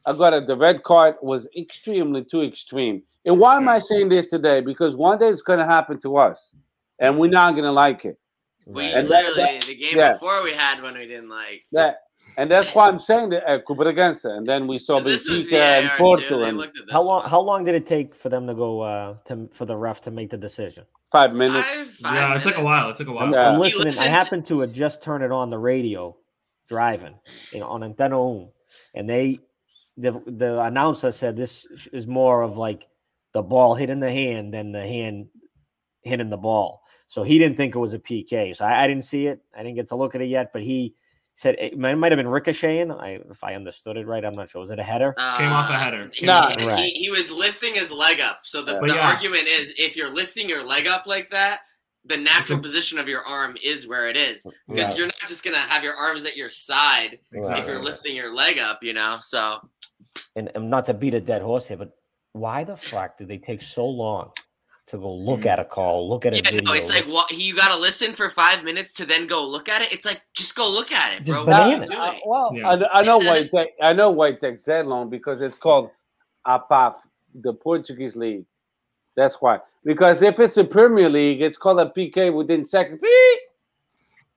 Agora, 0.06 0.44
the 0.46 0.56
red 0.58 0.84
card 0.84 1.16
was 1.22 1.48
extremely 1.58 2.24
too 2.24 2.42
extreme. 2.42 3.02
And 3.26 3.40
why 3.40 3.56
am 3.56 3.70
I 3.70 3.80
saying 3.80 4.10
this 4.10 4.30
today? 4.30 4.60
Because 4.62 4.96
one 4.98 5.18
day 5.18 5.30
it's 5.30 5.42
going 5.42 5.60
to 5.60 5.66
happen 5.66 6.00
to 6.02 6.18
us, 6.18 6.54
and 7.00 7.18
we're 7.18 7.30
not 7.30 7.52
going 7.52 7.64
to 7.64 7.72
like 7.72 8.04
it. 8.06 8.18
We 8.66 8.84
Right. 8.84 8.94
And 8.96 9.08
that- 9.10 9.26
literally 9.26 9.60
the 9.66 9.76
game 9.76 9.98
yeah. 9.98 10.14
before 10.14 10.44
we 10.44 10.54
had 10.54 10.82
one 10.84 10.96
we 10.98 11.08
didn't 11.08 11.30
like. 11.30 11.64
That, 11.72 12.00
and 12.38 12.50
that's 12.52 12.74
why 12.76 12.88
I'm 12.88 13.00
saying 13.00 13.30
that 13.30 13.48
at 13.50 13.66
Cubragança. 13.66 14.38
And 14.38 14.46
then 14.48 14.68
we 14.68 14.78
saw 14.78 15.00
This 15.00 15.30
Benfica 15.30 15.54
and 15.54 15.88
VAR. 15.88 15.98
Porto 15.98 16.40
They 16.40 16.50
in 16.50 16.58
looked 16.58 16.78
at 16.78 16.86
this 16.86 16.94
How 16.94 17.02
long? 17.02 17.22
one. 17.22 17.30
How 17.30 17.40
long 17.40 17.64
did 17.64 17.76
it 17.76 17.86
take 17.86 18.14
for 18.16 18.30
them 18.30 18.48
to 18.48 18.54
go 18.54 18.82
uh, 18.82 19.16
to 19.26 19.50
for 19.54 19.66
the 19.66 19.76
ref 19.76 20.02
to 20.02 20.12
make 20.12 20.30
the 20.30 20.38
decision? 20.38 20.86
five 21.12 21.32
minutes. 21.36 21.68
Five, 21.70 21.94
five 22.02 22.16
Yeah, 22.16 22.36
it 22.38 22.42
took 22.42 22.58
a 22.58 22.64
while. 22.64 22.90
It 22.90 22.98
took 22.98 23.08
a 23.08 23.12
while. 23.12 23.26
I'm, 23.28 23.34
Yeah. 23.34 23.50
I'm 23.52 23.60
listening. 23.60 23.94
I 24.00 24.06
happened 24.10 24.48
to 24.48 24.62
have 24.62 24.74
just 24.74 25.02
turned 25.04 25.24
it 25.24 25.32
on 25.32 25.52
the 25.52 25.60
radio, 25.60 26.18
driving 26.68 27.14
you 27.52 27.60
know, 27.60 27.68
on 27.68 27.82
Antena, 27.82 28.18
Um, 28.18 28.50
and 28.96 29.08
they 29.08 29.40
the 29.98 30.12
the 30.26 30.60
announcer 30.62 31.12
said 31.12 31.36
this 31.36 31.66
is 31.92 32.08
more 32.08 32.42
of 32.42 32.58
like 32.58 32.88
the 33.34 33.42
ball 33.42 33.76
hitting 33.76 34.00
the 34.00 34.12
hand 34.12 34.54
than 34.54 34.72
the 34.72 34.82
hand 34.86 35.28
hitting 36.02 36.30
the 36.30 36.38
ball. 36.38 36.82
So 37.08 37.22
he 37.24 37.38
didn't 37.38 37.58
think 37.58 37.76
it 37.76 37.80
was 37.80 37.94
a 37.94 38.00
PK. 38.00 38.56
So 38.56 38.66
I, 38.66 38.84
I 38.84 38.88
didn't 38.88 39.04
see 39.06 39.28
it. 39.28 39.40
I 39.56 39.62
didn't 39.64 39.76
get 39.76 39.90
to 39.90 39.96
look 39.96 40.16
at 40.16 40.22
it 40.22 40.28
yet. 40.30 40.52
But 40.52 40.64
he 40.64 40.96
said 41.36 41.56
it 41.60 41.78
might, 41.78 41.96
might 41.96 42.12
have 42.12 42.18
been 42.18 42.28
ricocheting. 42.28 42.92
I, 42.92 43.20
if 43.30 43.44
I 43.44 43.56
understood 43.56 43.98
it 43.98 44.08
right, 44.08 44.24
I'm 44.26 44.34
not 44.36 44.50
sure. 44.50 44.62
Was 44.62 44.72
it 44.72 44.80
a 44.80 44.84
header? 44.84 45.14
Came 45.38 45.52
off 45.52 45.70
a 45.70 45.74
Uh, 45.74 45.80
header. 45.80 46.10
He, 46.14 46.26
Nah. 46.26 46.50
he- 46.58 46.68
Right. 46.68 46.80
he, 46.80 46.90
he 47.06 47.10
was 47.10 47.30
lifting 47.32 47.74
his 47.76 47.92
leg 47.92 48.20
up. 48.20 48.40
So 48.44 48.62
the, 48.64 48.80
the 48.80 48.96
yeah. 48.96 49.08
argument 49.12 49.48
is 49.48 49.74
if 49.78 49.96
you're 49.96 50.12
lifting 50.12 50.48
your 50.50 50.64
leg 50.64 50.88
up 50.88 51.06
like 51.06 51.30
that, 51.32 51.60
the 52.06 52.18
natural 52.18 52.60
position 52.60 53.00
of 53.00 53.08
your 53.08 53.24
arm 53.24 53.56
is 53.64 53.88
where 53.88 54.10
it 54.10 54.18
is. 54.18 54.44
Because 54.68 54.88
Right. 54.90 54.98
you're 54.98 55.06
not 55.08 55.16
just 55.28 55.44
gonna 55.44 55.58
have 55.58 55.84
your 55.84 55.96
arms 55.96 56.26
at 56.26 56.36
your 56.36 56.50
side 56.50 57.18
if 57.32 57.66
you're 57.66 57.80
lifting 57.80 58.16
your 58.16 58.34
leg 58.34 58.58
up, 58.60 58.80
you 58.84 58.92
know. 58.94 59.18
So 59.22 59.60
and, 60.36 60.52
and 60.56 60.70
not 60.70 60.86
to 60.88 60.94
beat 60.94 61.14
a 61.14 61.22
dead 61.22 61.42
horse 61.42 61.68
here, 61.68 61.78
but 61.78 61.96
why 62.34 62.64
the 62.64 62.76
fuck 62.76 63.18
did 63.18 63.28
they 63.28 63.38
take 63.38 63.62
so 63.62 63.86
long 63.86 64.32
to 64.88 64.98
go 64.98 65.14
look 65.14 65.46
at 65.46 65.60
a 65.60 65.66
call, 65.66 66.10
look 66.10 66.26
at 66.26 66.34
a 66.34 66.38
yeah, 66.38 66.42
video? 66.44 66.62
no, 66.64 66.74
it's 66.74 66.90
like 66.90 67.06
what 67.06 67.32
you 67.32 67.56
gotta 67.56 67.80
listen 67.80 68.14
for 68.14 68.30
five 68.30 68.64
minutes 68.64 68.92
to 68.94 69.06
then 69.06 69.28
go 69.28 69.46
look 69.48 69.70
at 69.70 69.82
it. 69.82 69.94
It's 69.94 70.06
like 70.06 70.22
just 70.34 70.56
go 70.56 70.70
look 70.70 70.92
at 70.92 71.14
it, 71.14 71.24
Just 71.24 71.38
bro. 71.38 71.46
bananas. 71.46 71.90
What 71.90 72.16
Uh, 72.16 72.20
well, 72.26 72.52
Yeah. 72.54 72.70
I, 72.70 73.00
I 73.00 73.04
know 73.04 73.18
why. 73.20 73.38
It 73.38 73.52
take, 73.52 73.70
I 73.82 73.94
know 73.94 74.10
why 74.10 74.30
it 74.30 74.42
takes 74.42 74.64
that 74.66 74.88
long 74.88 75.10
because 75.10 75.42
it's 75.42 75.56
called 75.56 75.92
APAF, 76.48 76.98
the 77.36 77.54
Portuguese 77.54 78.16
league. 78.16 78.46
That's 79.16 79.42
why. 79.42 79.60
Because 79.86 80.22
if 80.22 80.40
it's 80.40 80.58
a 80.58 80.64
Premier 80.64 81.10
League, 81.10 81.42
it's 81.42 81.58
called 81.58 81.80
a 81.80 81.86
PK 81.96 82.34
within 82.34 82.66
seconds. 82.66 83.00
Beep! 83.02 83.40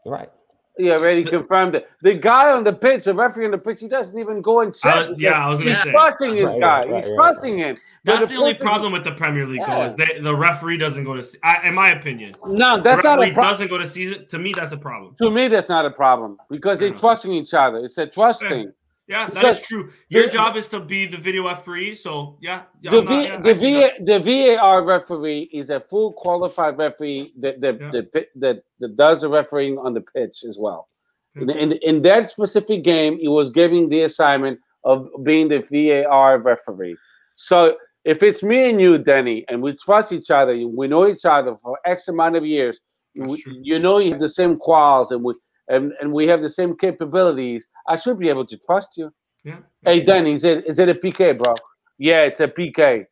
right. 0.04 0.30
He 0.76 0.90
already 0.90 1.24
confirmed 1.24 1.74
it. 1.74 1.88
The 2.02 2.14
guy 2.14 2.50
on 2.52 2.62
the 2.62 2.72
pitch, 2.72 3.04
the 3.04 3.14
referee 3.14 3.46
on 3.46 3.50
the 3.50 3.58
pitch, 3.58 3.80
he 3.80 3.88
doesn't 3.88 4.18
even 4.18 4.42
go 4.42 4.60
and 4.60 4.74
check. 4.74 4.94
I 4.94 4.98
was- 4.98 5.06
because 5.08 5.22
yeah, 5.22 5.46
I 5.46 5.48
was 5.50 5.58
gonna 5.58 5.70
he's 5.70 5.82
say. 5.82 5.90
trusting 5.90 6.34
this 6.34 6.44
Right, 6.44 6.60
guy. 6.60 6.68
right, 6.80 6.88
right, 6.90 6.96
he's 7.04 7.06
right. 7.08 7.14
trusting 7.14 7.58
him. 7.58 7.76
But 8.04 8.18
That's 8.20 8.30
the 8.30 8.36
only 8.36 8.52
Portuguese- 8.52 8.62
problem 8.62 8.92
with 8.92 9.04
the 9.04 9.12
Premier 9.12 9.46
League, 9.46 9.62
though, 9.66 9.84
is 9.84 9.94
they, 9.96 10.20
the 10.20 10.36
referee 10.36 10.76
doesn't 10.78 11.04
go 11.04 11.16
to. 11.16 11.22
See, 11.22 11.38
I, 11.42 11.66
in 11.66 11.74
my 11.74 11.90
opinion, 11.92 12.34
No, 12.46 12.76
the 12.76 12.82
that's 12.82 13.02
not 13.02 13.18
referee 13.18 13.30
a 13.30 13.34
problem. 13.34 13.52
doesn't 13.52 13.68
go 13.68 13.78
to 13.78 13.86
see 13.86 14.04
it. 14.04 14.28
To 14.28 14.38
me, 14.38 14.52
that's 14.54 14.72
a 14.72 14.76
problem. 14.76 15.16
To 15.22 15.30
me, 15.30 15.48
that's 15.48 15.68
not 15.70 15.86
a 15.86 15.90
problem 15.90 16.36
because 16.50 16.78
they're 16.78 16.90
trusting 16.92 17.32
each 17.32 17.52
other. 17.54 17.78
It's 17.78 17.98
a 17.98 18.06
trust 18.06 18.42
Yeah. 18.42 18.48
thing. 18.50 18.72
Yeah, 19.08 19.28
that 19.30 19.44
is 19.44 19.60
true. 19.60 19.92
Your 20.08 20.24
the- 20.24 20.30
job 20.30 20.56
is 20.56 20.66
to 20.68 20.80
be 20.80 21.06
the 21.06 21.16
video 21.16 21.46
referee. 21.46 21.94
So 21.94 22.38
yeah, 22.40 22.62
yeah, 22.80 22.90
The, 22.90 23.02
not- 23.02 23.08
v, 23.08 23.22
yeah, 23.24 23.40
the, 23.40 23.54
v, 23.54 23.90
the 24.04 24.56
VAR 24.56 24.82
referee 24.84 25.48
is 25.52 25.70
a 25.70 25.80
full 25.80 26.12
qualified 26.12 26.76
referee 26.76 27.32
that 27.38 27.60
that, 27.60 27.80
Yeah. 27.80 27.90
that, 27.92 28.12
that, 28.12 28.26
that, 28.36 28.62
that 28.80 28.96
does 28.96 29.20
the 29.20 29.28
refereeing 29.28 29.78
on 29.78 29.94
the 29.94 30.00
pitch 30.00 30.44
as 30.44 30.58
well. 30.60 30.88
In, 31.36 31.50
in, 31.50 31.72
in 31.82 32.00
that 32.02 32.30
specific 32.30 32.82
game, 32.82 33.18
he 33.18 33.28
was 33.28 33.50
giving 33.50 33.90
the 33.90 34.02
assignment 34.04 34.58
of 34.84 35.06
being 35.22 35.48
the 35.48 35.58
VAR 35.70 36.38
referee. 36.38 36.96
So 37.36 37.76
if 38.04 38.22
it's 38.22 38.42
me 38.42 38.70
and 38.70 38.80
you, 38.80 38.96
Denny, 38.96 39.44
and 39.48 39.60
we 39.60 39.74
trust 39.74 40.12
each 40.12 40.30
other, 40.30 40.56
we 40.66 40.88
know 40.88 41.06
each 41.06 41.26
other 41.26 41.54
for 41.60 41.78
X 41.84 42.08
amount 42.08 42.36
of 42.36 42.46
years, 42.46 42.80
we, 43.16 43.42
you 43.62 43.78
know 43.78 43.98
you 43.98 44.12
have 44.12 44.20
the 44.20 44.28
same 44.28 44.56
quals 44.56 45.10
and 45.10 45.22
we 45.22 45.34
and, 45.68 45.92
and 46.00 46.12
we 46.12 46.26
have 46.26 46.42
the 46.42 46.50
same 46.50 46.76
capabilities, 46.76 47.68
I 47.88 47.96
should 47.96 48.18
be 48.18 48.28
able 48.28 48.46
to 48.46 48.56
trust 48.58 48.90
you. 48.96 49.12
Yeah. 49.44 49.58
Hey, 49.84 50.00
Danny, 50.02 50.32
is 50.32 50.44
it 50.44 50.64
is 50.66 50.78
it 50.78 50.88
a 50.88 50.94
PK, 50.94 51.38
bro? 51.38 51.54
Yeah, 51.98 52.22
it's 52.22 52.40
a 52.40 52.48
PK. 52.48 53.06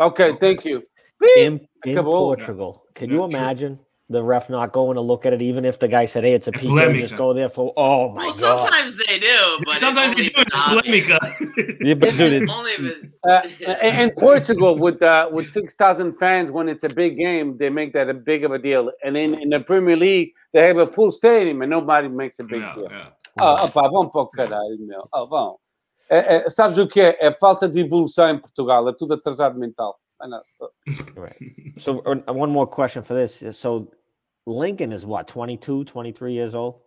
Okay, 0.00 0.30
Okay. 0.30 0.36
thank 0.38 0.64
you. 0.64 0.82
In, 1.36 1.66
in 1.84 2.04
Portugal, 2.04 2.84
can 2.94 3.10
you 3.10 3.20
Yeah, 3.22 3.28
true. 3.28 3.38
imagine 3.38 3.80
the 4.10 4.22
ref 4.22 4.48
not 4.48 4.72
going 4.72 4.94
to 4.94 5.00
look 5.02 5.26
at 5.26 5.32
it, 5.34 5.42
even 5.42 5.64
if 5.64 5.78
the 5.78 5.88
guy 5.88 6.06
said, 6.06 6.24
"Hey, 6.24 6.32
it's 6.34 6.48
a 6.48 6.50
It's 6.54 6.62
PK," 6.62 6.98
just 6.98 7.16
go 7.16 7.32
there 7.34 7.48
for? 7.48 7.72
Oh 7.76 8.08
my 8.10 8.24
Well, 8.24 8.38
god! 8.40 8.60
sometimes 8.60 8.94
they 9.06 9.18
do, 9.18 9.58
but 9.64 9.76
Sometimes 9.76 10.12
it's 10.16 10.20
they 10.20 10.28
do. 10.28 10.40
only 10.76 10.98
It's 10.98 11.06
if 11.06 11.16
obvious. 11.18 11.38
polemica. 11.38 11.78
Yeah, 11.84 11.94
but 11.94 12.10
dude, 12.16 12.32
it- 12.32 12.50
Only 12.50 12.92
Uh, 13.28 13.42
in 13.82 13.94
in 14.08 14.10
Portugal, 14.12 14.78
with 14.78 15.02
uh, 15.02 15.28
with 15.30 15.50
six 15.50 15.74
thousand 15.74 16.12
fans, 16.14 16.50
when 16.50 16.68
it's 16.68 16.84
a 16.84 16.88
big 16.88 17.18
game, 17.18 17.56
they 17.58 17.68
make 17.68 17.92
that 17.92 18.08
a 18.08 18.14
big 18.14 18.44
of 18.44 18.52
a 18.52 18.58
deal. 18.58 18.90
And 19.04 19.16
in, 19.16 19.34
in 19.34 19.50
the 19.50 19.60
Premier 19.60 19.96
League, 19.96 20.32
they 20.54 20.66
have 20.66 20.78
a 20.78 20.86
full 20.86 21.10
stadium, 21.12 21.60
and 21.62 21.68
nobody 21.70 22.08
makes 22.08 22.38
a 22.38 22.44
big 22.44 22.60
Yeah, 22.62 22.74
deal. 22.74 22.88
yeah. 22.90 23.08
Ah, 23.40 23.64
opa, 23.64 23.88
vão 23.90 24.08
para 24.08 24.22
o 24.22 24.26
caralho, 24.28 24.78
meu. 24.80 25.06
Ah, 25.12 25.24
vão. 25.24 25.58
É, 26.10 26.36
é, 26.36 26.48
sabes 26.48 26.78
o 26.78 26.88
que 26.88 27.00
é? 27.02 27.18
É 27.20 27.30
falta 27.32 27.68
de 27.68 27.80
evolução 27.80 28.30
em 28.30 28.38
Portugal. 28.38 28.88
É 28.88 28.92
tudo 28.94 29.12
atrasado 29.14 29.58
mental. 29.58 29.98
Não. 30.26 30.40
right. 31.14 31.36
So, 31.78 32.00
uh, 32.00 32.32
one 32.32 32.50
more 32.50 32.66
question 32.66 33.02
for 33.02 33.14
this. 33.14 33.42
So, 33.52 33.92
Lincoln 34.46 34.92
is 34.92 35.06
what 35.06 35.28
22, 35.28 35.84
23 35.84 36.32
years 36.32 36.54
old. 36.54 36.80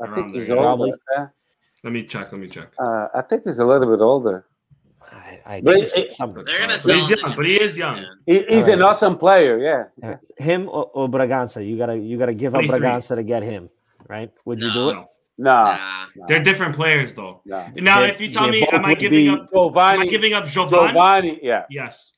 I 0.00 0.04
Around 0.06 0.14
think 0.14 0.34
he's 0.34 0.48
yeah. 0.48 0.54
older. 0.56 0.66
Probably. 0.66 0.92
yeah. 1.16 1.26
Let 1.84 1.92
me 1.92 2.02
check. 2.04 2.32
Let 2.32 2.40
me 2.40 2.48
check. 2.48 2.68
Uh, 2.78 3.08
I 3.14 3.22
think 3.22 3.42
he's 3.44 3.58
a 3.58 3.66
little 3.66 3.88
bit 3.88 4.02
older. 4.02 4.46
I, 5.12 5.40
I 5.46 5.60
But 5.60 5.74
think 5.90 6.06
it- 6.06 6.12
some- 6.12 6.30
They're 6.30 6.44
gonna 6.44 6.68
But 6.74 6.80
sell 6.80 6.96
he's 6.98 7.10
young. 7.10 7.36
But 7.36 7.46
he 7.46 7.60
is 7.60 7.76
young. 7.76 8.04
He, 8.26 8.44
he's 8.48 8.68
an 8.68 8.80
awesome 8.82 9.18
player. 9.18 9.58
Yeah. 9.58 9.84
uh, 10.08 10.16
him 10.38 10.68
or, 10.68 10.90
or 10.94 11.08
Bragança. 11.08 11.66
You 11.66 11.76
gotta 11.76 11.96
you 11.98 12.16
gotta 12.18 12.34
give 12.34 12.54
up 12.54 12.62
Bragança 12.62 13.14
to 13.16 13.22
get 13.22 13.42
him, 13.42 13.68
right? 14.08 14.30
Would 14.44 14.60
you 14.60 14.72
do 14.72 14.88
it? 14.90 14.94
No. 14.94 15.08
No. 15.38 15.52
Nah. 15.64 16.06
They're 16.28 16.42
different 16.42 16.74
players, 16.76 17.14
though. 17.14 17.40
no. 17.44 17.66
Now, 17.76 18.00
They- 18.00 18.10
if 18.10 18.20
you 18.20 18.32
tell 18.32 18.48
me, 18.48 18.66
am 18.72 18.84
I 18.84 18.94
giving 18.94 19.26
be- 19.26 19.28
up? 19.28 19.50
Am 19.54 20.00
I 20.00 20.06
giving 20.06 20.32
up 20.34 20.44
Jovane? 20.44 20.92
Jovane. 20.92 21.38
Yeah. 21.42 21.64
Yes. 21.68 22.12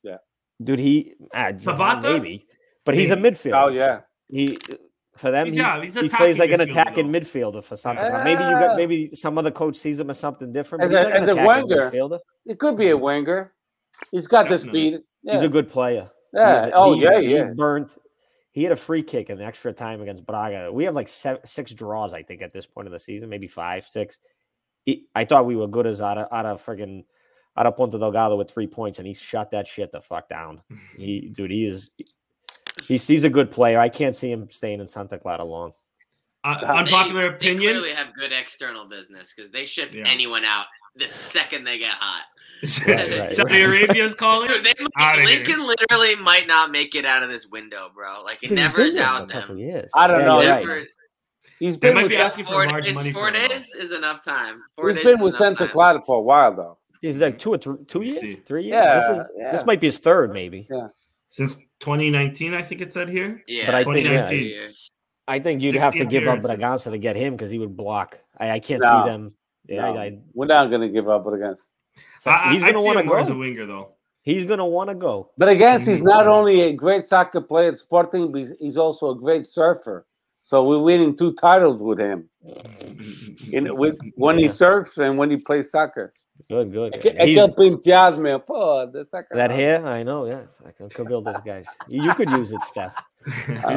Dude, 0.63 0.79
he 0.79 1.15
ah, 1.35 1.53
Jovan, 1.53 1.77
Pavata? 1.77 2.03
maybe, 2.03 2.47
but 2.85 2.95
he's 2.95 3.11
a 3.11 3.17
midfielder. 3.17 3.65
Oh 3.65 3.69
yeah. 3.69 4.01
He 4.29 4.59
for 5.17 5.31
them, 5.31 5.47
He's- 5.47 5.57
he, 5.57 5.63
yeah, 5.63 5.83
he's 5.83 5.95
he 5.99 6.09
plays 6.09 6.39
like 6.39 6.51
an 6.51 6.61
attacking 6.61 7.11
though. 7.13 7.19
midfielder 7.21 7.63
for 7.63 7.77
something. 7.77 8.05
Maybe 8.25 8.43
you 8.43 8.51
got 8.51 8.77
maybe 8.77 9.11
some 9.11 9.37
other 9.39 9.51
coach 9.51 9.77
sees 9.77 9.99
him 10.01 10.11
as 10.11 10.19
something 10.19 10.53
different. 10.53 10.85
As 10.85 10.91
a- 10.91 10.95
like 11.05 11.15
as 11.15 11.29
a 11.29 11.35
winger. 11.35 11.91
midfielder. 11.91 12.19
It 12.47 12.59
could 12.59 12.77
be 12.77 12.91
a 12.91 12.97
winger. 12.97 13.53
He's 14.11 14.27
got 14.27 14.45
the 14.49 14.57
Definitely. 14.57 14.91
speed. 14.93 15.01
Yeah. 15.23 15.33
He's 15.35 15.43
a 15.43 15.49
good 15.49 15.69
player. 15.69 16.11
Yeah. 16.33 16.67
a- 16.67 16.71
oh 16.73 16.95
he- 16.95 17.03
yeah. 17.03 17.21
he 17.21 17.35
Yeah. 17.35 17.51
burnt. 17.55 17.97
He 18.53 18.63
had 18.63 18.71
a 18.73 18.77
free 18.77 19.03
kick 19.03 19.31
in 19.31 19.39
the 19.39 19.45
extra 19.45 19.73
time 19.73 20.01
against 20.01 20.25
Braga. 20.25 20.71
We 20.73 20.85
have 20.85 20.95
like 20.95 21.09
seven, 21.09 21.45
six 21.45 21.73
draws, 21.73 22.13
I 22.13 22.23
think, 22.23 22.41
at 22.43 22.53
this 22.53 22.67
point 22.67 22.87
of 22.87 22.93
the 22.93 23.01
season, 23.01 23.29
maybe 23.29 23.49
five, 23.49 23.85
six. 23.85 24.21
He, 24.85 25.09
I 25.15 25.25
thought 25.25 25.47
we 25.47 25.57
were 25.57 25.67
good 25.67 25.87
as 25.89 26.01
out 26.01 26.19
of 26.19 26.29
out 26.33 26.47
of 26.47 26.65
friggin' 26.65 27.05
out 27.57 27.67
of 27.67 27.77
Ponta 27.77 27.99
Delgada 27.99 28.37
with 28.37 28.51
three 28.51 28.67
points, 28.67 28.99
and 28.99 29.07
he 29.07 29.15
shut 29.15 29.51
that 29.53 29.67
shit 29.67 29.93
the 29.93 30.01
fuck 30.01 30.29
down. 30.29 30.61
He, 30.97 31.31
dude, 31.35 31.51
he 31.51 31.67
is. 31.67 31.91
He 32.83 32.99
sees 32.99 33.25
a 33.25 33.31
good 33.31 33.51
player. 33.51 33.79
I 33.79 33.89
can't 33.89 34.15
see 34.17 34.31
him 34.31 34.49
staying 34.51 34.81
in 34.81 34.87
Santa 34.89 35.19
Clara 35.19 35.45
long. 35.45 35.73
Uh, 36.43 36.61
They- 36.61 36.67
unpopular 36.67 37.23
They 37.31 37.37
opinion. 37.37 37.59
clearly 37.59 37.93
have 37.93 38.09
good 38.15 38.33
external 38.33 38.85
business 38.87 39.33
because 39.35 39.51
they 39.51 39.65
ship 39.65 39.91
Yeah. 39.95 40.03
anyone 40.07 40.45
out 40.45 40.67
the 40.97 41.09
second 41.09 41.65
they 41.65 41.79
get 41.79 41.93
hot. 41.93 42.25
Right, 42.87 43.19
right, 43.19 43.31
Saudi 43.31 43.63
right. 43.63 43.81
Arabia's 43.83 44.15
calling. 44.15 44.49
Dude, 44.49 44.65
they 44.65 44.71
Outta 44.71 44.91
might, 44.97 45.17
here. 45.19 45.25
Lincoln 45.27 45.67
literally 45.67 46.15
might 46.17 46.47
not 46.47 46.71
make 46.71 46.95
it 46.95 47.05
out 47.05 47.23
of 47.23 47.29
this 47.29 47.47
window, 47.47 47.91
bro. 47.95 48.23
Like, 48.25 48.39
He's 48.41 48.53
never 48.53 48.77
been 48.79 48.95
there 48.95 49.05
for 49.05 49.27
doubt 49.27 49.47
them. 49.49 49.59
years. 49.59 49.91
I 49.95 50.07
don't 50.07 50.21
Yeah, 50.21 50.27
know. 50.27 50.41
you're 50.41 50.55
Never, 50.55 50.77
right. 50.79 50.87
He's 51.59 51.79
They 51.79 51.89
been 51.89 51.95
might 51.97 52.03
with 52.05 52.11
be 52.11 52.17
San- 52.17 52.27
asking 52.27 52.45
for 52.47 52.53
four 52.53 52.67
large 52.67 52.85
days, 52.85 52.95
money 52.95 53.13
four 53.13 53.31
days 53.31 53.69
is 53.75 53.93
enough 53.93 54.25
time. 54.25 54.63
Four 54.77 54.89
he's 54.89 54.97
days 54.97 55.05
been 55.05 55.21
with 55.21 55.37
Santa. 55.37 55.69
Clara 55.69 56.01
for 56.01 56.17
a 56.17 56.23
while 56.23 56.55
though. 56.55 56.79
He's 57.05 57.19
like 57.19 57.39
two 57.39 57.53
or 57.53 57.59
th- 57.59 57.77
two 57.87 58.01
years, 58.01 58.19
see. 58.19 58.33
three 58.33 58.65
years. 58.65 58.73
Yeah, 58.73 58.99
this 59.13 59.19
is 59.27 59.33
yeah. 59.37 59.53
this 59.53 59.67
might 59.67 59.79
be 59.79 59.89
his 59.89 59.99
third, 59.99 60.33
maybe. 60.33 60.67
Yeah. 60.71 60.89
Since 61.29 61.57
2019, 61.81 62.55
I 62.55 62.63
think 62.63 62.81
it 62.81 62.95
said 62.95 63.11
here. 63.11 63.43
Yeah, 63.47 63.67
But 63.67 63.75
I 63.75 63.85
think, 63.85 64.07
yeah. 64.09 64.69
I 65.29 65.39
think 65.39 65.61
you'd 65.63 65.75
have 65.75 65.93
to 65.95 66.07
give 66.07 66.27
up. 66.27 66.41
Bragança 66.41 66.91
to 66.91 66.97
get 66.97 67.15
him 67.17 67.35
because 67.35 67.51
he 67.51 67.59
would 67.59 67.77
block. 67.77 68.21
I, 68.39 68.53
I 68.53 68.59
can't 68.61 68.81
No. 68.81 69.03
see 69.05 69.11
them. 69.11 69.35
Yeah, 69.69 69.83
No, 69.83 69.97
I, 69.99 70.05
I, 70.05 70.19
we're 70.33 70.47
not 70.47 70.71
gonna 70.71 70.89
give 70.89 71.11
up 71.11 71.27
Bragança. 71.27 71.59
so 72.21 72.31
I, 72.31 72.55
he's 72.55 72.63
gonna 72.65 72.81
want 72.81 72.97
to 72.97 73.01
him 73.01 73.07
more 73.09 73.19
as 73.19 73.29
a 73.29 73.33
go. 73.33 73.39
winger, 73.39 73.67
though. 73.67 73.89
He's 74.23 74.47
gonna 74.47 74.65
want 74.67 74.89
to 74.89 74.95
go. 74.95 75.31
But 75.37 75.51
against, 75.51 75.87
he's 75.87 76.03
not 76.03 76.27
only 76.27 76.63
a 76.63 76.73
great 76.73 77.05
soccer 77.05 77.43
player 77.43 77.69
at 77.69 77.77
Sporting, 77.77 78.33
but 78.33 78.39
he's, 78.39 78.53
he's 78.59 78.77
also 78.79 79.11
a 79.11 79.15
great 79.15 79.45
surfer. 79.45 80.07
So 80.41 80.67
we're 80.67 80.81
winning 80.81 81.15
two 81.17 81.35
titles 81.35 81.83
with 81.83 81.99
him. 81.99 82.31
in, 83.53 83.77
with, 83.77 83.99
when 84.15 84.39
he 84.39 84.49
surfs 84.49 84.97
and 84.97 85.19
when 85.19 85.31
he 85.31 85.37
plays 85.37 85.71
soccer. 85.71 86.15
Good, 86.51 86.73
good. 86.73 86.95
Aquele 86.95 87.15
He's- 87.27 87.39
aquele 87.39 87.55
penteado, 87.55 88.19
meu. 88.21 88.41
Pô, 88.41 88.87
the 88.93 89.07
soccer. 89.11 89.35
that 89.37 89.51
hair, 89.51 89.85
I 89.87 90.03
know. 90.03 90.27
Yeah, 90.27 90.43
I 90.67 90.73
can 90.73 90.89
could 90.91 91.07
build 91.09 91.25
this 91.27 91.41
guy. 91.45 91.65
You 91.89 92.03
you 92.03 92.15
could 92.15 92.29
use 92.31 92.53
it, 92.53 92.63
Steph. 92.65 92.95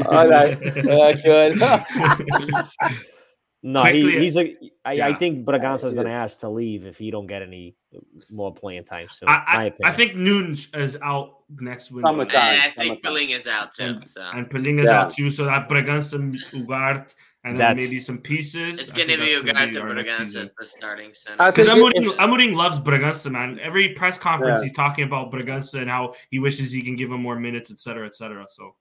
All 0.09 0.27
right. 0.27 0.57
Uh, 0.77 1.13
good. 1.23 1.55
No, 3.63 3.84
he, 3.84 4.19
he's 4.19 4.38
a. 4.38 4.41
I, 4.85 4.91
I 4.91 4.93
Yeah. 4.93 5.17
think 5.17 5.45
Bragança 5.45 5.85
is 5.85 5.93
Yeah. 5.93 5.93
going 5.95 6.07
to 6.07 6.13
ask 6.13 6.39
to 6.41 6.49
leave 6.49 6.85
if 6.85 6.97
he 6.97 7.09
don't 7.11 7.25
get 7.27 7.41
any 7.41 7.75
more 8.29 8.53
playing 8.53 8.84
time 8.85 9.07
soon. 9.09 9.27
I, 9.27 9.71
I. 9.84 9.89
I 9.89 9.91
think 9.91 10.15
Nunes 10.15 10.67
is 10.73 10.95
out 11.01 11.39
next 11.59 11.91
window. 11.91 12.07
Summertime. 12.09 12.39
I 12.39 12.69
think 12.69 12.75
summertime. 12.75 12.99
Billing 13.03 13.29
is 13.31 13.47
out 13.47 13.71
too. 13.73 13.84
And- 13.85 14.07
So 14.07 14.21
And 14.34 14.47
Pelinga's 14.49 14.85
Yeah. 14.85 15.01
out 15.01 15.11
too, 15.11 15.29
so 15.31 15.45
that 15.45 15.67
Bragança, 15.67 16.17
Ugarte, 16.53 17.15
and 17.47 17.55
then 17.59 17.75
That's- 17.75 17.77
maybe 17.89 17.99
some 17.99 18.17
pieces. 18.19 18.79
it's 18.79 18.91
gonna 18.91 19.17
be 19.17 19.17
that's 19.17 19.35
gonna 19.41 19.53
Ugarte 19.53 19.81
our 19.81 19.89
Bragança 19.95 20.41
as 20.43 20.51
the 20.59 20.65
starting 20.67 21.13
center. 21.13 21.41
I 21.41 21.49
Because 21.51 21.65
think 21.67 21.79
Amorim, 22.19 22.51
if- 22.51 22.55
loves 22.57 22.79
Bragança, 22.79 23.31
man. 23.31 23.59
Every 23.59 23.93
press 23.93 24.17
conference, 24.19 24.59
Yeah. 24.61 24.63
he's 24.65 24.73
talking 24.73 25.03
about 25.05 25.31
Bragança 25.31 25.81
and 25.81 25.89
how 25.89 26.13
he 26.31 26.39
wishes 26.39 26.71
he 26.71 26.81
can 26.81 26.95
give 26.95 27.11
him 27.11 27.21
more 27.21 27.39
minutes, 27.39 27.71
etc., 27.71 28.05
etc. 28.07 28.45
So 28.49 28.75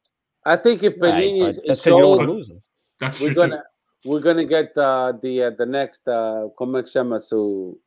I 0.44 0.56
think 0.56 0.82
if 0.82 0.94
Right, 1.00 1.24
is, 1.24 1.40
that's 1.40 1.58
is 1.58 1.62
because 1.62 1.86
you're 1.86 2.00
sold, 2.00 2.20
only 2.20 2.34
losing. 2.34 2.60
that's 3.00 3.20
we're 3.20 3.32
true 3.34 3.42
gonna 3.42 3.62
we're 4.04 4.20
gonna 4.20 4.44
get 4.44 4.76
uh, 4.78 5.12
the 5.22 5.42
uh, 5.44 5.50
the 5.50 5.66
next 5.66 6.06
uh, 6.08 6.48
como 6.56 6.78
é 6.78 6.82
que 6.82 6.90
chama 6.90 7.18
o 7.32 7.78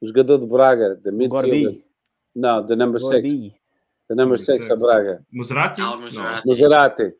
o 0.00 0.06
jogador 0.06 0.38
de 0.38 0.46
Braga, 0.46 0.96
the 1.02 1.10
midfielder. 1.10 1.82
No, 2.34 2.66
the 2.66 2.74
number 2.76 2.98
six, 2.98 3.22
the 3.22 4.14
number 4.14 4.36
Number 4.36 4.38
six, 4.38 4.64
six. 4.64 4.70
of 4.70 4.78
Braga, 4.80 5.18
too. 5.18 5.38
Musrati? 5.38 5.80
Al 5.80 5.98
No. 5.98 6.06
Musrati. 6.06 6.42
Maserati. 6.46 7.12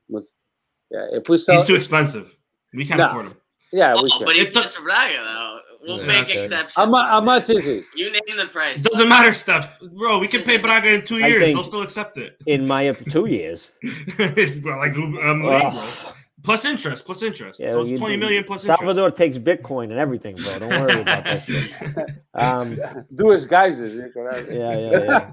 Mus- 0.92 1.10
Yeah, 1.10 1.18
if 1.18 1.28
we 1.28 1.38
sell, 1.38 1.56
He's 1.56 1.64
too 1.66 1.74
expensive. 1.74 2.36
We 2.74 2.84
can't 2.86 2.98
No. 3.00 3.10
afford 3.10 3.26
him. 3.26 3.34
yeah, 3.72 3.94
we 3.94 4.08
Oh, 4.12 4.18
can. 4.18 4.26
but 4.26 4.36
he 4.36 4.42
It 4.42 4.52
does- 4.54 4.74
plays 4.76 4.84
Braga 4.84 5.14
though. 5.24 5.58
We'll 5.84 5.96
Yeah, 5.98 6.06
make 6.06 6.16
that's 6.18 6.30
it. 6.34 6.38
exceptions. 6.44 6.74
How, 6.76 6.86
mu- 6.86 6.96
how 7.04 7.20
much 7.20 7.50
is 7.50 7.64
he? 7.64 7.82
You 7.96 8.12
name 8.12 8.20
the 8.36 8.46
price. 8.52 8.84
It 8.84 8.88
doesn't 8.92 9.08
matter, 9.08 9.32
Steph. 9.32 9.80
Bro, 9.80 10.20
we 10.20 10.28
can 10.28 10.42
pay 10.42 10.56
Braga 10.66 10.88
in 10.90 11.04
two 11.04 11.18
years. 11.18 11.42
They'll 11.44 11.64
still 11.64 11.82
accept 11.82 12.18
it. 12.18 12.36
In 12.46 12.68
my 12.68 12.88
op- 12.90 13.04
two 13.10 13.26
years. 13.26 13.72
it's 13.82 14.56
bro, 14.58 14.78
like 14.78 14.94
um, 14.96 15.44
Ugh. 15.44 16.14
plus 16.44 16.64
interest, 16.66 17.04
plus 17.04 17.24
interest. 17.24 17.58
Yeah, 17.58 17.72
so 17.72 17.80
it's 17.80 17.90
you- 17.90 17.96
twenty 17.98 18.16
million 18.16 18.44
plus 18.44 18.62
Salvador 18.62 19.10
takes 19.10 19.38
Bitcoin 19.38 19.84
and 19.90 19.98
everything, 19.98 20.36
bro. 20.36 20.58
Don't 20.60 20.68
worry 20.70 21.00
about 21.00 21.24
that 21.24 21.44
shit. 21.44 21.72
Um, 22.34 22.78
Do 23.14 23.30
his 23.30 23.44
guys. 23.44 23.78
Yeah, 23.80 24.06
yeah, 24.48 24.78
yeah, 24.78 24.90
yeah. 25.04 25.30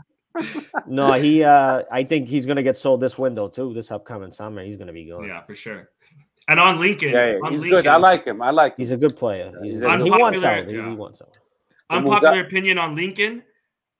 No, 0.88 1.14
he. 1.14 1.44
Uh, 1.50 1.84
I 1.92 2.04
think 2.04 2.28
he's 2.28 2.46
gonna 2.46 2.64
get 2.64 2.78
sold 2.78 3.02
this 3.02 3.18
window 3.18 3.48
too. 3.48 3.74
This 3.74 3.92
upcoming 3.92 4.32
summer, 4.32 4.64
he's 4.64 4.78
gonna 4.78 4.94
be 4.94 5.02
interest. 5.02 5.22
gone. 5.22 5.30
Yeah, 5.30 5.42
for 5.44 5.56
sure. 5.56 5.90
And 6.48 6.60
on 6.60 6.80
Lincoln, 6.80 7.10
yeah, 7.10 7.38
on 7.44 7.52
he's 7.52 7.62
Lincoln, 7.62 7.84
good. 7.84 7.88
I 7.88 7.98
like 7.98 8.26
him. 8.26 8.42
I 8.42 8.52
like 8.52 8.74
him. 8.74 8.76
He's 8.78 8.92
a 8.92 8.98
good 8.98 9.16
player. 9.16 9.52
He's, 9.64 9.74
He's 9.74 9.82
he 9.82 9.88
wants 9.88 10.06
unpopular, 10.06 10.48
out. 10.48 10.68
He, 10.68 10.76
yeah. 10.76 10.90
he 10.90 10.96
wants 10.96 11.22
out. 11.22 11.40
unpopular 11.90 12.42
opinion 12.42 12.78
on 12.78 12.96
Lincoln. 12.96 13.44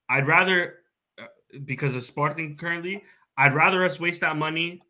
I'd 0.08 0.26
rather, 0.26 0.80
uh, 1.18 1.26
because 1.64 1.94
of 1.94 2.04
Spartan 2.04 2.56
currently, 2.56 3.04
I'd 3.36 3.54
rather 3.54 3.84
us 3.84 4.00
waste 4.00 4.20
that 4.22 4.36
money 4.36 4.82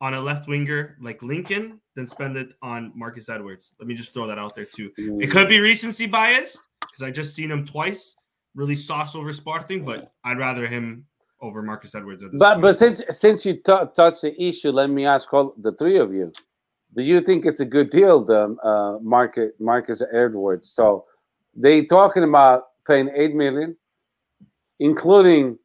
on 0.00 0.14
a 0.14 0.20
left 0.20 0.48
winger 0.48 0.96
like 1.00 1.22
Lincoln 1.22 1.80
than 1.96 2.08
spend 2.08 2.36
it 2.36 2.54
on 2.62 2.92
Marcus 2.94 3.28
Edwards. 3.28 3.72
Let 3.78 3.88
me 3.88 3.94
just 3.94 4.14
throw 4.14 4.26
that 4.26 4.38
out 4.38 4.54
there 4.54 4.64
too. 4.64 4.90
It 4.96 5.30
could 5.30 5.48
be 5.48 5.60
recency 5.60 6.06
bias 6.06 6.58
because 6.80 7.02
I 7.02 7.10
just 7.10 7.34
seen 7.34 7.50
him 7.50 7.66
twice 7.66 8.16
really 8.54 8.76
sauce 8.76 9.14
over 9.14 9.32
Spartan, 9.32 9.84
but 9.84 10.10
I'd 10.24 10.38
rather 10.38 10.66
him 10.66 11.06
over 11.40 11.62
Marcus 11.62 11.94
Edwards. 11.94 12.22
At 12.22 12.32
this 12.32 12.38
But 12.38 12.54
point. 12.54 12.62
but 12.62 12.76
since 12.76 13.02
since 13.10 13.46
you 13.46 13.54
t- 13.54 13.86
touched 13.94 14.22
the 14.22 14.34
issue, 14.42 14.70
let 14.70 14.90
me 14.90 15.06
ask 15.06 15.32
all 15.32 15.54
the 15.58 15.72
three 15.72 15.98
of 15.98 16.12
you: 16.12 16.32
Do 16.94 17.02
you 17.02 17.20
think 17.20 17.46
it's 17.46 17.60
a 17.60 17.64
good 17.64 17.90
deal, 17.90 18.24
the 18.24 18.56
uh, 18.62 18.98
market 19.02 19.54
Marcus 19.60 20.02
Edwards? 20.12 20.68
So 20.70 21.04
they 21.54 21.84
talking 21.84 22.24
about 22.24 22.64
paying 22.86 23.10
eight 23.14 23.34
million, 23.34 23.76
including 24.78 25.58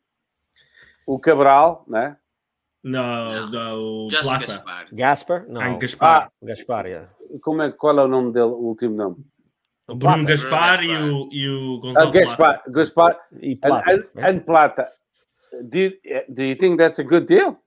o 1.08 1.20
Cabral, 1.20 1.86
né? 1.90 2.18
no, 2.84 3.48
no, 3.50 4.08
Just 4.10 4.24
Plata 4.24 4.46
Gaspar. 4.46 4.86
Gasper? 4.96 5.46
No. 5.50 5.60
and 5.60 5.82
Gaspar. 5.82 6.30
Gaspar, 6.46 6.88
yeah. 6.88 7.06
Como 7.42 7.62
é, 7.64 7.72
qual 7.72 7.98
é 8.00 8.04
o 8.04 8.08
nome 8.08 8.32
dele, 8.32 8.46
o 8.54 8.68
último 8.70 8.96
nome? 8.96 9.26
Bruno 9.88 10.00
Plata. 10.00 10.24
Gaspar 10.26 10.78
Gaspar. 10.78 10.84
e 10.84 10.98
o, 10.98 11.30
e 11.32 11.50
o 11.50 11.92
Uh, 11.92 12.12
Gaspar, 12.12 12.36
Plata. 12.64 12.72
Gaspar, 12.72 13.20
E 13.42 13.52
and, 13.52 13.62
Plata, 13.62 13.92
and, 13.92 14.04
right? 14.16 14.26
and 14.30 14.46
Plata. 14.46 14.88
Do 15.70 15.80
you, 15.80 15.94
do 16.34 16.44
you 16.44 16.56
think 16.56 16.78
that's 16.78 17.00
a 17.00 17.04
good 17.04 17.28
deal? 17.28 17.60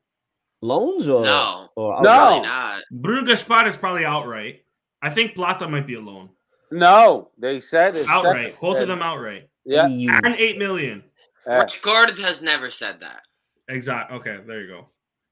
Loans 0.61 1.09
or 1.09 1.23
No. 1.25 1.69
or 1.77 2.03
No. 2.03 2.09
Probably 2.11 2.41
not. 2.43 2.83
Bruno 2.91 3.25
Gaspar 3.25 3.67
is 3.69 3.77
probably 3.77 4.05
outright. 4.05 4.65
I 5.01 5.11
think 5.11 5.35
Plata 5.37 5.69
might 5.69 5.87
be 5.87 5.95
a 5.95 6.01
loan. 6.01 6.31
No, 6.73 7.31
they 7.39 7.61
said 7.61 7.97
it's 7.97 8.09
Outright. 8.09 8.61
Both 8.61 8.79
of 8.81 8.89
them 8.89 9.01
outright. 9.01 9.49
Yeah, 9.65 9.87
EU. 9.87 10.11
And 10.25 10.35
eight 10.35 10.59
million. 10.59 11.03
uh, 11.47 11.65
Record 11.65 12.19
has 12.19 12.43
never 12.43 12.69
said 12.69 13.01
that. 13.01 13.23
Exact. 13.69 14.11
Okay, 14.13 14.39
there 14.47 14.61
you 14.63 14.69
go. 14.69 14.89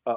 uh, 0.06 0.16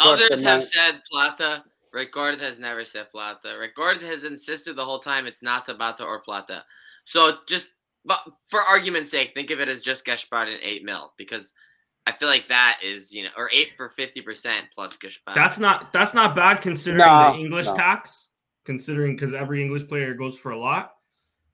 Others 0.00 0.42
have 0.42 0.64
said 0.64 1.02
Plata. 1.10 1.62
Record 1.96 2.38
has 2.40 2.58
never 2.58 2.84
said 2.84 3.10
Plata. 3.10 3.56
Record 3.58 4.02
has 4.02 4.24
insisted 4.24 4.76
the 4.76 4.84
whole 4.84 4.98
time 4.98 5.26
it's 5.26 5.42
not 5.42 5.66
Tabata 5.66 6.02
or 6.02 6.20
Plata. 6.20 6.62
So 7.06 7.38
just, 7.48 7.72
but 8.04 8.20
for 8.48 8.60
argument's 8.60 9.10
sake, 9.10 9.32
think 9.32 9.50
of 9.50 9.60
it 9.60 9.68
as 9.68 9.80
just 9.80 10.04
Gaspar 10.04 10.42
and 10.42 10.60
eight 10.62 10.84
mil 10.84 11.14
because 11.16 11.54
I 12.06 12.12
feel 12.12 12.28
like 12.28 12.48
that 12.48 12.78
is 12.84 13.14
you 13.14 13.24
know 13.24 13.30
or 13.36 13.50
eight 13.50 13.70
for 13.78 13.88
fifty 13.88 14.20
percent 14.20 14.66
plus 14.74 14.96
Gaspar. 14.98 15.32
That's 15.34 15.58
not 15.58 15.92
that's 15.94 16.12
not 16.12 16.36
bad 16.36 16.60
considering 16.60 16.98
No, 16.98 17.32
the 17.32 17.38
English 17.38 17.66
no. 17.66 17.74
tax. 17.74 18.28
Considering 18.66 19.16
because 19.16 19.32
every 19.32 19.62
English 19.62 19.88
player 19.88 20.12
goes 20.12 20.38
for 20.38 20.50
a 20.50 20.58
lot. 20.58 20.92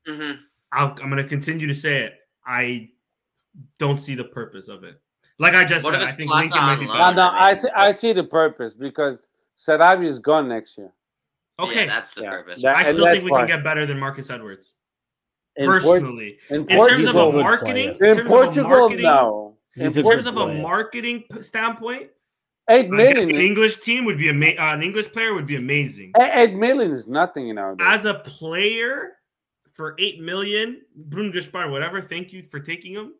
hmm 0.06 0.32
I'll, 0.72 0.88
I'm 1.02 1.10
going 1.10 1.16
to 1.16 1.28
continue 1.28 1.66
to 1.68 1.74
say 1.74 2.02
it. 2.02 2.14
I 2.46 2.88
don't 3.78 3.98
see 3.98 4.14
the 4.14 4.24
purpose 4.24 4.68
of 4.68 4.82
it. 4.82 4.98
Like 5.38 5.54
I 5.54 5.62
just 5.64 5.84
What 5.84 5.92
said, 5.92 6.02
I 6.02 6.12
think 6.12 6.30
Plata 6.30 6.44
Lincoln 6.46 6.64
might 6.64 6.80
be 6.80 6.86
on 6.86 7.14
No, 7.14 7.30
no, 7.30 7.30
I 7.30 7.52
see, 7.52 7.68
I 7.76 7.92
see 7.92 8.12
the 8.14 8.24
purpose 8.24 8.72
because 8.72 9.26
Sarabia 9.56 10.06
is 10.06 10.18
gone 10.18 10.48
next 10.48 10.76
year. 10.78 10.92
Okay, 11.60 11.80
yeah, 11.80 11.86
that's 11.86 12.14
the 12.14 12.22
Yeah. 12.22 12.30
purpose. 12.30 12.62
That- 12.62 12.76
I 12.76 12.92
still 12.92 13.06
think 13.06 13.24
we 13.24 13.30
why. 13.30 13.40
can 13.40 13.46
get 13.48 13.64
better 13.64 13.86
than 13.86 13.98
Marcus 13.98 14.30
Edwards 14.30 14.74
In, 15.56 15.66
personally. 15.66 16.38
in 16.50 16.62
In 16.70 16.88
terms 16.88 17.06
of 17.06 17.14
a 17.14 17.32
marketing, 17.32 17.90
in 17.90 17.94
in 17.94 17.98
terms 17.98 18.18
of 18.20 18.26
a 18.26 18.28
Portugal, 18.28 18.70
marketing, 18.70 19.02
no. 19.02 19.56
In 19.76 19.82
in 19.86 19.92
terms 19.92 20.08
good 20.08 20.26
of 20.26 20.36
a 20.36 20.54
marketing 20.54 21.24
standpoint, 21.40 22.10
Eight 22.68 22.90
an. 22.90 23.30
English 23.40 23.78
team 23.78 24.04
would 24.04 24.18
be 24.18 24.28
ama- 24.28 24.54
uh, 24.58 24.74
an 24.74 24.82
English 24.82 25.10
player 25.12 25.34
would 25.34 25.46
be 25.46 25.56
amazing. 25.56 26.12
eight- 26.20 26.30
eight 26.34 26.54
million 26.54 26.90
is 26.92 27.08
nothing 27.08 27.48
in 27.48 27.58
our 27.58 27.74
day. 27.74 27.84
As 27.86 28.04
a 28.04 28.14
player 28.14 29.18
for 29.74 29.94
eight 29.98 30.20
million, 30.20 30.82
Bruno 30.94 31.32
Gaspar, 31.32 31.70
whatever. 31.70 32.00
Thank 32.00 32.32
you 32.32 32.42
for 32.50 32.60
taking 32.60 32.92
him. 32.94 33.14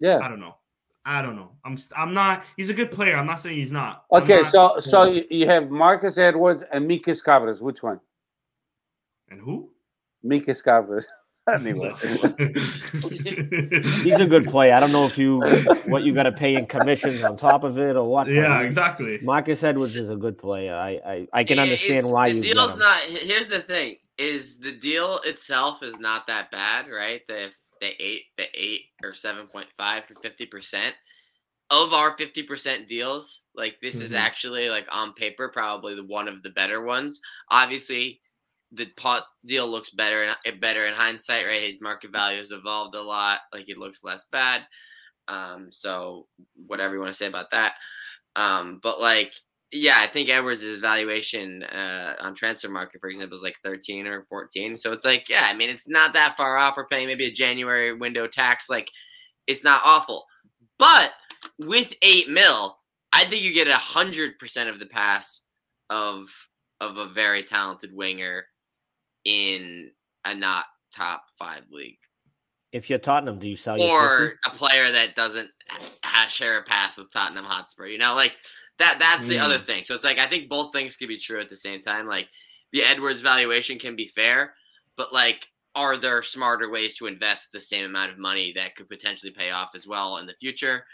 yeah. 0.00 0.18
I 0.22 0.28
don't 0.28 0.40
know. 0.40 0.56
I 1.06 1.20
don't 1.22 1.36
know. 1.36 1.50
I'm 1.64 1.76
I'm 1.96 2.14
not. 2.14 2.44
He's 2.56 2.70
a 2.70 2.74
good 2.74 2.90
player. 2.90 3.16
I'm 3.16 3.26
not 3.26 3.40
saying 3.40 3.56
he's 3.56 3.72
not. 3.72 4.04
Okay, 4.10 4.40
not 4.40 4.50
so 4.50 4.78
so 4.80 5.04
you 5.04 5.24
you 5.30 5.46
have 5.46 5.70
Marcus 5.70 6.16
Edwards 6.16 6.62
and 6.72 6.88
Mikis 6.88 7.22
Cabras. 7.22 7.60
Which 7.60 7.82
one? 7.82 8.00
and 9.30 9.40
who? 9.40 9.70
Mikis 10.24 10.62
Cabras. 10.64 11.04
anyway. 11.52 11.92
He's 14.02 14.18
a 14.18 14.26
good 14.26 14.46
player. 14.46 14.72
I 14.72 14.80
don't 14.80 14.92
know 14.92 15.04
if 15.04 15.18
you 15.18 15.40
what 15.86 16.02
you 16.02 16.14
got 16.14 16.22
to 16.22 16.32
pay 16.32 16.56
in 16.56 16.64
commissions 16.66 17.22
on 17.22 17.36
top 17.36 17.64
of 17.64 17.78
it 17.78 17.96
or 17.96 18.08
what. 18.08 18.28
yeah, 18.28 18.48
I 18.48 18.58
mean, 18.58 18.66
exactly. 18.66 19.18
Marcus 19.22 19.62
Edwards 19.62 19.96
is 19.96 20.08
a 20.08 20.16
good 20.16 20.38
player. 20.38 20.74
I 20.74 21.00
I, 21.06 21.28
I 21.34 21.44
can 21.44 21.58
understand 21.58 21.98
it's- 21.98 22.12
why 22.12 22.30
the 22.30 22.36
you 22.36 22.42
get 22.42 22.54
deal's 22.54 22.78
not. 22.78 23.00
Here's 23.02 23.48
the 23.48 23.60
thing: 23.60 23.96
is 24.16 24.58
the 24.58 24.72
deal 24.72 25.20
itself 25.24 25.82
is 25.82 25.98
not 25.98 26.26
that 26.28 26.50
bad, 26.50 26.88
right? 26.88 27.20
The 27.28 27.48
the 27.84 28.02
eight 28.02 28.22
the 28.36 28.46
eight 28.54 28.86
or 29.02 29.14
seven 29.14 29.46
point 29.46 29.68
five 29.76 30.04
for 30.06 30.14
fifty 30.22 30.46
percent 30.46 30.94
of 31.70 31.92
our 31.92 32.16
fifty 32.16 32.42
percent 32.42 32.88
deals. 32.88 33.42
Like 33.54 33.76
this 33.82 34.00
is 34.00 34.12
Mhm. 34.12 34.18
actually 34.18 34.68
like 34.68 34.86
on 34.90 35.12
paper 35.14 35.48
probably 35.48 35.94
the 35.94 36.04
one 36.06 36.28
of 36.28 36.42
the 36.42 36.50
better 36.50 36.82
ones. 36.82 37.20
Obviously, 37.50 38.20
the 38.72 38.86
Pote 38.96 39.22
deal 39.44 39.68
looks 39.68 39.90
better 39.90 40.24
in, 40.44 40.60
better 40.60 40.86
in 40.86 40.94
hindsight, 40.94 41.46
right? 41.46 41.62
His 41.62 41.80
market 41.80 42.10
value 42.10 42.38
has 42.38 42.52
evolved 42.52 42.94
a 42.94 43.02
lot. 43.02 43.40
Like 43.52 43.68
it 43.68 43.78
looks 43.78 44.02
less 44.04 44.24
bad. 44.32 44.66
Um, 45.28 45.68
so 45.70 46.26
whatever 46.66 46.94
you 46.94 47.00
want 47.00 47.12
to 47.12 47.16
say 47.16 47.26
about 47.26 47.50
that. 47.52 47.74
Um, 48.36 48.80
but 48.82 49.00
like 49.00 49.32
yeah, 49.74 49.96
I 49.98 50.06
think 50.06 50.28
Edwards' 50.28 50.78
valuation 50.78 51.64
uh, 51.64 52.14
on 52.20 52.34
transfer 52.34 52.68
market, 52.68 53.00
for 53.00 53.08
example, 53.10 53.36
is 53.36 53.42
like 53.42 53.56
13 53.64 54.06
or 54.06 54.24
14. 54.28 54.76
So 54.76 54.92
it's 54.92 55.04
like, 55.04 55.28
yeah, 55.28 55.48
I 55.50 55.54
mean, 55.54 55.68
it's 55.68 55.88
not 55.88 56.14
that 56.14 56.36
far 56.36 56.56
off. 56.56 56.76
We're 56.76 56.86
paying 56.86 57.08
maybe 57.08 57.26
a 57.26 57.32
January 57.32 57.92
window 57.92 58.28
tax. 58.28 58.70
Like, 58.70 58.88
it's 59.48 59.64
not 59.64 59.82
awful. 59.84 60.26
But 60.78 61.10
with 61.66 61.92
eight 62.02 62.28
mil, 62.28 62.78
I 63.12 63.24
think 63.24 63.42
you 63.42 63.52
get 63.52 63.66
a 63.66 63.74
hundred 63.74 64.38
percent 64.38 64.70
of 64.70 64.78
the 64.78 64.86
pass 64.86 65.42
of 65.90 66.28
of 66.80 66.96
a 66.96 67.08
very 67.08 67.42
talented 67.42 67.90
winger 67.92 68.44
in 69.24 69.90
a 70.24 70.34
not 70.34 70.66
top 70.94 71.24
five 71.38 71.62
league, 71.70 71.98
If 72.72 72.88
you're 72.88 72.98
Tottenham, 72.98 73.38
do 73.38 73.48
you 73.48 73.56
sell 73.56 73.78
your 73.78 73.88
or 73.88 74.34
a 74.46 74.50
player 74.50 74.90
that 74.90 75.14
doesn't 75.14 75.50
ha- 76.04 76.28
share 76.28 76.58
a 76.58 76.62
pass 76.62 76.96
with 76.96 77.12
Tottenham 77.12 77.44
Hotspur. 77.44 77.86
You 77.86 77.98
know, 77.98 78.14
like 78.14 78.36
that. 78.78 78.98
That's 78.98 79.26
the 79.26 79.36
Mm. 79.36 79.42
other 79.42 79.58
thing. 79.58 79.84
So 79.84 79.94
it's 79.94 80.04
like 80.04 80.18
I 80.18 80.26
think 80.28 80.48
both 80.48 80.72
things 80.72 80.96
could 80.96 81.08
be 81.08 81.18
true 81.18 81.40
at 81.40 81.48
the 81.48 81.56
same 81.56 81.80
time. 81.80 82.06
Like 82.06 82.28
the 82.72 82.82
Edwards 82.82 83.20
valuation 83.20 83.78
can 83.78 83.94
be 83.96 84.08
fair, 84.08 84.54
but 84.96 85.12
like, 85.12 85.48
are 85.76 85.96
there 85.96 86.22
smarter 86.22 86.70
ways 86.70 86.96
to 86.96 87.06
invest 87.06 87.50
the 87.52 87.60
same 87.60 87.84
amount 87.84 88.12
of 88.12 88.18
money 88.18 88.52
that 88.54 88.76
could 88.76 88.88
potentially 88.88 89.32
pay 89.32 89.50
off 89.50 89.70
as 89.74 89.86
well 89.86 90.18
in 90.18 90.26
the 90.26 90.34
future? 90.40 90.84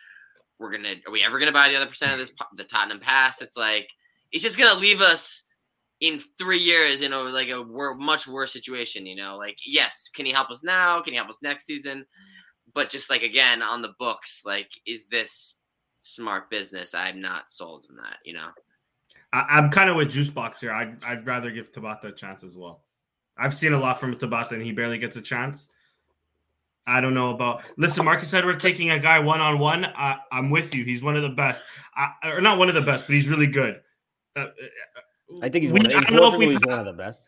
We're 0.58 0.70
gonna. 0.72 0.94
Are 1.06 1.12
we 1.12 1.22
ever 1.22 1.38
gonna 1.38 1.52
buy 1.52 1.68
the 1.68 1.76
other 1.76 1.86
percent 1.86 2.12
of 2.12 2.18
this? 2.18 2.32
The 2.56 2.64
Tottenham 2.64 3.00
pass. 3.00 3.40
It's 3.40 3.56
like 3.56 3.88
it's 4.32 4.42
just 4.42 4.58
gonna 4.58 4.78
leave 4.78 5.00
us 5.00 5.44
in 6.00 6.20
three 6.38 6.58
years 6.58 7.02
in 7.02 7.12
a 7.14 7.18
like 7.18 7.48
a 7.48 7.62
wor- 7.62 7.94
much 7.96 8.26
worse 8.26 8.52
situation. 8.52 9.06
You 9.06 9.16
know, 9.16 9.36
like 9.36 9.58
yes, 9.64 10.08
can 10.14 10.26
he 10.26 10.32
help 10.32 10.50
us 10.50 10.62
now? 10.62 11.00
Can 11.00 11.12
he 11.14 11.16
help 11.16 11.30
us 11.30 11.40
next 11.42 11.64
season? 11.66 12.04
But 12.74 12.90
just 12.90 13.08
like 13.10 13.22
again 13.22 13.62
on 13.62 13.80
the 13.82 13.94
books, 13.98 14.42
like 14.44 14.70
is 14.86 15.06
this 15.06 15.59
smart 16.02 16.50
business? 16.50 16.94
I'm 16.94 17.20
not 17.20 17.50
sold 17.50 17.86
on 17.90 17.96
that. 17.96 18.18
You 18.24 18.34
know. 18.34 18.48
I, 19.32 19.58
am 19.58 19.70
kind 19.70 19.88
of 19.88 19.96
with 19.96 20.08
Juicebox 20.08 20.60
here. 20.60 20.72
I'd, 20.72 21.02
I'd 21.04 21.26
rather 21.26 21.50
give 21.50 21.70
Tabata 21.72 22.04
a 22.04 22.12
chance 22.12 22.42
as 22.42 22.56
well. 22.56 22.82
I've 23.38 23.54
seen 23.54 23.72
a 23.72 23.78
lot 23.78 24.00
from 24.00 24.16
Tabata, 24.16 24.52
and 24.52 24.62
he 24.62 24.72
barely 24.72 24.98
gets 24.98 25.16
a 25.16 25.22
chance. 25.22 25.68
I 26.86 27.00
don't 27.00 27.14
know 27.14 27.30
about. 27.30 27.62
Listen, 27.76 28.04
Marcus 28.04 28.34
Edward 28.34 28.58
taking 28.58 28.90
a 28.90 28.98
guy 28.98 29.18
one 29.20 29.40
on 29.40 29.58
one. 29.58 29.86
I'm 29.96 30.50
with 30.50 30.74
you. 30.74 30.84
He's 30.84 31.02
one 31.02 31.16
of 31.16 31.22
the 31.22 31.28
best, 31.28 31.62
I, 31.94 32.10
or 32.28 32.40
not 32.40 32.58
one 32.58 32.68
of 32.68 32.74
the 32.74 32.80
best, 32.80 33.06
but 33.06 33.14
he's 33.14 33.28
really 33.28 33.46
good. 33.46 33.80
Uh, 34.34 34.46
I 35.42 35.48
think 35.48 35.64
he's. 35.64 35.72
We, 35.72 35.80
one, 35.80 35.94
I 35.94 36.00
don't 36.00 36.16
know 36.16 36.32
if 36.32 36.38
we 36.38 36.48
he's 36.48 36.60
one 36.64 36.80
of 36.80 36.84
the 36.84 36.92
best. 36.92 37.20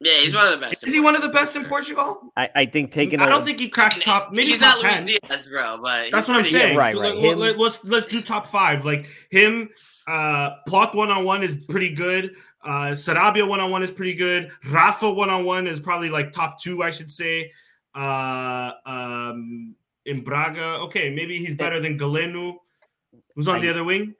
Yeah, 0.00 0.12
he's 0.12 0.34
one 0.34 0.46
of 0.46 0.52
the 0.52 0.66
best. 0.66 0.84
Is 0.84 0.92
he 0.92 1.00
one 1.00 1.16
of 1.16 1.22
the 1.22 1.30
best 1.30 1.56
in 1.56 1.64
Portugal? 1.64 2.30
I, 2.36 2.50
I 2.54 2.66
think 2.66 2.90
taking. 2.90 3.18
I 3.20 3.26
don't 3.26 3.44
think 3.44 3.58
he 3.58 3.68
cracks 3.68 3.98
top. 4.00 4.30
Maybe 4.30 4.52
he's 4.52 4.60
top 4.60 4.82
not 4.82 5.00
Luis 5.00 5.18
Diaz, 5.22 5.46
bro. 5.46 5.78
But 5.80 6.10
that's 6.10 6.28
what 6.28 6.36
I'm 6.36 6.44
saying. 6.44 6.74
Good. 6.74 6.78
Right, 6.78 6.96
right. 6.96 7.16
Him, 7.16 7.38
Let, 7.38 7.58
us 7.58 7.82
let's 7.82 8.06
do 8.06 8.20
top 8.20 8.46
five. 8.46 8.84
Like 8.84 9.08
him, 9.30 9.70
uh, 10.06 10.50
Plot 10.68 10.94
one 10.94 11.10
on 11.10 11.24
one 11.24 11.42
is 11.42 11.56
pretty 11.56 11.94
good. 11.94 12.34
Uh, 12.62 12.90
Sarabia 12.90 13.48
one 13.48 13.60
on 13.60 13.70
one 13.70 13.82
is 13.82 13.90
pretty 13.90 14.14
good. 14.14 14.50
Rafa 14.68 15.10
one 15.10 15.30
on 15.30 15.44
one 15.44 15.66
is 15.66 15.80
probably 15.80 16.10
like 16.10 16.30
top 16.30 16.60
two, 16.60 16.82
I 16.82 16.90
should 16.90 17.10
say. 17.10 17.52
Uh, 17.94 18.72
um, 18.84 19.74
in 20.04 20.22
Braga, 20.22 20.80
okay, 20.82 21.08
maybe 21.08 21.38
he's 21.38 21.54
better 21.54 21.80
than 21.80 21.98
Galeno, 21.98 22.56
who's 23.34 23.48
on 23.48 23.56
I, 23.56 23.60
the 23.60 23.70
other 23.70 23.84
wing. 23.84 24.14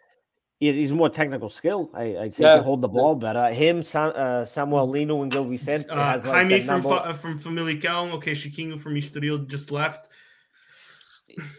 He's 0.58 0.90
more 0.90 1.10
technical 1.10 1.50
skill. 1.50 1.90
I, 1.92 2.16
I'd 2.16 2.34
say 2.34 2.44
yeah. 2.44 2.52
he 2.52 2.58
can 2.58 2.64
hold 2.64 2.80
the 2.80 2.88
ball 2.88 3.14
better. 3.14 3.52
Him, 3.52 3.82
Sam, 3.82 4.12
uh, 4.16 4.46
Samuel 4.46 4.88
Lino, 4.88 5.22
and 5.22 5.30
Gil 5.30 5.44
Vicente. 5.44 5.90
Uh, 5.90 5.96
has 5.96 6.24
like 6.24 6.34
Jaime 6.34 6.60
from 6.62 6.86
uh, 6.86 7.12
from 7.12 7.38
Famalicão. 7.38 8.12
Okay, 8.12 8.32
Chiquinho 8.32 8.78
from 8.78 8.94
Estoril 8.94 9.46
just 9.46 9.70
left. 9.70 10.08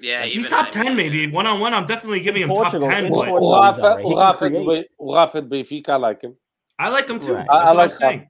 Yeah, 0.02 0.26
he's 0.26 0.48
top 0.48 0.70
ten, 0.70 0.96
maybe 0.96 1.28
one 1.28 1.46
on 1.46 1.60
one. 1.60 1.76
I'm 1.76 1.86
definitely 1.86 2.22
giving 2.22 2.42
him 2.42 2.50
Portugal, 2.50 2.90
top 2.90 2.98
ten. 2.98 3.14
Rafa, 3.14 4.02
Rafa, 4.04 4.84
Rafa, 5.00 5.42
Benfica, 5.44 5.90
I 5.90 5.96
like 5.98 6.24
him. 6.24 6.36
I 6.80 6.90
like 6.90 7.08
him 7.08 7.20
too. 7.20 7.36
Right. 7.36 7.46
I, 7.52 7.58
I 7.58 7.72
like 7.74 7.92
I'm 7.92 7.98
saying. 7.98 8.30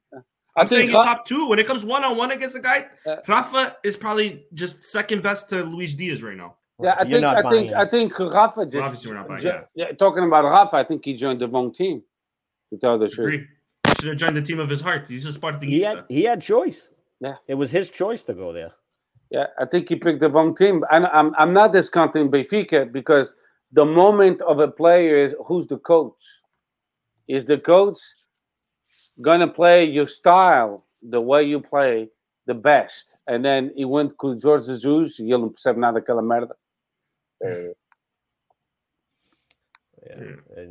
I'm 0.54 0.68
saying 0.68 0.88
he's 0.88 0.92
top 0.92 1.24
two. 1.24 1.48
When 1.48 1.58
it 1.58 1.66
comes 1.66 1.86
one 1.86 2.04
on 2.04 2.18
one 2.18 2.32
against 2.32 2.56
a 2.56 2.60
guy, 2.60 2.88
uh, 3.06 3.16
Rafa 3.26 3.78
is 3.84 3.96
probably 3.96 4.44
just 4.52 4.82
second 4.82 5.22
best 5.22 5.48
to 5.48 5.62
Luis 5.62 5.94
Diaz 5.94 6.22
right 6.22 6.36
now. 6.36 6.57
Yeah, 6.80 6.94
I 6.98 7.04
think 7.04 7.24
I 7.24 7.50
think 7.50 7.72
I 7.72 7.84
think 7.86 8.18
Rafa 8.18 8.66
just 8.66 8.84
obviously 8.84 9.10
we're 9.10 9.18
not 9.18 9.28
buying. 9.28 9.42
yeah. 9.42 9.62
yeah, 9.74 9.92
talking 9.92 10.24
about 10.24 10.44
Rafa, 10.44 10.76
I 10.76 10.84
think 10.84 11.04
he 11.04 11.14
joined 11.14 11.40
the 11.40 11.48
wrong 11.48 11.72
team. 11.72 12.02
To 12.70 12.78
tell 12.78 12.98
the 12.98 13.08
truth, 13.08 13.46
he 13.86 13.94
should 13.98 14.08
have 14.10 14.18
joined 14.18 14.36
the 14.36 14.42
team 14.42 14.60
of 14.60 14.68
his 14.68 14.82
heart. 14.82 15.08
He's 15.08 15.24
just 15.24 15.40
part 15.40 15.54
of 15.54 15.60
the. 15.60 15.66
He 15.66 15.80
had 15.80 16.04
he 16.08 16.24
had 16.24 16.40
choice. 16.40 16.88
Yeah, 17.20 17.36
it 17.48 17.54
was 17.54 17.70
his 17.70 17.90
choice 17.90 18.22
to 18.24 18.34
go 18.34 18.52
there. 18.52 18.72
Yeah, 19.30 19.46
I 19.58 19.64
think 19.64 19.88
he 19.88 19.96
picked 19.96 20.20
the 20.20 20.30
wrong 20.30 20.54
team. 20.54 20.84
And 20.90 21.06
I'm 21.06 21.34
I'm 21.36 21.52
not 21.52 21.72
discounting 21.72 22.30
Benfica 22.30 22.92
because 22.92 23.34
the 23.72 23.84
moment 23.84 24.42
of 24.42 24.60
a 24.60 24.68
player 24.68 25.16
is 25.16 25.34
who's 25.46 25.66
the 25.66 25.78
coach. 25.78 26.22
Is 27.26 27.44
the 27.44 27.58
coach 27.58 27.98
going 29.20 29.40
to 29.40 29.48
play 29.48 29.84
your 29.84 30.06
style 30.06 30.86
the 31.02 31.20
way 31.20 31.42
you 31.42 31.60
play 31.60 32.08
the 32.46 32.54
best. 32.54 33.16
And 33.26 33.44
then 33.44 33.72
he 33.76 33.84
went 33.84 34.16
com 34.16 34.38
Jorge 34.40 34.78
Jesus 34.78 35.18
e 35.18 35.30
ele 35.30 35.42
não 35.42 35.50
percebe 35.50 35.78
nada 35.78 36.00
daquela 36.00 36.22
merda. 36.22 36.56
Yeah. 37.42 37.68
yeah. 40.06 40.64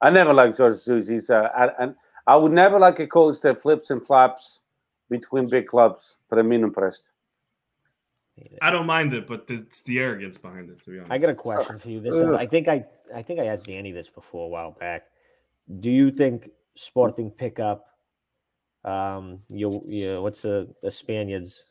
I 0.00 0.10
never 0.10 0.32
liked 0.32 0.58
Jorge 0.58 0.76
Jesus. 0.76 1.08
He's 1.08 1.30
uh, 1.30 1.48
I, 1.54 1.82
and 1.82 1.94
I 2.26 2.36
would 2.36 2.52
never 2.52 2.78
like 2.78 3.00
a 3.00 3.06
coach 3.06 3.40
that 3.40 3.60
flips 3.60 3.90
and 3.90 4.04
flaps 4.04 4.60
between 5.10 5.48
big 5.48 5.66
clubs. 5.66 6.18
Para 6.28 6.44
mim 6.44 6.60
não 6.60 6.70
presta. 6.70 7.08
I 8.62 8.70
don't 8.70 8.86
mind 8.86 9.12
it, 9.14 9.26
but 9.26 9.46
it's 9.48 9.82
the 9.82 9.98
arrogance 9.98 10.38
behind 10.38 10.70
it. 10.70 10.82
To 10.84 10.90
be 10.90 10.98
honest, 10.98 11.12
I 11.12 11.18
got 11.18 11.30
a 11.30 11.34
question 11.34 11.78
for 11.78 11.90
you. 11.90 12.00
This 12.00 12.14
is, 12.14 12.32
I 12.32 12.46
think 12.46 12.68
I, 12.68 12.84
I 13.14 13.22
think 13.22 13.40
I 13.40 13.46
asked 13.46 13.66
Danny 13.66 13.90
this 13.90 14.08
before 14.08 14.46
a 14.46 14.48
while 14.48 14.70
back. 14.70 15.06
Do 15.80 15.90
you 15.90 16.10
think 16.10 16.48
Sporting 16.76 17.30
pick 17.30 17.58
up 17.58 17.86
um 18.84 19.40
you 19.48 19.82
you 19.84 20.22
what's 20.22 20.42
the 20.42 20.72
the 20.82 20.90
Spaniards 20.90 21.64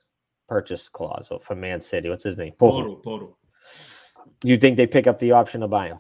purchase 0.50 0.90
clause 0.90 1.32
for 1.42 1.56
Man 1.56 1.80
City? 1.80 2.10
What's 2.10 2.24
his 2.24 2.38
name? 2.38 2.52
Porro. 2.54 2.96
Porro. 2.96 3.38
You 4.44 4.58
think 4.58 4.78
they 4.78 4.88
pick 4.88 5.08
up 5.08 5.20
the 5.20 5.32
option 5.32 5.62
to 5.62 5.68
buy 5.68 5.88
him? 5.88 6.00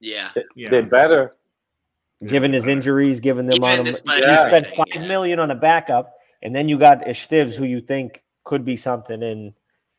Yeah. 0.00 0.30
yeah. 0.54 0.70
They 0.70 0.82
better. 0.82 1.36
Given 2.26 2.52
his 2.52 2.66
injuries, 2.66 3.20
given 3.20 3.46
them 3.46 3.62
on 3.62 3.80
him, 3.80 3.86
you 3.86 3.92
spent 3.92 4.66
five 4.68 4.86
yeah. 4.94 5.06
million 5.06 5.38
on 5.38 5.50
a 5.50 5.54
backup, 5.54 6.14
and 6.42 6.54
then 6.54 6.68
you 6.68 6.78
got 6.78 7.02
Esteves, 7.02 7.54
who 7.54 7.64
you 7.64 7.80
think 7.80 8.22
could 8.44 8.64
be 8.64 8.76
something 8.76 9.22
in 9.22 9.52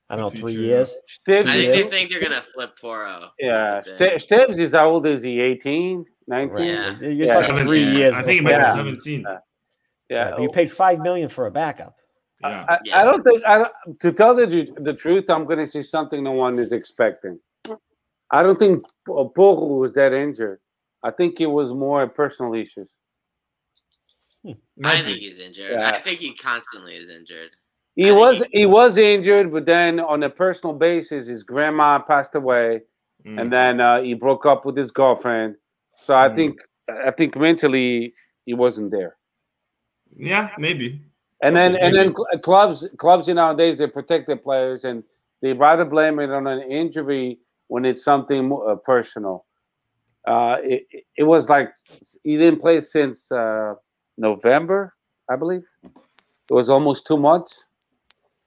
I 0.10 0.16
don't 0.16 0.34
know, 0.34 0.40
three 0.40 0.54
years. 0.54 0.94
Stibbs, 1.08 1.48
I 1.50 1.54
think 1.54 1.74
they 1.74 1.84
think 1.84 2.10
they're 2.10 2.22
gonna 2.22 2.44
flip 2.54 2.72
Porro. 2.80 3.30
Yeah, 3.40 3.82
Stibbs 4.18 4.58
is 4.60 4.72
how 4.72 4.90
old 4.90 5.08
is 5.08 5.24
he? 5.24 5.40
18, 5.40 6.06
19? 6.28 6.64
Yeah, 6.64 7.00
yeah. 7.02 7.64
three 7.64 7.84
years. 7.84 8.14
I 8.14 8.22
think 8.22 8.42
he 8.42 8.42
might 8.42 8.58
be 8.58 8.72
17. 8.72 9.22
Yeah. 9.22 9.38
yeah. 10.10 10.38
you 10.40 10.50
paid 10.50 10.72
five 10.72 11.00
million 11.00 11.28
for 11.28 11.48
a 11.48 11.52
backup. 11.52 11.98
Yeah. 12.50 12.66
I, 12.94 13.02
I, 13.02 13.04
don't 13.04 13.24
think 13.24 13.44
I, 13.46 13.70
to 14.00 14.12
tell 14.12 14.36
the, 14.36 14.72
the 14.78 14.94
truth, 14.94 15.30
I'm 15.30 15.46
going 15.46 15.60
to 15.60 15.68
say 15.68 15.82
something 15.82 16.24
no 16.24 16.32
one 16.32 16.60
is 16.60 16.72
expecting. 16.72 17.40
I 18.32 18.44
don't 18.44 18.60
think 18.60 18.84
Porro 19.06 19.78
was 19.78 19.94
that 19.94 20.14
injured. 20.14 20.60
I 21.04 21.12
think 21.12 21.40
it 21.40 21.46
was 21.46 21.72
more 21.72 22.08
personal 22.08 22.54
issues. 22.56 22.90
Hmm. 24.44 24.54
I 24.84 25.02
think 25.02 25.20
he's 25.20 25.40
injured. 25.40 25.72
Yeah. 25.72 25.90
I 25.90 26.02
think 26.02 26.20
he 26.20 26.36
constantly 26.36 26.94
is 26.94 27.10
injured. 27.10 27.52
He 27.96 28.12
was 28.12 28.44
he 28.52 28.66
was 28.66 28.98
injured, 28.98 29.54
but 29.54 29.66
then 29.66 30.02
on 30.02 30.24
a 30.24 30.30
personal 30.30 30.76
basis, 30.76 31.28
his 31.28 31.44
grandma 31.44 32.00
passed 32.00 32.36
away, 32.36 32.82
mm. 33.26 33.40
and 33.40 33.52
then 33.52 33.80
uh, 33.80 34.02
he 34.02 34.14
broke 34.14 34.46
up 34.46 34.66
with 34.66 34.76
his 34.76 34.92
girlfriend. 34.92 35.56
So 35.96 36.14
I 36.14 36.28
mm. 36.28 36.36
think 36.36 36.60
I 36.90 37.12
think 37.12 37.38
mentally 37.38 38.14
he 38.46 38.54
wasn't 38.54 38.92
there. 38.92 39.16
Yeah, 40.18 40.50
maybe. 40.58 41.02
And 41.42 41.56
then 41.56 41.74
maybe. 41.74 41.86
and 41.86 41.96
then 41.96 42.16
cl- 42.16 42.42
clubs 42.42 42.88
clubs 42.98 43.28
nowadays 43.28 43.78
they 43.78 43.88
protect 43.88 44.28
their 44.28 44.38
players 44.38 44.86
and 44.86 45.04
they 45.42 45.54
rather 45.54 45.86
blame 45.86 46.20
it 46.20 46.30
on 46.32 46.48
an 46.48 46.62
injury 46.72 47.40
when 47.68 47.86
it's 47.86 48.04
something 48.04 48.52
uh, 48.68 48.76
personal. 48.76 49.46
Uh, 50.28 50.58
it, 50.64 50.88
it 51.18 51.24
was 51.24 51.50
like 51.50 51.70
he 52.24 52.38
didn't 52.38 52.60
play 52.60 52.82
since 52.82 53.32
uh, 53.32 53.76
November, 54.18 54.96
I 55.30 55.36
believe. 55.36 55.64
It 55.84 56.54
was 56.54 56.70
almost 56.70 57.06
two 57.06 57.18
months. 57.18 57.66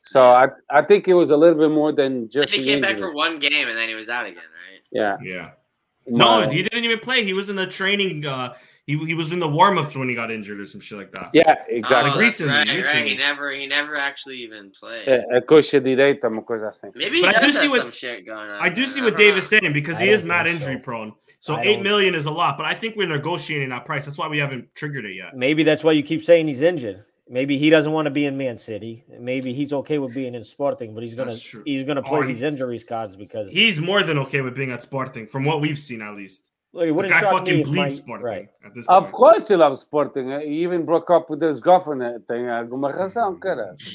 So 0.05 0.23
I 0.23 0.48
I 0.70 0.82
think 0.82 1.06
it 1.06 1.15
was 1.15 1.31
a 1.31 1.36
little 1.36 1.59
bit 1.59 1.70
more 1.70 1.93
than 1.93 2.31
just. 2.31 2.51
he 2.51 2.65
came 2.65 2.81
back 2.81 2.97
for 2.97 3.12
one 3.12 3.39
game 3.39 3.69
and 3.69 3.77
then 3.77 3.89
he 3.89 3.94
was 3.94 4.09
out 4.09 4.24
again, 4.24 4.39
right? 4.39 4.81
Yeah. 4.90 5.16
Yeah. 5.23 5.51
No, 6.06 6.48
he 6.48 6.62
didn't 6.62 6.85
even 6.85 6.98
play. 7.01 7.23
He 7.23 7.35
was 7.35 7.51
in 7.51 7.56
the 7.56 7.66
training. 7.66 8.24
Uh, 8.24 8.55
he, 8.89 8.97
he 9.05 9.12
was 9.12 9.32
in 9.32 9.39
the 9.39 9.47
warm 9.47 9.77
ups 9.77 9.94
when 9.94 10.09
he 10.09 10.15
got 10.15 10.31
injured 10.31 10.59
or 10.59 10.65
some 10.65 10.81
shit 10.81 10.97
like 10.97 11.12
that. 11.12 11.28
Yeah, 11.35 11.55
exactly. 11.69 12.10
Oh, 12.10 12.15
like 12.15 12.19
recently, 12.19 12.55
right, 12.55 12.66
recently. 12.66 13.01
right. 13.01 13.06
He 13.06 13.16
never 13.19 13.52
he 13.52 13.66
never 13.66 13.97
actually 13.97 14.39
even 14.39 14.70
played. 14.70 15.06
Eh, 15.06 15.12
eh, 15.12 15.36
é, 15.36 15.40
coxa 15.43 15.78
direita, 15.78 16.28
uma 16.28 16.40
coisa 16.40 16.70
assim. 16.70 16.90
Maybe 16.94 17.20
but 17.20 17.36
I 17.36 17.47
do 17.47 17.52
see 17.52 17.69
what, 17.69 17.82
some 17.82 17.93
shit 17.93 18.24
going 18.24 18.48
on. 18.48 18.59
I 18.62 18.70
do 18.70 18.86
see 18.86 19.02
what 19.02 19.15
Dave 19.15 19.36
is 19.36 19.47
saying 19.47 19.74
because 19.74 19.98
I 19.98 20.05
he 20.05 20.09
is 20.09 20.24
mad 20.24 20.47
injury 20.47 20.77
so. 20.77 20.82
prone. 20.82 21.12
So 21.40 21.59
eight 21.60 21.82
million 21.82 22.15
is 22.15 22.24
a 22.24 22.31
lot, 22.31 22.56
but 22.56 22.65
I 22.65 22.73
think 22.73 22.97
we're 22.97 23.06
negotiating 23.06 23.69
that 23.69 23.85
price. 23.85 24.06
That's 24.06 24.16
why 24.16 24.27
we 24.27 24.39
haven't 24.39 24.74
triggered 24.74 25.05
it 25.05 25.16
yet. 25.16 25.36
Maybe 25.36 25.65
that's 25.65 25.85
why 25.85 25.93
you 25.93 26.02
keep 26.02 26.24
saying 26.24 26.47
he's 26.47 26.62
injured. 26.62 27.05
Maybe 27.28 27.59
he 27.59 27.69
doesn't 27.69 27.93
want 27.93 28.06
to 28.06 28.10
be 28.10 28.24
in 28.24 28.39
Man 28.39 28.56
City. 28.56 29.05
Maybe 29.20 29.52
he's 29.52 29.74
okay 29.74 29.98
with 29.98 30.15
being 30.15 30.35
in 30.35 30.44
Sporting, 30.44 30.94
but 30.94 31.02
he's 31.02 31.15
gonna 31.15 31.36
he's 31.66 31.85
gonna 31.85 32.02
play 32.02 32.20
oh, 32.20 32.27
these 32.27 32.40
injuries 32.40 32.85
cards 32.85 33.16
because 33.16 33.51
he's 33.51 33.82
more 33.82 34.02
than 34.02 34.16
okay 34.20 34.40
with 34.40 34.55
being 34.55 34.70
at 34.70 34.81
Sporting, 34.81 35.27
from 35.27 35.44
what 35.44 35.60
we've 35.60 35.78
seen 35.78 36.01
at 36.01 36.15
least. 36.15 36.48
Look, 36.73 36.97
the 36.97 37.09
guy 37.09 37.23
fucking 37.23 37.62
bleeds 37.65 37.77
my, 37.77 37.89
Sporting 37.89 38.27
right. 38.27 38.49
at 38.65 38.74
this 38.74 38.86
point. 38.86 39.05
Of 39.05 39.11
course, 39.11 39.49
he 39.49 39.57
loves 39.57 39.81
Sporting. 39.81 40.28
He 40.40 40.62
even 40.62 40.85
broke 40.85 41.11
up 41.11 41.31
with 41.31 41.40
his 41.40 41.61
girlfriend. 41.61 42.27
Thing. 42.28 42.45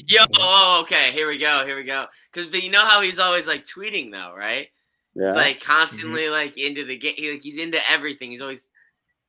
Yo, 0.06 0.22
oh, 0.38 0.80
okay. 0.82 1.12
Here 1.12 1.28
we 1.28 1.38
go. 1.38 1.64
Here 1.64 1.76
we 1.76 1.84
go. 1.84 2.06
Because 2.32 2.52
you 2.62 2.70
know 2.70 2.80
how 2.80 3.00
he's 3.00 3.18
always 3.20 3.46
like 3.46 3.64
tweeting 3.64 4.10
though, 4.10 4.34
right? 4.36 4.68
Yeah. 5.14 5.26
He's 5.26 5.36
like 5.36 5.60
constantly 5.60 6.22
mm-hmm. 6.22 6.32
like 6.32 6.58
into 6.58 6.84
the 6.84 6.98
game. 6.98 7.14
He, 7.16 7.30
like 7.30 7.42
he's 7.42 7.58
into 7.58 7.78
everything. 7.88 8.30
He's 8.30 8.42
always. 8.42 8.68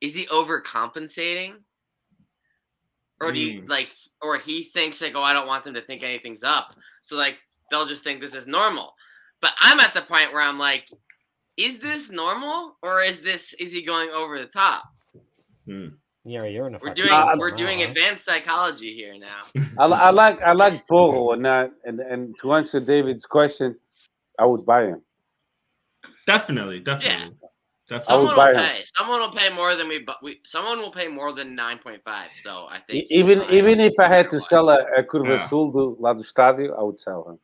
Is 0.02 0.16
he 0.16 0.26
overcompensating? 0.26 1.60
or 3.22 3.32
do 3.32 3.40
you 3.40 3.62
mm. 3.62 3.70
like 3.70 3.90
or 4.22 4.38
he 4.38 4.64
thinks 4.64 5.02
like 5.02 5.14
oh 5.16 5.22
i 5.22 5.34
don't 5.34 5.48
want 5.48 5.64
them 5.64 5.74
to 5.74 5.82
think 5.82 6.04
anything's 6.04 6.44
up 6.44 6.74
so 7.02 7.16
like 7.16 7.38
they'll 7.72 7.88
just 7.88 8.04
think 8.04 8.20
this 8.20 8.36
is 8.36 8.48
normal 8.48 8.94
but 9.42 9.52
i'm 9.60 9.80
at 9.80 9.94
the 9.94 10.02
point 10.02 10.32
where 10.34 10.42
i'm 10.42 10.60
like 10.60 10.90
is 11.58 11.80
this 11.80 12.10
normal 12.10 12.78
or 12.82 13.02
is 13.02 13.22
this 13.22 13.54
is 13.54 13.72
he 13.74 13.82
going 13.84 14.10
over 14.10 14.40
the 14.40 14.48
top 14.48 14.84
hmm. 15.66 15.88
Yeah, 16.28 16.46
you're 16.46 16.66
in 16.66 16.74
a. 16.74 16.80
We're 16.82 16.94
doing 16.96 17.12
Uh, 17.12 17.36
we're 17.38 17.52
doing 17.52 17.82
huh? 17.82 17.90
advanced 17.90 18.26
psychology 18.26 18.96
here 18.96 19.14
now. 19.20 19.62
I, 19.78 19.86
I 19.86 20.10
like 20.10 20.42
I 20.42 20.54
like 20.54 20.88
Bogo 20.88 21.34
and 21.36 21.46
that 21.46 21.72
and 21.84 22.00
and 22.00 22.36
to 22.40 22.54
answer 22.56 22.80
David's 22.80 23.28
question, 23.28 23.76
I 24.40 24.46
would 24.46 24.66
buy 24.66 24.86
him. 24.86 25.02
Definitely, 26.26 26.80
definitely, 26.80 27.22
I 27.22 27.28
would 27.28 27.38
definitely. 27.88 28.06
Someone 28.06 28.36
buy 28.36 28.52
will 28.54 28.58
him. 28.58 28.66
pay. 28.66 28.84
Someone 28.96 29.20
will 29.20 29.32
pay 29.32 29.50
more 29.54 29.76
than 29.76 29.88
we. 29.88 30.00
But 30.00 30.18
we. 30.24 30.42
Someone 30.44 30.80
will 30.80 30.90
pay 30.92 31.08
more 31.08 31.32
than 31.32 31.54
nine 31.54 31.78
point 31.78 32.02
five. 32.04 32.30
So 32.42 32.66
I 32.72 32.80
think 32.80 33.06
Even 33.12 33.44
even 33.52 33.80
if 33.80 33.94
I 34.00 34.08
had 34.08 34.28
to 34.32 34.42
sell 34.42 34.70
a, 34.70 34.80
a 34.98 35.04
Curva 35.04 35.38
Yeah. 35.38 35.48
Sul 35.48 35.72
do 35.72 35.96
lá 36.02 36.16
do 36.18 36.24
estádio, 36.24 36.76
I 36.80 36.82
would 36.82 37.00
sell 37.00 37.30
him. 37.30 37.38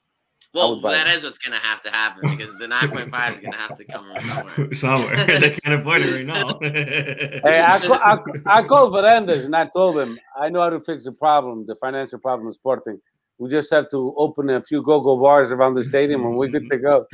Well, 0.54 0.76
would 0.76 0.82
buy 0.82 0.92
that 0.92 1.08
him. 1.08 1.18
is 1.18 1.24
what's 1.24 1.38
gonna 1.38 1.58
have 1.58 1.80
to 1.82 1.90
happen 1.90 2.30
because 2.30 2.54
the 2.58 2.68
nine 2.68 2.90
point 2.90 3.10
five 3.10 3.34
is 3.34 3.40
gonna 3.40 3.56
have 3.56 3.76
to 3.76 3.86
come 3.86 4.12
from 4.14 4.30
somewhere. 4.30 4.74
Somewhere 4.74 5.16
they 5.40 5.52
can't 5.52 5.80
afford 5.80 6.02
it 6.02 6.12
right 6.12 6.26
now. 6.26 6.60
Hey, 6.62 7.64
I, 7.66 7.80
ca- 7.80 8.22
I, 8.46 8.60
I 8.60 8.64
called 8.64 8.94
Varandas 8.94 9.46
and 9.46 9.56
I 9.56 9.68
told 9.68 9.98
him 9.98 10.20
I 10.40 10.50
know 10.50 10.62
how 10.62 10.70
to 10.70 10.82
fix 10.82 11.06
the 11.06 11.14
problem, 11.14 11.66
the 11.66 11.76
financial 11.76 12.20
problem 12.20 12.48
of 12.50 12.56
Sporting. 12.56 13.00
We 13.38 13.50
just 13.50 13.72
have 13.72 13.90
to 13.90 14.14
open 14.18 14.52
a 14.52 14.62
few 14.62 14.84
go-go 14.84 15.18
bars 15.18 15.52
around 15.52 15.74
the 15.74 15.84
stadium 15.84 16.26
and 16.26 16.38
we're 16.38 16.50
good 16.50 16.68
to 16.70 16.78
go. 16.78 17.08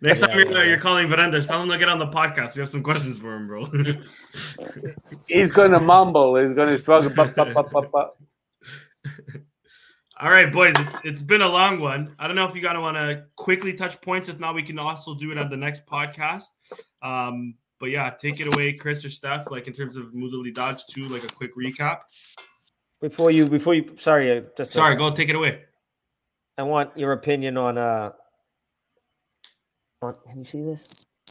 Next 0.00 0.20
time 0.20 0.38
you're, 0.38 0.50
yeah. 0.50 0.64
you're 0.64 0.78
calling 0.78 1.06
Varandas, 1.08 1.46
tell 1.46 1.62
him 1.62 1.68
to 1.68 1.76
get 1.76 1.90
on 1.90 1.98
the 1.98 2.06
podcast. 2.06 2.54
We 2.54 2.60
have 2.60 2.70
some 2.70 2.82
questions 2.82 3.18
for 3.18 3.36
him, 3.36 3.46
bro. 3.46 3.66
He's 5.26 5.52
gonna 5.52 5.80
mumble. 5.80 6.36
He's 6.36 6.54
gonna 6.54 6.78
struggle. 6.78 7.10
Ba, 7.10 7.30
ba, 7.36 7.52
ba, 7.52 7.62
ba, 7.62 7.82
ba. 7.92 8.08
All 10.22 10.30
right, 10.30 10.52
boys, 10.52 10.72
it's 10.78 10.96
it's 11.02 11.20
been 11.20 11.42
a 11.42 11.48
long 11.48 11.80
one. 11.80 12.14
I 12.16 12.28
don't 12.28 12.36
know 12.36 12.46
if 12.46 12.54
you 12.54 12.62
gotta 12.62 12.80
want 12.80 12.96
to 12.96 13.24
quickly 13.34 13.72
touch 13.72 14.00
points. 14.00 14.28
If 14.28 14.38
not, 14.38 14.54
we 14.54 14.62
can 14.62 14.78
also 14.78 15.16
do 15.16 15.32
it 15.32 15.36
on 15.36 15.50
the 15.50 15.56
next 15.56 15.84
podcast. 15.84 16.44
Um, 17.02 17.56
but 17.80 17.86
yeah, 17.86 18.08
take 18.08 18.38
it 18.38 18.46
away, 18.54 18.72
Chris 18.74 19.04
or 19.04 19.10
Steph. 19.10 19.50
Like 19.50 19.66
in 19.66 19.72
terms 19.72 19.96
of 19.96 20.12
Mudali 20.12 20.54
Dodge 20.54 20.86
too, 20.86 21.08
like 21.08 21.24
a 21.24 21.26
quick 21.26 21.56
recap. 21.56 22.02
Before 23.00 23.32
you, 23.32 23.48
before 23.48 23.74
you, 23.74 23.96
sorry, 23.98 24.38
uh, 24.38 24.42
just 24.56 24.72
Sorry, 24.72 24.94
go 24.94 25.10
take 25.10 25.28
it 25.28 25.34
away. 25.34 25.62
I 26.56 26.62
want 26.62 26.96
your 26.96 27.10
opinion 27.10 27.56
on 27.56 27.76
uh. 27.76 28.12
On, 30.02 30.14
can 30.24 30.38
you 30.38 30.44
see 30.44 30.62
this? 30.62 30.86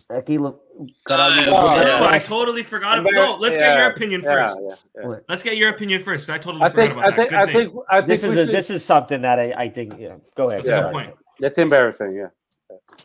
Aquila 0.09 0.55
yeah. 0.87 1.45
Oh, 1.49 1.81
yeah. 1.81 2.07
I 2.09 2.19
totally 2.19 2.63
forgot. 2.63 2.99
About, 2.99 3.13
No, 3.13 3.35
let's 3.37 3.57
get 3.57 3.77
your 3.77 3.89
opinion 3.91 4.21
Yeah, 4.23 4.31
first. 4.47 4.59
yeah, 4.61 4.75
yeah. 5.01 5.07
What? 5.07 5.25
Let's 5.29 5.43
get 5.43 5.57
your 5.57 5.69
opinion 5.69 6.01
first. 6.01 6.29
I 6.29 6.37
totally 6.37 6.63
I 6.63 6.69
forgot 6.69 6.81
think 6.83 6.91
about 6.93 7.05
I 7.05 7.09
that. 7.09 7.15
think 7.15 7.33
I 7.33 7.45
think 7.53 7.75
I 7.89 7.97
think 7.99 8.07
This 8.07 8.23
is 8.23 8.31
a, 8.33 8.45
should- 8.45 8.55
this 8.55 8.69
is 8.69 8.85
something 8.85 9.21
that 9.21 9.39
I, 9.39 9.51
I 9.53 9.69
think. 9.69 9.93
Yeah, 9.99 10.17
go 10.35 10.49
ahead. 10.49 10.65
Yeah. 10.65 10.91
point. 10.91 11.13
that's 11.39 11.57
embarrassing. 11.57 12.13
Yeah. 12.15 12.27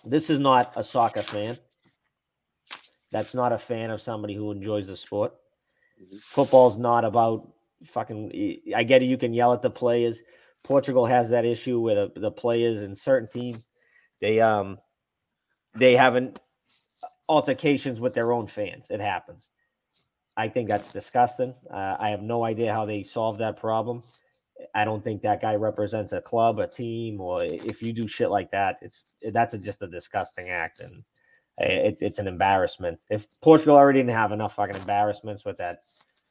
This 0.04 0.30
is 0.30 0.38
not 0.38 0.72
a 0.76 0.84
soccer 0.84 1.22
fan. 1.22 1.58
That's 3.12 3.34
not 3.34 3.52
a 3.52 3.58
fan 3.58 3.90
of 3.90 4.00
somebody 4.00 4.34
who 4.34 4.50
enjoys 4.52 4.88
the 4.88 4.96
sport. 4.96 5.34
Mhm. 6.00 6.20
Football's 6.22 6.76
not 6.78 7.04
about 7.04 7.48
fucking. 7.84 8.60
I 8.74 8.82
get 8.82 9.02
it. 9.02 9.06
You 9.06 9.16
can 9.16 9.32
yell 9.32 9.52
at 9.52 9.62
the 9.62 9.70
players. 9.70 10.20
Portugal 10.64 11.06
has 11.06 11.30
that 11.30 11.44
issue 11.44 11.78
with 11.78 12.14
the, 12.14 12.20
the 12.20 12.30
players 12.30 12.82
in 12.82 12.94
certain 12.96 13.28
teams, 13.28 13.64
they 14.20 14.40
um, 14.40 14.78
they 15.76 15.94
haven't 15.94 16.40
altercations 17.28 18.00
with 18.00 18.12
their 18.12 18.32
own 18.32 18.46
fans. 18.46 18.86
It 18.90 19.00
happens. 19.00 19.48
I 20.36 20.48
think 20.48 20.68
that's 20.68 20.92
disgusting. 20.92 21.54
Uh, 21.72 21.96
I 21.98 22.10
have 22.10 22.22
no 22.22 22.44
idea 22.44 22.72
how 22.72 22.84
they 22.84 23.02
solve 23.02 23.38
that 23.38 23.56
problem. 23.56 24.02
I 24.74 24.84
don't 24.84 25.02
think 25.02 25.22
that 25.22 25.40
guy 25.40 25.54
represents 25.54 26.12
a 26.12 26.20
club, 26.20 26.58
a 26.58 26.66
team, 26.66 27.20
or 27.20 27.40
if 27.42 27.82
you 27.82 27.92
do 27.92 28.06
shit 28.06 28.30
like 28.30 28.50
that, 28.50 28.76
it's 28.80 29.04
that's 29.32 29.54
a, 29.54 29.58
just 29.58 29.82
a 29.82 29.86
disgusting 29.86 30.48
act, 30.48 30.80
and 30.80 31.04
it's 31.58 32.02
it's 32.02 32.18
an 32.18 32.26
embarrassment. 32.26 32.98
If 33.10 33.26
Portugal 33.40 33.76
already 33.76 34.00
didn't 34.00 34.14
have 34.14 34.32
enough 34.32 34.54
fucking 34.54 34.76
embarrassments 34.76 35.44
with 35.44 35.58
that, 35.58 35.82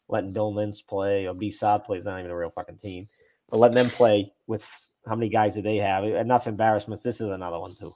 letting 0.09 0.33
Dylan 0.33 0.55
Lynch 0.55 0.85
play 0.87 1.27
or 1.27 1.33
B 1.33 1.53
play 1.85 1.97
is 1.97 2.05
not 2.05 2.19
even 2.19 2.31
a 2.31 2.37
real 2.37 2.49
fucking 2.49 2.77
team, 2.77 3.05
but 3.49 3.57
letting 3.57 3.75
them 3.75 3.89
play 3.89 4.31
with 4.47 4.67
how 5.07 5.15
many 5.15 5.29
guys 5.29 5.55
do 5.55 5.61
they 5.61 5.77
have? 5.77 6.03
Enough 6.03 6.47
embarrassments. 6.47 7.03
This 7.03 7.21
is 7.21 7.29
another 7.29 7.59
one 7.59 7.75
too. 7.75 7.91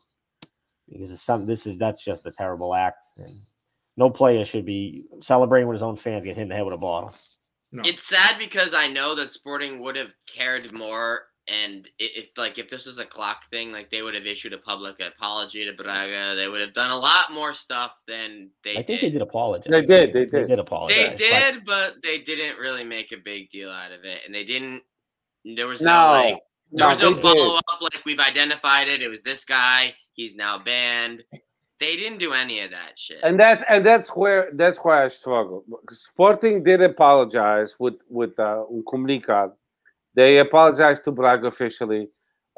Because 0.92 1.12
it's 1.12 1.22
some 1.22 1.46
this 1.46 1.68
is 1.68 1.78
that's 1.78 2.04
just 2.04 2.26
a 2.26 2.32
terrible 2.32 2.74
act, 2.74 3.06
and 3.18 3.32
no 3.98 4.10
player 4.10 4.46
should 4.46 4.66
be 4.66 5.04
celebrating 5.22 5.68
with 5.68 5.76
his 5.76 5.84
own 5.84 5.96
fans 5.96 6.26
get 6.26 6.36
hit 6.38 6.44
in 6.44 6.50
the 6.50 6.56
head 6.56 6.66
with 6.66 6.74
a 6.74 6.78
bottle. 6.78 7.14
No. 7.72 7.84
It's 7.86 8.08
sad 8.08 8.40
because 8.40 8.74
I 8.74 8.88
know 8.88 9.14
that 9.16 9.32
Sporting 9.32 9.82
would 9.82 9.96
have 9.96 10.12
cared 10.26 10.74
more, 10.74 11.20
and 11.48 11.88
if 12.00 12.30
like 12.36 12.58
if 12.58 12.68
this 12.68 12.88
was 12.88 12.98
a 12.98 13.06
clock 13.06 13.48
thing, 13.52 13.72
like 13.72 13.92
they 13.92 14.02
would 14.02 14.16
have 14.16 14.26
issued 14.26 14.54
a 14.54 14.58
public 14.58 15.00
apology 15.00 15.64
to 15.66 15.74
Braga. 15.74 16.36
They 16.36 16.48
would 16.48 16.62
have 16.62 16.74
done 16.74 16.90
a 16.90 16.98
lot 16.98 17.32
more 17.32 17.54
stuff 17.54 17.92
than 18.08 18.50
they. 18.64 18.72
I 18.72 18.84
think 18.84 19.02
did. 19.02 19.02
they 19.02 19.10
did 19.12 19.22
apologize. 19.22 19.70
They 19.70 19.82
did, 19.82 20.14
they 20.14 20.20
did. 20.20 20.32
They 20.32 20.40
did. 20.40 20.48
did 20.48 20.60
apologize. 20.60 20.98
They 20.98 21.16
did, 21.18 21.66
but 21.66 21.98
they 22.02 22.18
didn't 22.20 22.58
really 22.58 22.84
make 22.84 23.12
a 23.12 23.18
big 23.18 23.52
deal 23.52 23.70
out 23.70 23.92
of 23.92 24.04
it, 24.04 24.22
and 24.26 24.34
they 24.34 24.46
didn't. 24.46 24.82
There 25.56 25.68
was 25.68 25.82
no, 25.82 25.92
No, 25.92 26.12
like 26.12 26.40
there 26.72 26.88
no, 26.88 26.90
was 26.90 27.00
no 27.00 27.16
follow 27.16 27.56
did. 27.56 27.64
up. 27.70 27.82
Like 27.82 28.06
we've 28.06 28.20
identified 28.20 28.88
it. 28.88 29.02
It 29.04 29.10
was 29.10 29.22
this 29.22 29.46
guy. 29.46 29.94
He's 30.20 30.36
now 30.36 30.58
banned. 30.60 31.24
They 31.80 31.96
didn't 31.96 32.18
do 32.18 32.34
any 32.34 32.60
of 32.60 32.72
that 32.72 33.00
shit. 33.00 33.20
And 33.24 33.40
that 33.40 33.64
and 33.70 33.86
that's 33.86 34.10
where 34.10 34.50
that's 34.54 34.78
where 34.80 34.98
I 35.06 35.08
struggle. 35.08 35.64
Sporting 35.92 36.62
did 36.62 36.82
apologize 36.82 37.78
with 37.80 37.94
with 38.10 38.38
uh, 38.38 38.66
comunicado. 38.92 39.54
They 40.16 40.40
apologized 40.40 41.06
to 41.06 41.14
Braga 41.14 41.48
officially. 41.48 42.10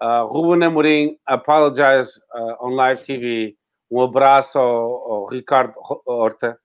Uh, 0.02 0.26
Ruben 0.34 0.62
Amorim 0.68 1.18
apologized 1.28 2.20
uh, 2.36 2.66
on 2.66 2.72
live 2.72 2.98
TV. 2.98 3.56
Um 3.92 4.00
abraço 4.00 5.28
Ricardo 5.30 5.76
Horta. 6.08 6.58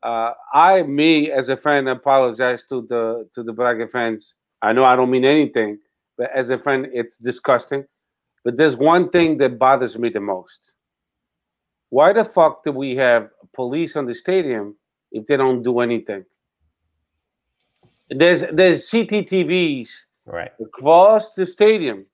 Uh, 0.00 0.34
I, 0.54 0.82
me 0.82 1.32
as 1.32 1.48
a 1.48 1.56
fan, 1.56 1.88
apologize 1.88 2.62
to 2.68 2.86
the 2.88 3.28
to 3.34 3.42
the 3.42 3.52
Braga 3.52 3.88
fans. 3.88 4.36
I 4.62 4.72
know 4.72 4.84
I 4.84 4.94
don't 4.94 5.10
mean 5.10 5.24
anything, 5.24 5.80
but 6.16 6.30
as 6.32 6.50
a 6.50 6.58
fan, 6.58 6.86
it's 6.92 7.18
disgusting. 7.18 7.84
But 8.44 8.56
there's 8.56 8.76
one 8.76 9.10
thing 9.10 9.36
that 9.38 9.58
bothers 9.58 9.98
me 9.98 10.08
the 10.08 10.20
most 10.20 10.72
why 11.90 12.12
the 12.12 12.24
fuck 12.24 12.62
do 12.62 12.72
we 12.72 12.94
have 12.96 13.30
police 13.54 13.96
on 13.96 14.06
the 14.06 14.14
stadium 14.14 14.76
if 15.10 15.26
they 15.26 15.36
don't 15.36 15.62
do 15.62 15.80
anything? 15.80 16.24
There's 18.10 18.44
there's 18.52 18.90
CCTVs 18.90 19.90
right. 20.26 20.50
across 20.60 21.34
the 21.34 21.46
stadium, 21.46 22.06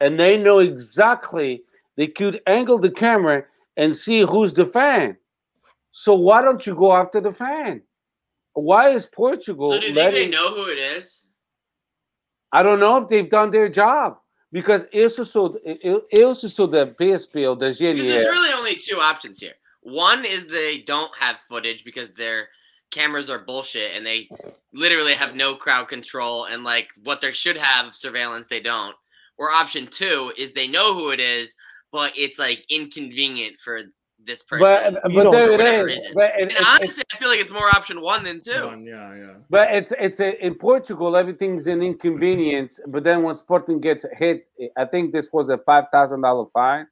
and 0.00 0.18
they 0.18 0.36
know 0.36 0.58
exactly 0.58 1.62
they 1.96 2.06
could 2.06 2.40
angle 2.46 2.78
the 2.78 2.90
camera 2.90 3.44
and 3.76 3.94
see 3.94 4.20
who's 4.20 4.52
the 4.52 4.66
fan. 4.66 5.16
So 5.92 6.14
why 6.14 6.42
don't 6.42 6.66
you 6.66 6.74
go 6.74 6.92
after 6.92 7.20
the 7.20 7.32
fan? 7.32 7.82
Why 8.52 8.90
is 8.90 9.06
Portugal 9.06 9.72
so 9.72 9.80
do 9.80 9.86
you 9.86 9.94
think 9.94 10.14
they 10.14 10.28
know 10.28 10.54
who 10.54 10.70
it 10.70 10.78
is? 10.78 11.24
I 12.52 12.62
don't 12.62 12.80
know 12.80 12.98
if 12.98 13.08
they've 13.08 13.28
done 13.28 13.50
their 13.50 13.68
job 13.68 14.18
because 14.52 14.86
eu 14.92 15.10
se 15.10 15.24
sou 15.24 15.58
eu, 15.82 16.06
eu 16.10 16.34
se 16.34 16.48
sou 16.48 16.66
da 16.66 16.86
PSP 16.86 17.46
ou 17.48 17.56
da 17.56 17.68
Because 17.68 18.06
there's 18.06 18.26
really 18.26 18.52
only 18.52 18.76
two 18.76 19.00
options 19.00 19.40
here. 19.40 19.54
One 19.82 20.24
is 20.24 20.46
they 20.46 20.82
don't 20.82 21.14
have 21.16 21.38
footage 21.48 21.84
because 21.84 22.10
their 22.14 22.48
cameras 22.90 23.28
are 23.28 23.38
bullshit 23.38 23.94
and 23.94 24.04
they 24.06 24.28
literally 24.72 25.14
have 25.14 25.36
no 25.36 25.54
crowd 25.54 25.88
control 25.88 26.44
and 26.46 26.64
like 26.64 26.88
what 27.04 27.20
they 27.20 27.32
should 27.32 27.56
have 27.56 27.94
surveillance 27.94 28.46
they 28.48 28.60
don't. 28.60 28.94
Or 29.38 29.50
option 29.50 29.86
two 29.86 30.32
is 30.36 30.52
they 30.52 30.66
know 30.66 30.94
who 30.94 31.10
it 31.10 31.20
is, 31.20 31.54
but 31.92 32.12
it's 32.16 32.38
like 32.38 32.64
inconvenient 32.70 33.58
for 33.58 33.82
this 34.26 34.42
person. 34.42 34.60
But 34.94 35.02
but 35.02 35.12
there 35.12 35.24
know 35.24 35.32
it 35.46 35.50
whatever 35.52 35.88
is. 35.88 35.96
reason. 35.96 36.12
But 36.14 36.30
it, 36.30 36.42
and 36.42 36.50
it's- 36.50 36.60
it's- 36.60 36.74
honestly, 36.76 37.02
I 37.12 37.16
feel 37.18 37.28
like 37.28 37.40
it's 37.40 37.50
more 37.52 37.68
option 37.74 38.00
one 38.00 38.24
than 38.24 38.40
two. 38.40 38.66
One, 38.66 38.84
yeah, 38.84 39.14
yeah. 39.14 39.32
But 39.48 39.72
it's 39.74 39.92
it's 39.98 40.20
a, 40.20 40.44
in 40.44 40.54
Portugal 40.56 41.16
everything's 41.16 41.66
an 41.66 41.82
inconvenience. 41.82 42.80
But 42.88 43.04
then 43.04 43.22
when 43.22 43.34
Sporting 43.34 43.80
gets 43.80 44.04
hit, 44.16 44.46
I 44.76 44.84
think 44.84 45.12
this 45.12 45.32
was 45.32 45.50
a 45.50 45.58
five 45.58 45.84
thousand 45.92 46.22
dollar 46.22 46.46
fine 46.46 46.86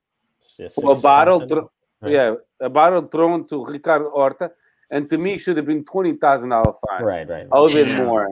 It's 0.58 0.74
for 0.74 0.92
a 0.92 0.96
bottle. 0.96 1.40
something. 1.40 1.56
Thro- 1.58 1.70
Right. 2.02 2.12
Yeah, 2.12 2.34
a 2.60 2.68
bottle 2.68 3.00
thrown 3.14 3.46
to 3.48 3.64
Ricardo 3.64 4.10
Horta, 4.10 4.50
and 4.90 5.08
to 5.08 5.16
me 5.16 5.38
should 5.38 5.56
have 5.56 5.64
been 5.64 5.84
twenty 5.86 6.12
thousand 6.16 6.50
dollar 6.50 6.74
fine, 6.86 7.02
Right, 7.02 7.26
right. 7.26 7.46
a 7.50 7.62
little 7.62 7.82
bit 7.82 8.04
more. 8.04 8.28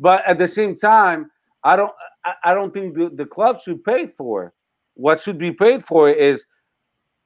But 0.00 0.24
at 0.26 0.38
the 0.38 0.48
same 0.48 0.74
time, 0.74 1.30
I 1.62 1.76
don't 1.76 1.92
I, 2.24 2.34
I 2.50 2.54
don't 2.54 2.74
think 2.74 2.94
the, 2.96 3.10
the 3.10 3.26
club 3.26 3.60
should 3.62 3.84
pay 3.84 4.08
for 4.08 4.46
it. 4.46 4.52
What 4.94 5.20
should 5.20 5.38
be 5.38 5.52
paid 5.52 5.84
for 5.84 6.10
is 6.10 6.42
uh, 6.42 6.46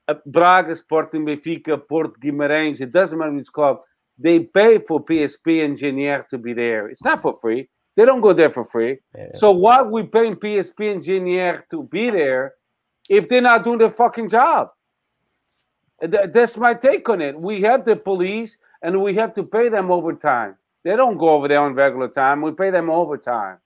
Uh, 0.07 0.15
Braga, 0.25 0.75
Sporting, 0.75 1.25
Benfica, 1.25 1.77
Porto, 1.87 2.13
Guimarães. 2.23 2.79
It 2.81 2.91
doesn't 2.93 3.17
matter 3.19 3.31
which 3.33 3.51
club. 3.51 3.81
They 4.17 4.39
pay 4.39 4.79
for 4.79 5.03
PSP 5.03 5.63
and 5.65 5.77
GNR 5.77 6.27
to 6.29 6.37
be 6.37 6.53
there. 6.53 6.87
It's 6.87 7.03
not 7.03 7.21
for 7.21 7.33
free. 7.39 7.69
They 7.95 8.05
don't 8.05 8.21
go 8.21 8.31
there 8.33 8.49
for 8.49 8.63
free. 8.63 8.99
Yeah. 9.15 9.27
So 9.35 9.51
why 9.51 9.77
are 9.77 9.89
we 9.91 10.03
paying 10.03 10.35
PSP 10.35 10.91
and 10.91 11.01
GNR 11.01 11.63
to 11.71 11.83
be 11.83 12.09
there 12.09 12.53
if 13.09 13.27
they're 13.27 13.41
not 13.41 13.63
doing 13.63 13.79
their 13.79 13.91
fucking 13.91 14.29
job? 14.29 14.69
That's 15.99 16.57
my 16.57 16.73
take 16.73 17.09
on 17.09 17.21
it. 17.21 17.39
We 17.39 17.61
have 17.61 17.83
the 17.83 17.95
police 17.95 18.57
and 18.83 19.01
we 19.01 19.15
have 19.15 19.33
to 19.33 19.43
pay 19.43 19.67
them 19.69 19.91
overtime. 19.91 20.55
They 20.83 20.95
don't 20.95 21.17
go 21.17 21.29
over 21.29 21.47
there 21.47 21.59
on 21.61 21.73
regular 21.73 22.07
time. 22.07 22.41
We 22.41 22.51
pay 22.51 22.69
them 22.69 22.89
overtime. 22.89 23.57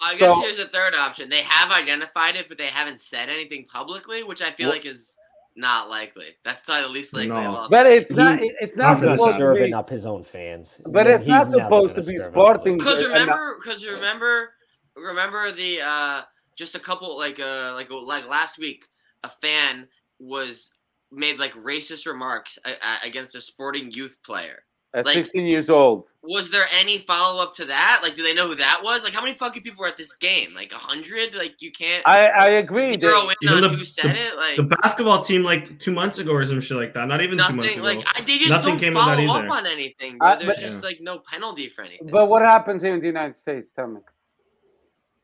I 0.00 0.16
guess 0.16 0.34
So- 0.34 0.40
here's 0.42 0.60
a 0.60 0.68
third 0.68 0.94
option. 0.94 1.28
They 1.28 1.42
have 1.42 1.70
identified 1.70 2.36
it, 2.36 2.48
but 2.48 2.58
they 2.58 2.66
haven't 2.66 3.00
said 3.00 3.28
anything 3.28 3.64
publicly, 3.66 4.22
which 4.22 4.42
I 4.42 4.50
feel 4.50 4.68
Well- 4.68 4.76
like 4.76 4.86
is 4.86 5.14
not 5.56 5.88
likely. 5.88 6.26
That's 6.44 6.60
probably 6.62 6.82
the 6.84 6.88
least 6.88 7.14
likely. 7.14 7.28
No. 7.28 7.66
But 7.70 7.86
it's 7.86 8.10
He- 8.10 8.16
not. 8.16 8.38
It's 8.42 8.76
not 8.76 8.94
He's 8.96 9.04
gonna 9.04 9.16
supposed 9.18 9.34
to 9.34 9.38
serving 9.38 9.66
be. 9.70 9.74
up 9.74 9.88
his 9.88 10.04
own 10.06 10.22
fans. 10.24 10.78
But 10.86 11.06
Yeah, 11.06 11.14
it's 11.14 11.22
he's 11.24 11.28
not 11.28 11.50
supposed 11.50 11.94
gonna 11.96 12.06
be 12.06 12.18
Sporting- 12.18 12.78
Because 12.78 13.04
remember, 13.04 13.56
because 13.62 13.86
remember, 13.86 14.52
remember 14.96 15.50
the 15.52 15.80
uh, 15.82 16.22
just 16.56 16.74
a 16.74 16.80
couple 16.80 17.16
like 17.16 17.38
uh 17.40 17.72
like 17.74 17.90
like 17.90 18.26
last 18.26 18.58
week, 18.58 18.84
a 19.22 19.28
fan 19.40 19.88
was 20.18 20.70
made 21.12 21.38
like 21.38 21.52
racist 21.54 22.06
remarks 22.06 22.58
uh, 22.64 22.72
uh, 22.82 22.96
against 23.04 23.34
a 23.36 23.40
Sporting 23.40 23.90
youth 23.92 24.18
player. 24.24 24.64
At 24.94 25.04
like- 25.06 25.14
16 25.14 25.44
years 25.46 25.68
old. 25.70 26.04
Was 26.26 26.50
there 26.50 26.64
any 26.80 26.98
follow 27.00 27.42
up 27.42 27.52
to 27.56 27.66
that? 27.66 28.00
Like, 28.02 28.14
do 28.14 28.22
they 28.22 28.32
know 28.32 28.48
who 28.48 28.54
that 28.54 28.80
was? 28.82 29.04
Like, 29.04 29.12
how 29.12 29.20
many 29.20 29.34
fucking 29.34 29.62
people 29.62 29.82
were 29.82 29.88
at 29.88 29.98
this 29.98 30.14
game? 30.14 30.54
Like 30.54 30.72
a 30.72 30.76
hundred? 30.76 31.34
Like, 31.34 31.60
you 31.60 31.70
can't 31.70 32.02
I 32.06 32.28
I 32.28 32.48
agree. 32.48 32.98
zero 32.98 33.28
in 33.42 33.48
on 33.50 33.60
the- 33.60 33.68
who 33.68 33.84
said 33.84 34.16
it. 34.16 34.34
Like 34.36 34.56
The 34.56 34.62
basketball 34.62 35.22
team 35.22 35.42
like 35.42 35.78
two 35.78 35.92
months 35.92 36.18
ago 36.18 36.32
or 36.32 36.42
some 36.46 36.62
shit 36.62 36.78
like 36.78 36.94
that. 36.94 37.08
Not 37.08 37.20
even 37.20 37.36
two 37.36 37.52
months 37.52 37.74
ago. 37.74 37.82
Like 37.82 37.98
I, 38.06 38.22
they 38.22 38.38
just 38.38 38.48
Nothing 38.48 38.70
don't 38.70 38.78
came 38.78 38.96
of 38.96 39.04
that 39.04 39.16
follow 39.18 39.34
up 39.38 39.44
either. 39.44 39.54
on 39.54 39.66
anything. 39.66 40.16
Bro. 40.16 40.28
Uh, 40.28 40.36
There's 40.36 40.46
but- 40.46 40.58
just 40.60 40.82
like 40.82 40.98
no 41.02 41.18
penalty 41.18 41.68
for 41.68 41.82
anything. 41.82 42.08
But 42.10 42.26
what 42.30 42.40
happens 42.40 42.80
here 42.80 42.94
in 42.94 43.00
the 43.00 43.06
United 43.06 43.36
States? 43.36 43.72
Tell 43.74 43.88
me. 43.88 44.00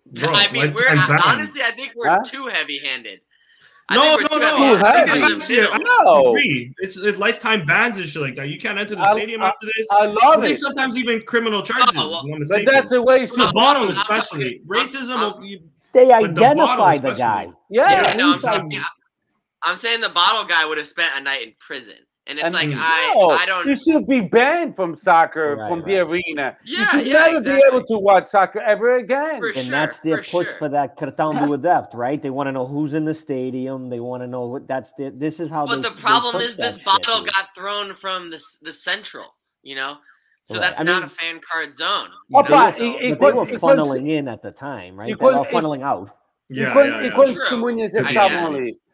Bro, 0.04 0.28
I 0.34 0.52
mean, 0.52 0.74
we're 0.74 0.86
honestly, 1.24 1.62
I 1.62 1.70
think 1.70 1.92
we're 1.96 2.08
Huh? 2.08 2.18
too 2.26 2.48
heavy-handed. 2.48 3.20
No, 3.96 4.02
I 4.14 4.16
think 4.18 4.30
no, 4.30 4.38
no. 4.38 4.50
too 4.50 4.56
Too 4.56 4.84
heavy-handed 4.84 5.08
heavy. 5.08 5.34
because 5.34 5.42
of 5.42 5.48
middle. 5.50 5.72
I 5.72 6.04
No. 6.04 6.28
agree. 6.30 6.74
It's, 6.78 6.96
it's 6.96 7.18
lifetime 7.18 7.66
bans 7.66 7.96
and 7.98 8.06
shit 8.06 8.22
like 8.22 8.36
that. 8.36 8.48
You 8.48 8.58
can't 8.58 8.78
enter 8.78 8.94
the 8.94 9.02
I- 9.02 9.12
stadium 9.12 9.42
I- 9.42 9.48
after 9.48 9.66
this. 9.66 9.86
I 9.92 9.96
I 10.02 10.06
love 10.06 10.42
think 10.42 10.56
it. 10.56 10.60
sometimes 10.60 10.96
even 10.96 11.22
criminal 11.26 11.62
charges. 11.62 11.90
Oh, 11.96 12.22
well, 12.24 12.38
But 12.48 12.64
that's 12.66 12.88
the 12.90 13.02
way 13.02 13.22
it 13.24 13.30
the 13.30 13.46
should. 13.46 13.54
bottle, 13.54 13.82
I'm- 13.82 13.90
especially 13.92 14.60
I'm- 14.60 14.66
racism. 14.68 15.16
I'm- 15.16 15.38
will- 15.38 15.44
you- 15.44 15.60
They 15.92 16.06
With 16.06 16.36
the 16.36 16.44
identify 16.44 16.98
the, 16.98 17.12
guy. 17.14 17.48
Yeah. 17.68 17.90
Yeah, 17.90 18.14
no, 18.14 18.32
I'm 18.34 18.40
saying, 18.40 18.70
I'm 19.62 19.76
saying 19.76 20.00
the 20.00 20.08
bottle 20.10 20.44
guy 20.44 20.64
would 20.64 20.78
have 20.78 20.86
spent 20.86 21.10
a 21.16 21.20
night 21.20 21.42
in 21.42 21.52
prison, 21.58 21.96
and 22.30 22.38
it's 22.38 22.44
And 22.46 22.54
like 22.54 22.68
no, 22.68 22.76
I, 22.78 23.38
I 23.42 23.44
don't. 23.46 23.66
You 23.66 23.76
should 23.76 24.06
be 24.06 24.20
banned 24.20 24.76
from 24.76 24.94
soccer, 24.96 25.56
Right, 25.56 25.68
from 25.68 25.82
the 25.82 25.98
arena. 25.98 26.56
Yeah, 26.64 26.78
you 26.78 26.84
should 26.86 27.06
yeah, 27.08 27.12
never 27.24 27.36
exactly. 27.38 27.60
be 27.60 27.66
able 27.68 27.84
to 27.86 27.98
watch 27.98 28.26
soccer 28.28 28.60
ever 28.60 28.96
again. 28.96 29.40
For 29.40 29.48
And 29.48 29.56
sure, 29.56 29.70
that's 29.70 29.98
their 29.98 30.22
for 30.22 30.30
push 30.30 30.46
sure. 30.46 30.56
for 30.60 30.68
that 30.70 30.96
cartão 30.96 31.34
do 31.44 31.52
adept, 31.54 31.92
right? 31.94 32.22
They 32.22 32.30
want 32.30 32.46
to 32.46 32.52
know 32.52 32.66
who's 32.66 32.94
in 32.94 33.04
the 33.04 33.14
stadium. 33.14 33.90
They 33.90 34.00
want 34.00 34.22
to 34.22 34.28
know 34.28 34.46
what 34.46 34.68
that's 34.68 34.92
the, 34.96 35.10
this 35.10 35.40
is 35.40 35.50
how. 35.50 35.66
But 35.66 35.82
they, 35.82 35.88
the 35.90 35.96
problem 35.96 36.32
push 36.36 36.44
is 36.46 36.56
this 36.56 36.78
bottle 36.78 37.18
dude. 37.24 37.32
got 37.34 37.54
thrown 37.54 37.94
from 37.94 38.30
the 38.30 38.40
the 38.62 38.72
central, 38.72 39.26
you 39.62 39.74
know, 39.74 39.96
so 40.44 40.54
Right. 40.54 40.60
that's 40.62 40.78
I 40.80 40.84
not 40.84 41.00
mean- 41.02 41.02
a 41.04 41.10
fan 41.10 41.40
card 41.50 41.74
zone. 41.74 42.10
You 42.28 42.38
Opa, 42.38 42.48
know, 42.50 42.70
so- 42.70 42.78
so- 42.78 42.84
e- 42.84 42.88
e- 42.88 42.92
but 42.92 43.00
they 43.00 43.16
quando- 43.16 43.52
were 43.52 43.58
quando- 43.58 43.84
funneling 43.84 44.08
in 44.08 44.28
at 44.28 44.40
the 44.42 44.52
time, 44.52 44.96
right? 44.96 45.08
They 45.08 45.14
were 45.14 45.32
funneling 45.46 45.82
out. 45.82 46.10
Yeah, 46.48 46.74
yeah, 46.74 47.02
yeah. 47.02 47.10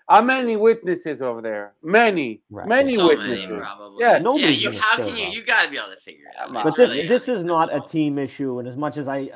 Quantos 0.09 0.15
True. 0.15 0.15
testemunhas 0.15 0.15
eles 0.15 0.15
I 0.15 0.15
estavam 0.15 0.15
guess. 0.15 0.15
ali? 0.15 0.19
How 0.19 0.23
many 0.23 0.57
witnesses 0.57 1.23
over 1.23 1.43
there? 1.43 1.73
Many, 1.83 2.41
Right. 2.51 2.69
many 2.69 2.97
So 2.97 3.07
witnesses. 3.09 3.47
many, 3.47 3.59
probably. 3.61 3.97
Yeah, 4.05 4.19
yeah. 4.23 4.49
You, 4.49 4.73
how 4.79 4.97
can 4.97 5.17
you? 5.17 5.27
up. 5.27 5.35
You 5.35 5.45
gotta 5.45 5.71
be 5.71 5.77
able 5.79 5.89
to 5.95 6.01
figure 6.01 6.27
it 6.29 6.37
out. 6.41 6.53
But 6.53 6.63
But 6.65 6.67
It's 6.69 6.77
this 6.77 6.95
really 6.95 7.09
this 7.09 7.29
is 7.29 7.43
not 7.45 7.75
a 7.75 7.81
team 7.81 8.19
issue, 8.19 8.59
and 8.59 8.69
as 8.69 8.77
much 8.77 8.97
as 8.99 9.09
I, 9.09 9.31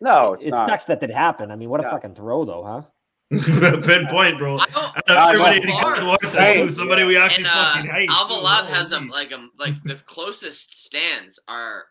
No, 0.00 0.32
it's 0.34 0.44
it 0.46 0.50
not. 0.50 0.68
sucks 0.68 0.84
that 0.86 1.00
did 1.00 1.10
happen. 1.10 1.50
I 1.50 1.56
mean, 1.56 1.68
what 1.70 1.80
a 1.80 1.82
Yeah. 1.84 1.90
fucking 1.90 2.14
throw, 2.14 2.44
though, 2.44 2.64
huh? 2.64 2.82
Pinpoint, 3.84 4.38
bro. 4.38 4.56
I 4.56 4.66
don't- 4.66 4.92
I 4.96 5.00
thought 5.06 5.34
everybody 5.34 5.60
no, 5.60 5.64
in 5.74 5.80
far. 5.82 5.96
Caluarta, 5.96 6.38
Hey. 6.38 6.62
too. 6.62 6.70
Somebody 6.70 7.04
we 7.04 7.16
actually 7.18 7.44
and 7.44 7.52
uh, 7.54 7.74
fucking 7.74 7.90
hate. 7.90 8.08
Alvalade 8.08 8.66
too. 8.68 8.72
has 8.74 8.92
a 8.92 9.00
like 9.00 9.30
a 9.32 9.48
like 9.58 9.74
the 9.84 9.96
closest 10.06 10.82
stands 10.86 11.38
are 11.48 11.84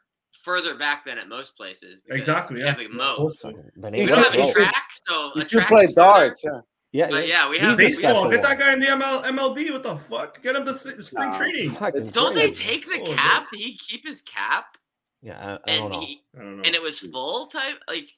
further 0.43 0.75
back 0.75 1.05
than 1.05 1.17
at 1.19 1.27
most 1.27 1.55
places. 1.55 2.01
because 2.01 2.19
Exactly, 2.21 2.55
We 2.55 2.61
yeah. 2.63 2.69
have 2.69 2.79
the 2.79 2.87
moat. 2.89 3.33
You 3.43 3.53
We 3.75 4.05
don't 4.07 4.17
have 4.23 4.33
a 4.33 4.51
track, 4.51 4.73
so 5.07 5.31
You 5.35 5.41
a 5.41 5.45
should 5.45 5.49
track 5.49 5.67
play 5.67 5.85
darts. 5.93 6.41
Yeah. 6.43 6.61
Yeah, 6.97 7.07
But 7.09 7.27
yeah, 7.27 7.49
we 7.49 7.57
have. 7.59 7.77
the 7.77 7.83
we- 7.83 7.89
Baseball. 7.89 8.29
Get 8.29 8.41
that 8.41 8.57
guy 8.59 8.73
in 8.73 8.79
the 8.79 8.87
ML, 8.87 9.23
MLB. 9.23 9.71
What 9.71 9.83
the 9.83 9.95
fuck? 9.95 10.41
Get 10.41 10.55
him 10.55 10.65
to 10.65 10.71
s- 10.71 10.87
spring 11.05 11.31
No. 11.31 11.37
training. 11.37 11.71
Don't 12.11 12.33
they 12.35 12.51
take 12.51 12.85
the 12.87 13.01
Oh, 13.01 13.13
cap? 13.13 13.45
Did 13.51 13.59
he 13.59 13.77
keep 13.77 14.05
his 14.05 14.21
cap? 14.21 14.77
Yeah, 15.21 15.37
I, 15.39 15.43
I 15.43 15.47
don't 15.47 15.61
And 15.67 15.89
know. 15.93 15.99
he 16.01 16.23
I 16.35 16.39
don't 16.39 16.57
know. 16.57 16.63
and 16.65 16.75
it 16.75 16.81
was 16.81 16.99
full 16.99 17.47
type 17.47 17.77
like. 17.87 18.09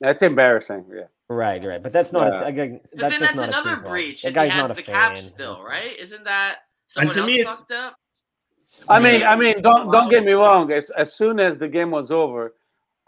That's 0.00 0.22
embarrassing. 0.22 0.84
Yeah. 0.92 1.04
Right, 1.28 1.64
right, 1.64 1.82
but 1.82 1.92
that's 1.92 2.12
not. 2.12 2.32
Yeah. 2.32 2.40
A, 2.42 2.46
again, 2.46 2.80
But 2.92 3.00
that's 3.00 3.12
then 3.14 3.20
that's 3.22 3.34
not 3.36 3.48
another 3.66 3.76
breach. 3.88 4.22
That 4.22 4.28
If 4.28 4.32
he 4.32 4.34
guy's 4.34 4.52
has 4.52 4.62
not 4.62 4.70
a 4.70 4.74
the 4.74 4.82
fan. 4.82 4.94
cap 4.94 5.18
still, 5.18 5.62
right? 5.64 5.96
Isn't 5.98 6.24
that 6.24 6.56
someone 6.88 7.14
to 7.14 7.20
else 7.20 7.26
me, 7.26 7.40
it's- 7.40 7.56
fucked 7.60 7.72
up? 7.72 7.96
I 8.88 8.98
mean, 8.98 9.22
I 9.22 9.36
mean, 9.36 9.62
don't 9.62 9.88
don't 9.90 10.10
get 10.10 10.24
me 10.24 10.32
wrong. 10.32 10.70
As 10.72 10.90
as 10.90 11.14
soon 11.14 11.38
as 11.40 11.56
the 11.58 11.68
game 11.68 11.90
was 11.92 12.10
over, 12.10 12.54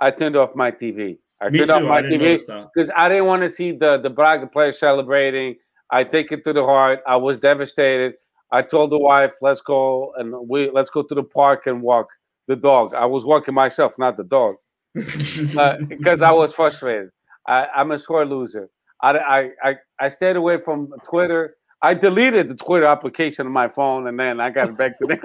I 0.01 0.11
turned 0.12 0.36
off 0.36 0.55
my 0.55 0.70
TV. 0.70 1.19
I 1.40 1.48
Me 1.50 1.58
turned 1.58 1.68
too. 1.68 1.74
off 1.74 1.82
my 1.82 1.98
I 1.98 2.02
TV 2.02 2.38
because 2.74 2.90
I 2.96 3.08
didn't 3.08 3.26
want 3.26 3.42
to 3.42 3.50
see 3.50 3.72
the 3.72 3.98
the 3.98 4.10
Braga 4.10 4.46
players 4.46 4.78
celebrating. 4.78 5.56
I 5.90 6.04
take 6.04 6.32
it 6.32 6.44
to 6.44 6.52
the 6.52 6.64
heart. 6.64 7.00
I 7.06 7.16
was 7.16 7.40
devastated. 7.40 8.14
I 8.52 8.62
told 8.62 8.90
the 8.90 8.98
wife, 8.98 9.34
"Let's 9.42 9.60
go 9.60 10.12
and 10.16 10.34
we 10.48 10.70
let's 10.70 10.90
go 10.90 11.02
to 11.02 11.14
the 11.14 11.22
park 11.22 11.66
and 11.66 11.82
walk 11.82 12.08
the 12.48 12.56
dog." 12.56 12.94
I 12.94 13.04
was 13.06 13.24
walking 13.24 13.54
myself, 13.54 13.94
not 13.98 14.16
the 14.16 14.24
dog, 14.24 14.56
uh, 15.58 15.78
because 15.88 16.22
I 16.22 16.30
was 16.30 16.52
frustrated. 16.52 17.10
I, 17.46 17.66
I'm 17.76 17.90
a 17.92 17.98
sore 17.98 18.24
loser. 18.24 18.70
I, 19.02 19.18
I 19.18 19.50
I 19.62 19.76
I 20.00 20.08
stayed 20.08 20.36
away 20.36 20.58
from 20.62 20.88
Twitter. 21.04 21.55
I 21.82 21.94
deleted 21.94 22.48
the 22.48 22.55
Twitter 22.55 22.86
application 22.86 23.47
on 23.47 23.53
my 23.53 23.69
phone, 23.69 24.07
and 24.07 24.19
then 24.19 24.40
I 24.40 24.51
got 24.51 24.69
it 24.70 24.77
back 24.77 24.98
to 24.98 25.09
it. 25.09 25.20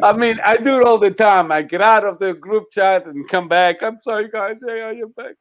I 0.02 0.12
mean, 0.12 0.38
I 0.44 0.56
do 0.56 0.78
it 0.78 0.84
all 0.84 0.98
the 0.98 1.10
time. 1.10 1.50
I 1.50 1.62
get 1.62 1.80
out 1.80 2.04
of 2.04 2.18
the 2.18 2.34
group 2.34 2.70
chat 2.70 3.06
and 3.06 3.28
come 3.28 3.48
back. 3.48 3.82
I'm 3.82 3.98
sorry, 4.02 4.28
guys. 4.28 4.56
Hey, 4.66 4.80
are 4.82 4.92
you 4.92 5.12
back? 5.16 5.34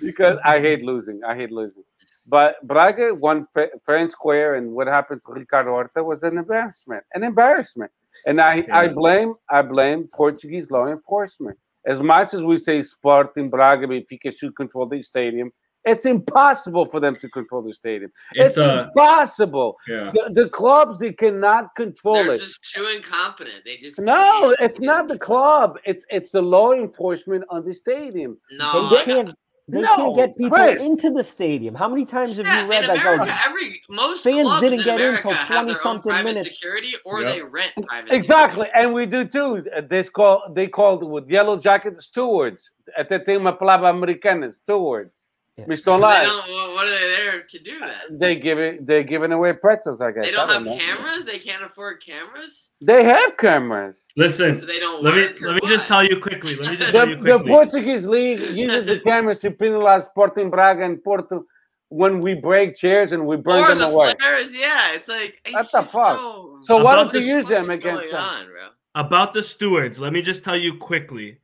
Because 0.00 0.38
I 0.44 0.60
hate 0.60 0.82
losing. 0.82 1.20
I 1.26 1.34
hate 1.34 1.50
losing. 1.50 1.82
But 2.28 2.56
Braga 2.66 3.14
won 3.14 3.46
fa- 3.52 3.70
fair 3.84 3.96
and 3.96 4.10
square, 4.10 4.54
and 4.54 4.72
what 4.72 4.86
happened 4.86 5.22
to 5.26 5.32
Ricardo 5.32 5.70
Horta 5.70 6.02
was 6.02 6.22
an 6.22 6.38
embarrassment. 6.38 7.02
An 7.14 7.24
embarrassment. 7.24 7.90
And 8.26 8.40
I, 8.40 8.66
I 8.72 8.88
blame 8.88 9.34
I 9.48 9.62
blame 9.62 10.08
Portuguese 10.12 10.70
law 10.70 10.86
enforcement. 10.86 11.58
As 11.86 12.00
much 12.00 12.34
as 12.34 12.42
we 12.42 12.58
say 12.58 12.82
Sporting, 12.82 13.48
Braga, 13.48 13.86
Benfica 13.86 14.36
should 14.36 14.54
control 14.54 14.86
the 14.86 15.02
stadium, 15.02 15.50
it's 15.84 16.04
impossible 16.04 16.84
for 16.86 17.00
them 17.00 17.16
to 17.16 17.28
control 17.28 17.62
the 17.62 17.72
stadium. 17.72 18.10
It's 18.32 18.56
It's, 18.56 18.58
uh, 18.58 18.86
impossible. 18.88 19.78
yeah. 19.88 20.10
The, 20.12 20.30
the 20.32 20.48
clubs 20.50 20.98
they 20.98 21.12
cannot 21.12 21.74
control 21.74 22.16
it. 22.20 22.24
They're 22.24 22.34
it. 22.34 22.38
just 22.40 22.64
too 22.74 22.86
incompetent. 22.86 23.64
They 23.64 23.76
just 23.76 23.98
No, 24.00 24.12
can't. 24.14 24.56
it's 24.60 24.78
They 24.78 24.86
not 24.86 25.08
the 25.08 25.18
club. 25.18 25.78
It's 25.84 26.04
it's 26.10 26.30
the 26.30 26.42
law 26.42 26.72
enforcement 26.72 27.44
on 27.48 27.64
the 27.64 27.72
stadium. 27.74 28.38
No, 28.50 28.88
They 28.90 28.96
I 28.98 29.04
can't. 29.04 29.30
They 29.68 29.82
No, 29.82 29.94
can't 29.94 30.16
get 30.16 30.36
people 30.36 30.56
Chris. 30.58 30.82
into 30.82 31.10
the 31.12 31.22
stadium. 31.22 31.76
How 31.76 31.88
many 31.88 32.04
times 32.04 32.36
have 32.38 32.46
Yeah, 32.46 32.64
you 32.64 32.70
read 32.70 32.82
in 32.84 32.88
like, 32.90 33.00
America, 33.02 33.26
oh, 33.32 33.42
every 33.48 33.80
most 33.88 34.24
fans 34.24 34.48
clubs 34.48 34.60
didn't 34.62 34.80
in 34.80 34.84
get 34.84 35.00
in 35.00 35.06
America 35.06 35.22
till 35.22 35.32
have 35.32 35.46
their 35.48 35.58
own 35.60 35.68
20-something 35.68 36.10
private 36.10 36.24
minutes. 36.24 36.50
security, 36.50 36.94
or 37.04 37.22
Yep. 37.22 37.34
they 37.34 37.42
rent 37.42 37.72
private. 37.86 38.12
Exactly, 38.12 38.66
security. 38.66 38.72
and 38.82 38.92
we 38.92 39.06
do 39.06 39.24
too. 39.24 39.64
They 39.88 40.02
call 40.02 40.42
they 40.54 40.66
called 40.66 41.08
with 41.08 41.28
yellow 41.30 41.56
jacket 41.56 42.02
stewards. 42.02 42.68
Até 42.98 43.24
tem 43.24 43.36
uma 43.36 43.52
palavra 43.52 43.88
americana, 43.90 44.52
stewards. 44.52 45.12
Yeah. 45.60 45.66
Which 45.66 45.84
don't 45.84 46.00
They 46.00 46.06
lie. 46.06 46.24
don't, 46.24 46.74
what 46.74 46.86
are 46.86 46.90
they 46.90 47.08
there 47.16 47.42
to 47.42 47.58
do 47.58 47.78
then? 47.80 48.18
They 48.18 48.36
give 48.36 48.58
it. 48.58 48.86
They're 48.86 49.02
giving 49.02 49.32
away 49.32 49.52
pretzels. 49.52 50.00
I 50.00 50.10
guess. 50.12 50.24
They 50.24 50.32
don't 50.32 50.48
I 50.50 50.54
have 50.54 50.64
know. 50.64 50.76
cameras. 50.76 51.24
They 51.24 51.38
can't 51.38 51.62
afford 51.62 52.02
cameras, 52.02 52.70
They 52.80 53.04
have 53.04 53.36
cameras. 53.36 54.04
Listen, 54.16 54.56
so 54.56 54.64
they 54.66 54.78
don't. 54.80 55.02
let 55.02 55.14
me 55.14 55.46
let 55.46 55.54
me 55.62 55.68
just 55.68 55.86
tell 55.86 56.02
you 56.04 56.18
quickly. 56.20 56.56
Let 56.56 56.70
me 56.70 56.76
just 56.76 56.92
The, 56.92 56.98
tell 56.98 57.08
you 57.08 57.16
quickly. 57.18 57.38
the. 57.38 57.44
Portuguese 57.56 58.06
league 58.06 58.40
uses 58.56 58.86
the 58.86 59.00
cameras 59.00 59.40
to 59.40 59.50
penalize 59.50 60.06
Sporting 60.06 60.50
Braga 60.50 60.84
and 60.84 61.02
Porto 61.04 61.44
when 61.90 62.20
we 62.20 62.34
break 62.34 62.76
chairs 62.76 63.12
and 63.12 63.26
we 63.26 63.36
burn 63.36 63.64
Or 63.64 63.68
them 63.68 63.78
the 63.80 63.88
away. 63.88 64.14
players, 64.18 64.56
yeah. 64.56 64.92
It's 64.94 65.08
like 65.08 65.38
it's 65.44 65.54
What 65.54 65.66
the 65.72 65.82
fuck? 65.82 66.04
So, 66.16 66.58
So 66.62 66.82
why 66.84 66.94
don't 66.96 67.12
you 67.12 67.20
use 67.20 67.46
them 67.46 67.68
against 67.70 68.00
going 68.02 68.12
them? 68.12 68.20
on, 68.20 68.46
bro? 68.46 68.66
About 68.94 69.34
the 69.34 69.42
stewards, 69.42 69.98
let 70.00 70.12
me 70.12 70.22
just 70.22 70.42
tell 70.44 70.56
you 70.56 70.76
quickly. 70.76 71.38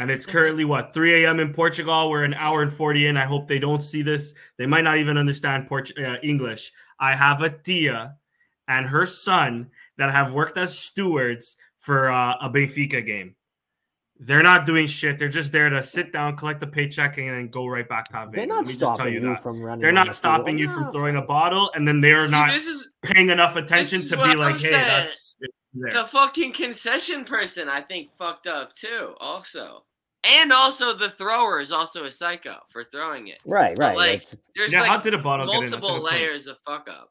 And 0.00 0.10
it's 0.10 0.24
currently 0.24 0.64
what 0.64 0.94
3 0.94 1.24
a.m. 1.24 1.40
in 1.40 1.52
Portugal. 1.52 2.08
We're 2.08 2.24
an 2.24 2.32
hour 2.34 2.62
and 2.62 2.72
40 2.72 3.06
in. 3.08 3.16
I 3.18 3.26
hope 3.26 3.46
they 3.46 3.58
don't 3.58 3.82
see 3.82 4.00
this. 4.00 4.32
They 4.56 4.64
might 4.66 4.82
not 4.84 4.96
even 4.96 5.18
understand 5.18 5.68
Port- 5.68 5.92
uh, 5.98 6.16
English. 6.22 6.72
I 6.98 7.14
have 7.14 7.42
a 7.42 7.50
tia 7.50 8.14
and 8.66 8.86
her 8.86 9.04
son 9.04 9.70
that 9.98 10.10
have 10.10 10.32
worked 10.32 10.56
as 10.56 10.76
stewards 10.78 11.56
for 11.76 12.10
uh, 12.10 12.36
a 12.40 12.48
Benfica 12.48 13.04
game. 13.04 13.34
They're 14.18 14.42
not 14.42 14.64
doing 14.64 14.86
shit. 14.86 15.18
They're 15.18 15.28
just 15.28 15.52
there 15.52 15.68
to 15.68 15.82
sit 15.82 16.12
down, 16.14 16.36
collect 16.36 16.60
the 16.60 16.66
paycheck, 16.66 17.18
and 17.18 17.28
then 17.28 17.48
go 17.48 17.66
right 17.66 17.88
back 17.88 18.06
to 18.10 18.16
Havana. 18.18 18.32
they're 18.36 18.46
not 18.46 18.56
Let 18.56 18.66
me 18.66 18.72
just 18.72 18.80
tell 18.80 18.94
stopping 18.94 19.14
you 19.14 19.28
you 19.30 19.36
from 19.36 19.62
running. 19.62 19.80
They're 19.80 19.92
not 19.92 20.06
the 20.08 20.12
stopping 20.14 20.56
field. 20.56 20.60
you 20.60 20.74
from 20.74 20.90
throwing 20.90 21.16
a 21.16 21.22
bottle, 21.22 21.70
and 21.74 21.86
then 21.86 22.00
they're 22.00 22.26
See, 22.26 22.32
not 22.32 22.54
is 22.54 22.88
paying 23.02 23.28
enough 23.28 23.56
attention 23.56 24.00
to 24.08 24.16
what 24.16 24.24
be 24.24 24.30
I'm 24.32 24.38
like, 24.38 24.54
hey, 24.60 24.70
saying. 24.70 24.88
that's 24.88 25.36
there. 25.74 25.90
the 25.90 26.04
fucking 26.08 26.52
concession 26.52 27.24
person. 27.24 27.68
I 27.68 27.80
think 27.82 28.10
fucked 28.18 28.46
up 28.46 28.74
too. 28.74 29.14
Also, 29.20 29.84
and 30.24 30.52
also 30.52 30.92
the 30.94 31.10
thrower 31.10 31.60
is 31.60 31.72
also 31.72 32.04
a 32.04 32.10
psycho 32.10 32.56
for 32.68 32.84
throwing 32.84 33.28
it. 33.28 33.38
Right, 33.46 33.76
right. 33.78 33.96
like, 33.96 34.22
that's- 34.24 34.40
There's 34.54 34.72
Yeah, 34.72 34.84
how 34.84 34.94
like 34.94 35.02
did 35.02 35.14
a 35.14 35.18
bottle 35.18 35.46
get 35.46 35.54
in? 35.54 35.60
That's 35.62 35.72
a 35.72 35.78
multiple 35.78 36.04
layers 36.04 36.46
of 36.46 36.58
fuck 36.66 36.88
up. 36.90 37.10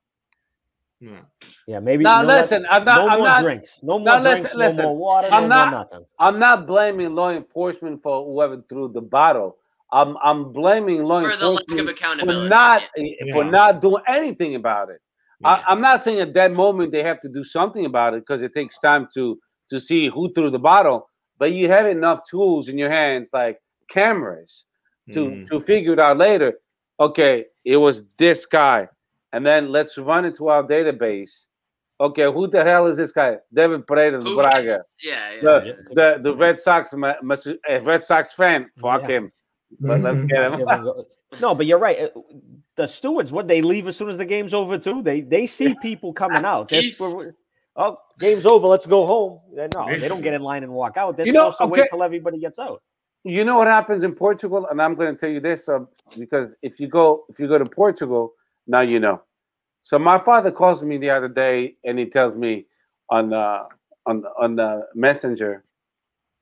Yeah. 1.02 1.22
yeah, 1.65 1.80
maybe. 1.80 2.03
Now 2.03 2.22
you 2.22 2.27
listen, 2.27 2.65
I'm 2.69 2.84
not. 2.84 3.06
no 3.06 3.10
I'm 3.10 3.19
more 3.19 3.27
not. 3.30 3.41
drinks. 3.44 3.80
No 3.81 3.99
more 3.99 4.06
Now, 4.06 4.19
listen, 4.19 4.31
drinks. 4.41 4.56
listen. 4.56 4.84
No 4.84 4.90
more 4.90 4.98
water. 4.98 5.30
I'm 5.31 5.44
no 5.44 5.48
not- 5.48 5.72
more 5.72 5.80
nothing. 5.80 6.06
I'm 6.19 6.40
not 6.40 6.68
blaming 6.68 7.15
law 7.15 7.31
enforcement 7.31 8.02
for 8.03 8.26
whoever 8.26 8.61
threw 8.68 8.90
the 8.91 9.02
bottle. 9.02 9.57
I'm 9.94 10.18
I'm 10.22 10.52
blaming 10.52 11.03
law 11.03 11.22
For 11.22 11.36
the 11.38 11.49
lack 11.49 11.61
enforcement 11.69 12.22
of 12.22 12.27
for 12.27 12.49
not 12.49 12.81
yeah. 12.98 13.14
Eh, 13.27 13.31
for 13.34 13.44
not 13.45 13.81
doing 13.81 14.03
anything 14.07 14.56
about 14.56 14.90
it. 14.90 14.99
I, 15.44 15.64
I'm 15.68 15.80
not 15.80 16.03
saying 16.03 16.19
at 16.19 16.34
that 16.34 16.52
moment 16.52 16.91
they 16.91 17.02
have 17.02 17.22
to 17.22 17.30
do 17.30 17.45
something 17.45 17.86
about 17.86 18.14
it 18.14 18.19
because 18.19 18.41
it 18.41 18.53
takes 18.53 18.77
time 18.77 19.07
to 19.14 19.40
to 19.69 19.80
see 19.80 20.10
who 20.10 20.31
threw 20.34 20.49
the 20.49 20.60
bottle. 20.60 21.07
But 21.40 21.53
you 21.53 21.70
have 21.70 21.88
enough 21.88 22.26
tools 22.30 22.68
in 22.70 22.78
your 22.78 22.90
hands, 22.91 23.30
like 23.34 23.60
cameras, 23.90 24.66
to 25.14 25.20
Mm. 25.26 25.48
to 25.49 25.60
figure 25.60 25.94
it 25.94 25.99
out 25.99 26.18
later. 26.18 26.60
Okay, 26.99 27.45
it 27.66 27.78
was 27.78 28.06
this 28.18 28.45
guy, 28.45 28.88
and 29.34 29.45
then 29.45 29.72
let's 29.72 29.98
run 29.98 30.26
into 30.26 30.49
our 30.49 30.64
database. 30.64 31.45
Okay, 32.02 32.24
who 32.32 32.48
the 32.48 32.64
hell 32.64 32.88
is 32.88 32.98
this 32.98 33.11
guy? 33.11 33.38
David 33.53 33.86
Pereira 33.88 34.22
Who 34.22 34.36
Braga, 34.36 34.61
is- 34.61 34.80
yeah, 35.03 35.34
yeah. 35.36 35.41
the 35.41 35.76
the 35.94 36.20
the 36.22 36.36
Red 36.36 36.60
Sox, 36.60 36.94
ma- 36.94 37.16
mas- 37.22 37.48
Red 37.84 38.03
Sox 38.03 38.34
fan. 38.34 38.70
Fuck 38.78 39.02
Yeah. 39.03 39.07
him. 39.18 39.32
But 39.80 40.02
let's 40.02 40.22
get 40.22 40.52
him. 40.52 40.61
no, 41.41 41.56
but 41.56 41.66
you're 41.66 41.80
right. 41.80 41.99
Uh, 42.16 42.22
The 42.76 42.88
stewards, 42.88 43.32
what 43.34 43.48
they 43.49 43.61
leave 43.61 43.88
as 43.90 43.98
soon 43.98 44.07
as 44.07 44.18
the 44.18 44.26
game's 44.26 44.53
over 44.53 44.78
too. 44.78 45.02
They 45.02 45.20
they 45.22 45.45
see 45.48 45.76
people 45.82 46.14
coming 46.14 46.45
out. 46.45 46.70
They're 46.70 46.82
East. 46.82 46.98
sp- 47.03 47.36
oh, 47.80 47.98
game's 48.20 48.46
over. 48.46 48.68
Let's 48.68 48.86
go 48.86 49.06
home. 49.08 49.42
No, 49.76 49.88
they 50.00 50.08
don't 50.10 50.22
get 50.22 50.34
in 50.36 50.44
line 50.44 50.64
and 50.64 50.74
walk 50.74 50.98
out. 50.98 51.18
They're 51.18 51.28
You 51.28 51.34
know, 51.34 51.52
supposed 51.52 51.60
to 51.60 51.64
okay. 51.66 51.82
wait 51.82 51.90
till 51.92 52.04
everybody 52.04 52.40
gets 52.40 52.60
out. 52.60 52.82
you 53.26 53.44
know 53.46 53.58
what 53.58 53.68
happens 53.68 54.04
in 54.04 54.14
Portugal, 54.16 54.68
and 54.70 54.82
I'm 54.82 54.96
going 54.96 55.14
to 55.16 55.20
tell 55.20 55.30
you 55.30 55.42
this 55.42 55.68
uh, 55.70 55.80
because 56.20 56.56
if 56.62 56.80
you 56.80 56.88
go 56.88 57.26
if 57.30 57.40
you 57.40 57.48
go 57.48 57.58
to 57.58 57.66
Portugal, 57.66 58.34
now 58.68 58.82
you 58.82 59.00
know. 59.00 59.22
So 59.82 60.00
my 60.00 60.20
father 60.20 60.52
calls 60.52 60.84
me 60.84 60.98
the 61.00 61.10
other 61.10 61.30
day, 61.30 61.76
and 61.86 62.00
he 62.00 62.06
tells 62.18 62.36
me 62.36 62.68
on 63.10 63.34
uh, 63.34 63.64
on 64.08 64.24
on 64.40 64.56
the 64.56 64.88
messenger, 64.96 65.64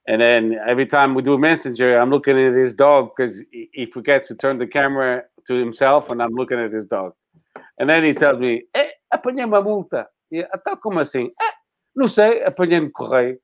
and 0.07 0.21
then 0.21 0.59
every 0.67 0.85
time 0.85 1.15
we 1.15 1.23
do 1.23 1.37
messenger, 1.37 1.99
I'm 1.99 2.11
looking 2.11 2.37
at 2.39 2.53
his 2.53 2.73
dog 2.73 3.11
because 3.15 3.39
he, 3.51 3.69
he 3.73 3.85
forgets 3.87 4.27
to 4.29 4.35
turn 4.35 4.57
the 4.59 4.67
camera 4.67 5.23
to 5.47 5.53
himself, 5.55 6.11
and 6.11 6.21
I'm 6.21 6.33
looking 6.41 6.59
at 6.59 6.71
his 6.73 6.85
dog, 6.85 7.13
and 7.79 7.89
then 7.89 8.03
he 8.03 8.13
tells 8.13 8.39
me, 8.39 8.63
"Eh, 8.75 8.89
apanhei 9.13 9.43
uma 9.45 9.61
multa." 9.63 10.05
E 10.31 10.41
até 10.51 10.75
como 10.75 10.99
assim? 10.99 11.27
Eh, 11.41 11.53
não 11.95 12.07
sei, 12.07 12.43
apanhei 12.43 12.79
no 12.79 12.91
correio. 12.91 13.39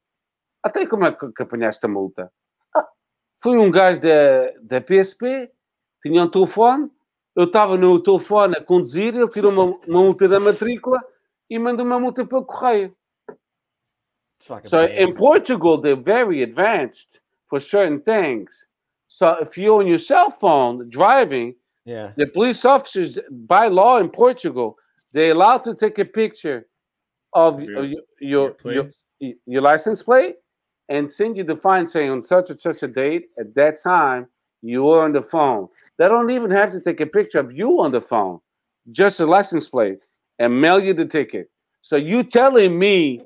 Até 0.61 0.85
como 0.85 1.05
é 1.05 1.11
que 1.11 1.31
que 1.31 1.43
apanhaste 1.43 1.85
a 1.85 1.89
multa? 1.89 2.31
Foi 3.37 3.57
um 3.57 3.69
gajo 3.69 3.99
da, 3.99 4.51
da 4.61 4.79
PSP, 4.79 5.51
tinha 6.01 6.23
um 6.23 6.29
telefone, 6.29 6.89
eu 7.35 7.43
estava 7.43 7.75
no 7.75 7.99
telefone 8.01 8.55
a 8.55 8.63
conduzir, 8.63 9.13
ele 9.15 9.27
tirou 9.27 9.51
uma, 9.51 9.63
uma 9.63 10.01
multa 10.01 10.27
da 10.29 10.39
matrícula 10.39 11.03
e 11.49 11.59
mandou 11.59 11.85
uma 11.85 11.99
multa 11.99 12.25
pelo 12.25 12.45
correio. 12.45 12.95
It's 14.37 14.47
fucking 14.47 14.69
So 14.69 14.83
in 14.83 14.89
bananas. 14.89 15.17
Portugal, 15.17 15.81
they're 15.81 15.95
very 16.01 16.41
advanced 16.41 17.21
for 17.49 17.59
certain 17.59 17.99
things. 17.99 18.67
So 19.07 19.37
if 19.41 19.57
you're 19.57 19.81
on 19.81 19.87
your 19.87 19.99
cell 19.99 20.31
phone 20.31 20.89
driving, 20.89 21.55
yeah, 21.85 22.13
the 22.15 22.27
police 22.27 22.63
officers, 22.65 23.19
by 23.29 23.67
law 23.67 23.99
in 23.99 24.09
Portugal, 24.09 24.77
they're 25.11 25.33
allowed 25.33 25.63
to 25.65 25.75
take 25.75 25.99
a 25.99 26.05
picture 26.05 26.65
of 27.35 27.61
Your- 27.63 27.83
your, 27.83 28.01
your, 28.19 28.55
Your 28.65 28.87
your, 29.19 29.33
your 29.45 29.61
license 29.61 30.03
plate 30.03 30.35
and 30.89 31.09
send 31.09 31.37
you 31.37 31.43
the 31.43 31.55
fine 31.55 31.87
saying 31.87 32.09
on 32.11 32.21
such 32.21 32.49
and 32.49 32.59
such 32.59 32.83
a 32.83 32.87
date 32.87 33.27
at 33.39 33.53
that 33.55 33.79
time 33.81 34.27
you 34.61 34.83
were 34.83 35.01
on 35.03 35.11
the 35.13 35.21
phone. 35.21 35.67
They 35.97 36.07
don't 36.07 36.29
even 36.29 36.51
have 36.51 36.71
to 36.71 36.81
take 36.81 37.01
a 37.01 37.05
picture 37.05 37.39
of 37.39 37.51
you 37.51 37.81
on 37.81 37.91
the 37.91 38.01
phone, 38.01 38.39
just 38.91 39.19
a 39.19 39.25
license 39.25 39.67
plate, 39.67 39.99
and 40.39 40.59
mail 40.61 40.79
you 40.79 40.93
the 40.93 41.05
ticket. 41.05 41.49
So 41.81 41.95
you 41.97 42.23
telling 42.23 42.77
me 42.79 43.23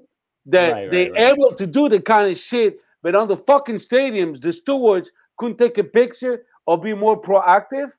that 0.47 0.73
Right, 0.73 0.91
they're 0.91 1.11
right, 1.11 1.21
right. 1.21 1.34
able 1.34 1.53
to 1.53 1.67
do 1.67 1.89
the 1.89 1.99
kind 1.99 2.31
of 2.31 2.38
shit, 2.38 2.79
but 3.03 3.13
on 3.15 3.27
the 3.27 3.38
fucking 3.38 3.75
stadiums, 3.75 4.41
the 4.41 4.51
stewards 4.53 5.11
couldn't 5.38 5.57
take 5.57 5.77
a 5.77 5.84
picture 5.84 6.45
or 6.65 6.79
be 6.79 6.93
more 6.93 7.21
proactive, 7.21 7.91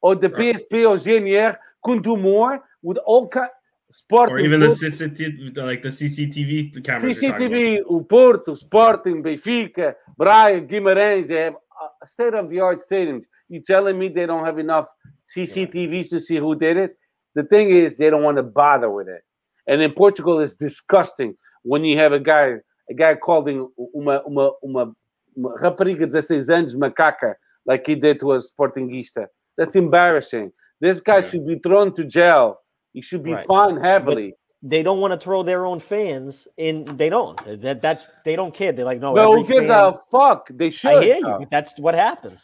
or 0.00 0.14
the. 0.14 0.28
PSP 0.30 0.88
or 0.88 0.96
GNR 0.96 1.56
couldn't 1.84 2.02
do 2.02 2.16
more 2.16 2.62
with 2.82 2.98
all 3.04 3.28
kind 3.28 3.50
sport 3.96 4.30
Or 4.30 4.38
even 4.38 4.60
the 4.60 4.66
CCTV, 4.68 5.56
like 5.56 5.82
the 5.82 5.88
CCTV 5.90 6.72
the 6.74 6.80
cameras. 6.82 7.20
you're 7.22 7.32
talking 7.32 7.46
about. 7.46 7.56
CCTV, 7.58 7.82
o 7.88 8.00
Porto, 8.04 8.54
Sporting, 8.54 9.22
Benfica, 9.22 9.94
Braga, 10.18 10.60
Guimarães, 10.60 11.26
they 11.28 11.40
have 11.46 11.56
state 12.04 12.34
of 12.34 12.48
the 12.50 12.60
art 12.60 12.80
stadiums. 12.88 13.24
You 13.48 13.60
telling 13.62 13.98
me 13.98 14.08
they 14.08 14.26
don't 14.26 14.44
have 14.44 14.58
enough 14.58 14.88
CCTVs 15.34 16.10
to 16.10 16.20
see 16.20 16.36
who 16.36 16.54
did 16.54 16.76
it? 16.76 16.96
The 17.34 17.44
thing 17.44 17.70
is, 17.70 17.96
they 17.96 18.10
don't 18.10 18.22
want 18.22 18.36
to 18.38 18.42
bother 18.42 18.90
with 18.90 19.08
it. 19.08 19.22
And 19.66 19.82
in 19.82 19.92
Portugal, 19.92 20.40
it's 20.40 20.54
disgusting 20.54 21.36
when 21.62 21.84
you 21.84 21.96
have 21.98 22.12
a 22.12 22.20
guy, 22.20 22.56
a 22.90 22.94
guy 22.94 23.14
calling 23.16 23.68
uma, 23.94 24.22
uma, 24.26 24.52
uma, 24.62 24.92
uma 25.36 25.54
rapariga 25.58 26.06
de 26.06 26.12
16 26.12 26.48
anos 26.50 26.74
macaca, 26.74 27.34
like 27.66 27.86
he 27.86 27.94
did 27.94 28.18
to 28.20 28.32
a 28.32 28.38
Sportingista. 28.38 29.26
That's 29.56 29.74
embarrassing. 29.76 30.52
This 30.80 31.00
guy 31.00 31.16
Yeah. 31.20 31.28
should 31.28 31.46
be 31.46 31.58
thrown 31.58 31.92
to 31.94 32.04
jail. 32.04 32.58
He 32.96 33.02
should 33.02 33.22
be 33.22 33.34
Right. 33.34 33.46
fined 33.46 33.84
heavily. 33.84 34.32
they 34.62 34.82
don't 34.82 35.00
want 35.02 35.12
to 35.12 35.20
throw 35.22 35.42
their 35.42 35.66
own 35.66 35.78
fans 35.78 36.48
in. 36.56 36.74
They 36.96 37.10
don't. 37.10 37.38
That 37.62 37.82
that's 37.82 38.04
they 38.24 38.34
don't 38.40 38.54
care. 38.54 38.72
They're 38.72 38.86
like, 38.92 39.00
no. 39.00 39.12
but 39.14 39.28
every 39.28 39.42
who 39.42 39.46
gives 39.46 39.66
fan- 39.68 39.70
a 39.70 39.94
fuck? 40.10 40.48
They 40.50 40.70
should. 40.70 40.92
I 40.92 41.02
hear 41.04 41.16
you. 41.16 41.46
That's 41.50 41.78
what 41.78 41.94
happens. 41.94 42.40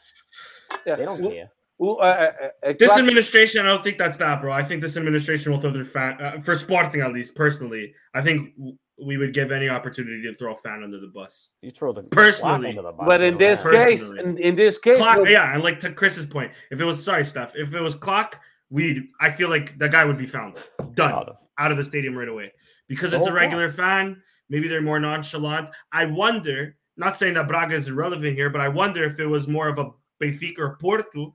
Yeah. 0.86 0.96
They 0.96 1.06
don't 1.06 1.20
Who- 1.20 1.30
care. 1.30 1.48
who, 1.78 1.96
uh, 1.96 2.02
uh, 2.02 2.68
uh, 2.68 2.72
This 2.78 2.96
administration, 2.98 3.64
I 3.64 3.70
don't 3.70 3.82
think 3.82 3.96
that's 3.96 4.18
that, 4.18 4.40
bro. 4.42 4.52
I 4.52 4.62
think 4.62 4.82
this 4.82 4.96
administration 4.98 5.52
will 5.52 5.60
throw 5.60 5.70
their 5.72 5.84
fan 5.84 6.20
uh, 6.20 6.40
for 6.42 6.54
Sporting 6.54 7.00
at 7.00 7.12
least. 7.14 7.34
Personally, 7.34 7.94
I 8.14 8.20
think 8.22 8.54
w- 8.58 8.76
we 9.04 9.16
would 9.16 9.32
give 9.32 9.50
any 9.50 9.68
opportunity 9.70 10.22
to 10.28 10.34
throw 10.34 10.52
a 10.52 10.56
fan 10.56 10.82
under 10.84 11.00
the 11.00 11.08
bus. 11.08 11.50
You 11.62 11.70
throw 11.72 11.92
the 11.94 12.02
Personally. 12.04 12.68
under 12.68 12.82
the 12.82 12.92
bus, 12.92 13.06
but 13.06 13.20
in 13.22 13.36
this 13.38 13.62
that. 13.62 13.72
case, 13.72 14.10
in, 14.10 14.36
in 14.38 14.54
this 14.54 14.76
case, 14.78 14.98
Clock, 14.98 15.16
look, 15.16 15.28
yeah, 15.30 15.54
and 15.54 15.62
like 15.64 15.80
to 15.80 15.90
Chris's 15.92 16.26
point, 16.26 16.52
if 16.70 16.80
it 16.80 16.84
was 16.84 17.02
sorry, 17.02 17.24
Steph, 17.24 17.56
if 17.56 17.72
it 17.74 17.80
was 17.80 17.94
clock, 17.96 18.38
we'd 18.72 19.04
I 19.20 19.30
feel 19.30 19.48
like 19.50 19.78
that 19.78 19.92
guy 19.92 20.04
would 20.04 20.18
be 20.18 20.26
found 20.26 20.56
done 20.94 21.12
Out 21.12 21.28
of- 21.28 21.36
out 21.58 21.70
of 21.70 21.76
the 21.76 21.84
stadium 21.84 22.16
right 22.16 22.28
away 22.28 22.50
because 22.88 23.12
it's 23.12 23.20
a 23.22 23.26
whole 23.26 23.32
regular 23.32 23.68
fan. 23.68 24.20
Maybe 24.48 24.66
they're 24.68 24.80
more 24.82 24.98
nonchalant. 24.98 25.68
I 25.92 26.06
wonder. 26.06 26.76
Not 26.96 27.16
saying 27.16 27.34
that 27.34 27.46
Braga 27.46 27.74
is 27.74 27.88
irrelevant 27.88 28.34
here, 28.36 28.50
but 28.50 28.60
I 28.62 28.68
wonder 28.68 29.04
if 29.04 29.20
it 29.20 29.26
was 29.26 29.46
more 29.46 29.68
of 29.68 29.78
a 29.78 29.90
Benfica 30.20 30.58
or 30.58 30.76
Porto, 30.80 31.34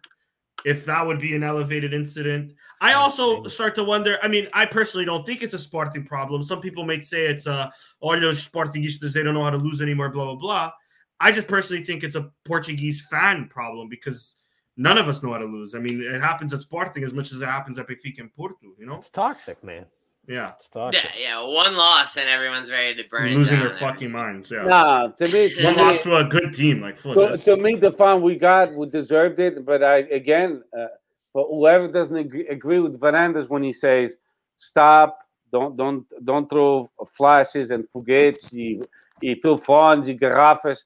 if 0.65 0.85
that 0.85 1.05
would 1.05 1.19
be 1.19 1.35
an 1.35 1.43
elevated 1.43 1.93
incident. 1.93 2.53
I 2.81 2.93
also 2.93 3.43
start 3.45 3.75
to 3.75 3.83
wonder. 3.83 4.17
I 4.23 4.27
mean, 4.27 4.47
I 4.53 4.65
personally 4.65 5.05
don't 5.05 5.25
think 5.25 5.41
it's 5.43 5.53
a 5.53 5.59
Sporting 5.59 6.03
problem. 6.05 6.43
Some 6.43 6.61
people 6.61 6.83
may 6.83 6.99
say 6.99 7.27
it's 7.27 7.45
a 7.47 7.71
all 7.99 8.19
those 8.19 8.45
Sportingistas 8.47 9.13
they 9.13 9.23
don't 9.23 9.33
know 9.35 9.43
how 9.43 9.51
to 9.51 9.57
lose 9.57 9.81
anymore. 9.81 10.09
Blah 10.09 10.25
blah 10.25 10.35
blah. 10.35 10.71
I 11.19 11.31
just 11.31 11.47
personally 11.47 11.83
think 11.83 12.03
it's 12.03 12.15
a 12.15 12.31
Portuguese 12.45 13.05
fan 13.09 13.47
problem 13.49 13.87
because 13.89 14.35
none 14.77 14.97
of 14.97 15.07
us 15.07 15.21
know 15.23 15.33
how 15.33 15.39
to 15.39 15.45
lose. 15.45 15.75
I 15.75 15.79
mean, 15.79 16.01
it 16.01 16.21
happens 16.21 16.53
at 16.53 16.61
Sporting 16.61 17.03
as 17.03 17.13
much 17.13 17.31
as 17.31 17.41
it 17.41 17.47
happens 17.47 17.77
at 17.79 17.87
Benfica 17.87 18.19
and 18.19 18.33
Porto. 18.33 18.73
You 18.79 18.85
know? 18.85 18.95
It's 18.97 19.09
toxic, 19.09 19.63
man. 19.63 19.85
Yeah, 20.27 20.51
It's 20.59 20.67
toxic. 20.67 21.05
Yeah, 21.17 21.39
yeah. 21.39 21.41
One 21.41 21.75
loss 21.77 22.17
and 22.17 22.27
everyone's 22.27 22.69
ready 22.69 23.01
to 23.01 23.09
burn 23.09 23.29
it 23.29 23.35
losing 23.35 23.59
down 23.59 23.67
their 23.69 23.77
fucking 23.77 24.11
minds. 24.11 24.51
Yeah, 24.51 24.63
nah, 24.63 25.07
to 25.07 25.27
me, 25.29 25.49
to 25.55 25.63
one 25.63 25.77
me, 25.77 25.81
loss 25.81 25.99
to 25.99 26.17
a 26.17 26.23
good 26.25 26.53
team. 26.53 26.81
Like, 26.81 26.97
fuck 26.97 27.15
to, 27.15 27.37
to 27.37 27.55
me, 27.55 27.77
the 27.77 27.93
fun 27.93 28.21
we 28.21 28.35
got, 28.35 28.73
we 28.73 28.87
deserved 28.87 29.39
it. 29.39 29.65
But 29.65 29.83
I 29.83 29.99
again, 29.99 30.63
uh, 30.77 30.87
for 31.31 31.47
whoever 31.47 31.87
doesn't 31.87 32.17
agree, 32.17 32.45
agree 32.47 32.79
with 32.79 32.99
Fernandez 32.99 33.47
when 33.47 33.63
he 33.63 33.71
says, 33.71 34.17
"Stop, 34.57 35.17
don't, 35.49 35.77
don't, 35.77 36.05
don't 36.25 36.49
throw 36.49 36.91
flashes 37.07 37.71
and 37.71 37.87
foguetes, 37.89 38.53
e, 38.53 38.81
e 39.23 39.35
telefones, 39.39 40.09
e 40.09 40.17
garrafas." 40.17 40.79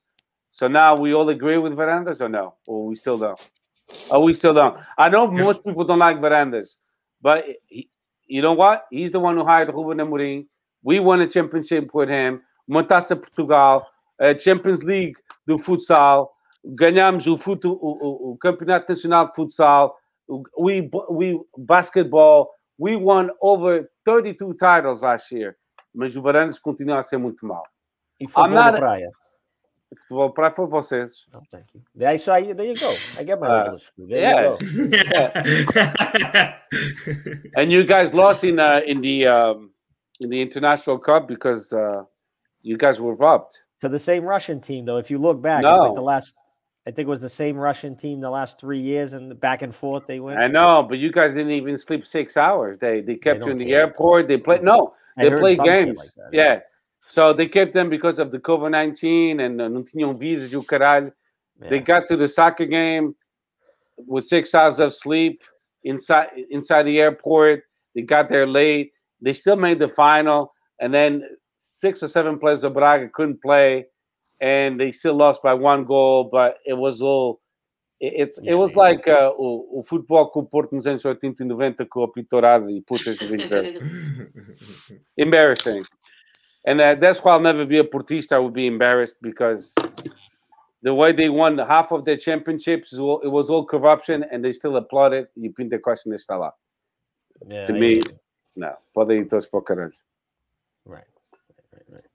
So 0.52 0.68
now 0.68 0.96
we 0.96 1.16
all 1.16 1.30
agree 1.30 1.58
with 1.58 1.74
Varandas 1.74 2.22
or 2.22 2.30
no? 2.30 2.56
Or 2.68 2.86
we 2.86 2.96
still 2.96 3.18
don't? 3.18 3.50
Oh, 4.10 4.24
we 4.26 4.34
still 4.34 4.54
don't. 4.54 4.78
I 4.98 5.10
know 5.10 5.28
most 5.28 5.64
people 5.64 5.84
don't 5.86 6.00
like 6.00 6.20
Fernandez, 6.20 6.78
but 7.22 7.46
he, 7.68 7.90
you 8.28 8.42
know 8.42 8.54
what? 8.54 8.86
He's 8.92 9.12
the 9.12 9.20
one 9.20 9.38
who 9.38 9.46
hired 9.46 9.70
Ruben 9.74 9.98
Amorim. 10.00 10.48
We 10.84 11.00
won 11.00 11.22
a 11.22 11.28
championship 11.28 11.94
with 11.94 12.10
him. 12.10 12.42
Taça 12.70 13.16
Portugal, 13.16 13.86
a 14.20 14.34
Champions 14.34 14.84
League 14.84 15.16
do 15.48 15.58
futsal. 15.58 16.30
Ganhamos 16.76 17.26
o, 17.28 17.38
fut, 17.38 17.66
o, 17.66 17.72
o, 17.72 18.32
o 18.32 18.38
Campeonato 18.38 18.90
Nacional 18.90 19.28
de 19.28 19.34
Futsal. 19.36 19.96
We, 20.58 20.90
we 21.10 21.40
basketball. 21.58 22.50
We 22.78 22.96
won 22.96 23.32
over 23.42 23.90
32 24.06 24.56
titles 24.58 25.02
last 25.02 25.32
year. 25.32 25.58
Mas 25.94 26.16
o 26.16 26.22
Varandas 26.22 26.60
continua 26.60 27.00
a 27.00 27.04
ser 27.04 27.18
muito 27.18 27.46
mal. 27.46 27.64
E 28.20 28.28
not- 28.56 28.72
na 28.74 28.80
praia. 28.80 29.12
Futebol 29.98 30.32
para 30.34 30.52
foi 30.52 30.68
vocês. 30.68 31.26
Oh, 31.36 31.42
thank 31.52 31.66
you. 31.74 31.82
There, 31.96 32.18
so 32.18 32.32
I, 32.34 32.54
there 32.54 32.66
you 32.66 32.76
go. 32.76 32.94
I 33.20 33.24
get 33.24 33.40
my 33.40 33.48
Uh, 33.48 33.66
English 33.66 33.84
school. 33.84 34.08
There 34.08 34.20
yeah. 34.20 34.56
you 34.62 34.88
go. 34.88 36.54
And 37.56 37.72
you 37.72 37.84
guys 37.84 38.14
lost 38.14 38.44
in 38.44 38.60
uh, 38.60 38.82
in 38.86 39.02
the 39.02 39.28
um, 39.28 39.72
in 40.20 40.30
the 40.30 40.42
international 40.42 40.98
cup 40.98 41.28
because 41.28 41.74
uh, 41.74 42.04
you 42.62 42.78
guys 42.78 43.00
were 43.02 43.16
robbed. 43.16 43.58
To 43.82 43.90
the 43.90 44.00
same 44.00 44.24
Russian 44.24 44.62
team, 44.62 44.86
though. 44.86 44.98
If 44.98 45.10
you 45.12 45.18
look 45.18 45.42
back, 45.42 45.64
it's 45.64 45.68
like 45.68 45.90
No. 45.90 45.96
the 45.96 46.02
last. 46.02 46.34
I 46.88 46.92
think 46.92 47.08
it 47.08 47.10
was 47.10 47.22
the 47.22 47.30
same 47.30 47.58
Russian 47.58 47.96
team 47.96 48.22
the 48.22 48.30
last 48.30 48.60
three 48.60 48.80
years, 48.82 49.14
and 49.14 49.38
back 49.40 49.62
and 49.62 49.74
forth 49.76 50.08
they 50.08 50.20
went. 50.20 50.40
I 50.40 50.48
know, 50.48 50.84
but 50.88 50.98
you 51.00 51.12
guys 51.12 51.34
didn't 51.34 51.52
even 51.52 51.78
sleep 51.78 52.06
six 52.06 52.38
hours. 52.38 52.78
They 52.80 53.02
they 53.02 53.16
kept 53.18 53.46
you 53.46 53.52
in 53.52 53.58
the 53.58 53.66
care. 53.66 53.82
airport. 53.82 54.28
They 54.28 54.38
played 54.38 54.64
no, 54.64 54.94
I 55.18 55.30
they 55.30 55.36
played 55.36 55.60
games. 55.60 55.98
like 55.98 56.14
that. 56.16 56.30
Yeah. 56.32 56.60
So 57.08 57.34
they 57.34 57.48
kept 57.48 57.74
them 57.74 57.90
because 57.90 58.20
of 58.20 58.32
the 58.32 58.40
COVID 58.40 58.72
nineteen 58.72 59.40
and 59.42 59.60
uh, 59.62 59.68
não 59.70 59.84
tinham 59.84 60.18
visas 60.18 60.52
e 60.52 60.58
o 60.58 60.64
caralho. 60.64 61.12
They 61.70 61.80
got 61.80 62.06
to 62.08 62.18
the 62.18 62.28
soccer 62.28 62.66
game 62.66 63.14
with 64.08 64.26
six 64.26 64.54
hours 64.56 64.80
of 64.80 64.94
sleep 64.94 65.42
inside 65.84 66.30
inside 66.50 66.84
the 66.84 67.00
airport. 67.00 67.64
They 67.94 68.02
got 68.04 68.30
there 68.30 68.48
late. 68.48 68.92
They 69.22 69.34
still 69.34 69.58
made 69.58 69.78
the 69.80 69.90
final, 69.90 70.54
and 70.80 70.92
then 70.94 71.24
six 71.58 72.02
or 72.02 72.08
seven 72.08 72.40
players 72.40 72.64
of 72.64 72.74
Braga 72.74 73.10
couldn't 73.14 73.42
play, 73.42 73.86
and 74.42 74.80
they 74.80 74.92
still 74.92 75.14
lost 75.16 75.44
by 75.44 75.54
one 75.54 75.86
goal. 75.86 76.30
But 76.32 76.58
it 76.66 76.74
was 76.78 77.02
all. 77.02 77.42
it- 78.00 78.14
It's 78.18 78.40
Yeah, 78.42 78.54
it 78.54 78.56
was 78.56 78.76
man. 78.76 78.86
like 78.86 79.08
uh, 79.08 79.32
o, 79.38 79.80
o 79.80 79.84
futebol 79.84 80.32
que 80.32 80.40
o 80.40 80.44
Porto 80.46 80.74
nos 80.74 80.88
anos 80.88 81.06
80 81.06 81.44
e 81.44 81.46
90 81.46 81.86
com 81.86 82.04
a 82.04 82.12
pitorada 82.12 82.72
e 82.72 82.82
putas 82.82 83.18
de 83.20 83.26
embarrassing. 85.18 85.84
And 86.66 86.80
uh, 86.80 86.96
that's 86.96 87.24
why 87.24 87.32
I'll 87.34 87.40
never 87.40 87.66
be 87.66 87.80
a 87.80 87.84
Portista. 87.84 88.34
I 88.34 88.40
would 88.40 88.54
be 88.54 88.68
embarrassed 88.68 89.18
because 89.22 89.74
the 90.84 90.94
way 90.94 91.12
they 91.12 91.30
won 91.30 91.58
half 91.58 91.92
of 91.92 92.06
their 92.06 92.18
championships, 92.18 92.94
it 92.94 93.00
was 93.32 93.50
all 93.50 93.66
corruption, 93.66 94.24
and 94.32 94.44
they 94.44 94.52
still 94.52 94.76
applaud 94.78 95.14
it. 95.14 95.32
You 95.36 95.52
pinta 95.52 95.80
question 95.80 96.12
está 96.14 96.38
lá. 96.38 96.52
Yeah, 97.48 97.66
To 97.66 97.74
I 97.76 97.80
me, 97.80 97.88
hear 97.88 97.98
you. 97.98 98.04
Não, 98.56 98.76
podem 98.96 99.20
ir 99.22 99.26
todos 99.28 99.48
para 99.48 99.60
o 99.60 99.64
caralho. 99.64 99.92
right. 100.86 101.04
right, 101.74 101.86
right. 101.90 102.06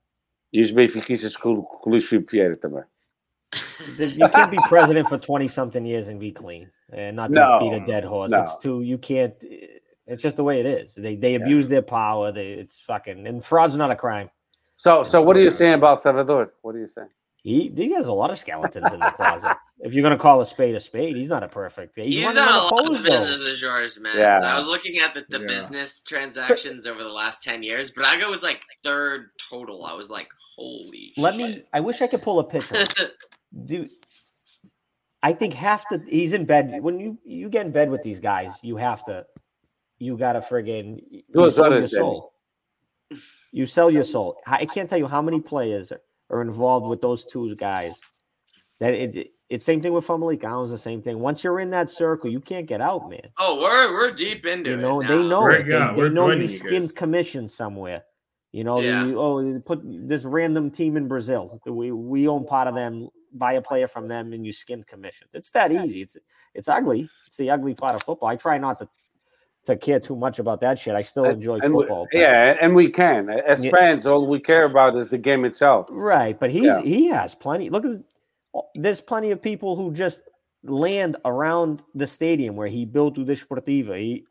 E 0.52 0.60
os 0.60 0.70
benfiquistas 0.70 1.36
com, 1.36 1.62
com 1.62 1.90
o 1.90 1.92
Luís 1.92 2.04
Filipe 2.04 2.30
Vieira 2.32 2.56
também. 2.56 2.84
You 4.16 4.28
can't 4.28 4.50
be 4.50 4.58
president 4.68 5.08
for 5.08 5.18
twenty 5.18 5.48
something 5.48 5.84
years 5.86 6.08
and 6.08 6.18
be 6.20 6.30
clean, 6.30 6.70
and 6.92 7.16
not 7.16 7.28
to 7.28 7.34
No, 7.34 7.58
beat 7.60 7.72
a 7.82 7.84
dead 7.86 8.04
horse. 8.04 8.30
no. 8.30 8.42
It's 8.42 8.56
too 8.58 8.82
you 8.82 8.98
can't. 8.98 9.34
It's 10.06 10.22
just 10.22 10.36
the 10.36 10.44
way 10.44 10.60
it 10.60 10.66
is. 10.66 10.94
They 10.94 11.16
they 11.16 11.34
abuse 11.36 11.68
their 11.68 11.82
power. 11.82 12.30
They 12.32 12.52
it's 12.52 12.78
fucking 12.80 13.26
and 13.26 13.42
fraud's 13.44 13.76
not 13.76 13.90
a 13.90 13.96
crime. 13.96 14.28
So, 14.76 15.02
so 15.02 15.22
what 15.22 15.36
are 15.36 15.40
you 15.40 15.50
saying 15.50 15.74
about 15.74 16.00
Salvador? 16.00 16.52
What 16.62 16.74
are 16.74 16.78
you 16.78 16.88
saying? 16.88 17.08
He 17.42 17.72
he 17.76 17.92
has 17.92 18.08
a 18.08 18.12
lot 18.12 18.30
of 18.30 18.38
skeletons 18.38 18.92
in 18.92 18.98
the 19.00 19.10
closet. 19.10 19.56
If 19.78 19.94
you're 19.94 20.02
gonna 20.02 20.18
call 20.18 20.40
a 20.40 20.46
spade 20.46 20.74
a 20.74 20.80
spade, 20.80 21.16
he's 21.16 21.28
not 21.28 21.42
a 21.44 21.48
perfect. 21.48 21.94
He's, 21.96 22.06
He's 22.16 22.24
running 22.24 22.42
done 22.44 22.48
a 22.48 22.74
lot 22.74 22.86
of 22.96 23.04
business 23.04 23.38
with 23.38 23.56
George, 23.58 23.98
man. 23.98 24.16
Yeah. 24.16 24.40
So 24.40 24.46
I 24.46 24.58
was 24.58 24.66
looking 24.66 24.98
at 24.98 25.14
the, 25.14 25.24
the 25.28 25.40
Yeah. 25.40 25.46
business 25.46 26.00
transactions 26.00 26.86
over 26.86 27.02
the 27.04 27.08
last 27.12 27.44
10 27.44 27.62
years. 27.62 27.90
Braga 27.90 28.26
was 28.28 28.42
like 28.42 28.62
third 28.82 29.30
total. 29.48 29.84
I 29.84 29.94
was 29.94 30.10
like, 30.10 30.28
holy 30.56 31.12
Let 31.16 31.36
me. 31.36 31.62
I 31.72 31.80
wish 31.80 32.02
I 32.02 32.08
could 32.08 32.22
pull 32.22 32.40
a 32.40 32.44
picture. 32.44 32.74
shit. 32.96 33.12
Dude, 33.64 33.90
I 35.22 35.32
think 35.32 35.54
half 35.54 35.88
the 35.88 36.04
he's 36.08 36.32
in 36.32 36.44
bed 36.46 36.82
when 36.82 36.98
you 36.98 37.16
you 37.24 37.48
get 37.48 37.66
in 37.66 37.72
bed 37.72 37.90
with 37.90 38.02
these 38.02 38.18
guys, 38.18 38.58
you 38.62 38.76
have 38.76 39.04
to, 39.04 39.24
you 39.98 40.16
gotta 40.18 40.40
friggin' 40.40 41.00
you 41.08 41.22
Duas 41.32 41.54
sell 41.54 41.70
your 41.70 41.80
horas, 41.80 41.90
Danny. 41.92 42.00
soul. 42.02 42.32
You 43.56 43.64
sell 43.64 43.90
your 43.90 44.04
soul. 44.04 44.36
I 44.46 44.66
can't 44.66 44.86
tell 44.86 44.98
you 44.98 45.06
how 45.06 45.22
many 45.22 45.40
players 45.40 45.90
are, 45.90 46.02
are 46.28 46.42
involved 46.42 46.86
with 46.88 47.00
those 47.00 47.24
two 47.24 47.54
guys. 47.56 47.98
That 48.80 48.92
it, 48.92 49.28
it's 49.48 49.64
same 49.64 49.80
thing 49.80 49.94
with 49.94 50.06
Famalik. 50.06 50.44
Allen's 50.44 50.70
the 50.70 50.76
same 50.76 51.00
thing. 51.00 51.20
Once 51.20 51.42
you're 51.42 51.58
in 51.60 51.70
that 51.70 51.88
circle, 51.88 52.28
you 52.30 52.40
can't 52.40 52.66
get 52.66 52.82
out, 52.82 53.08
man. 53.08 53.30
oh, 53.38 53.58
we're 53.62 53.92
we're 53.94 54.12
deep 54.12 54.44
into 54.44 54.70
You 54.70 54.76
it. 54.76 54.80
know, 54.82 55.00
now. 55.00 55.08
they 55.08 55.26
know 55.26 55.40
We're- 55.42 55.60
it. 55.60 55.66
yeah, 55.68 55.94
they, 55.94 56.02
they 56.02 56.08
know 56.10 56.30
you 56.32 56.42
you 56.42 56.48
skimmed 56.48 56.94
commission 56.94 57.48
somewhere. 57.48 58.02
You 58.52 58.64
know, 58.64 58.78
Yeah. 58.80 59.06
you, 59.06 59.18
oh, 59.18 59.40
you 59.40 59.58
put 59.60 59.80
this 59.84 60.24
random 60.24 60.70
team 60.70 60.98
in 60.98 61.08
Brazil. 61.08 61.58
We 61.64 61.92
we 61.92 62.28
own 62.28 62.44
part 62.44 62.68
of 62.68 62.74
them. 62.74 63.08
Buy 63.32 63.54
a 63.54 63.62
player 63.62 63.86
from 63.88 64.06
them, 64.08 64.34
and 64.34 64.44
you 64.44 64.52
skimmed 64.52 64.86
commission. 64.86 65.28
It's 65.32 65.50
that 65.52 65.72
easy. 65.72 66.02
It's 66.02 66.18
it's 66.54 66.68
ugly. 66.68 67.08
It's 67.26 67.38
the 67.38 67.48
ugly 67.50 67.74
part 67.74 67.94
of 67.94 68.02
football. 68.02 68.28
I 68.28 68.36
try 68.36 68.58
not 68.58 68.78
to 68.80 68.88
to 69.66 69.76
care 69.76 70.00
too 70.00 70.16
much 70.16 70.38
about 70.38 70.60
that 70.60 70.78
shit. 70.78 70.94
I 70.94 71.02
still 71.02 71.24
enjoy 71.26 71.58
And 71.60 71.72
football. 71.72 72.06
but- 72.10 72.18
yeah, 72.18 72.56
and 72.60 72.74
we 72.74 72.90
can. 72.90 73.28
As 73.30 73.64
Yeah. 73.64 73.70
fans, 73.70 74.06
all 74.06 74.26
we 74.26 74.40
care 74.40 74.64
about 74.64 74.96
is 74.96 75.08
the 75.08 75.18
game 75.18 75.44
itself. 75.44 75.86
Right, 75.90 76.38
but 76.38 76.50
he's 76.50 76.64
Yeah. 76.64 76.80
he 76.82 77.06
has 77.08 77.34
plenty. 77.34 77.70
Look 77.70 77.84
at 77.84 78.00
oh, 78.54 78.68
there's 78.74 79.00
plenty 79.00 79.30
of 79.30 79.40
people 79.42 79.76
who 79.76 79.92
just 79.92 80.22
land 80.62 81.16
around 81.24 81.82
the 81.94 82.06
stadium 82.06 82.56
where 82.56 82.66
he 82.68 82.84
built 82.84 83.14
the 83.14 83.22
Desportiva. 83.24 83.98
He 83.98 84.24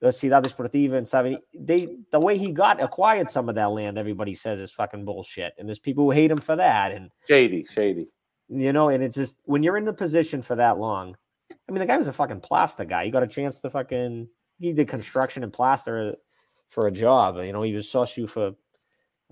the 0.00 0.08
Cidade 0.08 0.42
Desportiva 0.42 0.94
and 0.94 1.06
seven. 1.06 1.38
They 1.54 1.96
the 2.10 2.18
way 2.18 2.36
he 2.36 2.50
got 2.50 2.82
acquired 2.82 3.28
some 3.28 3.48
of 3.48 3.54
that 3.54 3.70
land, 3.70 3.98
everybody 3.98 4.34
says 4.34 4.58
is 4.60 4.72
fucking 4.72 5.04
bullshit, 5.04 5.54
and 5.58 5.68
there's 5.68 5.78
people 5.78 6.04
who 6.04 6.10
hate 6.10 6.30
him 6.30 6.38
for 6.38 6.56
that. 6.56 6.90
And 6.92 7.10
Shady, 7.28 7.64
shady. 7.70 8.08
you 8.48 8.72
know, 8.72 8.88
and 8.88 9.02
it's 9.04 9.14
just 9.16 9.36
when 9.44 9.62
you're 9.62 9.76
in 9.76 9.84
the 9.84 9.92
position 9.92 10.42
for 10.42 10.56
that 10.56 10.78
long. 10.78 11.16
I 11.68 11.72
mean, 11.72 11.80
the 11.80 11.86
guy 11.86 11.98
was 11.98 12.08
a 12.08 12.12
fucking 12.12 12.40
plaster 12.40 12.84
guy. 12.84 13.04
He 13.04 13.10
got 13.12 13.22
a 13.22 13.26
chance 13.28 13.60
to 13.60 13.70
fucking 13.70 14.26
he 14.62 14.72
did 14.72 14.88
construction 14.88 15.42
and 15.42 15.52
plaster 15.52 16.14
for 16.68 16.86
a 16.86 16.92
job. 16.92 17.36
You 17.38 17.52
know, 17.52 17.62
he 17.62 17.74
was 17.74 17.86
Soshu 17.86 18.28
for 18.28 18.54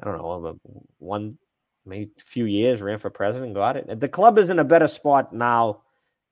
I 0.01 0.05
don't 0.05 0.19
know 0.19 0.59
one 0.99 1.39
maybe 1.87 2.11
a 2.19 2.23
few 2.23 2.45
years, 2.45 2.83
ran 2.83 2.99
for 2.99 3.11
president, 3.11 3.55
got 3.55 3.77
it. 3.77 4.01
The 4.01 4.09
club 4.09 4.39
is 4.39 4.51
in 4.51 4.59
a 4.59 4.65
better 4.65 4.87
spot 4.87 5.33
now 5.33 5.83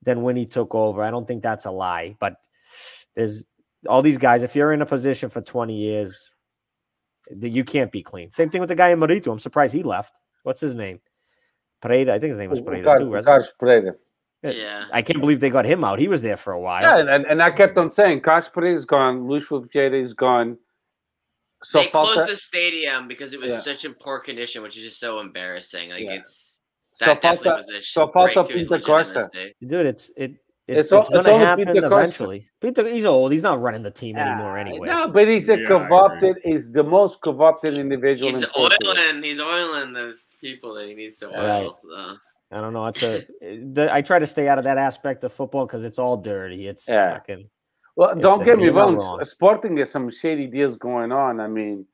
than 0.03 0.23
when 0.23 0.37
he 0.37 0.47
took 0.47 0.75
over. 0.75 1.03
I 1.03 1.11
don't 1.11 1.27
think 1.27 1.43
that's 1.43 1.65
a 1.65 1.71
lie, 1.71 2.17
but 2.19 2.37
there's 3.15 3.45
all 3.89 4.03
these 4.03 4.19
guys. 4.19 4.43
If 4.43 4.55
you're 4.55 4.73
in 4.73 4.83
a 4.83 4.87
position 4.87 5.31
for 5.31 5.41
20 5.41 5.75
years, 5.75 6.31
that 7.31 7.51
you 7.51 7.65
can't 7.65 7.93
be 7.93 8.03
clean. 8.03 8.31
Same 8.31 8.51
thing 8.51 8.61
with 8.61 8.69
the 8.69 8.75
guy 8.75 8.91
in 8.91 9.01
Marítimo. 9.01 9.33
I'm 9.33 9.39
surprised 9.39 9.75
he 9.75 9.83
left. 9.83 10.13
What's 10.45 10.61
his 10.61 10.75
name? 10.75 11.01
Pereira. 11.81 12.15
I 12.15 12.19
think 12.19 12.31
his 12.31 12.39
name 12.39 12.51
was 12.51 12.61
Carlos 12.85 12.99
too. 12.99 13.11
wasn't 13.11 13.37
it? 13.87 14.01
Carlos 14.43 14.61
Pereira. 14.61 14.81
Yeah. 14.81 14.85
I 14.93 15.03
can't 15.03 15.21
believe 15.21 15.41
they 15.41 15.51
got 15.51 15.65
him 15.65 15.85
out. 15.85 15.99
He 15.99 16.09
was 16.09 16.23
there 16.23 16.37
for 16.37 16.53
a 16.53 16.61
while. 16.61 16.83
Yeah, 16.83 17.15
and, 17.15 17.27
and 17.27 17.43
I 17.43 17.51
kept 17.51 17.77
on 17.79 17.91
saying, 17.91 18.21
Carlos 18.21 18.51
is 18.65 18.85
gone, 18.85 19.27
Luis 19.29 19.47
Filipe 19.47 19.75
is 19.95 20.15
gone. 20.15 20.59
So 21.63 21.81
they 21.81 21.89
closed 21.89 22.29
the 22.31 22.37
stadium 22.37 23.09
because 23.09 23.35
it 23.35 23.41
was 23.41 23.53
Yeah. 23.53 23.59
such 23.59 23.85
in 23.85 23.95
poor 23.95 24.21
condition, 24.21 24.63
which 24.63 24.77
is 24.77 24.85
just 24.85 25.01
so 25.01 25.19
embarrassing. 25.19 25.91
Like 25.91 26.03
Yeah. 26.05 26.13
it's 26.21 26.61
so 26.93 27.07
that 27.07 27.21
definitely 27.21 27.45
falta, 27.51 27.57
was 27.57 27.69
a 27.71 27.81
so 27.81 28.07
falta 28.09 28.35
break 28.35 28.47
to 28.49 28.59
his 28.59 28.69
Pinta 28.69 28.85
Costa. 28.87 29.29
Dude, 29.67 29.87
it's 29.87 30.11
it. 30.17 30.33
It's 30.69 30.81
It's, 30.81 30.93
all- 30.93 31.01
it's 31.01 31.09
it's 31.11 31.27
going 31.27 31.41
to 31.41 31.47
happen 31.47 31.67
Peter 31.67 31.81
Costa. 31.81 31.97
eventually. 31.97 32.49
Peter, 32.61 32.87
he's 32.89 33.07
old. 33.07 33.33
He's 33.33 33.43
not 33.43 33.59
running 33.61 33.83
the 33.83 33.91
team 33.91 34.17
anymore 34.19 34.59
Ah, 34.59 34.61
anyway. 34.61 34.87
No, 34.89 35.09
but 35.09 35.27
he's 35.27 35.49
a 35.49 35.57
Yeah, 35.59 35.65
I 35.65 35.67
corrupted. 35.67 36.37
He's 36.45 36.73
the 36.73 36.85
most 36.85 37.23
corrupted 37.23 37.75
individual. 37.79 38.31
He's 38.31 38.43
in 38.45 38.51
oiling. 38.57 39.23
He's 39.23 39.41
oiling 39.41 39.95
the 39.95 40.15
people 40.43 40.75
that 40.75 40.87
he 40.87 40.95
needs 40.95 41.17
to 41.19 41.29
Right. 41.29 41.63
oil. 41.65 41.79
so. 41.83 42.17
I 42.51 42.61
don't 42.61 42.73
know. 42.73 42.87
It's 42.87 43.03
a. 43.03 43.27
the, 43.43 43.89
I 43.93 44.01
try 44.03 44.19
to 44.19 44.27
stay 44.27 44.49
out 44.49 44.59
of 44.59 44.65
that 44.65 44.79
aspect 44.79 45.23
of 45.25 45.33
football 45.33 45.67
because 45.67 45.85
it's 45.85 45.99
all 45.99 46.17
dirty. 46.17 46.67
It's 46.67 46.89
Yeah. 46.89 47.15
fucking. 47.15 47.49
Well, 47.97 48.11
It's 48.11 48.21
don't 48.23 48.43
a- 48.43 48.45
get 48.45 48.59
me 48.59 48.69
wrong. 48.69 48.97
wrong. 48.97 49.23
Sporting 49.25 49.77
has 49.79 49.91
some 49.91 50.11
shady 50.11 50.47
deals 50.47 50.77
going 50.79 51.13
on. 51.13 51.41
I 51.41 51.49
mean, 51.49 51.87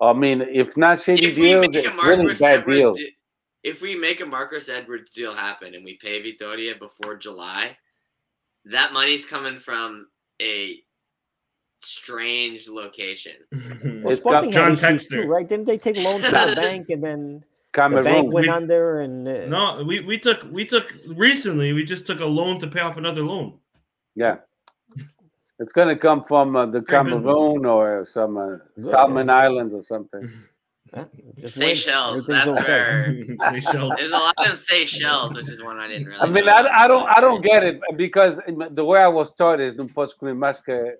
I 0.00 0.12
mean, 0.14 0.40
if 0.42 0.76
not 0.76 1.00
shady 1.00 1.26
If 1.28 1.34
deals, 1.34 1.66
it's 1.66 1.76
really 2.02 2.34
bad 2.34 2.60
Edwards, 2.60 2.78
deals. 2.80 2.96
de- 2.98 3.16
if 3.62 3.82
we 3.82 3.94
make 3.94 4.20
a 4.22 4.26
Marcus 4.26 4.68
Edwards 4.70 5.12
deal 5.12 5.34
happen 5.34 5.74
and 5.74 5.84
we 5.84 5.98
pay 5.98 6.22
Vitoria 6.22 6.76
before 6.76 7.16
July, 7.16 7.76
that 8.64 8.92
money's 8.94 9.26
coming 9.26 9.58
from 9.58 10.08
a 10.40 10.82
strange 11.80 12.68
location. 12.68 13.32
Well, 13.52 13.60
It's 14.12 14.20
Sporting 14.20 14.50
got 14.50 14.54
John 14.54 14.72
Textor. 14.72 15.22
too, 15.22 15.28
right? 15.28 15.46
Didn't 15.46 15.66
they 15.66 15.78
take 15.78 15.96
loans 15.98 16.24
from 16.26 16.50
the 16.50 16.56
bank 16.60 16.88
and 16.90 17.02
then 17.04 17.44
the 17.72 17.80
Cameroon. 17.80 18.04
bank 18.04 18.32
went 18.32 18.46
We- 18.46 18.52
under 18.52 19.00
and 19.00 19.28
uh, 19.28 19.46
no, 19.46 19.84
we, 19.84 20.00
we 20.00 20.18
took 20.18 20.42
we 20.50 20.64
took 20.64 20.92
recently 21.08 21.72
we 21.72 21.84
just 21.84 22.06
took 22.06 22.20
a 22.20 22.26
loan 22.26 22.58
to 22.60 22.66
pay 22.66 22.80
off 22.80 22.96
another 22.96 23.22
loan. 23.22 23.58
Yeah. 24.14 24.36
It's 25.58 25.72
going 25.72 25.88
to 25.88 25.96
come 25.96 26.24
from 26.24 26.56
uh, 26.56 26.64
the 26.66 26.80
Great 26.80 27.04
business. 27.04 27.22
Cameroon 27.22 27.66
or 27.66 28.06
some 28.06 28.36
uh, 28.38 28.56
Yeah. 28.76 28.90
Salmon 28.90 29.28
Islands 29.28 29.74
or 29.74 29.82
something. 29.84 30.28
uh, 30.94 31.04
just 31.38 31.58
win. 31.58 31.66
Seychelles, 31.76 32.26
that's 32.26 32.48
okay. 32.58 32.62
where 32.66 33.26
Seychelles. 33.50 33.92
there's 33.96 34.10
a 34.10 34.16
lot 34.16 34.34
in 34.50 34.56
Seychelles, 34.56 35.34
which 35.36 35.50
is 35.50 35.62
one 35.62 35.76
I 35.76 35.86
didn't 35.88 36.06
really. 36.06 36.18
I 36.20 36.26
mean, 36.26 36.46
know 36.46 36.52
I. 36.52 36.84
I 36.84 36.88
don't, 36.88 37.06
I 37.16 37.20
don't 37.20 37.42
get 37.42 37.62
it 37.62 37.78
because 37.96 38.40
the 38.70 38.84
way 38.84 39.00
I 39.00 39.08
was 39.08 39.34
taught 39.34 39.60
is 39.60 39.76
não 39.76 39.86
podes 39.86 40.14
comer 40.14 40.34
mais 40.34 40.60
que, 40.62 40.94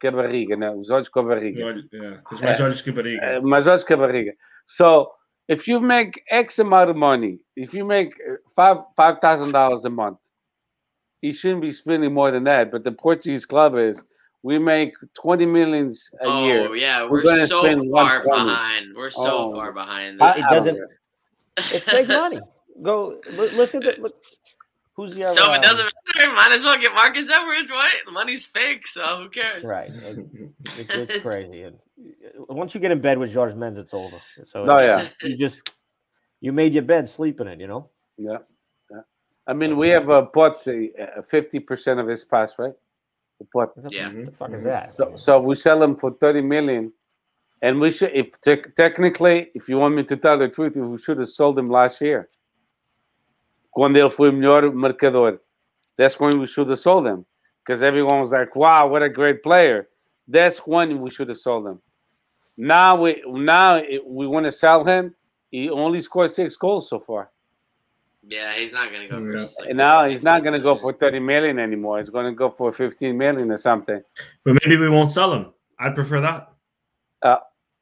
que 0.00 0.06
a 0.06 0.12
barriga, 0.12 0.54
né? 0.54 0.70
Os 0.70 0.90
olhos 0.90 1.08
com 1.08 1.20
a 1.20 1.22
barriga. 1.24 1.58
Yeah, 1.58 2.20
there's 2.28 2.42
my 2.42 2.52
Jorge 2.52 2.82
Cubariga. 2.84 3.38
Uh, 3.38 3.42
mais 3.42 3.66
olhos 3.66 3.84
que 3.84 3.94
a 3.94 3.96
barriga. 3.96 4.32
So 4.66 5.10
if 5.48 5.66
you 5.66 5.80
make 5.80 6.22
X 6.30 6.58
amount 6.58 6.90
of 6.90 6.96
money, 6.96 7.38
if 7.56 7.72
you 7.74 7.84
make 7.84 8.14
uh, 8.28 8.34
five 8.54 8.78
five 8.96 9.18
thousand 9.20 9.52
dollars 9.52 9.84
a 9.84 9.90
month, 9.90 10.18
you 11.22 11.32
shouldn't 11.32 11.62
be 11.62 11.72
spending 11.72 12.12
more 12.14 12.30
than 12.30 12.44
that. 12.44 12.70
But 12.70 12.84
the 12.84 12.92
Portuguese 12.92 13.46
club 13.46 13.76
is 13.76 14.02
we 14.42 14.58
make 14.58 14.92
twenty 15.14 15.46
millions 15.46 16.08
a 16.22 16.26
oh 16.26 16.44
year. 16.46 16.76
yeah, 16.76 17.02
We're 17.04 17.10
we're, 17.10 17.22
gonna 17.24 17.46
so 17.46 17.62
spend 17.64 17.90
far 17.90 18.22
behind. 18.22 18.94
We're 18.96 19.10
so 19.10 19.50
Oh. 19.50 19.52
far 19.54 19.72
behind. 19.72 20.22
I- 20.22 20.36
It 20.38 20.44
doesn't- 20.50 20.78
It's 21.56 21.84
fake 21.84 22.08
money. 22.08 22.40
Go 22.82 23.20
look, 23.32 23.52
look 23.54 23.74
at 23.74 23.82
the 23.82 23.96
look. 24.00 24.14
Who's 24.94 25.14
the 25.16 25.24
other? 25.24 25.36
so 25.36 25.50
if 25.52 25.58
it 25.58 25.62
doesn't 25.62 25.92
matter, 26.16 26.32
might 26.32 26.52
as 26.52 26.62
well 26.62 26.78
get 26.78 26.92
Marcus 26.94 27.28
Edwards, 27.28 27.70
right? 27.70 28.00
The 28.06 28.12
money's 28.12 28.46
fake, 28.46 28.86
so 28.86 29.16
who 29.22 29.28
cares? 29.28 29.64
Right. 29.64 29.90
It's, 30.76 30.94
it's 30.96 31.18
crazy. 31.20 31.70
And 31.98 32.14
uh, 32.50 32.54
once 32.54 32.74
you 32.74 32.80
get 32.80 32.90
in 32.92 33.00
bed 33.00 33.18
with 33.18 33.32
George 33.32 33.54
Mendes, 33.54 33.78
it's 33.78 33.94
over. 33.94 34.16
So 34.44 34.64
No, 34.64 34.78
yeah. 34.78 35.08
you 35.22 35.36
just 35.36 35.72
you 36.40 36.52
made 36.52 36.72
your 36.72 36.84
bed, 36.84 37.08
sleep 37.08 37.40
in 37.40 37.48
it. 37.48 37.60
You 37.60 37.66
know. 37.66 37.90
Yeah, 38.16 38.38
yeah. 38.90 39.00
I 39.46 39.52
mean, 39.52 39.76
we 39.76 39.88
have 39.88 40.08
a 40.08 40.26
pot 40.26 40.62
fifty 41.28 41.58
percent 41.58 42.00
of 42.00 42.06
his 42.08 42.24
pass, 42.24 42.54
right? 42.58 42.74
The. 43.40 43.46
What 43.52 43.72
Yeah. 43.90 44.08
what 44.12 44.26
the 44.26 44.32
fuck 44.32 44.52
is 44.52 44.64
that? 44.64 44.94
So, 44.94 45.12
so 45.16 45.40
we 45.40 45.54
sell 45.56 45.78
them 45.78 45.96
for 45.96 46.10
30 46.12 46.40
million. 46.42 46.92
And 47.62 47.80
we 47.80 47.90
should, 47.90 48.12
if 48.14 48.40
tec- 48.40 48.74
technically, 48.76 49.50
if 49.54 49.68
you 49.68 49.78
want 49.78 49.94
me 49.94 50.04
to 50.04 50.16
tell 50.16 50.38
the 50.38 50.48
truth, 50.48 50.76
we 50.76 50.98
should 50.98 51.18
have 51.18 51.28
sold 51.28 51.58
him 51.58 51.66
last 51.68 52.00
year. 52.00 52.28
Quando 53.72 53.96
ele 53.98 54.10
foi 54.10 54.28
o 54.28 54.32
melhor 54.32 54.72
marcador. 54.72 55.38
That's 55.96 56.18
when 56.20 56.38
we 56.38 56.46
should 56.46 56.68
have 56.68 56.78
sold 56.80 57.06
him. 57.06 57.24
Because 57.64 57.82
everyone 57.82 58.20
was 58.20 58.32
like, 58.32 58.54
wow, 58.56 58.86
what 58.88 59.02
a 59.02 59.08
great 59.08 59.42
player. 59.42 59.86
That's 60.28 60.58
when 60.66 61.00
we 61.00 61.10
should 61.10 61.28
have 61.28 61.38
sold 61.38 61.66
him. 61.66 61.80
Now 62.60 63.00
we 63.00 63.22
now 63.26 63.80
we 64.04 64.26
want 64.26 64.44
to 64.44 64.52
sell 64.52 64.84
him. 64.84 65.14
He 65.50 65.70
only 65.70 66.02
scored 66.02 66.30
six 66.32 66.56
goals 66.56 66.90
so 66.90 66.98
far, 67.00 67.30
Yeah, 68.22 68.52
he's 68.52 68.72
not 68.72 68.92
gonna 68.92 69.08
go 69.08 69.22
for. 69.24 69.36
Yeah. 69.36 69.46
like, 69.60 69.68
and 69.70 69.78
now 69.78 70.06
he's 70.08 70.22
not 70.24 70.42
going 70.42 70.52
to 70.52 70.60
go 70.60 70.74
for 70.76 70.92
thirty 70.92 71.20
million 71.20 71.58
anymore. 71.58 72.00
He's 72.00 72.10
going 72.10 72.26
to 72.26 72.32
go 72.36 72.50
for 72.50 72.70
fifteen 72.72 73.16
million 73.16 73.50
or 73.50 73.56
something. 73.56 74.02
But 74.44 74.58
maybe 74.64 74.76
we 74.76 74.90
won't 74.90 75.10
sell 75.10 75.32
him. 75.32 75.46
I'd 75.78 75.94
prefer 75.94 76.20
that. 76.20 76.52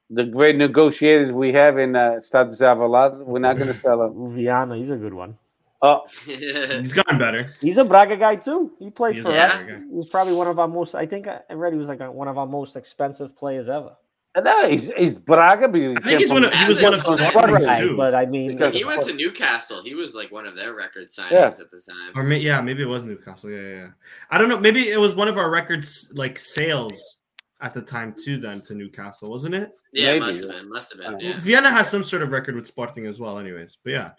The 0.09 0.23
great 0.23 0.55
negotiators 0.55 1.32
we 1.32 1.53
have 1.53 1.78
in 1.78 1.97
uh, 1.97 2.20
Stade 2.20 2.47
Zavalad, 2.48 3.24
we're 3.24 3.40
not 3.40 3.57
going 3.57 3.66
to 3.66 3.74
sell 3.74 4.01
him. 4.03 4.31
Viana, 4.36 4.77
he's 4.77 4.90
a 4.90 4.97
good 4.97 5.12
one. 5.12 5.36
Oh, 5.82 6.03
He's 6.24 6.93
gotten 6.93 7.19
better. 7.19 7.53
He's 7.61 7.77
a 7.77 7.85
Braga 7.85 8.16
guy 8.16 8.36
too. 8.36 8.70
He 8.78 8.89
played 8.89 9.16
He 9.16 9.23
for 9.23 9.32
a 9.32 9.36
us. 9.36 9.62
Braga. 9.65 9.78
He 9.90 9.94
was 9.97 10.09
probably 10.09 10.35
one 10.35 10.47
of 10.47 10.61
our 10.61 10.69
most. 10.69 10.94
I 10.94 11.07
think 11.07 11.27
I 11.27 11.40
I 11.51 11.55
read 11.55 11.73
he 11.73 11.78
was 11.78 11.89
like 11.89 11.98
a, 12.01 12.09
one 12.11 12.28
of 12.28 12.39
our 12.39 12.47
most 12.47 12.77
expensive 12.77 13.36
players 13.36 13.69
ever. 13.69 13.97
No, 14.43 14.69
he's, 14.69 14.93
he's 14.93 15.19
Braga. 15.19 15.69
but 15.69 15.81
I 15.81 15.95
think 16.01 16.21
he's 16.21 16.31
one 16.31 16.45
of, 16.45 16.53
he 16.53 16.69
was 16.69 16.83
one 16.83 16.93
of 16.95 17.03
That's 17.05 17.23
Sporting's 17.29 17.79
too. 17.79 17.97
but 17.97 18.15
I 18.15 18.27
mean, 18.27 18.53
Because- 18.53 18.75
he 18.75 18.85
went 18.85 19.03
to 19.05 19.15
Newcastle. 19.15 19.83
He 19.83 19.95
was 19.95 20.15
like 20.15 20.31
one 20.31 20.47
of 20.47 20.55
their 20.57 20.75
record 20.75 21.09
signings 21.09 21.31
Yeah. 21.31 21.47
at 21.49 21.57
the 21.71 21.81
time. 21.81 22.13
Or 22.15 22.23
may, 22.23 22.39
yeah, 22.39 22.61
maybe 22.61 22.83
it 22.83 22.87
was 22.87 23.05
Newcastle. 23.05 23.51
Yeah, 23.51 23.61
yeah, 23.61 23.75
yeah. 23.77 23.89
I 24.31 24.39
don't 24.39 24.49
know. 24.49 24.59
Maybe 24.61 24.89
it 24.89 25.01
was 25.01 25.15
one 25.15 25.29
of 25.29 25.39
our 25.39 25.49
records 25.51 26.09
like 26.15 26.39
sales 26.39 27.19
at 27.63 27.73
the 27.73 27.81
time 27.83 28.15
too. 28.25 28.37
Then 28.39 28.61
to 28.63 28.75
Newcastle, 28.75 29.31
wasn't 29.31 29.55
it? 29.55 29.71
Yeah, 29.93 30.13
Maybe. 30.13 30.21
must 30.21 30.41
have 30.43 30.51
been. 30.51 30.69
Must 30.69 30.93
have 30.93 31.01
been. 31.01 31.15
Uh, 31.15 31.19
Yeah. 31.19 31.41
Viana 31.41 31.71
has 31.71 31.91
some 31.91 32.03
sort 32.03 32.23
of 32.23 32.31
record 32.33 32.55
with 32.57 32.67
Sporting 32.67 33.07
as 33.07 33.19
well. 33.19 33.39
Anyways, 33.39 33.79
but 33.83 33.91
yeah, 33.93 34.11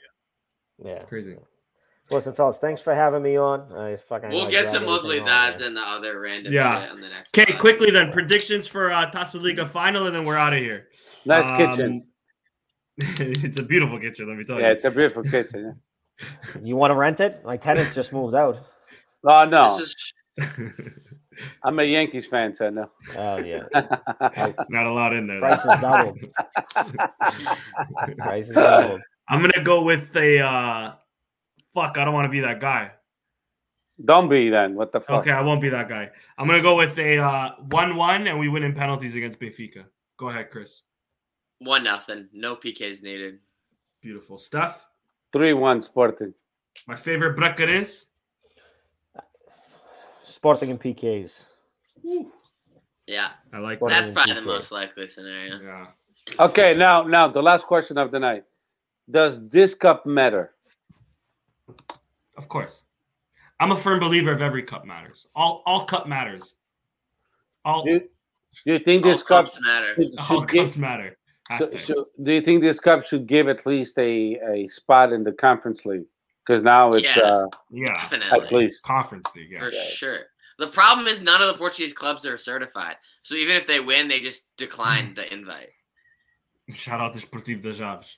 yeah. 0.84 0.98
crazy. 0.99 1.35
Listen, 2.09 2.31
fellas, 2.34 2.57
thanks 2.57 2.81
for 2.81 2.95
having 2.95 3.21
me 3.21 3.38
on. 3.38 3.71
I 3.73 3.97
fucking. 3.97 4.29
We'll 4.29 4.49
get 4.49 4.69
to 4.69 4.79
monthly 4.79 5.17
everything 5.17 5.25
dads 5.25 5.61
and 5.61 5.75
the 5.75 5.81
other 5.81 6.19
random 6.21 6.53
Yeah. 6.53 6.81
shit 6.81 6.91
on 6.91 7.01
the 7.01 7.09
next. 7.09 7.38
Okay, 7.38 7.51
quickly 7.57 7.91
then 7.91 8.11
predictions 8.13 8.65
for 8.65 8.91
uh, 8.93 9.11
Taça 9.11 9.41
Liga 9.41 9.65
final, 9.65 10.05
and 10.07 10.15
then 10.15 10.23
we're 10.25 10.38
out 10.38 10.53
of 10.53 10.59
here. 10.59 10.88
nice 11.25 11.45
Um, 11.45 11.57
kitchen. 11.57 12.07
it's 13.43 13.59
a 13.59 13.63
beautiful 13.63 13.99
kitchen. 13.99 14.27
Let 14.27 14.38
me 14.38 14.43
tell 14.45 14.55
Yeah, 14.55 14.61
you. 14.61 14.67
Yeah, 14.67 14.73
it's 14.73 14.85
a 14.85 14.91
beautiful 14.91 15.23
kitchen. 15.23 15.81
You 16.63 16.75
want 16.75 16.89
to 16.89 16.95
rent 16.95 17.19
it? 17.19 17.45
My 17.45 17.57
tenants 17.57 17.93
just 17.93 18.11
moved 18.11 18.34
out. 18.34 18.65
Oh 19.23 19.45
no, 19.45 19.77
This 19.77 19.93
is 19.93 20.13
I'm 21.63 21.77
a 21.77 21.84
Yankees 21.84 22.25
fan, 22.25 22.55
so 22.55 22.71
no. 22.71 22.89
Oh 23.15 23.38
yeah, 23.38 23.63
Not 24.69 24.88
a 24.88 24.91
lot 24.91 25.13
in 25.13 25.27
there. 25.27 25.39
price 25.39 25.59
is 25.59 25.79
doubled. 25.79 26.17
Price 28.17 28.47
is 28.47 28.55
doubled. 28.55 29.01
I'm 29.29 29.41
gonna 29.41 29.63
go 29.63 29.84
with 29.84 30.15
a 30.15 30.39
uh, 30.39 30.91
fuck. 31.77 31.97
I 31.97 32.05
don't 32.05 32.13
want 32.13 32.25
to 32.25 32.29
be 32.29 32.39
that 32.39 32.59
guy. 32.59 32.91
Don't 34.03 34.29
be 34.29 34.49
then. 34.49 34.75
What 34.75 34.91
the 34.91 35.01
fuck? 35.01 35.21
Okay, 35.21 35.31
I 35.31 35.41
won't 35.41 35.61
be 35.61 35.69
that 35.69 35.87
guy. 35.87 36.09
I'm 36.37 36.47
gonna 36.47 36.61
go 36.61 36.75
with 36.75 36.97
a 36.99 37.17
uh, 37.17 37.51
one-one, 37.69 38.27
and 38.27 38.39
we 38.39 38.47
win 38.47 38.63
in 38.63 38.73
penalties 38.73 39.15
against 39.15 39.39
Benfica. 39.39 39.85
Go 40.17 40.29
ahead, 40.29 40.49
Chris. 40.51 40.83
one 41.59 41.83
nothing. 41.83 42.27
No 42.33 42.55
PKs 42.55 43.01
needed. 43.03 43.39
Beautiful 44.01 44.37
stuff. 44.37 44.85
Three 45.33 45.53
one 45.53 45.81
Sporting. 45.81 46.33
My 46.87 46.95
favorite 46.95 47.35
bracket 47.35 47.69
is 47.69 48.05
Sporting 50.23 50.71
and 50.71 50.79
PKs. 50.79 51.39
Yeah, 53.07 53.29
I 53.53 53.59
like 53.59 53.81
What 53.81 53.89
that's 53.89 54.09
in 54.09 54.13
probably 54.13 54.35
the 54.35 54.41
most 54.41 54.71
likely 54.71 55.07
scenario. 55.07 55.59
Yeah. 55.61 55.87
Okay, 56.39 56.75
now 56.75 57.03
now 57.03 57.27
the 57.27 57.41
last 57.41 57.65
question 57.65 57.97
of 57.97 58.11
the 58.11 58.19
night. 58.19 58.43
Does 59.09 59.47
this 59.49 59.73
cup 59.73 60.05
matter? 60.05 60.56
Of 62.38 62.47
course. 62.47 62.84
I'm 63.59 63.72
a 63.72 63.76
firm 63.76 63.99
believer 63.99 64.31
of 64.31 64.41
every 64.41 64.64
cup 64.64 64.85
matters. 64.85 65.26
All 65.35 65.64
all 65.65 65.85
cup 65.85 66.07
matters. 66.07 66.55
All, 67.65 67.84
Do, 67.84 67.99
do 68.65 68.73
you 68.73 68.80
think 68.80 69.03
All 69.05 69.11
this 69.11 69.23
cup 69.23 69.45
cups 69.45 69.59
matter. 69.61 69.93
should, 69.95 70.11
all 70.19 70.26
should 70.41 70.49
give, 70.49 70.65
cups 70.68 70.77
matter. 70.77 71.18
so- 71.57 71.76
so- 71.77 72.07
do 72.23 72.31
you 72.31 72.41
think 72.41 72.61
this 72.61 72.80
cup 72.80 73.05
should 73.05 73.27
give 73.27 73.47
at 73.49 73.65
least 73.65 73.97
a, 73.97 74.35
a 74.53 74.68
spot 74.69 75.11
in 75.11 75.23
the 75.23 75.34
conference 75.34 75.85
league? 75.85 76.05
Because 76.45 76.61
now 76.61 76.93
it's 76.93 77.03
Yeah. 77.15 77.23
uh, 77.23 77.47
yeah. 77.72 78.07
at 78.31 78.51
least. 78.53 78.84
Conference 78.85 79.26
league. 79.35 79.51
Yeah. 79.51 79.59
For 79.59 79.72
sure. 79.72 80.19
The 80.59 80.68
problem 80.68 81.05
is 81.07 81.19
none 81.19 81.41
of 81.41 81.47
the 81.47 81.53
Portuguese 81.57 81.93
clubs 81.93 82.26
are 82.26 82.38
certified. 82.38 82.95
So 83.22 83.35
even 83.35 83.55
if 83.57 83.68
they 83.68 83.80
win, 83.81 84.07
they 84.07 84.22
just 84.22 84.45
decline 84.55 85.14
the 85.15 85.31
invite. 85.34 85.69
Shout 86.73 86.99
out 87.01 87.14
to 87.14 87.19
Sportivo 87.19 87.61
de 87.61 87.73
Chaves. 87.73 88.15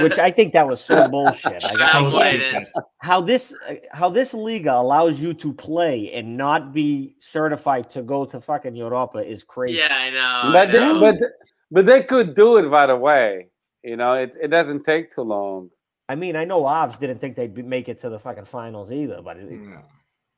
Which 0.00 0.18
I 0.18 0.30
think 0.30 0.54
that 0.54 0.66
was 0.66 0.80
so 0.80 1.08
bullshit. 1.14 1.62
I 1.64 1.74
got- 1.76 1.92
So 1.92 2.04
what 2.04 2.26
it 2.34 2.42
stupid. 2.42 2.62
is. 2.62 2.72
how 2.98 3.20
this 3.20 3.52
how 3.92 4.08
this 4.08 4.32
liga 4.32 4.72
allows 4.74 5.20
you 5.20 5.34
to 5.34 5.52
play 5.52 6.10
and 6.14 6.36
not 6.36 6.72
be 6.72 7.14
certified 7.18 7.90
to 7.90 8.02
go 8.02 8.24
to 8.24 8.40
fucking 8.40 8.74
Europa 8.74 9.18
is 9.18 9.44
crazy. 9.44 9.78
Yeah, 9.78 9.88
I 9.90 10.10
know. 10.10 10.40
I 10.44 10.52
but 10.52 10.72
they, 10.72 11.00
but 11.00 11.16
but 11.70 11.86
they 11.86 12.02
could 12.02 12.34
do 12.34 12.56
it 12.56 12.62
right 12.62 12.88
away. 12.90 13.48
You 13.82 13.96
know, 13.96 14.14
it, 14.14 14.36
it 14.40 14.48
doesn't 14.48 14.84
take 14.84 15.10
too 15.14 15.22
long. 15.22 15.68
I 16.08 16.14
mean, 16.14 16.36
I 16.36 16.44
know 16.44 16.62
Avs 16.64 16.98
didn't 16.98 17.20
think 17.20 17.36
they'd 17.36 17.52
be- 17.54 17.62
make 17.62 17.88
it 17.88 18.00
to 18.02 18.08
the 18.08 18.18
fucking 18.18 18.44
finals 18.46 18.90
either, 18.92 19.20
but 19.22 19.36
it, 19.36 19.50
Yeah. 19.50 19.80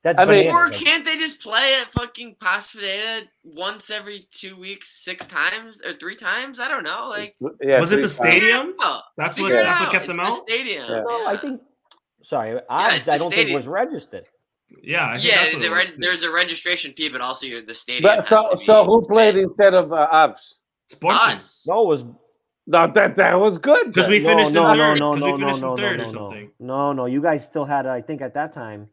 That's 0.05 0.21
I 0.21 0.25
mean- 0.27 0.49
Or 0.55 0.69
can't 0.71 1.05
they 1.05 1.17
just 1.17 1.41
play 1.41 1.75
at 1.81 1.91
fucking 1.93 2.37
Pasfadena 2.41 3.23
once 3.43 3.91
every 3.91 4.21
two 4.31 4.57
weeks, 4.57 4.91
six 5.05 5.27
times 5.27 5.83
or 5.83 5.95
three 5.95 6.15
times? 6.15 6.61
I 6.61 6.69
don't 6.69 6.85
know. 6.85 7.09
Like, 7.09 7.35
Yeah, 7.61 7.81
Was 7.81 7.91
it 7.91 8.03
the 8.03 8.09
three 8.09 8.31
times. 8.31 8.37
stadium? 8.41 8.75
That's 9.17 9.37
what 9.37 9.47
figure 9.47 9.61
it 9.61 9.65
that's 9.65 9.81
what 9.81 9.87
out. 9.87 9.93
kept 9.93 10.05
It's 10.05 10.09
them 10.09 10.17
the 10.19 10.31
out. 10.31 10.47
Stadium. 10.49 10.85
Yeah. 10.89 11.03
no, 11.03 11.27
I 11.27 11.37
think. 11.37 11.61
Sorry, 12.23 12.51
it's 12.53 12.67
Avs. 12.71 13.05
the 13.05 13.13
I 13.13 13.19
don't 13.19 13.31
think 13.31 13.33
stadium. 13.41 13.57
was 13.57 13.67
registered. 13.67 14.29
Yeah. 14.83 15.07
I 15.07 15.17
Yeah, 15.17 15.59
the 15.59 15.71
reg- 15.71 15.95
there's 15.99 16.23
a 16.23 16.31
registration 16.31 16.93
fee, 16.93 17.09
but 17.09 17.21
also 17.21 17.47
your, 17.47 17.63
the 17.63 17.75
stadium. 17.75 18.03
But 18.17 18.25
so 18.27 18.55
so 18.57 18.85
who 18.85 19.03
played 19.07 19.37
instead 19.37 19.75
of 19.75 19.93
uh, 19.93 20.09
Abs? 20.13 20.57
Sporting. 20.89 21.19
us? 21.35 21.65
No, 21.67 21.83
it 21.83 21.87
was 21.89 22.05
No, 22.67 22.87
that 22.89 23.17
that 23.17 23.39
was 23.41 23.59
good. 23.59 23.87
Because 23.87 24.09
we 24.09 24.21
no, 24.21 24.29
finished 24.29 24.53
no, 24.53 24.71
in 24.73 24.79
no, 24.79 24.85
third. 24.85 25.01
no, 25.01 25.13
Because 25.15 25.21
no, 25.21 25.35
we 25.37 25.41
no, 25.41 25.75
no, 25.75 25.97
no, 25.97 26.07
no, 26.31 26.49
no, 26.61 26.93
no. 26.93 27.07
You 27.07 27.21
guys 27.23 27.45
still 27.47 27.65
had, 27.67 27.87
I 27.87 28.01
think, 28.03 28.21
at 28.23 28.35
that 28.35 28.53
time. 28.53 28.89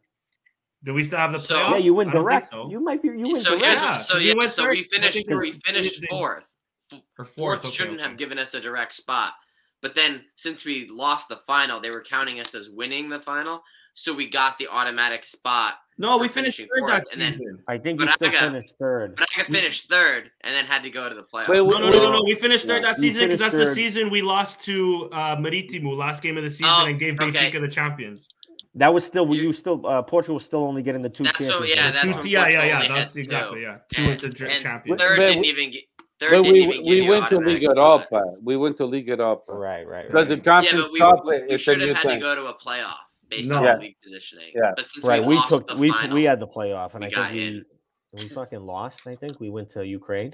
Did 0.83 0.91
we 0.93 1.03
still 1.03 1.19
have 1.19 1.31
the 1.31 1.39
So- 1.39 1.55
playoff? 1.55 1.71
Yeah, 1.71 1.77
you 1.77 1.93
went 1.93 2.09
I 2.09 2.13
don't 2.13 2.21
think 2.21 2.29
direct. 2.29 2.49
so. 2.49 2.69
You 2.71 2.79
might 2.83 3.01
be. 3.01 3.09
You 3.09 3.17
went 3.19 3.37
So 3.37 3.49
direct. 3.51 3.65
here's 3.65 3.75
Yeah, 3.79 3.91
what, 3.91 4.01
so 4.01 4.13
'cause 4.13 4.23
yeah, 4.23 4.33
went 4.35 4.51
so 4.51 4.69
we 4.69 4.83
finished 4.83 5.13
think 5.27 5.39
we 5.39 5.51
finished 5.51 6.05
fourth. 6.09 6.43
Or 6.91 6.99
Fourth 7.23 7.35
fourth. 7.35 7.59
okay, 7.65 7.71
shouldn't 7.73 7.99
okay. 8.01 8.09
have 8.09 8.17
given 8.17 8.37
us 8.39 8.53
a 8.53 8.59
direct 8.59 8.93
spot. 8.93 9.33
But 9.81 9.95
then 9.95 10.25
since 10.35 10.65
we 10.65 10.87
lost 10.87 11.29
the 11.29 11.37
final, 11.47 11.79
they 11.79 11.89
were 11.91 12.01
counting 12.01 12.39
us 12.39 12.53
as 12.55 12.69
winning 12.69 13.09
the 13.09 13.19
final. 13.19 13.63
So 13.93 14.13
we 14.13 14.29
got 14.29 14.57
the 14.57 14.67
automatic 14.69 15.23
spot. 15.25 15.75
No, 15.97 16.17
we 16.17 16.27
finished 16.29 16.57
finishing 16.57 16.67
third 16.73 16.89
that 16.89 17.03
fourth, 17.03 17.13
and 17.13 17.21
then- 17.21 17.31
season. 17.33 17.63
I 17.67 17.77
think 17.77 17.99
But 17.99 18.05
you 18.05 18.11
I 18.11 18.13
still 18.15 18.31
got- 18.31 18.39
finished 18.51 18.73
third. 18.79 19.15
But 19.17 19.27
I 19.37 19.43
finished 19.43 19.89
third 19.89 20.31
and 20.41 20.55
then 20.55 20.65
had 20.65 20.81
to 20.83 20.89
go 20.89 21.07
to 21.09 21.13
the 21.13 21.23
playoffs. 21.23 21.47
Wait, 21.49 21.57
No, 21.57 21.63
no, 21.77 21.89
no, 21.89 21.97
no, 21.97 22.11
no. 22.13 22.21
We 22.25 22.35
finished 22.35 22.65
third 22.65 22.81
No, 22.81 22.87
that 22.89 22.99
season 22.99 23.23
because 23.25 23.39
that's 23.39 23.53
finished 23.53 23.69
the 23.71 23.75
season 23.75 24.09
we 24.09 24.21
lost 24.21 24.61
to 24.65 25.09
uh, 25.11 25.35
Marítimo 25.35 25.95
last 25.95 26.23
game 26.23 26.37
of 26.37 26.43
the 26.43 26.49
season 26.49 26.73
Oh, 26.75 26.85
and 26.85 26.97
gave 26.99 27.19
okay. 27.19 27.51
Benfica 27.51 27.59
the 27.61 27.67
champions. 27.67 28.29
That 28.75 28.93
was 28.93 29.05
still 29.05 29.27
You- 29.33 29.41
you 29.43 29.53
still 29.53 29.85
uh, 29.85 30.01
Portugal 30.01 30.35
was 30.35 30.45
still 30.45 30.63
only 30.63 30.81
getting 30.81 31.01
the 31.01 31.09
two 31.09 31.23
That's 31.25 31.37
so- 31.37 31.63
yeah, 31.63 31.91
that's 31.91 32.01
Two- 32.03 32.13
when 32.13 32.25
yeah, 32.27 32.47
yeah, 32.47 32.63
yeah. 32.83 32.87
That's 32.87 33.15
exactly 33.17 33.55
two. 33.57 33.61
yeah. 33.61 33.77
Two 33.91 34.01
And- 34.03 34.11
into 34.11 34.29
the 34.29 34.49
and 34.49 34.63
champions. 34.63 35.01
Third 35.01 35.17
But 35.17 35.25
didn't 35.25 35.41
we- 35.41 35.47
even 35.49 35.71
get. 35.71 35.83
Third 36.19 36.29
But 36.29 36.43
didn't 36.43 36.85
we 36.85 37.01
we 37.01 37.09
went 37.09 37.29
to 37.29 37.35
automatic 37.37 37.53
Liga 37.63 37.65
spot. 37.65 38.07
Europa. 38.11 38.33
We 38.43 38.55
went 38.57 38.77
to 38.77 38.85
Liga 38.85 39.07
Europa. 39.17 39.51
Right, 39.53 39.87
right, 39.87 40.07
Because 40.07 40.27
the 40.27 40.37
right. 40.37 40.63
Yeah, 40.63 40.71
but 40.81 40.91
we, 40.91 40.99
cup 40.99 41.25
we 41.25 41.57
should 41.57 41.81
have 41.81 41.97
had 41.97 42.09
to 42.11 42.19
go 42.19 42.35
to 42.35 42.45
a 42.45 42.53
playoff 42.53 42.93
based 43.27 43.49
No. 43.49 43.57
on 43.57 43.63
Yeah. 43.63 43.77
league 43.77 43.95
positioning. 44.03 44.51
Yeah. 44.53 44.71
But 44.75 44.85
since 44.85 45.03
Right, 45.03 45.21
we, 45.21 45.29
we 45.29 45.35
lost 45.35 45.49
took 45.49 45.67
the 45.67 45.75
we 45.77 45.91
final, 45.91 46.15
we 46.15 46.23
had 46.23 46.39
the 46.39 46.47
playoff, 46.47 46.93
and 46.95 47.03
I 47.03 47.09
think 47.09 47.31
we 47.33 48.23
we 48.23 48.29
fucking 48.29 48.59
lost. 48.65 49.01
I 49.07 49.15
think 49.15 49.39
we 49.39 49.49
went 49.49 49.69
to 49.71 49.85
Ukraine. 49.85 50.31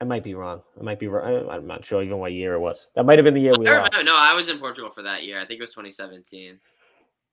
I 0.00 0.04
might 0.04 0.24
be 0.24 0.34
wrong. 0.34 0.62
I 0.78 0.82
might 0.82 0.98
be 0.98 1.06
wrong. 1.06 1.48
I'm 1.48 1.66
not 1.66 1.84
sure 1.84 2.02
even 2.02 2.18
what 2.18 2.32
year 2.32 2.54
it 2.54 2.58
was. 2.60 2.88
That 2.94 3.06
might 3.06 3.18
have 3.18 3.24
been 3.24 3.34
the 3.34 3.40
year 3.40 3.54
we 3.56 3.66
I 3.68 3.78
lost. 3.78 3.92
no, 4.04 4.14
I 4.16 4.34
was 4.34 4.48
in 4.48 4.58
Portugal 4.58 4.90
for 4.90 5.02
that 5.02 5.22
year. 5.24 5.38
I 5.38 5.46
think 5.46 5.58
it 5.58 5.62
was 5.62 5.70
2017. 5.70 6.58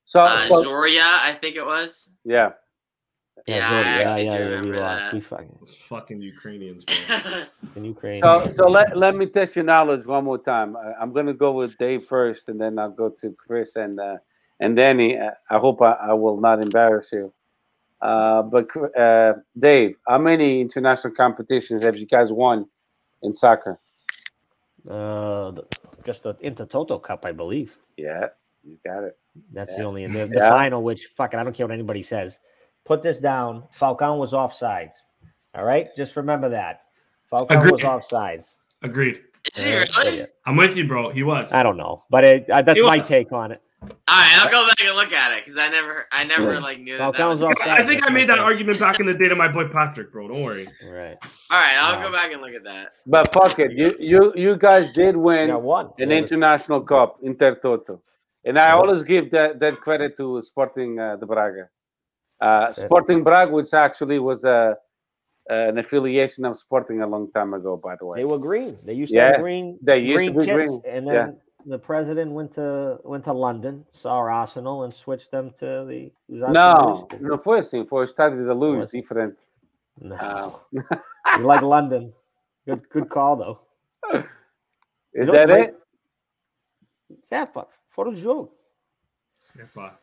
So, 0.10 0.22
Uh, 0.22 0.40
so 0.48 0.64
Zorya, 0.66 1.06
I 1.30 1.38
think 1.40 1.56
it 1.56 1.64
was. 1.64 2.10
yeah, 2.26 2.54
Yeah, 3.46 3.58
Yeah, 3.58 3.70
I 3.70 3.78
yeah, 3.78 4.02
actually 4.02 4.26
yeah, 4.26 4.34
do 4.34 4.40
yeah, 4.40 4.46
we 4.46 4.52
remember 4.56 4.80
lost. 4.82 5.06
that. 5.06 5.14
We 5.14 5.20
fucking 5.20 5.56
Those 5.60 5.76
fucking 5.76 6.20
Ukrainians, 6.34 6.84
bro. 6.86 6.96
in 7.76 7.86
Ukraine. 7.86 8.22
so 8.24 8.30
so 8.58 8.64
let, 8.78 8.98
let 8.98 9.14
me 9.16 9.28
test 9.28 9.56
your 9.56 9.66
knowledge 9.66 10.08
one 10.08 10.24
more 10.24 10.40
time. 10.40 10.76
I, 10.76 10.94
I'm 11.00 11.14
gonna 11.14 11.36
go 11.46 11.52
with 11.52 11.78
Dave 11.78 12.04
first, 12.06 12.50
and 12.50 12.60
then 12.60 12.80
I'll 12.80 12.98
go 13.04 13.10
to 13.22 13.28
Chris 13.44 13.76
and 13.76 14.00
uh, 14.00 14.18
and 14.60 14.76
Danny. 14.76 15.10
Uh, 15.26 15.30
I 15.52 15.58
hope 15.60 15.80
I, 15.84 15.92
I 16.10 16.14
will 16.14 16.40
not 16.48 16.58
embarrass 16.60 17.12
you. 17.12 17.32
Uh, 18.02 18.42
but 18.42 18.66
uh, 18.98 19.34
Dave, 19.68 19.92
how 20.08 20.18
many 20.18 20.60
international 20.60 21.14
competitions 21.14 21.84
have 21.86 21.98
you 21.98 22.08
guys 22.08 22.32
won 22.32 22.68
in 23.22 23.32
soccer? 23.44 23.78
Uh, 24.90 25.52
the- 25.52 25.68
just 26.04 26.24
the 26.24 26.34
Intertoto 26.36 27.00
Cup, 27.08 27.26
I 27.26 27.32
believe. 27.32 27.78
Yeah, 27.98 28.30
you 28.70 28.78
got 28.86 29.04
it. 29.04 29.18
That's 29.54 29.72
Yeah. 29.74 29.80
the 29.80 29.84
only 29.86 30.08
the, 30.08 30.28
the 30.28 30.40
Yeah. 30.40 30.50
final. 30.50 30.84
Which 30.84 31.06
fucking 31.18 31.40
I 31.40 31.44
don't 31.44 31.54
care 31.54 31.66
what 31.66 31.74
anybody 31.74 32.02
says. 32.02 32.40
Put 32.86 33.04
this 33.04 33.20
down. 33.20 33.64
Falcao 33.74 34.18
was 34.18 34.34
offsides. 34.34 34.94
All 35.56 35.64
right, 35.66 35.88
just 35.96 36.16
remember 36.16 36.50
that. 36.50 36.82
Falcao 37.32 37.72
was 37.72 37.82
Agreed. 37.84 37.84
offsides. 37.84 38.54
Agreed. 38.82 39.22
Is 39.56 39.64
he 39.64 39.76
really? 39.76 40.26
I'm 40.46 40.56
with 40.56 40.76
you, 40.78 40.88
bro. 40.88 41.10
He 41.10 41.24
was. 41.24 41.52
I 41.52 41.64
don't 41.64 41.78
know, 41.78 42.04
but 42.10 42.24
it, 42.24 42.50
uh, 42.50 42.62
that's 42.62 42.82
my 42.82 43.00
take 43.00 43.32
on 43.32 43.52
it. 43.52 43.62
All 43.82 43.88
right, 44.10 44.38
I'll 44.40 44.52
go 44.52 44.68
back 44.68 44.82
and 44.86 44.94
look 44.96 45.14
at 45.14 45.32
it 45.38 45.46
because 45.46 45.58
I 45.58 45.70
never, 45.70 46.06
I 46.12 46.26
never 46.26 46.60
like 46.60 46.80
knew 46.80 46.98
that. 46.98 47.14
that 47.14 47.26
was, 47.26 47.40
Falcons. 47.40 47.62
I 47.66 47.82
think 47.84 48.06
I 48.06 48.12
made 48.12 48.28
that 48.28 48.38
argument 48.40 48.78
back 48.78 49.00
in 49.00 49.06
the 49.06 49.14
day 49.14 49.30
to 49.30 49.36
my 49.38 49.48
boy 49.48 49.70
Patrick, 49.70 50.12
bro. 50.12 50.28
Don't 50.28 50.44
worry. 50.44 50.68
Right. 50.86 51.18
All 51.50 51.60
right, 51.60 51.78
I'll 51.80 51.98
Wow. 51.98 52.08
go 52.08 52.12
back 52.12 52.32
and 52.34 52.42
look 52.42 52.52
at 52.52 52.64
that. 52.66 52.90
But 53.06 53.32
fuck 53.34 53.58
it, 53.60 53.72
you 53.72 53.92
you 54.00 54.34
you 54.36 54.58
guys 54.58 54.92
did 54.92 55.16
win 55.16 55.48
Got 55.50 55.94
an 56.00 56.12
international 56.12 56.82
cup, 56.82 57.22
Intertoto, 57.24 58.02
and 58.50 58.58
I 58.58 58.72
always 58.72 59.04
give 59.04 59.30
that 59.32 59.60
that 59.60 59.76
credit 59.86 60.18
to 60.18 60.42
Sporting 60.42 61.00
uh, 61.00 61.16
de 61.22 61.26
Braga. 61.26 61.70
Uh, 62.42 62.74
Sporting 62.74 63.24
Braga, 63.24 63.52
which 63.54 63.74
actually 63.74 64.20
was 64.20 64.44
a 64.44 64.76
an 65.50 65.78
affiliation 65.80 66.46
of 66.46 66.56
Sporting 66.58 67.02
a 67.02 67.08
long 67.08 67.32
time 67.32 67.54
ago, 67.54 67.78
by 67.78 67.96
the 68.00 68.06
way. 68.06 68.18
They 68.18 68.26
were 68.26 68.38
green. 68.50 68.78
They 68.86 68.94
used 68.94 69.12
to 69.14 69.18
Yeah, 69.18 69.32
have 69.34 69.42
green. 69.42 69.78
they 69.82 70.00
used 70.00 70.26
to 70.28 70.34
green 70.34 70.40
be 70.40 70.46
kits, 70.46 70.70
green. 70.70 70.96
And 70.96 71.08
then 71.08 71.16
Yeah. 71.16 71.32
the 71.66 71.80
president 71.80 72.32
went 72.32 72.54
to 72.56 73.00
went 73.04 73.24
to 73.26 73.34
London, 73.34 73.86
saw 73.92 74.20
Arsenal, 74.42 74.84
and 74.86 74.94
switched 74.94 75.32
them 75.32 75.52
to 75.62 75.86
the. 75.90 76.12
No, 76.30 77.08
não 77.20 77.38
foi 77.38 77.60
assim, 77.60 77.86
foi 77.88 78.02
o 78.02 78.06
estádio 78.06 78.46
da 78.46 78.54
Luz, 78.54 78.80
Was- 78.80 78.92
diferente. 78.92 79.38
No. 80.02 80.16
Ah. 80.20 80.52
you 81.38 81.46
like 81.46 81.62
London? 81.62 82.14
Good, 82.66 82.88
good 82.90 83.10
call 83.10 83.36
though. 83.36 83.60
Is 85.14 85.28
Look, 85.28 85.36
that 85.36 85.50
wait. 85.50 85.70
it? 85.70 85.76
Yeah, 87.32 87.46
fuck. 87.46 87.70
Fora 88.00 88.16
do 88.16 88.22
jogo. 88.22 88.50
Yeah, 89.58 89.66
fuck. 89.74 90.00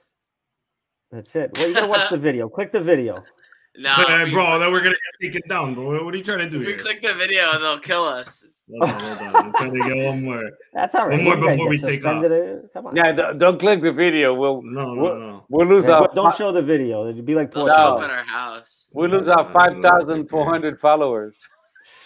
That's 1.11 1.35
it. 1.35 1.51
Well, 1.55 1.69
you 1.69 1.75
gotta 1.75 1.87
watch 1.89 2.11
the 2.11 2.19
video. 2.19 2.47
Click 2.49 2.71
the 2.73 2.81
video. 2.81 3.25
No, 3.79 3.91
Hey, 3.91 4.25
we- 4.25 4.31
bro, 4.31 4.59
then 4.59 4.73
we're 4.73 4.81
gonna 4.81 4.97
take 5.21 5.35
it 5.35 5.47
down, 5.51 5.75
bro. 5.75 6.03
What 6.03 6.15
are 6.15 6.17
you 6.17 6.25
trying 6.25 6.39
to 6.39 6.49
do 6.49 6.63
If 6.63 6.67
we 6.67 6.73
here? 6.73 6.79
click 6.79 7.03
the 7.03 7.13
video, 7.13 7.51
and 7.53 7.63
they'll 7.63 7.79
kill 7.79 8.05
us. 8.05 8.47
Hold 8.71 8.91
on, 8.91 9.01
hold 9.01 9.19
on. 9.21 9.37
I'm 9.37 9.53
trying 9.53 9.73
to 9.75 9.89
get 9.95 10.07
one 10.07 10.25
more. 10.25 10.51
That's 10.73 10.95
all 10.95 11.07
right. 11.09 11.23
One 11.23 11.25
more 11.25 11.37
You 11.37 11.43
guys 11.47 11.57
before 11.57 11.67
get 11.67 11.71
we 11.71 11.79
take 11.91 12.03
suspended, 12.03 12.33
uh, 12.33 12.69
Come 12.73 12.87
on. 12.87 12.97
Yeah, 12.97 13.13
don't, 13.13 13.37
don't 13.39 13.59
click 13.61 13.83
the 13.83 13.93
video. 13.93 14.33
We'll 14.33 14.63
No, 14.63 14.95
no, 14.95 15.03
What? 15.03 15.19
no. 15.19 15.45
we'll 15.51 15.67
lose 15.67 15.85
Yeah, 15.85 15.99
our 15.99 16.11
don't 16.15 16.35
show 16.35 16.53
the 16.53 16.63
video. 16.63 17.07
It'd 17.11 17.27
be 17.27 17.35
like 17.35 17.53
They'll 17.53 17.67
No. 17.67 17.75
show 17.75 17.77
Portugal. 17.91 17.99
up 17.99 18.05
at 18.05 18.11
our 18.19 18.25
house. 18.25 18.89
we'll 18.95 19.11
lose 19.11 19.29
our 19.29 19.53
five 19.53 19.83
thousand 19.83 20.31
four 20.31 20.47
hundred 20.47 20.81
followers 20.81 21.35
Shit. 21.39 21.51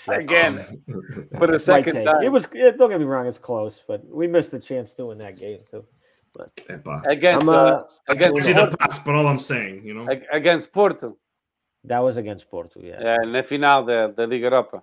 Again 0.09 0.83
for 1.39 1.47
the 1.47 1.53
Might 1.55 1.61
second 1.61 2.05
time. 2.05 2.23
It 2.23 2.31
was. 2.31 2.47
It, 2.53 2.79
don't 2.79 2.91
get 2.91 2.99
me 3.01 3.07
wrong. 3.07 3.27
It's 3.27 3.39
close, 3.39 3.83
but 3.87 4.05
we 4.07 4.27
missed 4.27 4.51
the 4.51 4.59
chance 4.61 4.95
to 4.95 5.07
win 5.07 5.19
that 5.19 5.37
game 5.39 5.61
too. 5.71 5.85
Epa. 6.69 7.05
against 7.07 7.43
I'm, 7.43 7.49
uh, 7.49 7.53
uh, 7.53 7.87
against 8.09 8.47
See 8.47 8.53
the 8.53 8.61
Porto, 8.61 8.77
pass, 8.77 8.99
but 9.01 9.15
all 9.17 9.27
I'm 9.27 9.39
saying, 9.41 9.85
you 9.85 9.95
know. 9.95 10.07
against 10.33 10.73
Porto. 10.73 11.17
that 11.85 11.99
was 11.99 12.17
against 12.19 12.49
Porto. 12.49 12.81
Yeah. 12.83 13.01
Yeah, 13.03 13.17
in 13.25 13.33
the 13.33 13.43
final 13.43 13.85
da, 13.85 14.07
da 14.09 14.25
Liga 14.25 14.45
Europa. 14.49 14.83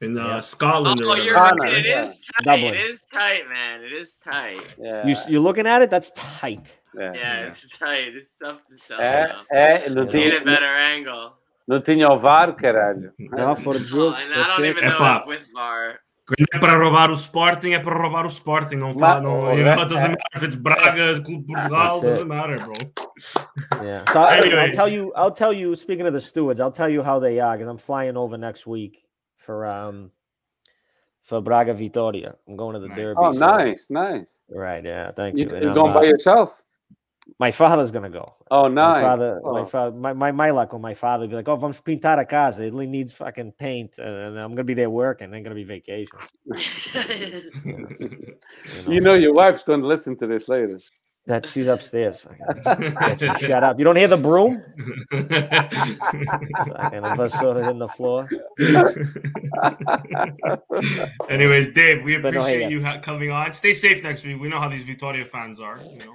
In 0.00 0.16
uh, 0.18 0.26
Yeah. 0.26 0.40
Scotland 0.40 1.00
or 1.02 1.10
Oh, 1.10 1.14
you're 1.16 1.36
whatever. 1.36 1.56
Ghana, 1.66 1.72
right. 1.72 1.74
It 1.80 1.86
yeah. 1.86 2.02
is 2.04 2.20
tight. 2.26 2.44
Dublin. 2.44 2.74
It 2.74 2.80
is 2.80 3.04
tight, 3.04 3.42
man. 3.48 3.84
It 3.84 3.92
is 3.92 4.14
tight. 4.16 4.60
Yeah, 4.78 5.06
You 5.06 5.14
you 5.28 5.40
looking 5.40 5.66
at 5.66 5.82
it? 5.82 5.90
That's 5.90 6.10
tight. 6.12 6.74
yeah. 6.98 7.12
Yeah, 7.14 7.46
it's 7.48 7.68
tight. 7.78 8.14
It's 8.16 8.30
tough 8.42 8.60
to 8.68 8.74
tell. 8.88 9.00
É, 9.00 9.28
now. 9.28 9.44
é, 9.52 9.88
não 9.90 10.04
Need 10.04 10.34
a 10.34 10.44
better 10.44 10.66
angle. 10.94 11.34
Não 11.66 11.80
tinha 11.80 12.08
o 12.10 12.18
VAR, 12.18 12.54
caralho. 12.54 13.12
No, 13.18 13.54
for 13.56 13.74
the 13.78 13.84
Oh, 13.84 14.12
joke. 14.12 14.16
and 14.20 14.32
I 14.32 14.36
That's 14.36 14.56
don't 14.56 14.64
it. 14.66 14.78
even 14.78 14.88
know 14.88 14.96
Epa. 14.98 15.20
if 15.22 15.26
with 15.26 15.52
VAR. 15.54 15.98
Quando 16.26 16.46
é 16.54 16.58
para 16.58 16.78
roubar 16.78 17.10
o 17.10 17.14
Sporting, 17.14 17.72
é 17.74 17.78
para 17.78 17.98
roubar 18.00 18.24
o 18.24 18.28
Sporting. 18.28 18.76
Não 18.76 18.94
fala, 18.98 19.20
não, 19.20 19.40
oh, 19.42 19.52
you 19.52 19.56
know, 19.62 19.64
that- 19.76 19.82
it 19.82 19.88
doesn't 19.90 20.08
matter 20.08 20.36
if 20.36 20.42
it's 20.42 20.54
Braga, 20.56 21.20
Clube 21.22 21.46
Portugal, 21.46 22.00
That's 22.00 22.02
it. 22.02 22.06
doesn't 22.06 22.28
matter, 22.28 22.56
bro. 22.56 22.72
Yeah. 23.84 24.04
So 24.12 24.20
I- 24.20 24.40
listen, 24.40 24.58
I'll 24.58 24.70
tell 24.72 24.88
you. 24.88 25.12
I'll 25.14 25.30
tell 25.30 25.52
you. 25.52 25.74
Speaking 25.76 26.06
of 26.06 26.14
the 26.14 26.20
stewards, 26.22 26.60
I'll 26.60 26.72
tell 26.72 26.88
you 26.88 27.02
how 27.02 27.18
they 27.20 27.40
are 27.40 27.52
because 27.58 27.68
I'm 27.68 27.76
flying 27.76 28.16
over 28.16 28.38
next 28.38 28.66
week 28.66 29.04
for 29.36 29.66
um 29.66 30.12
for 31.22 31.42
Braga 31.42 31.74
Vitoria. 31.74 32.36
I'm 32.48 32.56
going 32.56 32.72
to 32.72 32.80
the 32.80 32.88
Nice. 32.88 32.96
Derby. 32.96 33.14
Oh, 33.18 33.32
so- 33.34 33.38
nice, 33.46 33.86
nice. 33.90 34.40
Right. 34.48 34.82
Yeah. 34.82 35.12
Thank 35.12 35.36
You, 35.36 35.44
you. 35.44 35.54
And 35.56 35.62
you 35.62 35.68
I'm, 35.68 35.74
going 35.74 35.92
by 35.92 36.00
uh, 36.00 36.04
yourself? 36.04 36.56
My 37.38 37.50
father's 37.50 37.90
gonna 37.90 38.10
go. 38.10 38.34
Oh, 38.50 38.68
My 38.68 38.74
nice. 38.74 39.00
father, 39.02 39.40
my 39.42 39.60
Oh. 39.60 39.64
father, 39.64 39.96
my, 39.96 40.12
my, 40.12 40.30
my 40.32 40.50
luck 40.50 40.72
with 40.72 40.82
my 40.82 40.94
father 40.94 41.26
be 41.26 41.34
like, 41.34 41.48
oh, 41.48 41.56
vamos 41.56 41.80
pintar 41.80 42.18
a 42.20 42.24
casa. 42.24 42.62
It 42.64 42.72
only 42.72 42.86
needs 42.86 43.12
fucking 43.12 43.52
paint, 43.52 43.94
uh, 43.98 44.02
and 44.02 44.38
I'm 44.38 44.50
gonna 44.50 44.64
be 44.64 44.74
there 44.74 44.90
working. 44.90 45.32
Ain't 45.34 45.42
gonna 45.44 45.54
be 45.54 45.64
vacation. 45.64 46.18
You 48.88 49.00
know 49.00 49.14
your 49.14 49.32
wife's 49.32 49.64
going 49.64 49.80
to 49.80 49.86
listen 49.86 50.16
to 50.18 50.26
this 50.26 50.48
later. 50.48 50.78
that 51.26 51.46
she's 51.46 51.66
upstairs. 51.68 52.20
Fucking- 52.20 52.94
Get 53.00 53.20
you, 53.22 53.34
shut 53.48 53.64
up. 53.64 53.78
You 53.78 53.84
don't 53.84 53.96
hear 53.96 54.08
the 54.08 54.16
broom? 54.18 54.62
Fucking 55.10 55.26
if 57.04 57.20
I 57.20 57.26
saw 57.28 57.52
it 57.56 57.66
in 57.70 57.78
the 57.78 57.88
floor. 57.88 58.28
Anyways, 61.30 61.72
Dave, 61.72 62.02
we 62.04 62.18
But 62.18 62.34
no, 62.34 62.40
hey, 62.42 62.46
appreciate 62.46 62.60
yeah. 62.62 62.68
you 62.68 62.84
ha- 62.84 62.98
coming 63.00 63.30
on. 63.30 63.54
Stay 63.54 63.72
safe 63.72 64.02
next 64.02 64.24
week. 64.24 64.38
We 64.40 64.48
know 64.48 64.60
how 64.60 64.68
these 64.68 64.82
Vitoria 64.82 65.24
fans 65.24 65.60
are. 65.60 65.78
You 65.82 65.98
know. 66.06 66.14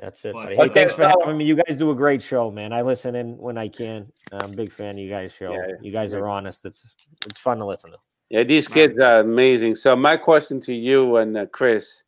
That's 0.00 0.24
it. 0.24 0.32
But- 0.32 0.54
Hey, 0.54 0.68
thanks 0.68 0.94
for 0.94 1.02
so- 1.04 1.20
having 1.20 1.36
me. 1.38 1.44
You 1.44 1.56
guys 1.56 1.76
do 1.76 1.90
a 1.90 1.94
great 1.94 2.22
show, 2.22 2.50
man. 2.50 2.72
I 2.72 2.82
listen 2.82 3.14
in 3.14 3.36
when 3.36 3.58
I 3.58 3.68
can. 3.68 4.10
I'm 4.32 4.52
a 4.52 4.56
big 4.56 4.72
fan 4.72 4.90
of 4.90 4.98
you 4.98 5.08
guys' 5.10 5.32
show. 5.32 5.52
Yeah, 5.52 5.74
you 5.80 5.90
guys 5.92 6.14
are 6.14 6.26
honest. 6.28 6.64
It's 6.64 6.84
it's 7.26 7.38
fun 7.38 7.58
to 7.58 7.66
listen 7.66 7.90
to. 7.90 7.98
Yeah, 8.30 8.44
these 8.44 8.68
kids 8.68 8.98
are 8.98 9.20
amazing. 9.20 9.74
So 9.76 9.96
my 9.96 10.16
question 10.16 10.60
to 10.62 10.74
you 10.74 11.16
and 11.16 11.36
uh, 11.36 11.46
Chris, 11.46 12.02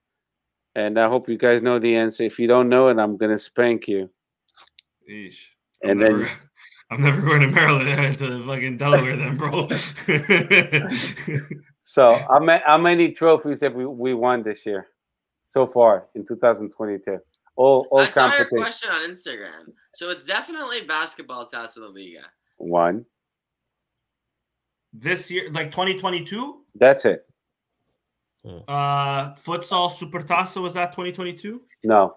and 0.75 0.99
I 0.99 1.09
hope 1.09 1.29
you 1.29 1.39
guys 1.39 1.63
know 1.63 1.79
the 1.79 1.97
answer. 1.97 2.23
If 2.25 2.39
you 2.39 2.47
don't 2.47 2.69
know 2.69 2.89
it, 2.89 2.99
I'm 2.99 3.17
gonna 3.17 3.39
spank 3.39 3.89
you. 3.89 4.11
Eesh. 5.11 5.47
I'm 5.83 5.91
And 5.91 6.01
never, 6.01 6.19
then 6.19 6.29
I'm 6.91 7.01
never 7.03 7.21
going 7.23 7.41
to 7.41 7.49
Maryland 7.49 8.19
to 8.19 8.45
fucking 8.47 8.77
Delaware 8.77 9.17
then, 9.17 9.37
bro. 9.37 9.69
So 11.83 12.13
how 12.29 12.39
many 12.39 12.63
how 12.65 12.79
many 12.79 13.11
trophies 13.11 13.63
have 13.63 13.75
we, 13.75 13.85
we 13.85 14.15
won 14.15 14.45
this 14.45 14.65
year 14.65 14.87
so 15.49 15.67
far 15.67 16.07
in 16.15 16.25
2022? 16.25 17.19
All 17.61 17.87
all 17.91 18.01
I 18.01 18.09
saw 18.09 18.35
your 18.39 18.49
question 18.49 18.89
on 18.91 19.03
Instagram. 19.11 19.67
So 19.93 20.09
it's 20.09 20.27
definitely 20.27 20.87
basketball 20.87 21.47
Taça 21.47 21.79
La 21.81 21.89
Liga. 21.89 22.23
One. 22.57 23.05
this 24.95 25.31
year, 25.31 25.51
like 25.53 25.71
2022, 25.71 26.63
That's 26.75 27.05
it. 27.05 27.27
uh, 28.67 29.35
futsal 29.35 29.91
Supertaça 29.91 30.61
was 30.63 30.73
that 30.75 30.93
2022? 30.93 31.61
No, 31.85 32.17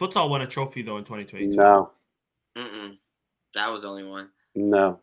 Futsal 0.00 0.28
won 0.28 0.42
a 0.42 0.46
trophy 0.46 0.82
though 0.82 0.96
in 0.98 1.04
2022. 1.04 1.56
no, 1.56 1.90
Mm-mm. 2.56 2.98
That 3.54 3.70
was 3.72 3.84
only 3.84 4.04
one. 4.04 4.28
no. 4.56 4.98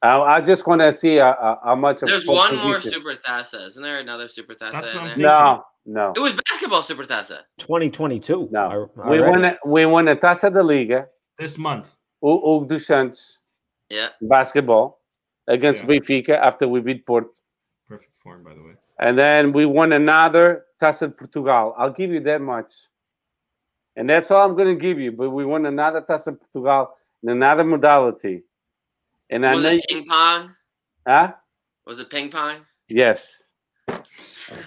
I, 0.00 0.16
I 0.20 0.40
just 0.40 0.64
want 0.66 0.80
to 0.82 0.92
see 0.94 1.18
uh, 1.18 1.26
uh, 1.30 1.56
how 1.64 1.74
much. 1.74 2.02
of 2.02 2.08
There's 2.08 2.24
one 2.26 2.54
more 2.58 2.76
position- 2.76 3.00
Super 3.02 3.14
Taça. 3.16 3.66
Isn't 3.66 3.82
there 3.82 3.98
another 3.98 4.28
Super 4.28 4.54
That's 4.54 4.76
Taça 4.76 4.94
what 4.94 4.94
in 4.94 5.00
I'm 5.00 5.18
there? 5.18 5.26
No, 5.28 5.64
no, 5.88 6.12
It 6.14 6.20
was 6.20 6.34
basketball 6.34 6.82
Super 6.82 7.04
Taça. 7.04 7.40
2022. 7.58 8.48
no. 8.52 8.58
Al- 8.60 8.90
We 8.96 9.02
already? 9.18 9.30
won. 9.30 9.44
A, 9.44 9.58
we 9.64 9.86
won 9.86 10.08
a 10.08 10.16
Taça 10.16 10.52
da 10.52 10.62
Liga. 10.62 11.08
This 11.38 11.56
month. 11.58 11.94
O 12.22 12.36
Hugo 12.36 12.66
dos 12.66 12.86
Santos 12.86 13.38
Yeah. 13.90 14.08
basketball 14.20 15.00
against 15.46 15.82
Yeah. 15.84 15.98
Benfica 15.98 16.34
after 16.38 16.68
we 16.68 16.80
beat 16.80 17.06
Porto. 17.06 17.30
Perfect 17.88 18.16
form, 18.22 18.42
by 18.44 18.54
the 18.54 18.60
way. 18.62 18.74
And 18.98 19.16
then 19.16 19.52
we 19.52 19.64
won 19.64 19.92
another 19.92 20.66
Taça 20.80 21.06
de 21.08 21.14
Portugal. 21.14 21.74
I'll 21.78 21.92
give 21.92 22.10
you 22.12 22.20
that 22.20 22.40
much. 22.42 22.72
And 23.96 24.08
that's 24.10 24.30
all 24.30 24.44
I'm 24.48 24.56
going 24.56 24.68
to 24.68 24.80
give 24.80 25.00
you. 25.00 25.10
But 25.12 25.30
we 25.30 25.44
won 25.44 25.64
another 25.66 26.02
Taça 26.02 26.32
de 26.32 26.36
Portugal 26.38 26.96
in 27.22 27.30
another 27.30 27.64
modality. 27.64 28.42
And 29.30 29.46
I 29.46 29.54
Was 29.54 29.64
know, 29.64 29.70
it 29.70 29.84
ping 29.88 30.04
pong? 30.06 30.54
huh? 31.06 31.32
Was 31.86 31.98
it 32.00 32.10
ping 32.10 32.30
pong? 32.30 32.66
Yes. 32.88 33.47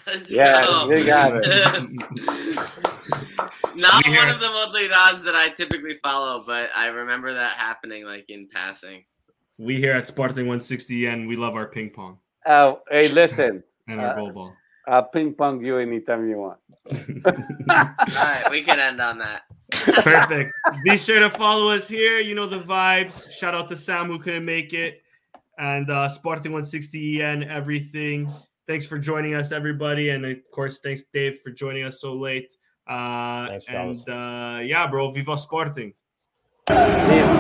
Let's 0.07 0.31
Yeah, 0.31 0.64
go. 0.64 0.89
you 0.91 1.03
got 1.06 1.31
it. 1.35 1.45
Not 3.76 4.06
We 4.06 4.15
one 4.15 4.30
of 4.30 4.39
the 4.39 4.49
multi-rods 4.49 5.23
that 5.23 5.35
I 5.35 5.49
typically 5.56 5.95
follow, 6.03 6.43
but 6.45 6.69
I 6.76 6.88
remember 6.88 7.34
that 7.34 7.52
happening 7.52 8.06
like 8.06 8.26
in 8.30 8.48
passing. 8.53 9.03
We 9.57 9.77
here 9.77 9.93
at 9.93 10.07
Sporting 10.07 10.45
160 10.45 11.06
and 11.07 11.27
we 11.27 11.35
love 11.35 11.56
our 11.56 11.68
ping 11.68 11.89
pong 11.89 12.18
Oh, 12.45 12.81
hey, 12.89 13.07
listen. 13.10 13.64
and 13.88 13.99
our 14.02 14.10
Uh, 14.10 14.15
goal 14.15 14.31
ball. 14.31 14.53
I'll 14.88 15.03
ping 15.06 15.34
pong 15.34 15.64
you 15.64 15.77
anytime 15.77 16.27
you 16.27 16.38
want. 16.38 16.60
All 16.91 17.34
right, 17.72 18.48
we 18.49 18.64
can 18.64 18.80
end 18.80 18.99
on 18.99 19.18
that. 19.19 19.43
Perfect. 19.72 20.52
Be 20.84 20.98
sure 20.98 21.19
to 21.19 21.30
follow 21.30 21.69
us 21.69 21.88
here. 21.88 22.19
You 22.19 22.35
know 22.35 22.48
the 22.48 22.60
vibes. 22.60 23.31
Shout 23.31 23.53
out 23.56 23.69
to 23.69 23.77
Sam 23.77 24.07
who 24.07 24.19
couldn't 24.19 24.43
make 24.45 24.73
it, 24.73 25.02
and 25.57 25.89
uh, 25.89 26.10
Sporting 26.10 26.52
160 26.52 27.22
and 27.22 27.43
everything. 27.45 28.30
Thanks 28.68 28.86
for 28.86 28.98
joining 28.98 29.34
us, 29.34 29.52
everybody, 29.52 30.10
and 30.10 30.26
of 30.26 30.38
course, 30.52 30.80
thanks 30.80 31.04
Dave 31.14 31.40
for 31.44 31.52
joining 31.52 31.84
us 31.84 32.00
so 32.00 32.14
late. 32.14 32.54
Uh, 32.88 33.48
Thanks, 33.48 33.66
and 33.68 34.10
uh, 34.10 34.60
yeah, 34.64 34.88
bro, 34.88 35.12
Viva 35.12 35.38
Sporting. 35.38 35.94
See 36.68 36.76
you. 36.76 37.32